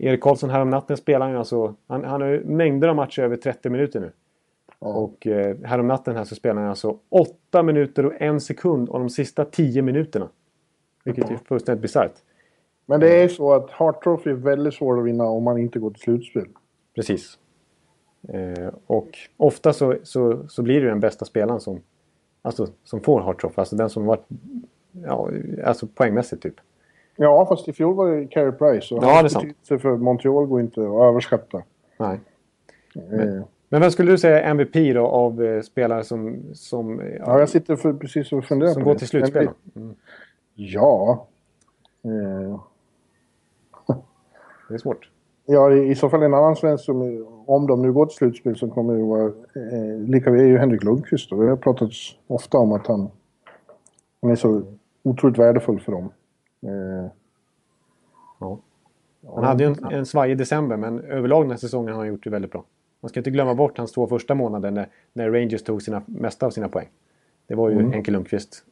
Erik 0.07 0.21
Karlsson 0.21 0.51
här 0.51 0.61
om 0.61 0.71
natten 0.71 0.97
spelar 0.97 1.31
ju 1.31 1.39
alltså... 1.39 1.75
Han, 1.87 2.05
han 2.05 2.21
har 2.21 2.29
ju 2.29 2.45
mängder 2.45 2.89
av 2.89 2.97
matcher 2.97 3.23
över 3.23 3.37
30 3.37 3.71
minuter 3.71 4.01
nu. 4.01 4.13
Och 4.79 5.27
eh, 5.27 5.57
här 5.65 5.79
om 5.79 5.89
natten 5.89 6.17
här 6.17 6.25
så 6.25 6.35
spelar 6.35 6.61
han 6.61 6.71
alltså 6.71 6.99
8 7.09 7.63
minuter 7.63 8.07
och 8.07 8.13
en 8.23 8.41
sekund 8.41 8.91
av 8.91 9.01
de 9.01 9.11
sista 9.11 9.45
10 9.45 9.83
minuterna. 9.83 10.29
Vilket 11.05 11.31
är 11.31 11.37
fullständigt 11.37 11.83
bisarrt. 11.83 12.15
Men 12.87 13.01
det 13.01 13.23
är 13.23 13.29
så 13.29 13.53
att 13.53 13.71
Hart 13.71 14.03
Trophy 14.05 14.31
är 14.31 14.35
väldigt 14.35 14.75
svår 14.75 14.99
att 14.99 15.05
vinna 15.07 15.25
om 15.25 15.43
man 15.43 15.59
inte 15.59 15.79
går 15.79 15.91
till 15.91 16.01
slutspel. 16.03 16.47
Precis. 16.95 17.39
Eh, 18.29 18.69
och 18.87 19.09
ofta 19.37 19.73
så, 19.73 19.95
så, 20.03 20.49
så 20.49 20.63
blir 20.63 20.81
det 20.81 20.89
den 20.89 21.01
bästa 21.01 21.25
spelaren 21.25 21.61
som, 21.61 21.81
alltså, 22.43 22.67
som 22.85 23.01
får 23.01 23.21
Hart 23.21 23.41
Trophy. 23.41 23.55
Alltså 23.57 23.77
den 23.77 23.91
som 23.91 24.05
varit 24.07 24.25
ja, 25.05 25.31
alltså 25.65 25.87
poängmässigt 25.87 26.43
typ. 26.43 26.55
Ja, 27.17 27.47
fast 27.47 27.69
i 27.69 27.73
fjol 27.73 27.95
var 27.95 28.11
det 28.11 28.27
Carey 28.27 28.53
Price. 28.53 28.95
Och 28.95 29.05
Ja, 29.05 29.23
det 29.23 29.27
är 29.27 29.29
sant. 29.29 29.57
för 29.83 29.97
Montreal 29.97 30.47
går 30.47 30.61
inte 30.61 30.81
att 30.81 30.87
överskatta. 30.87 31.63
Nej. 31.99 32.21
Eh, 32.95 33.43
Men 33.69 33.81
vem 33.81 33.91
skulle 33.91 34.11
du 34.11 34.19
säga 34.19 34.41
är 34.43 34.51
MVP 34.51 34.93
då 34.95 35.07
av 35.07 35.43
eh, 35.45 35.61
spelare 35.63 36.05
som, 36.05 36.43
som, 36.55 37.01
eh, 37.01 37.07
ja, 37.19 37.39
jag 37.39 37.49
sitter 37.49 37.77
för, 37.77 37.93
precis 37.93 38.33
och 38.33 38.45
funderar 38.45 38.71
som 38.73 38.83
på 38.83 38.89
går 38.89 38.95
det. 38.95 38.99
till 38.99 39.09
slutspel? 39.09 39.49
Men 39.63 39.89
vi- 39.89 39.95
Ja. 40.55 41.27
Eh, 42.05 42.61
Det 44.69 44.75
är 44.75 44.79
svårt. 44.79 45.11
ja, 45.47 45.73
i, 45.73 45.95
så 45.95 46.09
fall 46.09 46.23
en 46.23 46.35
annan 46.35 46.57
svensk 46.57 46.85
som, 46.85 47.27
om 47.47 47.67
de 47.67 47.83
nu 47.83 47.93
går 47.93 48.07
till 48.07 48.17
slutspel, 48.17 48.57
som 48.57 48.71
kommer 48.71 48.95
att 48.95 49.09
vara 49.09 49.27
eh, 49.27 49.99
lika 49.99 50.31
vid 50.31 50.41
är 50.41 50.47
ju 50.47 50.59
Henrik 50.59 50.85
Lundqvist. 50.85 51.33
Och 51.33 51.43
vi 51.43 51.49
har 51.49 51.57
pratat 51.57 51.91
ofta 52.27 52.59
om 52.59 52.73
att 52.73 52.87
han, 52.87 53.11
han 54.23 54.31
är 54.31 54.35
så 54.35 54.63
otroligt 55.03 55.39
värdefull 55.39 55.81
för 55.81 55.93
dem. 55.93 56.13
Eh, 56.63 57.11
Ja. 58.39 58.59
Han 59.35 59.45
hade 59.45 59.65
ju 59.65 59.71
en, 59.71 59.93
en 59.93 60.07
svajig 60.07 60.39
december 60.39 60.77
men 60.77 61.01
överlag 61.01 61.45
den 61.45 61.51
här 61.51 61.59
säsongen 61.59 61.95
har 61.95 61.99
han 61.99 62.09
gjort 62.09 62.25
det 62.25 62.31
väldigt 62.31 62.51
bra. 62.51 62.65
Man 63.01 63.09
ska 63.09 63.21
inte 63.21 63.31
glömma 63.31 63.55
bort 63.55 63.79
hans 63.79 63.93
två 63.93 64.07
första 64.07 64.35
månader 64.35 64.71
när, 64.71 64.89
när 65.13 65.31
Rangers 65.31 65.63
tog 65.63 65.83
sina, 65.83 66.03
mesta 66.07 66.47
av 66.47 66.51
sina 66.51 66.69
poäng. 66.69 66.89
Det 67.47 67.55
var 67.55 67.69
ju 67.69 67.79
Mm. 67.79 67.93
Henke 67.93 68.11
Lundqvist. 68.11 68.65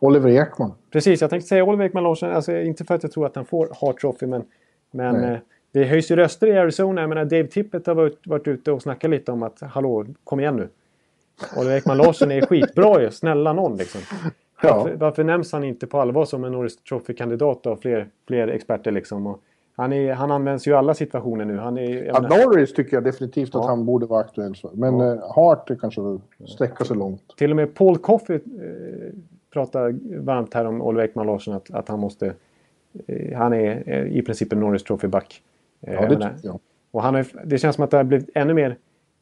Oliver 0.00 0.30
Ekman. 0.30 0.72
Precis, 0.90 1.20
jag 1.20 1.30
tänkte 1.30 1.48
säga 1.48 1.64
Oliver 1.64 1.84
Ekman 1.84 2.02
Larsson. 2.02 2.30
Alltså, 2.30 2.56
inte 2.56 2.84
för 2.84 2.94
att 2.94 3.02
jag 3.02 3.12
tror 3.12 3.26
att 3.26 3.36
han 3.36 3.44
får 3.44 3.68
Hart 3.80 4.00
Trophy 4.00 4.26
men, 4.26 4.44
men 4.92 5.14
Nej. 5.20 5.32
eh, 5.32 5.38
det 5.72 5.84
höjs 5.84 6.10
ju 6.10 6.16
röster 6.16 6.46
i 6.46 6.58
Arizona. 6.58 7.00
Jag 7.00 7.08
menar 7.08 7.24
Dave 7.24 7.46
Tippett 7.46 7.86
har 7.86 7.94
varit, 7.94 8.26
varit 8.26 8.48
ute 8.48 8.72
och 8.72 8.82
snackat 8.82 9.10
lite 9.10 9.32
om 9.32 9.42
att 9.42 9.60
hallå, 9.60 10.06
kom 10.24 10.40
igen 10.40 10.56
nu. 10.56 10.68
Oliver 11.56 11.76
Ekman 11.76 11.96
Larsson 11.96 12.30
är 12.30 12.40
skitbra 12.46 13.02
ju. 13.02 13.10
Snälla 13.10 13.52
någon 13.52 13.76
liksom. 13.76 14.00
Ja. 14.62 14.76
Varför, 14.76 14.96
varför 14.96 15.24
nämns 15.24 15.52
han 15.52 15.64
inte 15.64 15.86
på 15.86 16.00
allvar 16.00 16.24
som 16.24 16.44
en 16.44 16.52
Norris 16.52 16.76
Trophy-kandidat 16.76 17.66
av 17.66 17.76
fler, 17.76 18.08
fler 18.28 18.48
experter 18.48 18.90
liksom? 18.90 19.26
Och 19.26 19.40
han, 19.76 19.92
är, 19.92 20.12
han 20.12 20.30
används 20.30 20.66
ju 20.66 20.70
i 20.70 20.74
alla 20.74 20.94
situationer 20.94 21.44
nu. 21.44 21.56
Han 21.58 21.78
är, 21.78 22.04
Ja, 22.04 22.20
Norris 22.20 22.74
tycker 22.74 22.96
jag 22.96 23.04
definitivt 23.04 23.48
att 23.54 23.62
Ja. 23.62 23.68
han 23.68 23.84
borde 23.86 24.06
vara 24.06 24.20
aktuell 24.20 24.54
för. 24.56 24.70
Men 24.72 25.00
eh, 25.00 25.32
Hart 25.34 25.70
kanske 25.80 26.00
väl 26.02 26.20
sträcka 26.48 26.84
sig 26.84 26.96
långt. 26.96 27.36
till 27.36 27.50
och 27.50 27.56
med 27.56 27.74
Paul 27.74 27.98
Coffey 27.98 28.36
eh, 28.36 28.40
pratar 29.52 29.94
varmt 30.24 30.54
här 30.54 30.64
om 30.64 30.82
Oliver 30.82 31.04
Ekman 31.04 31.26
Larsson 31.26 31.54
att, 31.54 31.70
att 31.70 31.88
han 31.88 32.00
måste... 32.00 32.32
Eh, 33.06 33.38
han 33.38 33.52
är 33.52 33.82
eh, 33.86 34.16
i 34.18 34.22
princip 34.22 34.52
en 34.52 34.60
Norris 34.60 34.84
Trophy-back. 34.84 35.42
Eh, 35.80 35.94
Ja, 35.94 36.00
det 36.08 36.18
menar. 36.18 36.34
Och 36.90 37.02
han 37.02 37.14
har, 37.14 37.26
det 37.44 37.58
känns 37.58 37.74
som 37.76 37.84
att 37.84 37.90
det 37.90 37.96
har 37.96 38.04
blivit 38.04 38.30
ännu 38.34 38.54
mer 38.54 38.76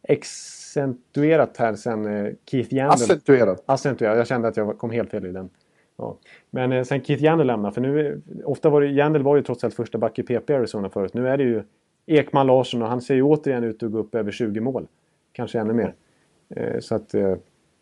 accentuerat 0.08 1.56
här 1.56 1.74
sen 1.74 2.36
Keith 2.46 2.74
Yandel... 2.74 2.92
Accentuerat. 2.92 3.62
Accentuerat. 3.66 4.16
Jag 4.16 4.26
kände 4.26 4.48
att 4.48 4.56
jag 4.56 4.78
kom 4.78 4.90
helt 4.90 5.10
fel 5.10 5.26
i 5.26 5.32
den. 5.32 5.50
Ja. 5.96 6.16
Men 6.50 6.84
sen 6.84 7.00
Keith 7.04 7.22
Yandel 7.24 7.46
lämnade, 7.46 7.74
för 7.74 7.80
nu... 7.80 8.00
är- 8.06 8.18
Ofta 8.44 8.70
var 8.70 8.80
det... 8.80 8.86
Yandel 8.86 9.22
var 9.22 9.36
ju 9.36 9.42
trots 9.42 9.64
allt 9.64 9.74
första 9.74 9.98
back 9.98 10.18
i 10.18 10.22
PP 10.22 10.50
Arizona 10.50 10.88
förut. 10.88 11.14
Nu 11.14 11.28
är 11.28 11.36
det 11.36 11.44
ju 11.44 11.62
Ekman 12.06 12.46
Larsson 12.46 12.82
och 12.82 12.88
han 12.88 13.00
ser 13.00 13.14
ju 13.14 13.22
återigen 13.22 13.64
ut 13.64 13.82
att 13.82 13.92
gå 13.92 13.98
upp 13.98 14.14
över 14.14 14.30
20 14.32 14.60
mål. 14.60 14.86
Kanske 15.32 15.60
ännu 15.60 15.72
mer. 15.72 15.94
Så 16.80 16.94
att... 16.94 17.14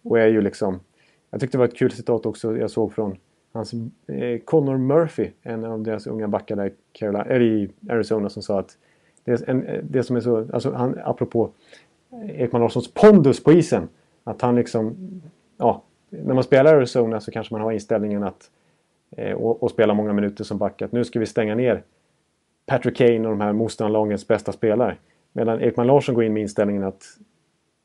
Och 0.02 0.18
är 0.18 0.26
ju 0.26 0.40
liksom... 0.40 0.80
Jag 1.30 1.40
tyckte 1.40 1.56
det 1.56 1.58
var 1.58 1.68
ett 1.68 1.76
kul 1.76 1.90
citat 1.90 2.26
också 2.26 2.56
jag 2.56 2.70
såg 2.70 2.92
från 2.92 3.16
hans 3.58 3.74
eh, 4.06 4.38
Connor 4.44 4.76
Murphy, 4.76 5.30
en 5.42 5.64
av 5.64 5.82
deras 5.82 6.06
unga 6.06 6.28
backar 6.28 6.56
där 6.56 6.66
i, 6.66 6.72
Carolina, 6.92 7.24
eller 7.24 7.40
i 7.40 7.70
Arizona 7.88 8.28
som 8.28 8.42
sa 8.42 8.60
att 8.60 8.76
det, 9.24 9.32
är 9.32 9.50
en, 9.50 9.66
eh, 9.66 9.82
det 9.82 10.02
som 10.02 10.16
är 10.16 10.20
så, 10.20 10.46
alltså 10.52 10.72
han, 10.72 10.98
apropå 11.04 11.50
eh, 12.12 12.42
Ekman 12.42 12.62
Larssons 12.62 12.94
pondus 12.94 13.44
på 13.44 13.52
isen, 13.52 13.88
att 14.24 14.42
han 14.42 14.56
liksom, 14.56 14.96
ja, 15.56 15.82
när 16.10 16.34
man 16.34 16.44
spelar 16.44 16.74
i 16.74 16.76
Arizona 16.76 17.20
så 17.20 17.30
kanske 17.30 17.54
man 17.54 17.60
har 17.60 17.72
inställningen 17.72 18.22
att 18.22 18.50
eh, 19.10 19.32
och, 19.32 19.62
och 19.62 19.70
spela 19.70 19.94
många 19.94 20.12
minuter 20.12 20.44
som 20.44 20.58
back, 20.58 20.82
att 20.82 20.92
nu 20.92 21.04
ska 21.04 21.18
vi 21.18 21.26
stänga 21.26 21.54
ner 21.54 21.82
Patrick 22.66 22.96
Kane 22.96 23.18
och 23.18 23.30
de 23.30 23.40
här 23.40 23.52
motståndarlagens 23.52 24.28
bästa 24.28 24.52
spelare. 24.52 24.96
Medan 25.32 25.60
Ekman 25.60 25.86
Larsson 25.86 26.14
går 26.14 26.24
in 26.24 26.32
med 26.32 26.40
inställningen 26.42 26.84
att 26.84 27.04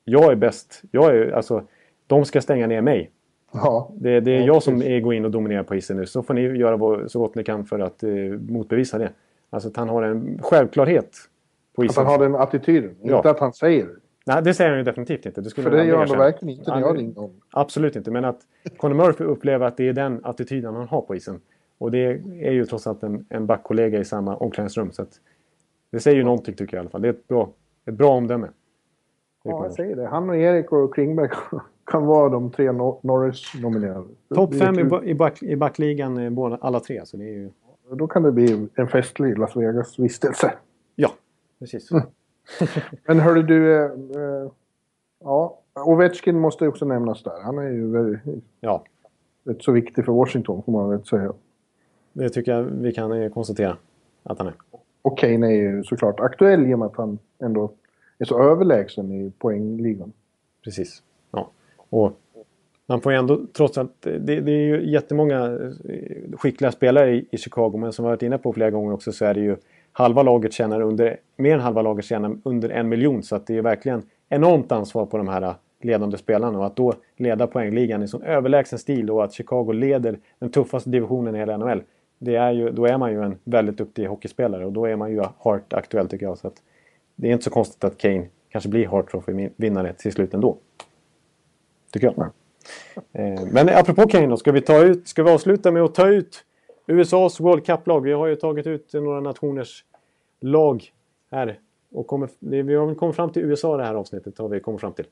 jag 0.04 0.32
är 0.32 0.36
bäst, 0.36 0.82
jag 0.92 1.16
är 1.16 1.32
alltså 1.32 1.64
de 2.08 2.26
ska 2.26 2.42
stänga 2.42 2.68
ner 2.68 2.82
mig. 2.82 3.12
Ja. 3.54 3.92
Det, 3.96 4.20
det 4.20 4.32
är 4.32 4.40
Ja, 4.40 4.46
jag 4.46 4.64
som 4.64 4.82
är, 4.82 5.00
går 5.00 5.14
in 5.14 5.26
och 5.26 5.32
dominerar 5.32 5.64
på 5.64 5.76
isen 5.76 5.98
nu. 5.98 6.06
Så 6.06 6.24
får 6.24 6.34
ni 6.34 6.42
göra 6.42 6.78
vad- 6.78 7.12
så 7.12 7.20
gott 7.20 7.36
ni 7.36 7.44
kan 7.44 7.66
för 7.66 7.80
att 7.80 8.04
eh, 8.04 8.10
motbevisa 8.50 8.98
det. 8.98 9.10
Alltså 9.50 9.70
att 9.70 9.78
han 9.78 9.90
har 9.90 10.04
en 10.04 10.40
självklarhet 10.44 11.18
på 11.76 11.82
Att 11.82 11.86
isen. 11.92 12.06
han 12.06 12.12
har 12.20 12.26
den 12.26 12.36
attityden. 12.36 12.96
Ja. 13.02 13.18
Inte 13.18 13.30
att 13.30 13.40
han 13.40 13.54
säger. 13.54 13.88
Nej, 14.26 14.44
det 14.44 14.54
säger 14.54 14.70
han 14.70 14.80
ju 14.80 14.84
definitivt 14.84 15.26
inte. 15.26 15.42
Det 15.42 15.50
skulle 15.50 15.70
För 15.70 15.78
det 15.78 15.86
gör 15.86 15.98
han 15.98 16.08
då 16.08 16.16
verkligen 16.16 16.60
inte 16.60 16.72
när 16.72 16.80
jag 16.82 16.98
ringde 16.98 17.20
honom. 17.20 17.36
Absolut 17.52 17.96
inte. 17.96 18.12
Men 18.12 18.26
att 18.26 18.40
Conor 18.78 18.96
Murphy 18.96 19.24
upplever 19.24 19.66
att 19.66 19.78
det 19.78 19.88
är 19.90 19.94
den 19.94 20.20
attityden 20.24 20.76
han 20.76 20.88
har 20.88 21.02
på 21.02 21.16
isen. 21.16 21.42
Och 21.78 21.92
det 21.92 22.22
är 22.42 22.52
ju 22.52 22.66
trots 22.66 22.88
allt 22.88 23.04
en, 23.04 23.26
en 23.30 23.46
backkollega 23.46 24.00
i 24.00 24.06
samma 24.06 24.36
omklädningsrum. 24.36 24.92
Så 24.92 25.02
att 25.02 25.10
det 25.92 26.00
säger 26.00 26.18
ju 26.18 26.24
någonting 26.24 26.54
tycker 26.56 26.78
jag 26.78 26.82
i 26.82 26.84
alla 26.84 26.90
fall. 26.90 27.02
Det 27.02 27.08
är 27.08 27.14
ett 27.14 27.28
bra, 27.28 27.50
ett 27.86 27.94
bra 27.94 28.10
omdöme. 28.10 28.48
Ja, 29.44 29.64
jag 29.64 29.74
säger 29.74 29.96
det. 29.96 30.08
Han 30.08 30.30
och 30.30 30.36
Erik 30.36 30.72
och 30.72 30.94
Klingberg 30.94 31.30
kan 31.86 32.06
vara 32.06 32.30
de 32.30 32.52
tre 32.52 32.72
Nor- 32.72 33.00
Norris-nominerade. 33.02 34.08
Topp 34.36 34.56
fem 34.56 34.74
i, 34.74 34.78
kul. 34.78 34.90
ba- 34.90 35.04
i, 35.04 35.16
back, 35.16 35.44
i 35.44 35.56
backligan 35.56 36.18
eh, 36.18 36.30
båda, 36.30 36.58
alla 36.62 36.80
tre. 36.80 37.02
Så 37.06 37.18
det 37.18 37.24
är 37.24 37.34
ju... 37.34 37.50
Då 37.92 38.08
kan 38.08 38.24
det 38.24 38.32
bli 38.32 38.68
en 38.76 38.88
festlig 38.88 39.38
Las 39.38 39.56
Vegas-vistelse. 39.56 40.54
Ja, 40.96 41.10
precis. 41.60 41.92
Mm. 41.92 42.04
Men 43.08 43.20
hörde 43.20 43.44
du... 43.44 43.76
Eh, 43.76 43.82
eh, 43.92 44.52
ja, 45.24 45.60
Ovechkin 45.86 46.40
måste 46.40 46.68
också 46.68 46.86
nämnas 46.86 47.24
där. 47.24 47.42
Han 47.44 47.58
är 47.58 47.70
ju 47.70 47.92
väldigt, 47.92 48.20
Ja, 48.62 48.84
rätt 49.44 49.64
så 49.64 49.72
viktig 49.72 50.06
för 50.06 50.12
Washington, 50.12 50.64
får 50.64 50.72
man 50.72 50.90
väl 50.90 51.04
säga. 51.06 51.34
det 52.14 52.30
tycker 52.30 52.52
jag 52.52 52.64
vi 52.64 52.92
kan 52.92 53.12
eh, 53.12 53.32
konstatera 53.32 53.78
att 54.24 54.38
han 54.38 54.48
är. 54.48 54.54
Och 55.02 55.18
Kane 55.18 55.48
är 55.48 55.52
ju 55.52 55.84
såklart 55.84 56.20
aktuell 56.20 56.66
i 56.66 56.74
och 56.74 56.80
med 56.80 56.86
att 56.86 56.96
han 56.98 57.20
ändå 57.40 57.72
är 58.20 58.26
så 58.26 58.44
överlägsen 58.44 59.12
i 59.12 59.32
poängligan. 59.38 60.14
Precis. 60.64 61.04
Ja. 61.32 61.50
Och 61.90 62.20
man 62.86 63.02
får 63.02 63.12
ju 63.12 63.18
ändå, 63.18 63.42
trots 63.54 63.78
att 63.78 64.02
det, 64.02 64.20
det 64.20 64.52
är 64.52 64.66
ju 64.66 64.92
jättemånga 64.92 65.46
eh, 65.46 66.38
skickliga 66.38 66.72
spelare 66.72 67.16
i, 67.16 67.26
i 67.32 67.38
Chicago, 67.38 67.78
men 67.78 67.94
som 67.94 68.06
vi 68.06 68.10
varit 68.10 68.22
inne 68.22 68.38
på 68.38 68.54
flera 68.54 68.72
gånger 68.72 68.94
också 68.94 69.12
så 69.12 69.26
är 69.26 69.34
det 69.34 69.40
ju 69.40 69.56
halva 69.92 70.24
laget 70.24 70.54
tjänar 70.54 70.82
under, 70.82 71.18
mer 71.38 71.54
än 71.54 71.60
halva 71.60 71.82
laget 71.82 72.06
tjänar 72.06 72.38
under 72.44 72.70
en 72.70 72.90
miljon. 72.90 73.24
Så 73.24 73.36
att 73.36 73.48
det 73.48 73.58
är 73.58 73.62
verkligen 73.62 74.02
enormt 74.30 74.72
ansvar 74.72 75.06
på 75.06 75.18
de 75.18 75.28
här 75.28 75.42
eh, 75.42 75.56
ledande 75.82 76.18
spelarna. 76.18 76.60
Och 76.60 76.66
att 76.66 76.76
då 76.76 76.94
leda 77.18 77.48
poängligan 77.48 78.04
i 78.04 78.08
sån 78.08 78.24
överlägsen 78.24 78.80
stil 78.80 79.10
och 79.10 79.24
att 79.24 79.34
Chicago 79.34 79.72
leder 79.72 80.20
den 80.40 80.50
tuffaste 80.50 80.90
divisionen 80.90 81.36
i 81.36 81.38
hela 81.38 81.58
NHL. 81.58 81.84
Det 82.20 82.36
är 82.36 82.52
ju, 82.52 82.72
då 82.72 82.86
är 82.86 82.98
man 82.98 83.12
ju 83.12 83.24
en 83.24 83.38
väldigt 83.44 83.78
duktig 83.78 84.06
hockeyspelare 84.06 84.66
och 84.66 84.72
då 84.72 84.86
är 84.86 84.96
man 84.96 85.12
ju 85.12 85.24
Hart 85.38 85.74
aktuell 85.74 86.08
tycker 86.08 86.26
jag. 86.26 86.38
Så 86.38 86.48
att 86.48 86.62
det 87.16 87.28
är 87.28 87.32
inte 87.32 87.44
så 87.44 87.50
konstigt 87.50 87.84
att 87.84 87.98
Kane 87.98 88.28
kanske 88.50 88.70
blir 88.70 88.88
Hart 88.88 89.12
Trophy-vinnare 89.12 89.94
till 89.94 90.12
slut 90.12 90.34
ändå. 90.34 90.58
Tycker 91.92 92.14
jag. 92.18 92.30
Eh, 93.12 93.46
Men 93.52 93.70
apropå 93.70 94.08
Kane 94.08 94.28
då, 94.28 94.38
ska 94.38 94.52
vi, 94.52 94.62
ta 94.62 94.84
ut, 94.84 95.08
ska 95.08 95.24
vi 95.24 95.32
avsluta 95.32 95.72
med 95.72 95.84
att 95.84 95.96
ta 95.96 96.08
ut 96.08 96.46
USAs 96.88 97.40
World 97.40 97.66
Cup-lag? 97.66 98.02
Vi 98.02 98.12
har 98.12 98.28
ju 98.28 98.36
tagit 98.36 98.68
ut 98.68 98.94
några 98.94 99.20
nationers 99.20 99.86
lag 100.42 100.84
här. 101.32 101.60
Och 101.92 102.08
kommer, 102.08 102.30
vi 102.40 102.76
har 102.76 102.86
väl 102.86 102.96
kommit 102.96 103.16
fram 103.16 103.32
till 103.32 103.42
USA 103.42 103.78
det 103.78 103.84
här 103.84 103.96
avsnittet. 103.96 104.38
Har 104.38 104.50
vi 104.50 104.60
kommit 104.60 104.82
fram 104.82 104.94
till. 104.94 105.06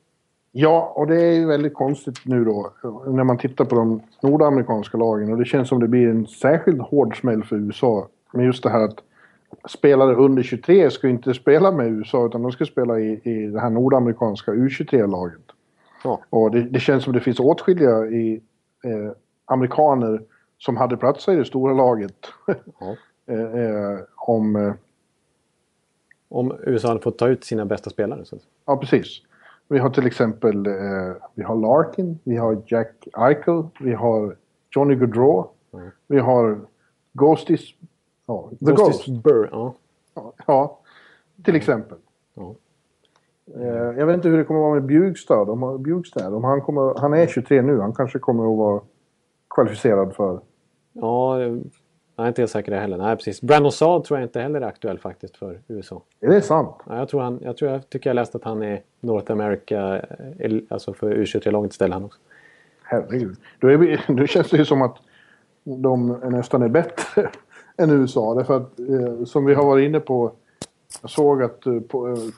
Ja, 0.52 0.92
och 0.96 1.06
det 1.06 1.22
är 1.22 1.32
ju 1.32 1.46
väldigt 1.46 1.74
konstigt 1.74 2.18
nu 2.24 2.44
då 2.44 2.72
när 3.06 3.24
man 3.24 3.38
tittar 3.38 3.64
på 3.64 3.74
de 3.74 4.00
nordamerikanska 4.22 4.98
lagen 4.98 5.32
och 5.32 5.38
det 5.38 5.44
känns 5.44 5.68
som 5.68 5.80
det 5.80 5.88
blir 5.88 6.08
en 6.08 6.26
särskild 6.26 6.80
hård 6.80 7.20
smäll 7.20 7.44
för 7.44 7.56
USA. 7.56 8.08
Men 8.32 8.44
just 8.44 8.62
det 8.62 8.70
här 8.70 8.84
att 8.84 8.96
spelare 9.68 10.14
under 10.14 10.42
23 10.42 10.90
ska 10.90 11.08
inte 11.08 11.34
spela 11.34 11.72
med 11.72 11.86
USA 11.90 12.26
utan 12.26 12.42
de 12.42 12.52
ska 12.52 12.64
spela 12.64 13.00
i, 13.00 13.20
i 13.24 13.46
det 13.46 13.60
här 13.60 13.70
nordamerikanska 13.70 14.50
U23-laget. 14.52 15.40
Ja. 16.04 16.20
Och 16.30 16.50
det, 16.50 16.62
det 16.62 16.80
känns 16.80 17.04
som 17.04 17.12
det 17.12 17.20
finns 17.20 17.40
åtskilliga 17.40 18.06
i, 18.06 18.40
eh, 18.84 19.12
amerikaner 19.44 20.22
som 20.58 20.76
hade 20.76 20.96
platsat 20.96 21.34
i 21.34 21.36
det 21.38 21.44
stora 21.44 21.74
laget. 21.74 22.26
Ja. 22.46 22.96
eh, 23.34 23.40
eh, 23.40 23.98
om... 24.16 24.56
Eh, 24.56 24.72
Om 26.34 26.52
USA 26.66 26.88
hade 26.88 27.00
fått 27.00 27.18
ta 27.18 27.28
ut 27.28 27.44
sina 27.44 27.64
bästa 27.64 27.90
spelare. 27.90 28.24
Så. 28.24 28.36
Ja, 28.66 28.76
precis. 28.76 29.22
Vi 29.68 29.78
har 29.78 29.90
till 29.90 30.06
exempel 30.06 30.66
eh, 30.66 30.72
vi 31.34 31.42
har 31.42 31.56
Larkin, 31.56 32.18
vi 32.24 32.36
har 32.36 32.62
Jack 32.66 33.08
Eichel, 33.18 33.64
vi 33.80 33.92
har 33.94 34.36
Johnny 34.70 34.94
Gaudreau, 34.94 35.46
Mm. 35.74 35.90
vi 36.06 36.18
har 36.18 36.60
Ghostis... 37.12 37.74
Ja, 38.26 38.50
The 38.66 38.72
Ghost. 38.72 39.08
Burr, 39.08 39.48
ja. 39.52 39.74
Ja, 40.14 40.32
Ja, 40.46 40.78
till 41.44 41.56
exempel. 41.56 41.98
Ja. 42.34 42.54
Eh, 43.56 43.66
jag 43.98 44.06
vet 44.06 44.14
inte 44.16 44.28
hur 44.28 44.38
det 44.38 44.44
kommer 44.44 44.60
att 44.60 44.64
vara 44.64 44.74
med 44.74 44.84
Bjugstad. 44.84 45.50
Om, 45.50 45.62
han- 45.62 45.82
Bjugstad 45.82 46.34
om 46.34 46.44
han, 46.44 46.60
kommer, 46.60 47.00
han 47.00 47.14
är 47.14 47.26
23 47.26 47.62
nu, 47.62 47.80
han 47.80 47.92
kanske 47.92 48.18
kommer 48.18 48.52
att 48.52 48.58
vara 48.58 48.80
kvalificerad 49.50 50.14
för... 50.14 50.40
ja, 50.92 51.40
jag 52.16 52.24
är 52.24 52.28
inte 52.28 52.42
helt 52.42 52.50
säker 52.50 52.72
där 52.72 52.80
heller. 52.80 52.96
Nej, 52.96 53.16
precis. 53.16 53.40
Brandon 53.42 53.72
Saad 53.72 54.04
tror 54.04 54.18
jag 54.18 54.26
inte 54.26 54.40
heller 54.40 54.60
är 54.60 54.66
aktuell 54.66 54.98
faktiskt 54.98 55.36
för 55.36 55.60
USA. 55.68 56.02
Är 56.20 56.28
det 56.28 56.42
sant? 56.42 56.76
Ja, 56.86 56.98
jag, 56.98 57.08
tror 57.08 57.20
han, 57.20 57.38
jag, 57.42 57.56
tror 57.56 57.70
jag 57.70 57.88
tycker 57.90 58.10
jag 58.10 58.14
läst 58.14 58.34
att 58.34 58.44
han 58.44 58.62
är 58.62 58.82
North 59.00 59.32
America, 59.32 59.96
eh, 60.38 60.52
alltså 60.68 60.92
för 60.94 61.14
U23-laget 61.14 61.72
ställer 61.72 61.94
han 61.94 62.04
också. 62.04 62.20
Herregud. 62.82 63.36
Då, 63.58 63.68
är 63.68 63.76
vi, 63.76 63.98
då 64.14 64.26
känns 64.26 64.50
det 64.50 64.56
ju 64.56 64.64
som 64.64 64.82
att 64.82 64.96
de 65.64 66.06
nästan 66.08 66.62
är 66.62 66.68
bättre 66.68 67.30
än 67.76 67.90
USA. 67.90 68.34
Därför 68.34 68.56
att, 68.56 68.78
eh, 68.78 69.24
som 69.24 69.44
vi 69.44 69.54
har 69.54 69.64
varit 69.64 69.84
inne 69.84 70.00
på, 70.00 70.32
jag 71.02 71.10
såg 71.10 71.42
att 71.42 71.66
eh, 71.66 71.74
eh, 71.74 71.82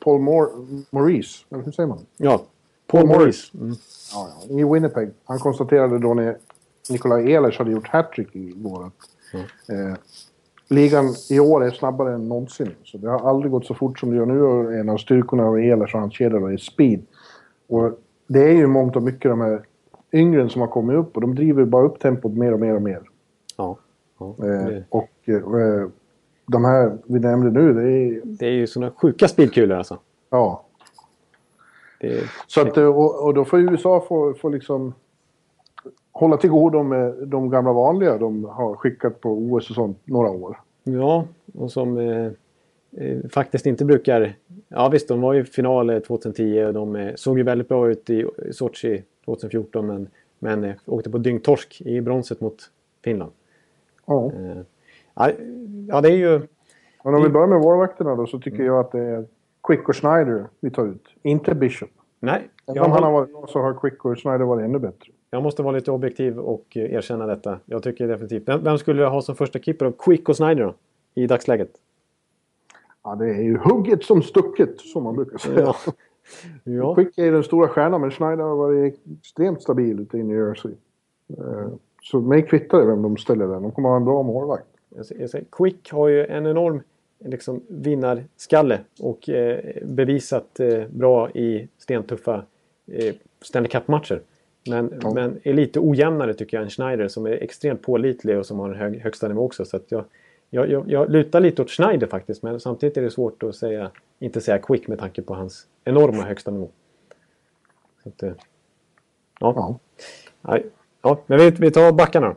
Paul 0.04 0.20
Mor 0.20 0.48
Maurice, 0.90 1.44
eller 1.50 1.64
hur 1.64 1.72
säger 1.72 1.88
man? 1.88 1.98
Ja, 2.16 2.42
Paul 2.86 3.06
Morris. 3.06 3.50
Mm. 3.54 3.74
Ja, 4.12 4.28
ja, 4.48 4.58
I 4.58 4.64
Winnipeg. 4.64 5.10
Han 5.24 5.38
konstaterade 5.38 5.98
då 5.98 6.14
när 6.14 6.36
Nikolaj 6.90 7.32
Ehlers 7.32 7.58
hade 7.58 7.70
gjort 7.70 7.88
hattrick 7.88 8.28
igår 8.32 8.86
att 8.86 9.08
eh, 9.68 9.94
ligan 10.68 11.14
i 11.30 11.40
år 11.40 11.64
är 11.64 11.70
snabbare 11.70 12.14
än 12.14 12.28
någonsin. 12.28 12.70
Så 12.84 12.98
det 12.98 13.10
har 13.10 13.28
aldrig 13.28 13.52
gått 13.52 13.66
så 13.66 13.74
fort 13.74 13.98
som 13.98 14.10
det 14.10 14.16
gör 14.16 14.26
nu 14.26 14.42
och 14.42 14.74
en 14.74 14.88
av 14.88 14.96
styrkorna 14.96 15.44
av 15.44 15.58
Ehlers 15.58 15.94
och 15.94 16.00
hans 16.00 16.14
kedja 16.14 16.38
är 16.38 16.56
speed. 16.56 17.06
Och 17.68 18.00
det 18.26 18.42
är 18.42 18.54
ju 18.54 18.66
mångt 18.66 18.96
och 18.96 19.02
mycket 19.02 19.30
de 19.30 19.40
här 19.40 19.62
yngre 20.12 20.48
som 20.48 20.60
har 20.60 20.68
kommit 20.68 20.96
upp 20.96 21.14
och 21.14 21.20
de 21.20 21.34
driver 21.34 21.64
bara 21.64 21.86
upp 21.86 22.00
tempot 22.00 22.32
mer 22.32 22.52
och 22.52 22.60
mer 22.60 22.74
och 22.74 22.82
mer. 22.82 23.02
Ja. 23.56 23.78
Ja. 24.18 24.34
Eh, 24.38 24.44
Det, 24.44 24.84
och 24.88 25.28
eh, 25.60 25.88
de 26.46 26.64
här 26.64 26.98
vi 27.04 27.20
nämnde 27.20 27.50
nu, 27.50 27.74
det 27.74 27.92
är... 27.92 28.20
det 28.24 28.46
är 28.46 28.50
ju 28.50 28.66
såna 28.66 28.90
sjuka 28.90 29.28
speedkulor 29.28 29.76
alltså. 29.76 29.98
Ja. 30.30 30.64
Det 32.00 32.22
Så 32.46 32.60
att, 32.60 32.76
eh, 32.76 32.84
och, 32.84 33.24
och 33.24 33.34
då 33.34 33.44
får 33.44 33.60
USA 33.60 34.04
få, 34.08 34.34
få 34.34 34.48
liksom 34.48 34.94
hålla 36.12 36.36
till 36.36 36.50
godo 36.50 36.82
med 36.82 37.14
de 37.28 37.50
gamla 37.50 37.72
vanliga 37.72 38.18
de 38.18 38.44
har 38.44 38.74
skickat 38.74 39.20
på 39.20 39.30
OS 39.30 39.70
och 39.70 39.74
sånt 39.74 39.98
några 40.04 40.30
år. 40.30 40.60
ja, 40.84 41.24
och 41.54 41.72
som 41.72 41.98
eh, 41.98 42.30
faktiskt 43.30 43.66
inte 43.66 43.84
brukar... 43.84 44.34
Ja 44.68 44.88
visst, 44.88 45.08
de 45.08 45.20
var 45.20 45.34
i 45.34 45.44
final 45.44 45.90
eh, 45.90 45.98
2010 45.98 46.64
och 46.64 46.74
de 46.74 47.12
såg 47.16 47.38
ju 47.38 47.44
väldigt 47.44 47.68
bra 47.68 47.90
ut 47.90 48.10
i 48.10 48.26
i 48.48 48.52
Sochi 48.52 49.02
2014 49.24 49.86
men, 49.86 50.08
men 50.38 50.72
åkte 50.86 51.10
på 51.10 51.18
dyngtorsk 51.18 51.80
i 51.80 52.00
bronset 52.00 52.40
mot 52.40 52.70
Finland. 53.04 53.32
Ja. 54.06 54.32
Eh, 54.32 54.62
ja, 55.14 55.30
ja, 55.88 56.00
det 56.00 56.08
är 56.08 56.16
ju... 56.16 56.40
Men 57.04 57.14
om 57.14 57.22
vi 57.22 57.28
börjar 57.28 57.46
med 57.46 57.60
målvakterna 57.60 58.16
då 58.16 58.26
så 58.26 58.38
tycker 58.38 58.62
jag 58.62 58.80
att 58.80 58.92
det 58.92 59.00
är 59.00 59.26
Quick 59.62 59.88
och 59.88 59.96
Schneider 59.96 60.46
vi 60.60 60.70
tar 60.70 60.86
ut. 60.86 61.08
Inte 61.22 61.54
Bishop. 61.54 61.90
Nej, 62.20 62.48
om 62.64 62.92
han 62.92 63.02
har 63.02 63.12
varit 63.12 63.32
bra 63.32 63.46
så 63.46 63.60
har 63.60 63.74
Quick 63.74 64.04
och 64.04 64.18
Schneider 64.18 64.44
varit 64.44 64.64
ännu 64.64 64.78
bättre. 64.78 65.12
jag 65.30 65.42
måste 65.42 65.62
vara 65.62 65.76
lite 65.76 65.90
objektiv 65.90 66.38
och 66.38 66.76
erkänna 66.76 67.26
detta. 67.26 67.58
Jag 67.64 67.82
tycker 67.82 68.08
definitivt... 68.08 68.48
Vem, 68.48 68.64
vem 68.64 68.78
skulle 68.78 69.02
jag 69.02 69.10
ha 69.10 69.22
som 69.22 69.36
första 69.36 69.58
keeper 69.58 69.86
av 69.86 69.92
Quick 69.92 70.28
och 70.28 70.36
Snyder 70.36 70.64
då? 70.64 70.74
I 71.14 71.26
dagsläget? 71.26 71.70
Ja, 73.04 73.14
det 73.14 73.30
är 73.30 73.42
ju 73.42 73.58
hugget 73.58 74.04
som 74.04 74.22
stucket 74.22 74.80
som 74.80 75.02
man 75.02 75.16
brukar 75.16 75.38
säga. 75.38 75.60
Ja. 75.60 75.76
ja. 76.64 76.94
Quick 76.94 77.18
är 77.18 77.32
den 77.32 77.44
stora 77.44 77.68
stjärnan 77.68 78.00
men 78.00 78.10
Schneider 78.10 78.44
har 78.44 78.56
varit 78.56 79.00
extremt 79.20 79.62
stabil 79.62 80.00
ute 80.00 80.18
i 80.18 80.22
New 80.22 80.36
Jersey. 80.36 80.72
Eh, 81.38 81.68
Så 82.10 82.20
mig 82.20 82.46
kvittar 82.46 82.78
det 82.78 82.86
vem 82.86 83.02
de 83.02 83.16
ställer 83.16 83.46
där. 83.46 83.60
De 83.60 83.72
kommer 83.72 83.88
ha 83.88 83.96
en 83.96 84.04
bra 84.04 84.22
målvakt. 84.22 84.66
Jag 84.96 85.06
säger- 85.06 85.20
jag 85.20 85.30
säger, 85.30 85.44
Quick 85.52 85.90
har 85.92 86.08
ju 86.08 86.26
en 86.26 86.46
enorm 86.46 86.80
liksom, 87.24 87.60
vinnarskalle 87.68 88.80
och 89.00 89.28
eh, 89.28 89.60
bevisat 89.84 90.60
eh, 90.60 90.84
bra 90.90 91.30
i 91.30 91.68
stentuffa 91.78 92.44
eh, 92.86 93.14
Stanley 93.42 93.68
Cup-matcher. 93.70 94.20
Men, 94.68 94.94
Ja. 95.02 95.14
men 95.14 95.38
är 95.42 95.52
lite 95.52 95.80
ojämnare 95.80 96.34
tycker 96.34 96.56
jag 96.56 96.64
än 96.64 96.70
Schneider 96.70 97.08
som 97.08 97.26
är 97.26 97.30
extremt 97.30 97.82
pålitlig 97.82 98.38
och 98.38 98.46
som 98.46 98.58
har 98.58 98.68
en 98.68 98.74
hög, 98.74 98.98
högsta 99.00 99.28
nivå 99.28 99.42
också. 99.44 99.64
Så 99.64 99.80
jag, 99.88 100.04
jag, 100.50 100.68
jag, 100.70 100.90
jag 100.90 101.10
lutar 101.10 101.40
lite 101.40 101.62
åt 101.62 101.70
Schneider 101.70 102.06
faktiskt 102.06 102.42
men 102.42 102.60
samtidigt 102.60 102.96
är 102.96 103.02
det 103.02 103.10
svårt 103.10 103.42
att 103.42 103.54
säga, 103.56 103.90
inte 104.18 104.40
säga 104.40 104.58
Quick 104.58 104.88
med 104.88 104.98
tanke 104.98 105.22
på 105.22 105.34
hans 105.34 105.66
enorma 105.84 106.22
högsta 106.22 106.50
nivå. 106.50 106.68
Så 108.02 108.08
att, 108.08 108.22
eh, 108.22 108.32
ja. 109.40 109.78
Ja. 110.42 110.58
Ja, 111.04 111.18
men 111.26 111.38
vi, 111.38 111.50
vi 111.50 111.70
tar 111.70 111.92
backarna. 111.92 112.34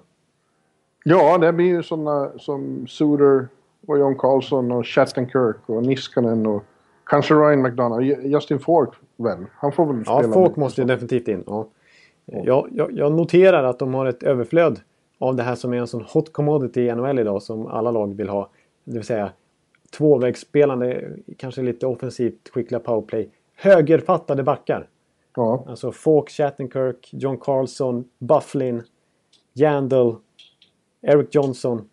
Ja, 1.04 1.38
det 1.38 1.54
blir 1.54 1.66
ju 1.66 1.84
sådana 1.84 2.32
som 2.40 2.88
Suter 2.88 3.48
och 3.88 4.00
John 4.00 4.16
Carlson 4.16 4.72
och 4.72 4.88
Shattenkirk 4.88 5.56
och 5.66 5.84
Niskanen 5.84 6.46
och 6.48 6.64
kanske 7.06 7.34
Ryan 7.34 7.62
McDonough. 7.62 8.04
Ju- 8.06 8.28
Justin 8.28 8.60
Falk 8.60 8.90
väl? 9.18 9.46
Han 9.54 9.72
får 9.72 9.86
väl 9.94 10.04
Ja, 10.06 10.20
spela. 10.20 10.34
folk 10.34 10.50
med. 10.56 10.58
måste 10.58 10.82
ju 10.82 10.88
definitivt 10.88 11.28
in. 11.28 11.44
Ja. 11.48 11.68
Jag, 12.26 12.68
jag, 12.72 12.92
jag 12.92 13.12
noterar 13.12 13.64
att 13.64 13.80
de 13.80 13.94
har 13.94 14.06
ett 14.06 14.24
överflöd 14.24 14.80
av 15.20 15.36
det 15.36 15.44
här 15.44 15.56
som 15.56 15.74
är 15.74 15.78
en 15.78 15.88
sån 15.88 16.06
hot 16.14 16.34
commodity 16.34 16.82
i 16.82 16.96
NHL 16.96 17.20
idag 17.20 17.42
som 17.42 17.68
alla 17.68 17.92
lag 17.92 18.16
vill 18.16 18.30
ha. 18.30 18.50
Det 18.84 18.94
vill 18.94 19.04
säga 19.04 19.30
tvåvägsspelande, 19.98 21.10
kanske 21.38 21.62
lite 21.62 21.86
offensivt 21.88 22.50
skickliga 22.54 22.80
powerplay. 22.80 23.30
Högerfattade 23.56 24.44
backar. 24.44 24.88
Ja. 25.38 25.64
Alltså 25.68 25.92
Falk, 25.92 26.30
Shattenkirk, 26.30 27.10
John 27.14 27.38
Carlson, 27.38 28.06
Bufflin, 28.20 28.84
Yandel, 29.54 30.16
Eric 31.02 31.36
Johnson, 31.36 31.90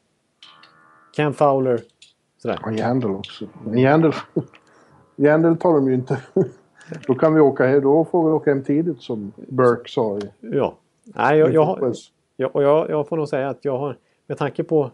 Cam 1.16 1.34
Fowler. 1.34 1.80
Sådär. 2.38 2.60
Och 2.64 2.72
Yandel 2.72 3.10
också. 3.10 3.46
Men 3.64 3.78
Yandel... 3.78 4.12
Yandel 5.16 5.56
tar 5.56 5.74
de 5.74 5.88
ju 5.88 5.94
inte. 5.94 6.22
då 7.06 7.14
kan 7.14 7.34
vi 7.34 7.40
åka 7.40 7.66
hem. 7.66 7.82
Då 7.82 8.04
får 8.04 8.24
vi 8.24 8.30
åka 8.30 8.50
hem 8.50 8.64
tidigt 8.64 9.02
som 9.02 9.32
Burke 9.48 9.90
sa. 9.90 10.18
Ja. 10.40 10.76
Nej, 11.04 11.38
jag, 11.38 11.54
jag, 11.54 11.64
har, 11.64 11.94
jag, 12.36 12.56
och 12.56 12.62
jag, 12.62 12.90
jag 12.90 13.08
får 13.08 13.16
nog 13.16 13.28
säga 13.28 13.48
att 13.48 13.64
jag 13.64 13.78
har, 13.78 13.98
med 14.26 14.38
tanke 14.38 14.64
på 14.64 14.90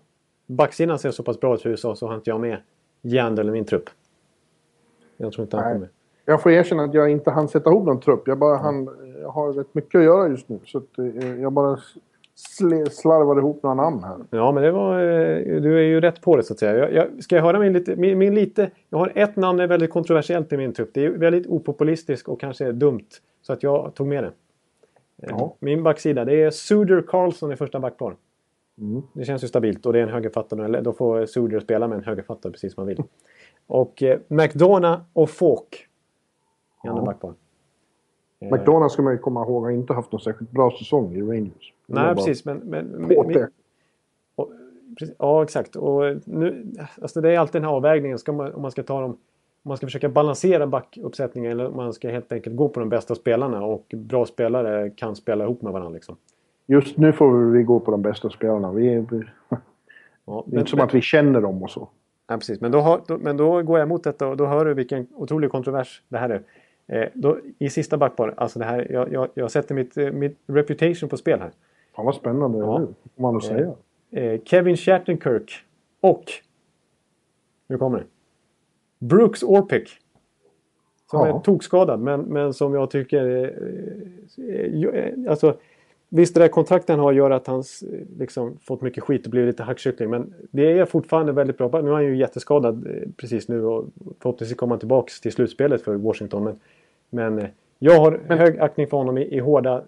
backsidan 0.47 0.99
ser 0.99 1.11
så 1.11 1.23
pass 1.23 1.41
bra 1.41 1.55
ut 1.55 1.63
för 1.63 1.71
USA 1.71 1.97
så 1.97 2.07
har 2.07 2.15
inte 2.15 2.31
jag 2.31 2.41
med 2.41 2.59
Yandel 3.03 3.49
i 3.49 3.53
min 3.53 3.65
trupp. 3.65 3.91
Jag 5.17 5.33
tror 5.33 5.45
inte 5.45 5.57
han 5.57 5.65
Nej. 5.65 5.75
kommer. 5.75 5.89
Jag 6.25 6.43
får 6.43 6.53
erkänna 6.53 6.83
att 6.85 6.95
jag 6.95 7.11
inte 7.11 7.31
hann 7.31 7.49
sätta 7.49 7.71
ihop 7.71 7.87
någon 7.87 8.01
trupp. 8.01 8.29
Jag, 8.29 8.39
bara 8.39 8.57
hann, 8.57 8.89
jag 9.23 9.29
har 9.29 9.53
rätt 9.53 9.75
mycket 9.75 9.99
att 9.99 10.05
göra 10.05 10.29
just 10.29 10.49
nu. 10.49 10.59
Så 10.65 10.79
att, 10.79 10.99
eh, 10.99 11.41
jag 11.41 11.53
bara 11.53 11.79
sl- 12.61 12.89
slarvade 12.91 13.41
ihop 13.41 13.63
några 13.63 13.75
namn 13.75 14.03
här. 14.05 14.17
Ja, 14.31 14.53
men 14.53 14.63
det 14.63 14.71
var, 14.71 15.01
eh, 15.01 15.61
du 15.61 15.79
är 15.79 15.83
ju 15.83 16.01
rätt 16.01 16.21
på 16.21 16.37
det 16.37 16.43
så 16.43 16.53
att 16.53 16.59
säga. 16.59 16.77
Jag, 16.79 16.93
jag, 16.93 17.25
ska 17.25 17.37
jag 17.37 17.43
höra 17.43 17.59
min 17.59 17.73
lite, 17.73 17.97
min, 17.97 18.19
min 18.19 18.35
lite... 18.35 18.71
Jag 18.89 18.99
har 18.99 19.13
ett 19.15 19.37
namn 19.37 19.59
som 19.59 19.63
är 19.65 19.67
väldigt 19.67 19.91
kontroversiellt 19.91 20.53
i 20.53 20.57
min 20.57 20.73
trupp. 20.73 20.91
Det 20.95 21.05
är 21.05 21.11
väldigt 21.11 21.47
opopulistiskt 21.47 22.29
och 22.29 22.41
kanske 22.41 22.73
dumt. 22.73 23.07
Så 23.43 23.53
att 23.53 23.63
jag 23.63 23.95
tog 23.95 24.07
med 24.07 24.25
det. 24.25 24.29
Eh, 25.23 25.29
Ja. 25.39 25.57
Min 25.61 25.83
backsida, 25.83 26.25
det 26.25 26.43
är 26.43 26.51
Suder 26.51 27.03
Carlson 27.09 27.53
i 27.53 27.57
första 27.57 27.81
backpar. 27.81 28.17
Mm. 28.81 29.03
Det 29.13 29.25
känns 29.25 29.45
ju 29.45 29.49
stabilt 29.49 29.87
och 29.87 29.93
det 29.93 29.99
är 29.99 30.03
en 30.03 30.09
högerfattare. 30.09 30.65
eller 30.65 30.83
Då 30.83 30.93
får 30.93 31.27
Suder 31.27 31.61
spela 31.61 31.89
med 31.89 31.99
en 31.99 32.05
högerfattare 32.05 32.53
precis 32.53 32.75
som 32.75 32.81
han 32.81 32.89
vill. 32.89 33.03
Och 33.67 34.03
eh, 34.03 34.19
McDonough 34.29 35.01
och 35.13 35.31
Falk 35.31 35.87
andra 36.89 37.03
Ja. 37.03 37.07
backpar. 37.07 37.35
Eh, 38.41 38.53
McDonalds 38.53 38.93
ska 38.93 39.03
man 39.03 39.13
ju 39.13 39.19
komma 39.19 39.43
ihåg 39.43 39.63
har 39.63 39.71
inte 39.71 39.93
haft 39.93 40.13
någon 40.13 40.21
särskilt 40.21 40.51
bra 40.51 40.71
säsong 40.79 41.15
i 41.15 41.23
Rangers. 41.23 41.75
Nej, 41.87 42.15
precis. 42.15 42.45
Men, 42.45 42.59
men, 42.59 43.09
det. 43.09 43.49
Och, 44.35 44.51
precis, 44.99 45.15
ja, 45.19 45.43
exakt. 45.43 45.77
Och 45.77 46.03
nu, 46.25 46.67
alltså 47.03 47.21
det 47.21 47.35
är 47.35 47.39
alltid 47.39 47.63
den 47.63 47.69
här 47.69 47.77
avvägningen. 47.77 48.19
Ska 48.19 48.33
man, 48.33 48.55
om 48.55 48.63
man 48.63 48.71
ska 48.71 48.83
ta 48.83 49.01
dem... 49.01 49.17
Om 49.63 49.69
man 49.69 49.77
ska 49.77 49.87
försöka 49.87 50.09
balansera 50.09 50.67
backuppsättningen 50.67 51.51
eller 51.53 51.69
om 51.69 51.77
man 51.77 51.93
ska 51.93 52.11
helt 52.11 52.33
enkelt 52.33 52.57
gå 52.57 52.69
på 52.69 52.81
de 52.81 52.89
bästa 52.89 53.15
spelarna 53.15 53.65
och 53.65 53.95
bra 53.97 54.27
spelare 54.27 54.91
kan 54.91 55.17
spela 55.17 55.45
ihop 55.45 55.63
med 55.63 55.73
varandra. 55.73 55.95
Liksom. 55.95 56.17
Just 56.67 56.97
nu 56.97 57.13
får 57.13 57.51
vi 57.51 57.63
gå 57.63 57.81
på 57.81 57.91
de 57.91 58.03
bästa 58.03 58.31
spelarna. 58.31 58.73
Vi 58.73 58.95
är, 58.95 59.07
vi, 59.11 59.25
Ja, 60.31 60.45
det 60.47 60.57
är 60.57 60.59
inte 60.59 60.71
som 60.71 60.81
att 60.81 60.95
vi 60.95 61.01
känner 61.01 61.41
dem 61.41 61.63
och 61.63 61.71
så. 61.71 61.89
Ja, 62.27 62.37
precis. 62.37 62.61
Men 62.61 62.73
då, 62.73 62.81
har, 62.81 63.01
då, 63.07 63.19
men 63.19 63.37
då 63.37 63.63
går 63.63 63.79
jag 63.79 63.87
emot 63.87 64.05
detta 64.05 64.29
och 64.29 64.37
då 64.37 64.47
hör 64.47 64.65
du 64.65 64.75
vilken 64.75 65.07
otrolig 65.15 65.51
kontrovers 65.51 66.03
det 66.09 66.19
här 66.19 66.31
är. 66.31 66.43
Eh, 66.91 67.09
då, 67.15 67.39
I 67.59 67.71
sista 67.71 67.97
backpar, 67.97 68.35
alltså 68.37 68.59
det 68.59 68.65
här, 68.65 68.87
jag, 68.91 69.13
jag, 69.13 69.29
jag 69.35 69.51
sätter 69.51 69.75
mitt, 69.75 69.97
eh, 69.97 70.11
mitt 70.11 70.39
reputation 70.47 71.09
på 71.09 71.17
spel 71.17 71.41
här. 71.41 71.51
Fan 71.97 72.05
vad 72.05 72.15
spännande, 72.15 72.59
Ja. 72.59 72.79
Får 73.17 73.23
man 73.23 73.37
att 73.37 73.45
säga. 73.45 73.75
Eh, 74.11 74.41
Kevin 74.45 74.77
Shattenkirk 74.77 75.53
och... 76.01 76.25
Nu 77.67 77.79
kommer 77.79 77.99
det. 77.99 78.05
Brooks 78.99 79.43
Orpik. 79.43 79.89
Som 81.11 81.29
Ja. 81.29 81.37
är 81.37 81.41
tokskadad 81.41 82.01
men, 82.01 82.21
men 82.21 82.55
som 82.55 82.75
jag 82.75 82.91
tycker... 82.91 83.27
Eh, 83.27 84.45
eh, 84.49 84.85
eh, 84.85 85.31
alltså, 85.31 85.57
visst 86.09 86.35
det 86.35 86.41
där 86.41 86.49
kontrakten 86.49 86.99
har 86.99 87.13
gör 87.13 87.31
att 87.31 87.47
han 87.47 87.65
liksom, 88.19 88.59
fått 88.63 88.81
mycket 88.83 89.05
skit 89.05 89.25
och 89.25 89.31
blivit 89.31 89.47
lite 89.49 89.63
hackkyckling. 89.63 90.11
Men 90.11 90.35
det 90.51 90.79
är 90.79 90.85
fortfarande 90.85 91.33
väldigt 91.33 91.59
bra. 91.59 91.81
Nu 91.81 91.89
är 91.89 91.95
han 91.95 92.05
ju 92.05 92.17
jätteskadad 92.17 92.87
eh, 92.87 93.09
precis 93.17 93.49
nu 93.49 93.65
och 93.65 93.87
förhoppningsvis 94.21 94.59
kommer 94.59 94.73
han 94.73 94.79
tillbaka 94.79 95.11
till 95.23 95.33
slutspelet 95.33 95.83
för 95.83 95.95
Washington. 95.95 96.45
Men, 96.45 96.61
men 97.11 97.39
eh, 97.39 97.49
jag 97.79 98.01
har 98.01 98.37
hög 98.37 98.61
aktning 98.61 98.87
för 98.87 98.97
honom 98.97 99.19
i, 99.19 99.23
i 99.23 99.39
hårda, 99.39 99.77
eh, 99.77 99.83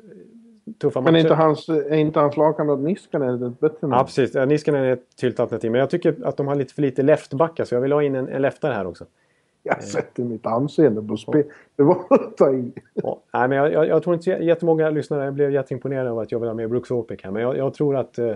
tuffa 0.78 1.00
matcher. 1.00 1.12
Men 1.12 1.16
är 1.16 1.20
inte 1.20 1.34
hans, 1.34 1.68
är 1.68 1.94
inte 1.94 2.20
hans 2.20 2.36
lagkamrat 2.36 2.80
Niskanen 2.80 3.42
ett 3.42 3.60
bättre 3.60 3.76
namn? 3.80 3.92
Ja, 3.92 4.04
precis. 4.04 4.34
Ja, 4.34 4.44
Niskanen 4.44 4.84
är 4.84 4.92
ett 4.92 5.16
tydligt 5.20 5.40
alternativ. 5.40 5.70
Men 5.70 5.80
jag 5.80 5.90
tycker 5.90 6.16
att 6.24 6.36
de 6.36 6.46
har 6.46 6.54
lite 6.54 6.74
för 6.74 6.82
lite 6.82 7.02
leftbackar 7.02 7.64
så 7.64 7.74
jag 7.74 7.80
vill 7.80 7.92
ha 7.92 8.02
in 8.02 8.14
en, 8.14 8.28
en 8.28 8.42
leftare 8.42 8.72
här 8.74 8.86
också. 8.86 9.04
Jag 9.62 9.82
sätter 9.82 10.22
mitt 10.24 10.46
anseende 10.46 11.02
på 11.02 11.16
spel. 11.16 11.44
Det 11.76 11.82
var 11.82 11.98
att 12.10 12.36
ta 12.36 12.52
i. 12.52 12.72
Ja, 12.94 13.20
nej, 13.32 13.48
men 13.48 13.58
jag, 13.58 13.72
jag, 13.72 13.86
jag 13.86 14.02
tror 14.02 14.14
inte 14.14 14.30
jättemånga 14.30 14.90
lyssnare 14.90 15.32
blev 15.32 15.52
jätteimponerade 15.52 16.10
av 16.10 16.18
att 16.18 16.32
jag 16.32 16.38
vill 16.38 16.48
ha 16.48 16.54
med 16.54 16.70
Brooks 16.70 16.90
Orpik 16.90 17.24
här. 17.24 17.30
Men 17.30 17.42
jag, 17.42 17.56
jag 17.56 17.74
tror 17.74 17.96
att... 17.96 18.18
Eh, 18.18 18.34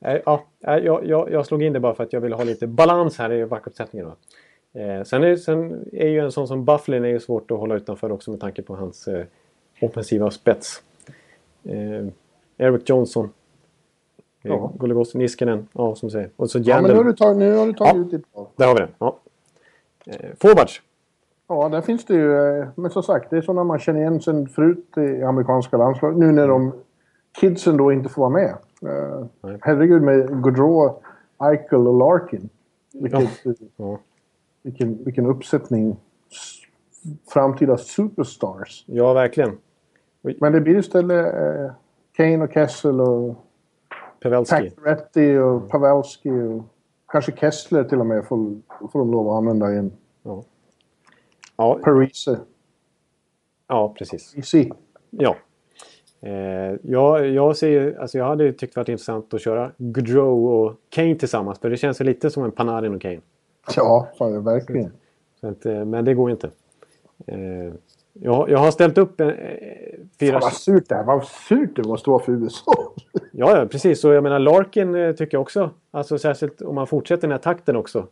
eh, 0.00 0.20
ja, 0.24 0.44
eh, 0.66 0.76
jag, 0.76 1.06
jag, 1.06 1.30
jag 1.30 1.46
slog 1.46 1.62
in 1.62 1.72
det 1.72 1.80
bara 1.80 1.94
för 1.94 2.04
att 2.04 2.12
jag 2.12 2.20
ville 2.20 2.36
ha 2.36 2.44
lite 2.44 2.66
balans 2.66 3.18
här 3.18 3.32
i 3.32 3.46
backuppsättningen. 3.46 4.10
Eh, 4.76 5.02
sen, 5.04 5.24
är, 5.24 5.36
sen 5.36 5.84
är 5.92 6.08
ju 6.08 6.18
en 6.20 6.32
sån 6.32 6.48
som 6.48 6.64
Bufflin 6.64 7.04
är 7.04 7.08
ju 7.08 7.20
svårt 7.20 7.50
att 7.50 7.58
hålla 7.58 7.74
utanför 7.74 8.12
också 8.12 8.30
med 8.30 8.40
tanke 8.40 8.62
på 8.62 8.76
hans 8.76 9.08
eh, 9.08 9.24
offensiva 9.80 10.30
spets. 10.30 10.82
Eh, 11.64 12.06
Eric 12.58 12.88
Johnson. 12.88 13.24
Eh, 13.24 13.30
Ja. 14.50 14.72
Goligos 14.76 15.14
Niskanen. 15.14 15.68
Ja, 15.72 15.94
som 15.94 16.10
säger. 16.10 16.30
Och 16.36 16.50
så 16.50 16.58
Ja, 16.58 16.62
men 16.62 16.68
Jandel. 16.68 16.92
nu 16.92 16.96
har 16.96 17.04
du 17.04 17.12
tagit, 17.12 17.38
nu 17.38 17.54
har 17.56 17.66
du 17.66 17.72
tagit 17.72 17.94
Ja. 17.94 18.00
ut 18.00 18.10
ditt 18.10 18.24
val. 18.34 18.46
Där 18.56 18.66
har 18.66 18.74
vi 18.74 18.80
det. 18.80 18.88
Ja. 18.98 19.18
Eh, 20.06 20.30
forwards. 20.40 20.82
Ja, 21.48 21.68
där 21.68 21.80
finns 21.80 22.04
det 22.04 22.14
ju... 22.14 22.58
eh, 22.60 22.68
Men 22.74 22.90
som 22.90 23.02
sagt, 23.02 23.30
det 23.30 23.36
är 23.36 23.40
sådana 23.42 23.64
man 23.64 23.78
känner 23.78 24.00
igen 24.00 24.20
sen 24.20 24.48
förut 24.48 24.86
i 24.96 25.22
amerikanska 25.22 25.76
landslag. 25.76 26.18
Nu 26.18 26.32
när 26.32 26.48
de 26.48 26.72
kidsen 27.40 27.76
då 27.76 27.92
inte 27.92 28.08
får 28.08 28.22
vara 28.22 28.30
med. 28.30 28.54
Eh, 28.82 29.26
herregud 29.60 30.02
med 30.02 30.42
Gaudreau, 30.42 31.00
Eichel 31.38 31.86
och 31.86 31.98
Larkin. 31.98 32.48
Vilket, 32.92 33.30
Ja. 33.76 33.98
Vilken, 34.66 35.04
vilken 35.04 35.26
uppsättning 35.26 35.96
framtida 37.28 37.76
superstars. 37.76 38.84
ja, 38.86 39.12
verkligen. 39.12 39.58
Men 40.40 40.52
det 40.52 40.60
blir 40.60 40.78
istället 40.78 41.34
eh, 41.34 41.70
Kane 42.12 42.44
och 42.44 42.52
Kessel 42.52 43.00
och 43.00 43.36
Pavelski. 44.22 44.70
Pacioretty 44.70 45.38
och 45.38 45.70
Pavelski 45.70 46.30
och 46.30 46.64
kanske 47.08 47.32
Kessler 47.32 47.84
till 47.84 48.00
och 48.00 48.06
med 48.06 48.24
får, 48.24 48.56
får 48.92 48.98
de 48.98 49.10
lov 49.10 49.28
att 49.28 49.36
använda 49.36 49.72
igen. 49.72 49.92
Ja. 50.22 50.44
Ja, 51.56 51.78
Parise. 51.84 52.40
ja, 53.68 53.94
precis. 53.98 54.36
Easy. 54.36 54.70
Ja. 55.10 55.36
Eh, 56.20 56.76
jag, 56.82 57.28
jag, 57.28 57.56
ser, 57.56 57.98
alltså 58.00 58.18
jag 58.18 58.24
hade 58.24 58.52
tyckt 58.52 58.74
det 58.74 58.80
varit 58.80 58.88
intressant 58.88 59.34
att 59.34 59.40
köra 59.40 59.72
Gaudreau 59.78 60.46
och 60.46 60.76
Kane 60.88 61.14
tillsammans. 61.14 61.58
För 61.58 61.70
det 61.70 61.76
känns 61.76 62.00
lite 62.00 62.30
som 62.30 62.44
en 62.44 62.52
Panarin 62.52 62.94
och 62.94 63.02
Kane. 63.02 63.20
Ja, 63.76 64.08
fan, 64.18 64.44
verkligen. 64.44 64.92
Så 65.40 65.48
att, 65.48 65.66
eh, 65.66 65.84
men 65.84 66.04
det 66.04 66.14
går 66.14 66.30
inte. 66.30 66.50
Eh, 67.26 67.38
jag, 68.12 68.50
jag 68.50 68.58
har 68.58 68.70
ställt 68.70 68.98
upp 68.98 69.20
en, 69.20 69.28
eh, 69.28 69.56
fyra... 70.20 70.32
Fan 70.32 70.40
vad 70.42 70.52
surt 70.52 70.88
det 70.88 70.94
här 70.94 71.04
Vad 71.04 71.24
surt 71.24 71.76
det 71.76 71.88
måste 71.88 72.10
vara 72.10 72.22
för 72.22 72.32
USA. 72.32 72.72
Ja, 73.32 73.58
ja, 73.58 73.66
precis. 73.66 74.04
Och 74.04 74.14
jag 74.14 74.22
menar 74.22 74.38
Larkin 74.38 75.14
tycker 75.18 75.36
jag 75.36 75.42
också. 75.42 75.70
Alltså 75.90 76.18
särskilt 76.18 76.62
om 76.62 76.74
man 76.74 76.86
fortsätter 76.86 77.22
den 77.22 77.30
här 77.30 77.38
takten 77.38 77.76
också. 77.76 78.06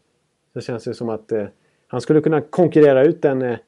Så 0.52 0.60
känns 0.60 0.84
det 0.84 0.94
som 0.94 1.08
att 1.08 1.32
eh, 1.32 1.44
han 1.86 2.00
skulle 2.00 2.20
kunna 2.20 2.40
konkurrera 2.40 3.04
ut 3.04 3.24
en 3.24 3.42
eh, 3.42 3.58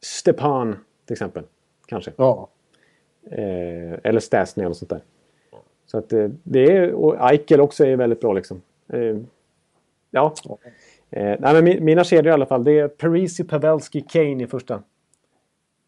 Stepan 0.00 0.76
till 1.06 1.14
exempel. 1.14 1.44
Kanske. 1.86 2.12
Ja. 2.16 2.48
Eh, 3.30 3.98
eller 4.02 4.20
Stasny 4.20 4.64
eller 4.64 4.74
sånt 4.74 4.90
där. 4.90 5.02
Så 5.86 5.98
att 5.98 6.12
det 6.42 6.76
är... 6.76 6.92
Och 6.92 7.30
Eichel 7.30 7.60
också 7.60 7.84
är 7.84 7.96
väldigt 7.96 8.20
bra 8.20 8.32
liksom. 8.32 8.62
Eh, 8.88 9.16
ja. 10.10 10.34
Eh, 11.10 11.36
nej, 11.40 11.54
men 11.54 11.66
mi- 11.66 11.80
mina 11.80 12.04
kedjor 12.04 12.26
i 12.26 12.34
alla 12.34 12.46
fall. 12.46 12.64
Det 12.64 12.78
är 12.78 12.88
Parisi, 12.88 13.44
Pavelski, 13.44 14.00
Kane 14.00 14.42
i 14.42 14.46
första. 14.46 14.74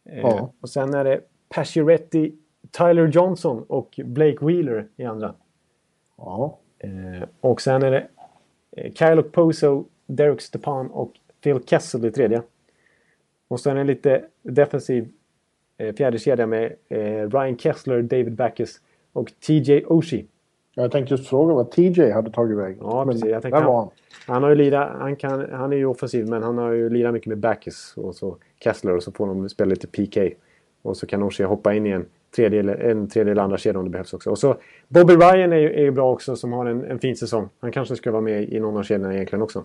Eh, 0.05 0.19
Ja. 0.21 0.53
Och 0.61 0.69
sen 0.69 0.95
är 0.95 1.05
det 1.05 1.21
Pacioretty, 1.49 2.33
Tyler 2.71 3.07
Johnson 3.09 3.65
och 3.69 4.01
Blake 4.05 4.45
Wheeler 4.47 4.87
i 4.97 5.05
andra. 5.05 5.35
Ja. 6.17 6.59
Eh, 6.79 7.29
och 7.41 7.61
sen 7.61 7.83
är 7.83 7.91
det 7.91 8.07
eh, 8.77 8.93
Kyle 8.93 9.19
Okposo, 9.19 9.85
Derek 10.07 10.41
Stepan 10.41 10.91
och 10.91 11.13
Phil 11.43 11.61
Kessel 11.67 12.05
i 12.05 12.11
tredje. 12.11 12.43
Och 13.49 13.61
sen 13.61 13.77
det 13.77 13.85
lite 13.85 14.25
defensiv 14.43 15.09
eh, 15.79 15.95
fjärde 15.95 16.19
kedja 16.19 16.47
med 16.47 16.73
eh, 16.89 17.31
Ryan 17.31 17.57
Kessler, 17.59 18.03
David 18.03 18.33
Backes 18.33 18.81
och 19.13 19.33
TJ 19.41 19.85
Oshie. 19.87 20.25
Jag 20.75 20.93
tänkte 20.93 21.15
just 21.15 21.29
fråga 21.29 21.55
vad 21.55 21.71
TJ 21.71 22.11
hade 22.11 22.31
tagit 22.31 22.59
vägen. 22.59 22.79
Ja, 22.81 23.05
Men 23.05 23.15
precis. 23.15 23.31
Jag 23.31 23.43
tänkte 23.43 23.61
där 23.61 23.67
var 23.67 23.79
han, 23.79 23.91
han. 24.27 24.43
har 24.43 24.51
ju 24.51 24.57
lirat, 24.57 24.91
han, 24.99 25.17
kan, 25.17 25.51
han 25.53 25.73
är 25.73 25.77
ju 25.77 25.87
offensiv 25.87 26.29
men 26.29 26.43
han 26.43 26.59
har 26.59 26.73
ju 26.73 26.91
lirat 26.91 27.13
mycket 27.13 27.29
med 27.29 27.39
Backes 27.39 27.97
och 27.97 28.15
så 28.15 28.37
Kessler 28.65 28.97
och 28.97 29.03
så 29.03 29.13
får 29.13 29.27
de 29.27 29.49
spela 29.49 29.69
lite 29.69 29.87
PK. 29.87 30.31
Och 30.83 30.97
så 30.97 31.07
kan 31.07 31.23
Oshie 31.23 31.47
hoppa 31.47 31.75
in 31.75 31.87
i 31.87 31.91
en 31.91 32.07
tredje, 32.37 32.75
en 32.75 33.09
tredje 33.09 33.33
eller 33.33 33.43
andra 33.43 33.59
kedja 33.59 33.79
om 33.79 33.85
det 33.85 33.91
behövs 33.91 34.15
också. 34.15 34.31
Och 34.31 34.39
så 34.39 34.57
Bobby 34.89 35.15
Ryan 35.15 35.53
är 35.53 35.57
ju, 35.57 35.73
är 35.73 35.83
ju 35.83 35.91
bra 35.91 36.13
också 36.13 36.37
som 36.37 36.53
har 36.53 36.67
en, 36.67 36.85
en 36.85 36.99
fin 36.99 37.17
säsong. 37.17 37.49
Han 37.61 37.73
kanske 37.73 37.97
ska 37.97 38.11
vara 38.11 38.23
med 38.23 38.53
i 38.53 38.61
någon 38.61 38.77
av 38.77 38.83
kedjorna 38.83 39.15
egentligen 39.15 39.43
också. 39.43 39.65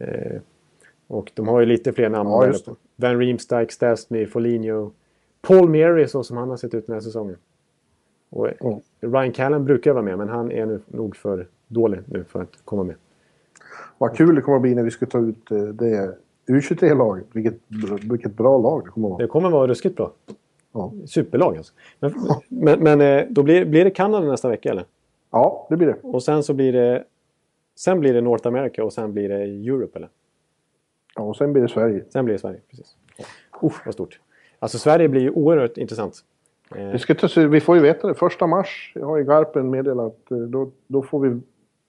Eh, 0.00 0.40
och 1.06 1.30
de 1.34 1.48
har 1.48 1.60
ju 1.60 1.66
lite 1.66 1.92
fler 1.92 2.08
namn 2.08 2.30
Ja. 2.30 2.74
Van 2.96 3.18
Riemsdyk, 3.18 3.72
Stastny, 3.72 4.26
Foligno. 4.26 4.92
Paul 5.42 5.68
Mary 5.68 6.08
så 6.08 6.22
som 6.22 6.36
han 6.36 6.50
har 6.50 6.56
sett 6.56 6.74
ut 6.74 6.86
den 6.86 6.94
här 6.94 7.00
säsongen. 7.00 7.36
Och 8.36 8.48
Mm. 8.60 8.80
Ryan 9.00 9.32
Callen 9.32 9.64
brukar 9.64 9.92
vara 9.92 10.02
med 10.02 10.18
men 10.18 10.28
han 10.28 10.52
är 10.52 10.66
nu 10.66 10.80
nog 10.86 11.16
för 11.16 11.46
dålig 11.68 12.00
nu 12.06 12.24
för 12.24 12.42
att 12.42 12.58
komma 12.64 12.82
med. 12.82 12.94
Vad 13.98 14.16
kul 14.16 14.34
det 14.34 14.40
kommer 14.40 14.56
att 14.56 14.62
bli 14.62 14.74
när 14.74 14.82
vi 14.82 14.90
ska 14.90 15.06
ta 15.06 15.18
ut 15.18 15.50
eh, 15.50 15.62
det 15.62 16.16
U23-laget. 16.46 17.26
Vilket, 17.32 17.54
vilket 18.10 18.36
bra 18.36 18.58
lag 18.58 18.84
det 18.84 18.90
kommer 18.90 19.08
att 19.08 19.12
vara. 19.12 19.22
Det 19.22 19.28
kommer 19.28 19.50
vara 19.50 19.66
ruskigt 19.66 19.96
bra. 19.96 20.12
Ja. 20.72 20.92
Superlag 21.06 21.56
alltså. 21.56 21.72
Men, 22.00 22.12
men, 22.48 22.80
men 22.80 23.00
eh, 23.00 23.26
då 23.30 23.42
blir, 23.42 23.64
blir 23.64 23.84
det 23.84 23.90
Kanada 23.90 24.26
nästa 24.26 24.48
vecka 24.48 24.70
eller? 24.70 24.84
ja, 25.30 25.66
det 25.70 25.76
blir 25.76 25.86
det. 25.86 25.96
Och 26.02 26.22
sen 26.22 26.42
så 26.42 26.54
blir 26.54 26.72
det... 26.72 27.04
Sen 27.74 28.00
blir 28.00 28.14
det 28.14 28.20
North 28.20 28.48
America 28.48 28.84
och 28.84 28.92
sen 28.92 29.12
blir 29.12 29.28
det 29.28 29.42
Europe 29.42 29.98
eller? 29.98 30.08
Ja, 31.16 31.22
och 31.22 31.36
sen 31.36 31.52
blir 31.52 31.62
det 31.62 31.68
Sverige. 31.68 32.04
Sen 32.08 32.24
blir 32.24 32.32
det 32.32 32.38
Sverige, 32.38 32.60
precis. 32.70 32.96
Uff, 33.62 33.82
vad 33.84 33.94
stort. 33.94 34.20
Alltså 34.58 34.78
Sverige 34.78 35.08
blir 35.08 35.20
ju 35.20 35.30
oerhört 35.30 35.78
intressant. 35.78 36.24
Eh, 36.74 36.90
Vi, 36.92 36.98
ska 36.98 37.14
ta, 37.14 37.40
vi 37.46 37.60
får 37.60 37.76
ju 37.76 37.82
veta 37.82 38.08
det. 38.08 38.14
Första 38.14 38.46
mars 38.46 38.92
har 39.02 39.16
ju 39.16 39.24
Garpen 39.24 39.70
meddelat 39.70 40.30
eh, 40.30 40.36
då, 40.38 40.70
då 40.86 41.02
får 41.02 41.20
vi 41.20 41.40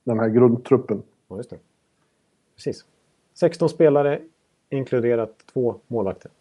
den 0.04 0.20
här 0.20 0.30
grundtruppen. 0.30 1.04
ja, 1.28 1.38
just 1.38 1.50
det. 1.50 1.58
Precis. 2.56 2.86
16 3.34 3.70
spelare 3.70 4.20
inkluderat 4.70 5.34
två 5.54 5.76
målvakter. 5.88 6.32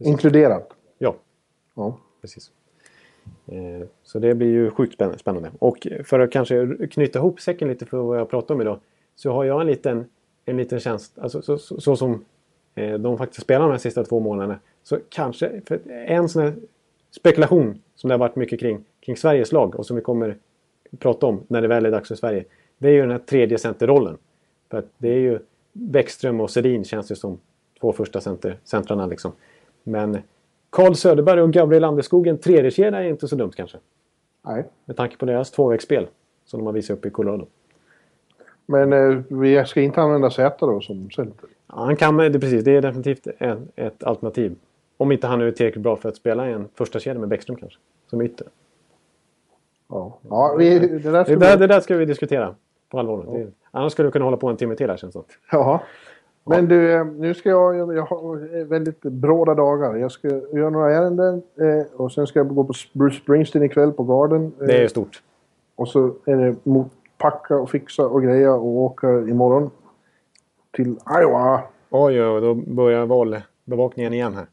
Inkluderat. 0.00 0.72
Ja, 0.98 1.14
Ja. 1.74 1.96
precis. 2.20 2.50
Eh, 3.46 3.86
Så 4.02 4.18
det 4.18 4.34
blir 4.34 4.48
ju 4.48 4.70
sjukt 4.70 4.94
spänn- 4.98 5.18
spännande. 5.18 5.50
Och 5.58 5.86
för 6.04 6.20
att 6.20 6.30
kanske 6.32 6.76
knyta 6.90 7.18
ihop 7.18 7.40
säcken 7.40 7.68
lite 7.68 7.86
för 7.86 7.96
vad 7.98 8.18
jag 8.18 8.30
pratar 8.30 8.54
om 8.54 8.60
idag. 8.60 8.78
Så 9.14 9.32
har 9.32 9.44
jag 9.44 9.60
en 9.60 9.66
liten, 9.66 10.04
en 10.44 10.56
liten 10.56 10.80
tjänst, 10.80 11.18
alltså 11.18 11.42
så, 11.42 11.58
så, 11.58 11.80
så 11.80 11.96
som 11.96 12.24
de 13.00 13.18
faktiskt 13.18 13.42
spelar 13.42 13.60
de 13.66 13.70
här 13.70 13.78
sista 13.78 14.04
två 14.04 14.20
månaderna. 14.20 14.58
Så 14.82 14.98
kanske, 15.08 15.60
för 15.66 15.80
en 15.90 16.28
sån 16.28 16.42
här 16.42 16.54
spekulation 17.10 17.82
som 17.94 18.08
det 18.08 18.14
har 18.14 18.18
varit 18.18 18.36
mycket 18.36 18.60
kring, 18.60 18.84
kring 19.00 19.16
Sveriges 19.16 19.52
lag 19.52 19.74
och 19.74 19.86
som 19.86 19.96
vi 19.96 20.02
kommer 20.02 20.36
prata 20.98 21.26
om 21.26 21.40
när 21.48 21.62
det 21.62 21.68
väl 21.68 21.86
är 21.86 21.90
dags 21.90 22.08
för 22.08 22.14
Sverige. 22.14 22.44
Det 22.78 22.88
är 22.88 22.92
ju 22.92 23.00
den 23.00 23.10
här 23.10 23.18
tredje 23.18 23.58
centerrollen. 23.58 24.16
För 24.70 24.78
att 24.78 24.86
det 24.98 25.08
är 25.08 25.18
ju 25.18 25.38
Bäckström 25.72 26.40
och 26.40 26.50
Sedin 26.50 26.84
känns 26.84 27.10
ju 27.10 27.14
som 27.14 27.38
två 27.80 27.92
första 27.92 28.20
center, 28.20 28.58
centrarna 28.64 29.06
liksom. 29.06 29.32
Men 29.82 30.18
Carl 30.70 30.94
Söderberg 30.94 31.40
och 31.40 31.52
Gabriel 31.52 31.82
Landeskog, 31.82 32.26
en 32.26 32.38
tredje 32.38 32.70
kedja 32.70 32.98
är 32.98 33.04
inte 33.04 33.28
så 33.28 33.36
dumt 33.36 33.52
kanske. 33.56 33.78
Nej. 34.42 34.64
Med 34.84 34.96
tanke 34.96 35.16
på 35.16 35.26
deras 35.26 35.50
tvåvägsspel 35.50 36.06
som 36.44 36.60
de 36.60 36.66
har 36.66 36.72
visat 36.72 36.98
upp 36.98 37.06
i 37.06 37.10
Colorado. 37.10 37.46
Men 38.66 38.92
eh, 38.92 39.22
vi 39.28 39.64
ska 39.66 39.80
inte 39.80 40.00
använda 40.00 40.30
Zäta 40.30 40.66
då 40.66 40.80
som 40.80 41.10
center. 41.10 41.48
Ja, 41.66 41.74
han 41.74 41.96
kan, 41.96 42.16
det, 42.16 42.40
precis, 42.40 42.64
det 42.64 42.76
är 42.76 42.82
definitivt 42.82 43.26
en, 43.38 43.68
ett 43.76 44.04
alternativ. 44.04 44.56
Om 44.98 45.12
inte 45.12 45.26
han 45.26 45.38
nu 45.38 45.48
är 45.48 45.52
tillräckligt 45.52 45.82
bra 45.82 45.96
för 45.96 46.08
att 46.08 46.16
spela 46.16 46.48
i 46.48 46.52
en 46.52 46.68
första 46.74 46.98
kedja 46.98 47.20
med 47.20 47.28
Bäckström 47.28 47.56
kanske. 47.56 47.78
Som 48.06 48.22
ytter. 48.22 48.46
Ja, 49.88 50.18
ja 50.28 50.54
vi, 50.58 50.78
det 50.78 50.98
där 50.98 51.12
Det, 51.12 51.24
ska 51.24 51.36
där, 51.36 51.56
vi... 51.56 51.56
det 51.56 51.66
där 51.66 51.80
ska 51.80 51.96
vi 51.96 52.04
diskutera 52.04 52.54
på 52.90 52.98
allvar. 52.98 53.24
Det, 53.38 53.46
annars 53.70 53.92
skulle 53.92 54.08
vi 54.08 54.12
kunna 54.12 54.24
hålla 54.24 54.36
på 54.36 54.48
en 54.48 54.56
timme 54.56 54.74
till 54.76 54.90
här 54.90 54.96
känns 54.96 55.14
det. 55.14 55.22
Ja. 55.52 55.82
Men 56.44 56.68
du, 56.68 56.92
eh, 56.92 57.04
nu 57.06 57.34
ska 57.34 57.48
jag... 57.48 57.94
Jag, 57.96 58.02
har 58.02 58.64
väldigt 58.64 59.00
bråda 59.00 59.54
dagar. 59.54 59.96
Jag 59.96 60.12
ska 60.12 60.28
göra 60.28 60.70
några 60.70 60.94
ärenden 60.94 61.42
eh, 61.60 61.86
och 61.96 62.12
sen 62.12 62.26
ska 62.26 62.38
jag 62.38 62.54
gå 62.54 62.64
på 62.64 62.72
Bruce 62.92 63.16
Springsteen 63.16 63.64
ikväll 63.64 63.92
på 63.92 64.04
Garden. 64.04 64.52
Eh, 64.60 64.66
Det 64.66 64.84
är 64.84 64.88
stort. 64.88 65.22
Och 65.76 65.88
så 65.88 66.14
är 66.24 66.36
det 66.36 66.84
packa 67.18 67.56
och 67.56 67.70
fixa 67.70 68.06
och 68.06 68.22
greja 68.22 68.54
och 68.54 68.66
åka 68.66 69.10
imorgon 69.10 69.70
till 70.70 70.96
Iowa, 71.20 71.62
oj, 71.90 72.22
oj, 72.24 72.40
då 72.40 72.54
börjar 72.54 73.06
valbevakningen 73.06 74.12
igen 74.12 74.34
här. 74.34 74.46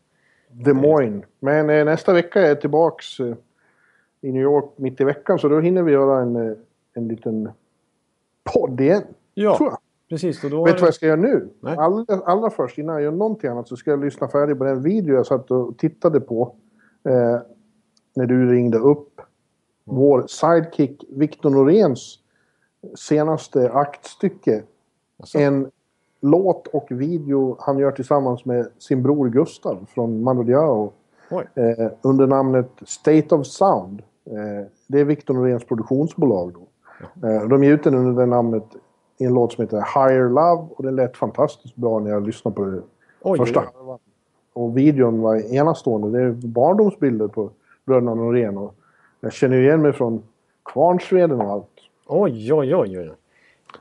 Des 0.63 0.73
Moines. 0.73 1.25
Men 1.39 1.69
eh, 1.69 1.85
nästa 1.85 2.13
vecka 2.13 2.41
är 2.41 2.47
jag 2.47 2.61
tillbaks 2.61 3.19
eh, 3.19 3.35
i 4.21 4.31
New 4.31 4.41
York 4.41 4.65
mitt 4.75 5.01
i 5.01 5.03
veckan 5.03 5.39
så 5.39 5.47
då 5.47 5.59
hinner 5.59 5.83
vi 5.83 5.91
göra 5.91 6.21
en, 6.21 6.35
eh, 6.35 6.57
en 6.93 7.07
liten 7.07 7.49
podd 8.53 8.81
igen. 8.81 9.03
Ja, 9.33 9.57
Tror 9.57 9.69
jag. 9.69 9.77
precis. 10.09 10.43
Och 10.43 10.49
då 10.49 10.65
Vet 10.65 10.75
du 10.75 10.81
vad 10.81 10.87
jag 10.87 10.95
ska 10.95 11.05
göra 11.05 11.21
nu? 11.21 11.49
Allra, 11.61 12.15
allra 12.25 12.49
först, 12.49 12.77
innan 12.77 12.95
jag 12.95 13.03
gör 13.03 13.11
någonting 13.11 13.49
annat, 13.49 13.67
så 13.67 13.75
ska 13.75 13.91
jag 13.91 14.03
lyssna 14.03 14.27
färdigt 14.27 14.57
på 14.57 14.63
den 14.63 14.81
video 14.81 15.15
jag 15.15 15.25
satt 15.25 15.51
och 15.51 15.77
tittade 15.77 16.19
på. 16.19 16.55
Eh, 17.03 17.39
när 18.15 18.25
du 18.25 18.51
ringde 18.53 18.77
upp 18.77 19.21
vår 19.83 20.25
sidekick 20.27 21.03
Victor 21.09 21.49
Noréns 21.49 22.19
senaste 22.95 23.71
aktstycke. 23.71 24.63
Alltså. 25.19 25.37
En 25.37 25.71
låt 26.21 26.67
och 26.67 26.87
video 26.91 27.57
han 27.59 27.77
gör 27.77 27.91
tillsammans 27.91 28.45
med 28.45 28.67
sin 28.77 29.03
bror 29.03 29.29
Gustav 29.29 29.85
från 29.93 30.23
Mando 30.23 30.43
Diao. 30.43 30.91
Eh, 31.55 31.91
under 32.01 32.27
namnet 32.27 32.69
State 32.85 33.35
of 33.35 33.47
Sound. 33.47 34.01
Eh, 34.25 34.67
det 34.87 34.99
är 34.99 35.05
Victor 35.05 35.33
Noréns 35.33 35.63
produktionsbolag 35.65 36.53
då. 36.53 37.27
Eh, 37.27 37.47
de 37.47 37.63
ger 37.63 37.71
ut 37.71 37.83
den 37.83 37.95
under 37.95 38.21
det 38.21 38.25
namnet 38.25 38.63
i 39.17 39.25
en 39.25 39.33
låt 39.33 39.53
som 39.53 39.61
heter 39.61 39.77
Higher 39.77 40.29
Love 40.29 40.67
och 40.75 40.83
det 40.83 40.91
lät 40.91 41.17
fantastiskt 41.17 41.75
bra 41.75 41.99
när 41.99 42.11
jag 42.11 42.27
lyssnade 42.27 42.55
på 42.55 42.65
det 42.65 42.81
Oj, 43.21 43.37
första 43.37 43.59
halvan. 43.59 43.99
Och 44.53 44.77
videon 44.77 45.21
var 45.21 45.53
enastående. 45.53 46.19
Det 46.19 46.25
är 46.25 46.31
barndomsbilder 46.31 47.27
på 47.27 47.49
bröderna 47.85 48.15
Norén 48.15 48.57
och 48.57 48.75
jag 49.19 49.33
känner 49.33 49.57
igen 49.57 49.81
mig 49.81 49.93
från 49.93 50.23
Kvarnsveden 50.63 51.41
och 51.41 51.51
allt. 51.51 51.67
Oj, 52.07 52.53
oj, 52.53 52.75
oj, 52.75 52.99
oj. 52.99 53.11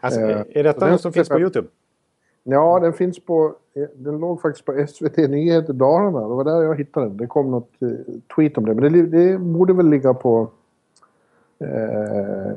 Alltså, 0.01 0.20
Eh, 0.20 0.43
är 0.49 0.64
detta 0.64 0.80
den 0.80 0.91
något 0.91 1.01
som 1.01 1.12
finns 1.12 1.28
på 1.28 1.41
Youtube? 1.41 1.68
Ja, 2.45 2.78
den 2.80 2.92
finns 2.92 3.20
på... 3.24 3.55
Den 3.95 4.18
låg 4.18 4.40
faktiskt 4.40 4.64
på 4.66 4.86
SVT 4.88 5.16
Nyheter 5.16 5.72
Dalarna. 5.72 6.20
Det 6.20 6.34
var 6.34 6.45
där 6.45 6.62
jag 6.62 6.78
hittade 6.78 7.07
den. 7.07 7.16
Det 7.16 7.26
kom 7.26 7.51
något 7.51 7.70
eh, 7.82 7.88
tweet 8.36 8.59
om 8.59 8.64
det. 8.66 8.74
Men 8.74 8.92
det, 8.92 9.03
det 9.03 9.38
borde 9.38 9.72
väl 9.72 9.88
ligga 9.88 10.14
på... 10.14 10.49
Eh, 11.59 12.53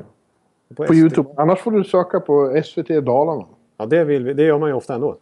på 0.76 0.84
SVT? 0.86 0.94
Youtube. 0.94 1.28
Annars 1.36 1.60
får 1.60 1.70
du 1.70 1.84
söka 1.84 2.20
på 2.20 2.62
SVT 2.64 2.88
Dalarna. 2.88 3.44
Ja, 3.76 3.86
det, 3.86 4.04
vill 4.04 4.24
vi, 4.24 4.34
det 4.34 4.42
gör 4.42 4.58
man 4.58 4.68
ju 4.68 4.74
ofta 4.74 4.94
ändå. 4.94 5.16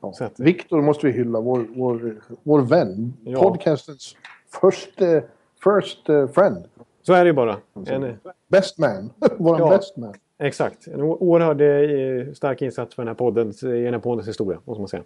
Ja. 0.00 0.12
Att- 0.20 0.40
Viktor 0.40 0.82
måste 0.82 1.06
vi 1.06 1.12
hylla, 1.12 1.40
vår, 1.40 1.66
vår, 1.76 2.14
vår 2.42 2.60
vän. 2.60 3.12
Ja. 3.24 3.42
Podcastens 3.42 4.16
first, 4.60 5.00
eh, 5.00 5.22
first 5.64 6.08
eh, 6.08 6.26
friend. 6.28 6.64
Så 7.02 7.12
är 7.12 7.24
det 7.24 7.28
ju 7.28 7.34
bara. 7.34 7.56
En, 7.86 8.16
Best 8.48 8.78
man. 8.78 9.10
Vår 9.38 9.58
Ja. 9.58 9.68
best 9.68 9.96
man. 9.96 10.14
Exakt. 10.46 10.86
En 10.86 11.02
o- 11.02 11.16
oerhörd 11.20 11.60
eh, 11.60 12.32
stark 12.32 12.62
insats 12.62 12.94
för 12.94 13.02
den 13.02 13.08
här 13.08 13.14
podden, 13.14 13.48
i 13.62 13.84
den 13.84 13.94
här 13.94 14.00
poddens 14.00 14.28
historia, 14.28 14.58
måste 14.64 14.80
man 14.80 14.88
säga. 14.88 15.02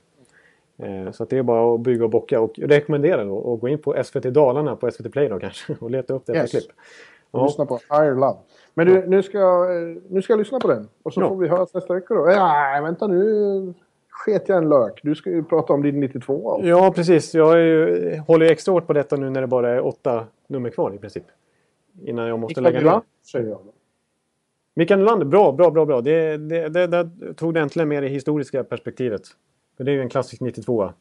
Eh, 0.78 1.10
Så 1.12 1.24
det 1.24 1.38
är 1.38 1.42
bara 1.42 1.74
att 1.74 1.80
bygga 1.80 2.04
och 2.04 2.10
bocka 2.10 2.40
och 2.40 2.58
rekommendera 2.58 3.24
då 3.24 3.54
att 3.54 3.60
gå 3.60 3.68
in 3.68 3.78
på 3.78 4.04
SVT 4.04 4.22
Dalarna 4.34 4.76
på 4.76 4.90
SVT 4.90 5.12
Play 5.12 5.28
då 5.28 5.38
kanske 5.38 5.76
och 5.80 5.90
leta 5.90 6.14
upp 6.14 6.26
detta 6.26 6.38
Yes. 6.38 6.50
klipp. 6.50 6.64
Ja. 7.32 7.44
Lyssna 7.44 7.66
på 7.66 7.78
Higher 7.90 8.14
Love. 8.14 8.36
Men 8.74 8.86
du, 8.86 9.06
nu 9.06 9.22
ska, 9.22 9.38
jag, 9.38 9.76
eh, 9.90 9.96
nu 10.08 10.22
ska 10.22 10.32
jag 10.32 10.38
lyssna 10.38 10.60
på 10.60 10.68
den. 10.68 10.88
Och 11.02 11.12
så 11.12 11.20
Ja. 11.20 11.28
får 11.28 11.36
vi 11.36 11.48
höras 11.48 11.74
nästa 11.74 11.94
vecka 11.94 12.14
då. 12.14 12.24
Nej, 12.24 12.82
vänta 12.82 13.06
nu. 13.06 13.74
Sket 14.10 14.48
jag 14.48 14.58
en 14.58 14.68
lök. 14.68 15.00
Du 15.02 15.14
ska 15.14 15.30
ju 15.30 15.44
prata 15.44 15.72
om 15.72 15.82
din 15.82 16.00
92. 16.00 16.60
Ja, 16.64 16.92
precis. 16.94 17.34
Jag 17.34 17.52
är 17.52 17.58
ju, 17.58 18.16
håller 18.26 18.46
ju 18.46 18.52
extra 18.52 18.72
hårt 18.72 18.86
på 18.86 18.92
detta 18.92 19.16
nu 19.16 19.30
när 19.30 19.40
det 19.40 19.46
bara 19.46 19.70
är 19.70 19.86
åtta 19.86 20.24
nummer 20.48 20.70
kvar 20.70 20.94
i 20.94 20.98
princip. 20.98 21.24
Innan 22.04 22.28
jag 22.28 22.38
måste 22.38 22.60
lägga 22.60 22.74
ner. 22.74 22.80
Nylander, 22.80 23.02
säger 23.32 23.48
jag. 23.48 23.58
Mikael 24.78 25.00
Nylander, 25.00 25.26
bra, 25.26 25.52
bra, 25.52 25.70
bra, 25.70 25.84
bra. 25.86 26.00
Det, 26.00 26.36
det, 26.36 26.68
det, 26.68 26.86
det 26.86 27.34
tog 27.34 27.54
det 27.54 27.60
äntligen 27.60 27.88
med 27.88 28.02
det 28.02 28.08
historiska 28.08 28.64
perspektivet. 28.64 29.22
För 29.76 29.84
det 29.84 29.90
är 29.90 29.94
ju 29.94 30.00
en 30.00 30.08
klassisk 30.08 30.42
92 30.42 30.92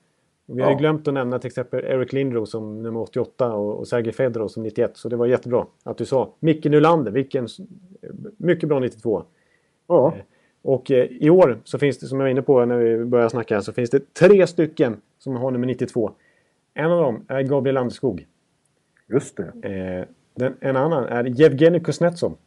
Vi 0.45 0.61
har 0.61 0.69
ju 0.69 0.73
Ja. 0.76 0.80
glömt 0.80 1.07
att 1.07 1.14
nämna 1.14 1.39
till 1.39 1.47
exempel 1.47 1.85
Eric 1.85 2.14
Lindros 2.14 2.52
som 2.52 2.84
nummer 2.84 2.99
88 3.02 3.53
och, 3.53 3.80
och 3.80 3.88
Sergej 3.88 4.14
Fedorov 4.14 4.47
som 4.47 4.64
91. 4.64 4.91
Så 4.97 5.10
det 5.10 5.15
var 5.15 5.26
jättebra 5.26 5.65
att 5.84 5.97
du 5.97 6.06
sa. 6.06 6.34
Micke 6.39 6.65
Nylander, 6.65 7.11
vilken 7.11 7.47
mycket 8.38 8.69
bra 8.69 8.80
92 8.80 9.23
Ja. 9.88 10.14
Och 10.61 10.91
eh, 10.91 11.06
i 11.06 11.30
år 11.30 11.60
så 11.64 11.80
finns 11.80 11.99
det, 11.99 12.06
som 12.07 12.19
jag 12.19 12.23
var 12.26 12.30
inne 12.31 12.41
på 12.41 12.65
när 12.65 12.77
vi 12.77 13.06
började 13.06 13.30
snacka, 13.30 13.61
så 13.61 13.73
finns 13.73 13.89
det 13.89 14.14
tre 14.14 14.47
stycken 14.47 14.97
som 15.19 15.35
har 15.35 15.52
nummer 15.52 15.68
92. 15.68 16.11
En 16.73 16.91
av 16.91 17.02
dem 17.02 17.26
är 17.27 17.41
Gabriel 17.41 17.73
Landeskog. 17.76 18.26
Just 19.07 19.38
det. 19.38 19.43
Eh, 19.69 20.06
den, 20.35 20.53
en 20.60 20.76
annan 20.76 21.03
är 21.03 21.41
Yevgenij 21.41 21.80
Kuznetsov. 21.84 22.38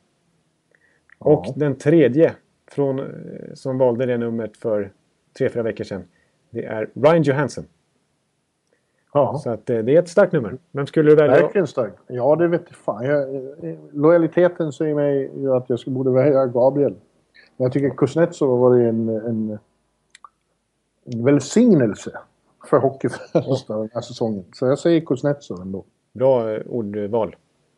Och 1.18 1.44
Ja. 1.46 1.52
den 1.56 1.74
tredje 1.74 2.34
från, 2.70 2.98
eh, 2.98 3.06
som 3.54 3.78
valde 3.78 4.06
det 4.06 4.18
numret 4.18 4.56
för 4.56 4.92
tre, 5.38 5.48
fyra 5.48 5.62
veckor 5.62 5.84
sedan. 5.84 6.04
Det 6.50 6.64
är 6.64 6.90
Ryan 6.94 7.22
Johansson. 7.22 7.64
Ja. 9.12 9.40
Så 9.44 9.50
att, 9.50 9.70
eh, 9.70 9.78
det 9.78 9.94
är 9.94 9.98
ett 9.98 10.08
starkt 10.08 10.32
nummer. 10.32 10.56
Vem 10.70 10.86
skulle 10.86 11.10
du 11.10 11.16
välja? 11.16 11.40
Verkligen 11.42 11.66
starkt. 11.66 11.96
Ja, 12.06 12.36
det 12.36 12.48
vet 12.48 12.68
fan. 12.70 13.04
Jag, 13.04 13.34
eh, 13.34 13.78
lojaliteten 13.92 14.72
säger 14.72 14.94
mig 14.94 15.30
ju 15.36 15.54
att 15.54 15.70
jag 15.70 15.78
skulle 15.78 15.94
borde 15.96 16.10
välja 16.10 16.46
Gabriel. 16.46 16.94
Men 17.56 17.64
jag 17.64 17.72
tycker 17.72 17.90
Kuznetsov 17.90 18.50
har 18.50 18.56
varit 18.58 18.88
en, 18.88 19.08
en, 19.08 19.58
en 21.04 21.24
välsignelse 21.24 22.10
för 22.70 22.78
Hockeyfrälsarna 22.78 23.80
den 23.80 23.90
här 23.94 24.00
säsongen. 24.00 24.44
Så 24.52 24.66
jag 24.66 24.78
säger 24.78 25.00
Kuznetsov 25.00 25.60
ändå. 25.60 25.84
Bra 26.12 26.58
ordval. 26.58 27.36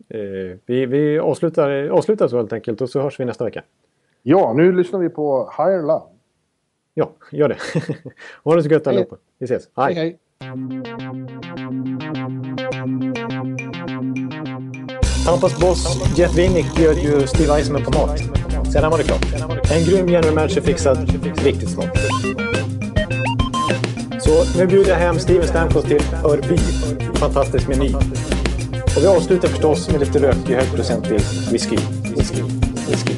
Eh, 0.09 0.21
vi 0.67 0.87
vi 0.87 1.19
avslutar, 1.19 1.89
avslutar 1.89 2.29
så 2.29 2.37
helt 2.37 2.53
enkelt 2.53 2.81
och 2.81 2.91
så 2.91 3.01
hörs 3.01 3.21
vi 3.21 3.25
nästa 3.25 3.45
vecka. 3.45 3.63
Ja, 4.23 4.53
nu 4.53 4.73
lyssnar 4.73 5.01
vi 5.01 5.09
på 5.09 5.53
Higher 5.59 5.83
Love. 5.83 6.05
Ja, 6.95 7.13
gör 7.33 7.49
det. 7.49 7.57
ha 8.45 8.57
det 8.57 8.63
så 8.63 8.69
gött 8.69 8.87
allihopa. 8.87 9.17
Vi 9.39 9.45
ses. 9.45 9.69
Hej. 9.77 9.95
hej. 9.95 10.19
Tampas 15.27 15.61
boss 15.61 16.17
Jeff 16.19 16.39
Winnick 16.39 16.77
bjöd 16.77 16.97
ju 16.99 17.27
Steve 17.27 17.55
Eisman 17.55 17.83
på 17.85 17.91
mat. 17.91 18.19
Sedan 18.73 18.91
var 18.91 18.99
det 18.99 19.05
klart. 19.05 19.25
En 19.73 19.85
grym 19.85 20.09
general 20.09 20.35
manager 20.35 20.61
fixad 20.61 20.99
riktigt 21.45 21.71
snart. 21.71 21.97
Så 24.21 24.59
nu 24.59 24.67
bjuder 24.67 24.91
jag 24.91 24.97
hem 24.97 25.19
Steven 25.19 25.49
Stamkos 25.49 25.85
till 25.85 26.03
Örby. 26.25 26.57
Fantastisk 27.15 27.69
meny. 27.69 27.95
Och 28.97 29.03
vi 29.03 29.07
avslutar 29.07 29.49
förstås 29.49 29.91
med 29.91 30.01
lite 30.01 30.19
rökig 30.19 30.55
högprocentig 30.55 31.21
whisky. 31.53 31.77
Whisky. 32.17 32.43
Whisky. 32.89 33.15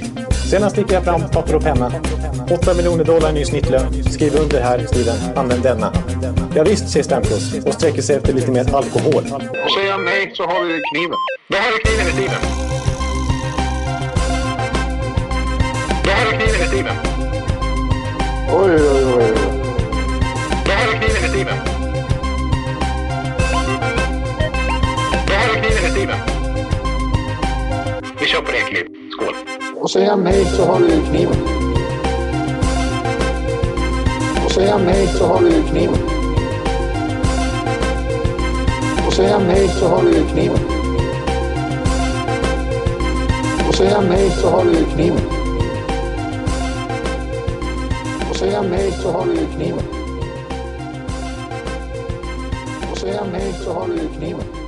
Sedan 0.50 0.70
sticker 0.70 0.94
jag 0.94 1.04
fram 1.04 1.20
papper 1.20 1.54
och 1.54 1.62
penna. 1.62 1.92
8 2.50 2.74
miljoner 2.74 3.04
dollar 3.04 3.30
i 3.30 3.32
ny 3.32 3.44
snittlön. 3.44 4.04
Skriv 4.04 4.36
under 4.36 4.60
här, 4.60 4.86
Steven. 4.86 5.16
Använd 5.36 5.62
denna. 5.62 5.92
Ja, 6.54 6.64
visst, 6.64 6.88
säger 6.88 7.04
Stamkos 7.04 7.54
och 7.66 7.74
sträcker 7.74 8.02
sig 8.02 8.16
efter 8.16 8.32
lite 8.32 8.50
mer 8.50 8.74
alkohol. 8.74 9.24
Och 9.64 9.70
säger 9.78 9.92
han 9.92 10.04
nej 10.04 10.32
så 10.34 10.42
har 10.42 10.64
vi 10.64 10.80
kniven. 10.92 11.16
Då 11.48 11.56
har 11.56 11.72
du 11.72 11.78
kniven 11.78 12.08
i 12.08 12.12
Steven. 12.12 12.40
Då 16.04 16.10
har 16.10 16.32
du 16.32 16.38
kniven 16.38 16.60
i 16.60 16.66
Steven. 16.68 16.96
Oj, 18.52 18.74
oj, 18.74 19.04
oj. 19.16 19.32
Då 20.64 20.72
har 20.72 20.92
du 20.92 20.98
kniven 20.98 21.24
i 21.24 21.28
Steven. 21.28 21.71
Har 26.06 26.16
du 26.16 26.16
kniven. 26.16 26.18
Vi 28.20 28.26
kör 28.26 28.40
på 28.40 28.52
det 28.52 28.60
klipp. 28.60 28.86
Skål. 29.12 29.34
Och 29.80 29.90
säger 29.90 30.10
han 30.10 30.24
nej 30.24 30.44
så 30.44 30.64
har 30.66 30.78
du 30.78 31.02
kniven. 31.10 31.36
Och 34.44 34.50
säger 34.50 34.72
han 34.72 34.84
nej 34.84 35.06
så 35.06 35.26
har 35.26 35.40
du 35.40 35.62
kniven. 35.62 35.98
Och 39.06 39.12
säger 39.12 39.32
han 39.32 39.46
nej 39.46 39.68
så 39.68 39.88
har 39.88 40.02
du 40.02 40.24
kniven. 40.32 40.58
Och 43.68 43.74
säger 43.74 43.94
han 43.94 44.04
nej 44.08 44.30
så 44.30 44.50
har 44.50 44.64
du 44.64 44.84
kniven. 44.94 45.20
Och 48.30 48.36
säger 48.36 48.56
han 48.56 48.66
nej 48.66 48.92
så 49.02 49.12
har 49.12 49.26
du 49.26 49.46
kniven. 49.56 49.84
Och 52.90 52.98
säger 52.98 53.18
han 53.18 53.28
nej 53.32 53.52
så 53.64 53.72
har 53.72 53.88
du 53.88 54.18
kniven. 54.18 54.61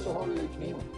Och 0.00 0.04
säger 0.04 0.18
han 0.18 0.48
nej 0.60 0.89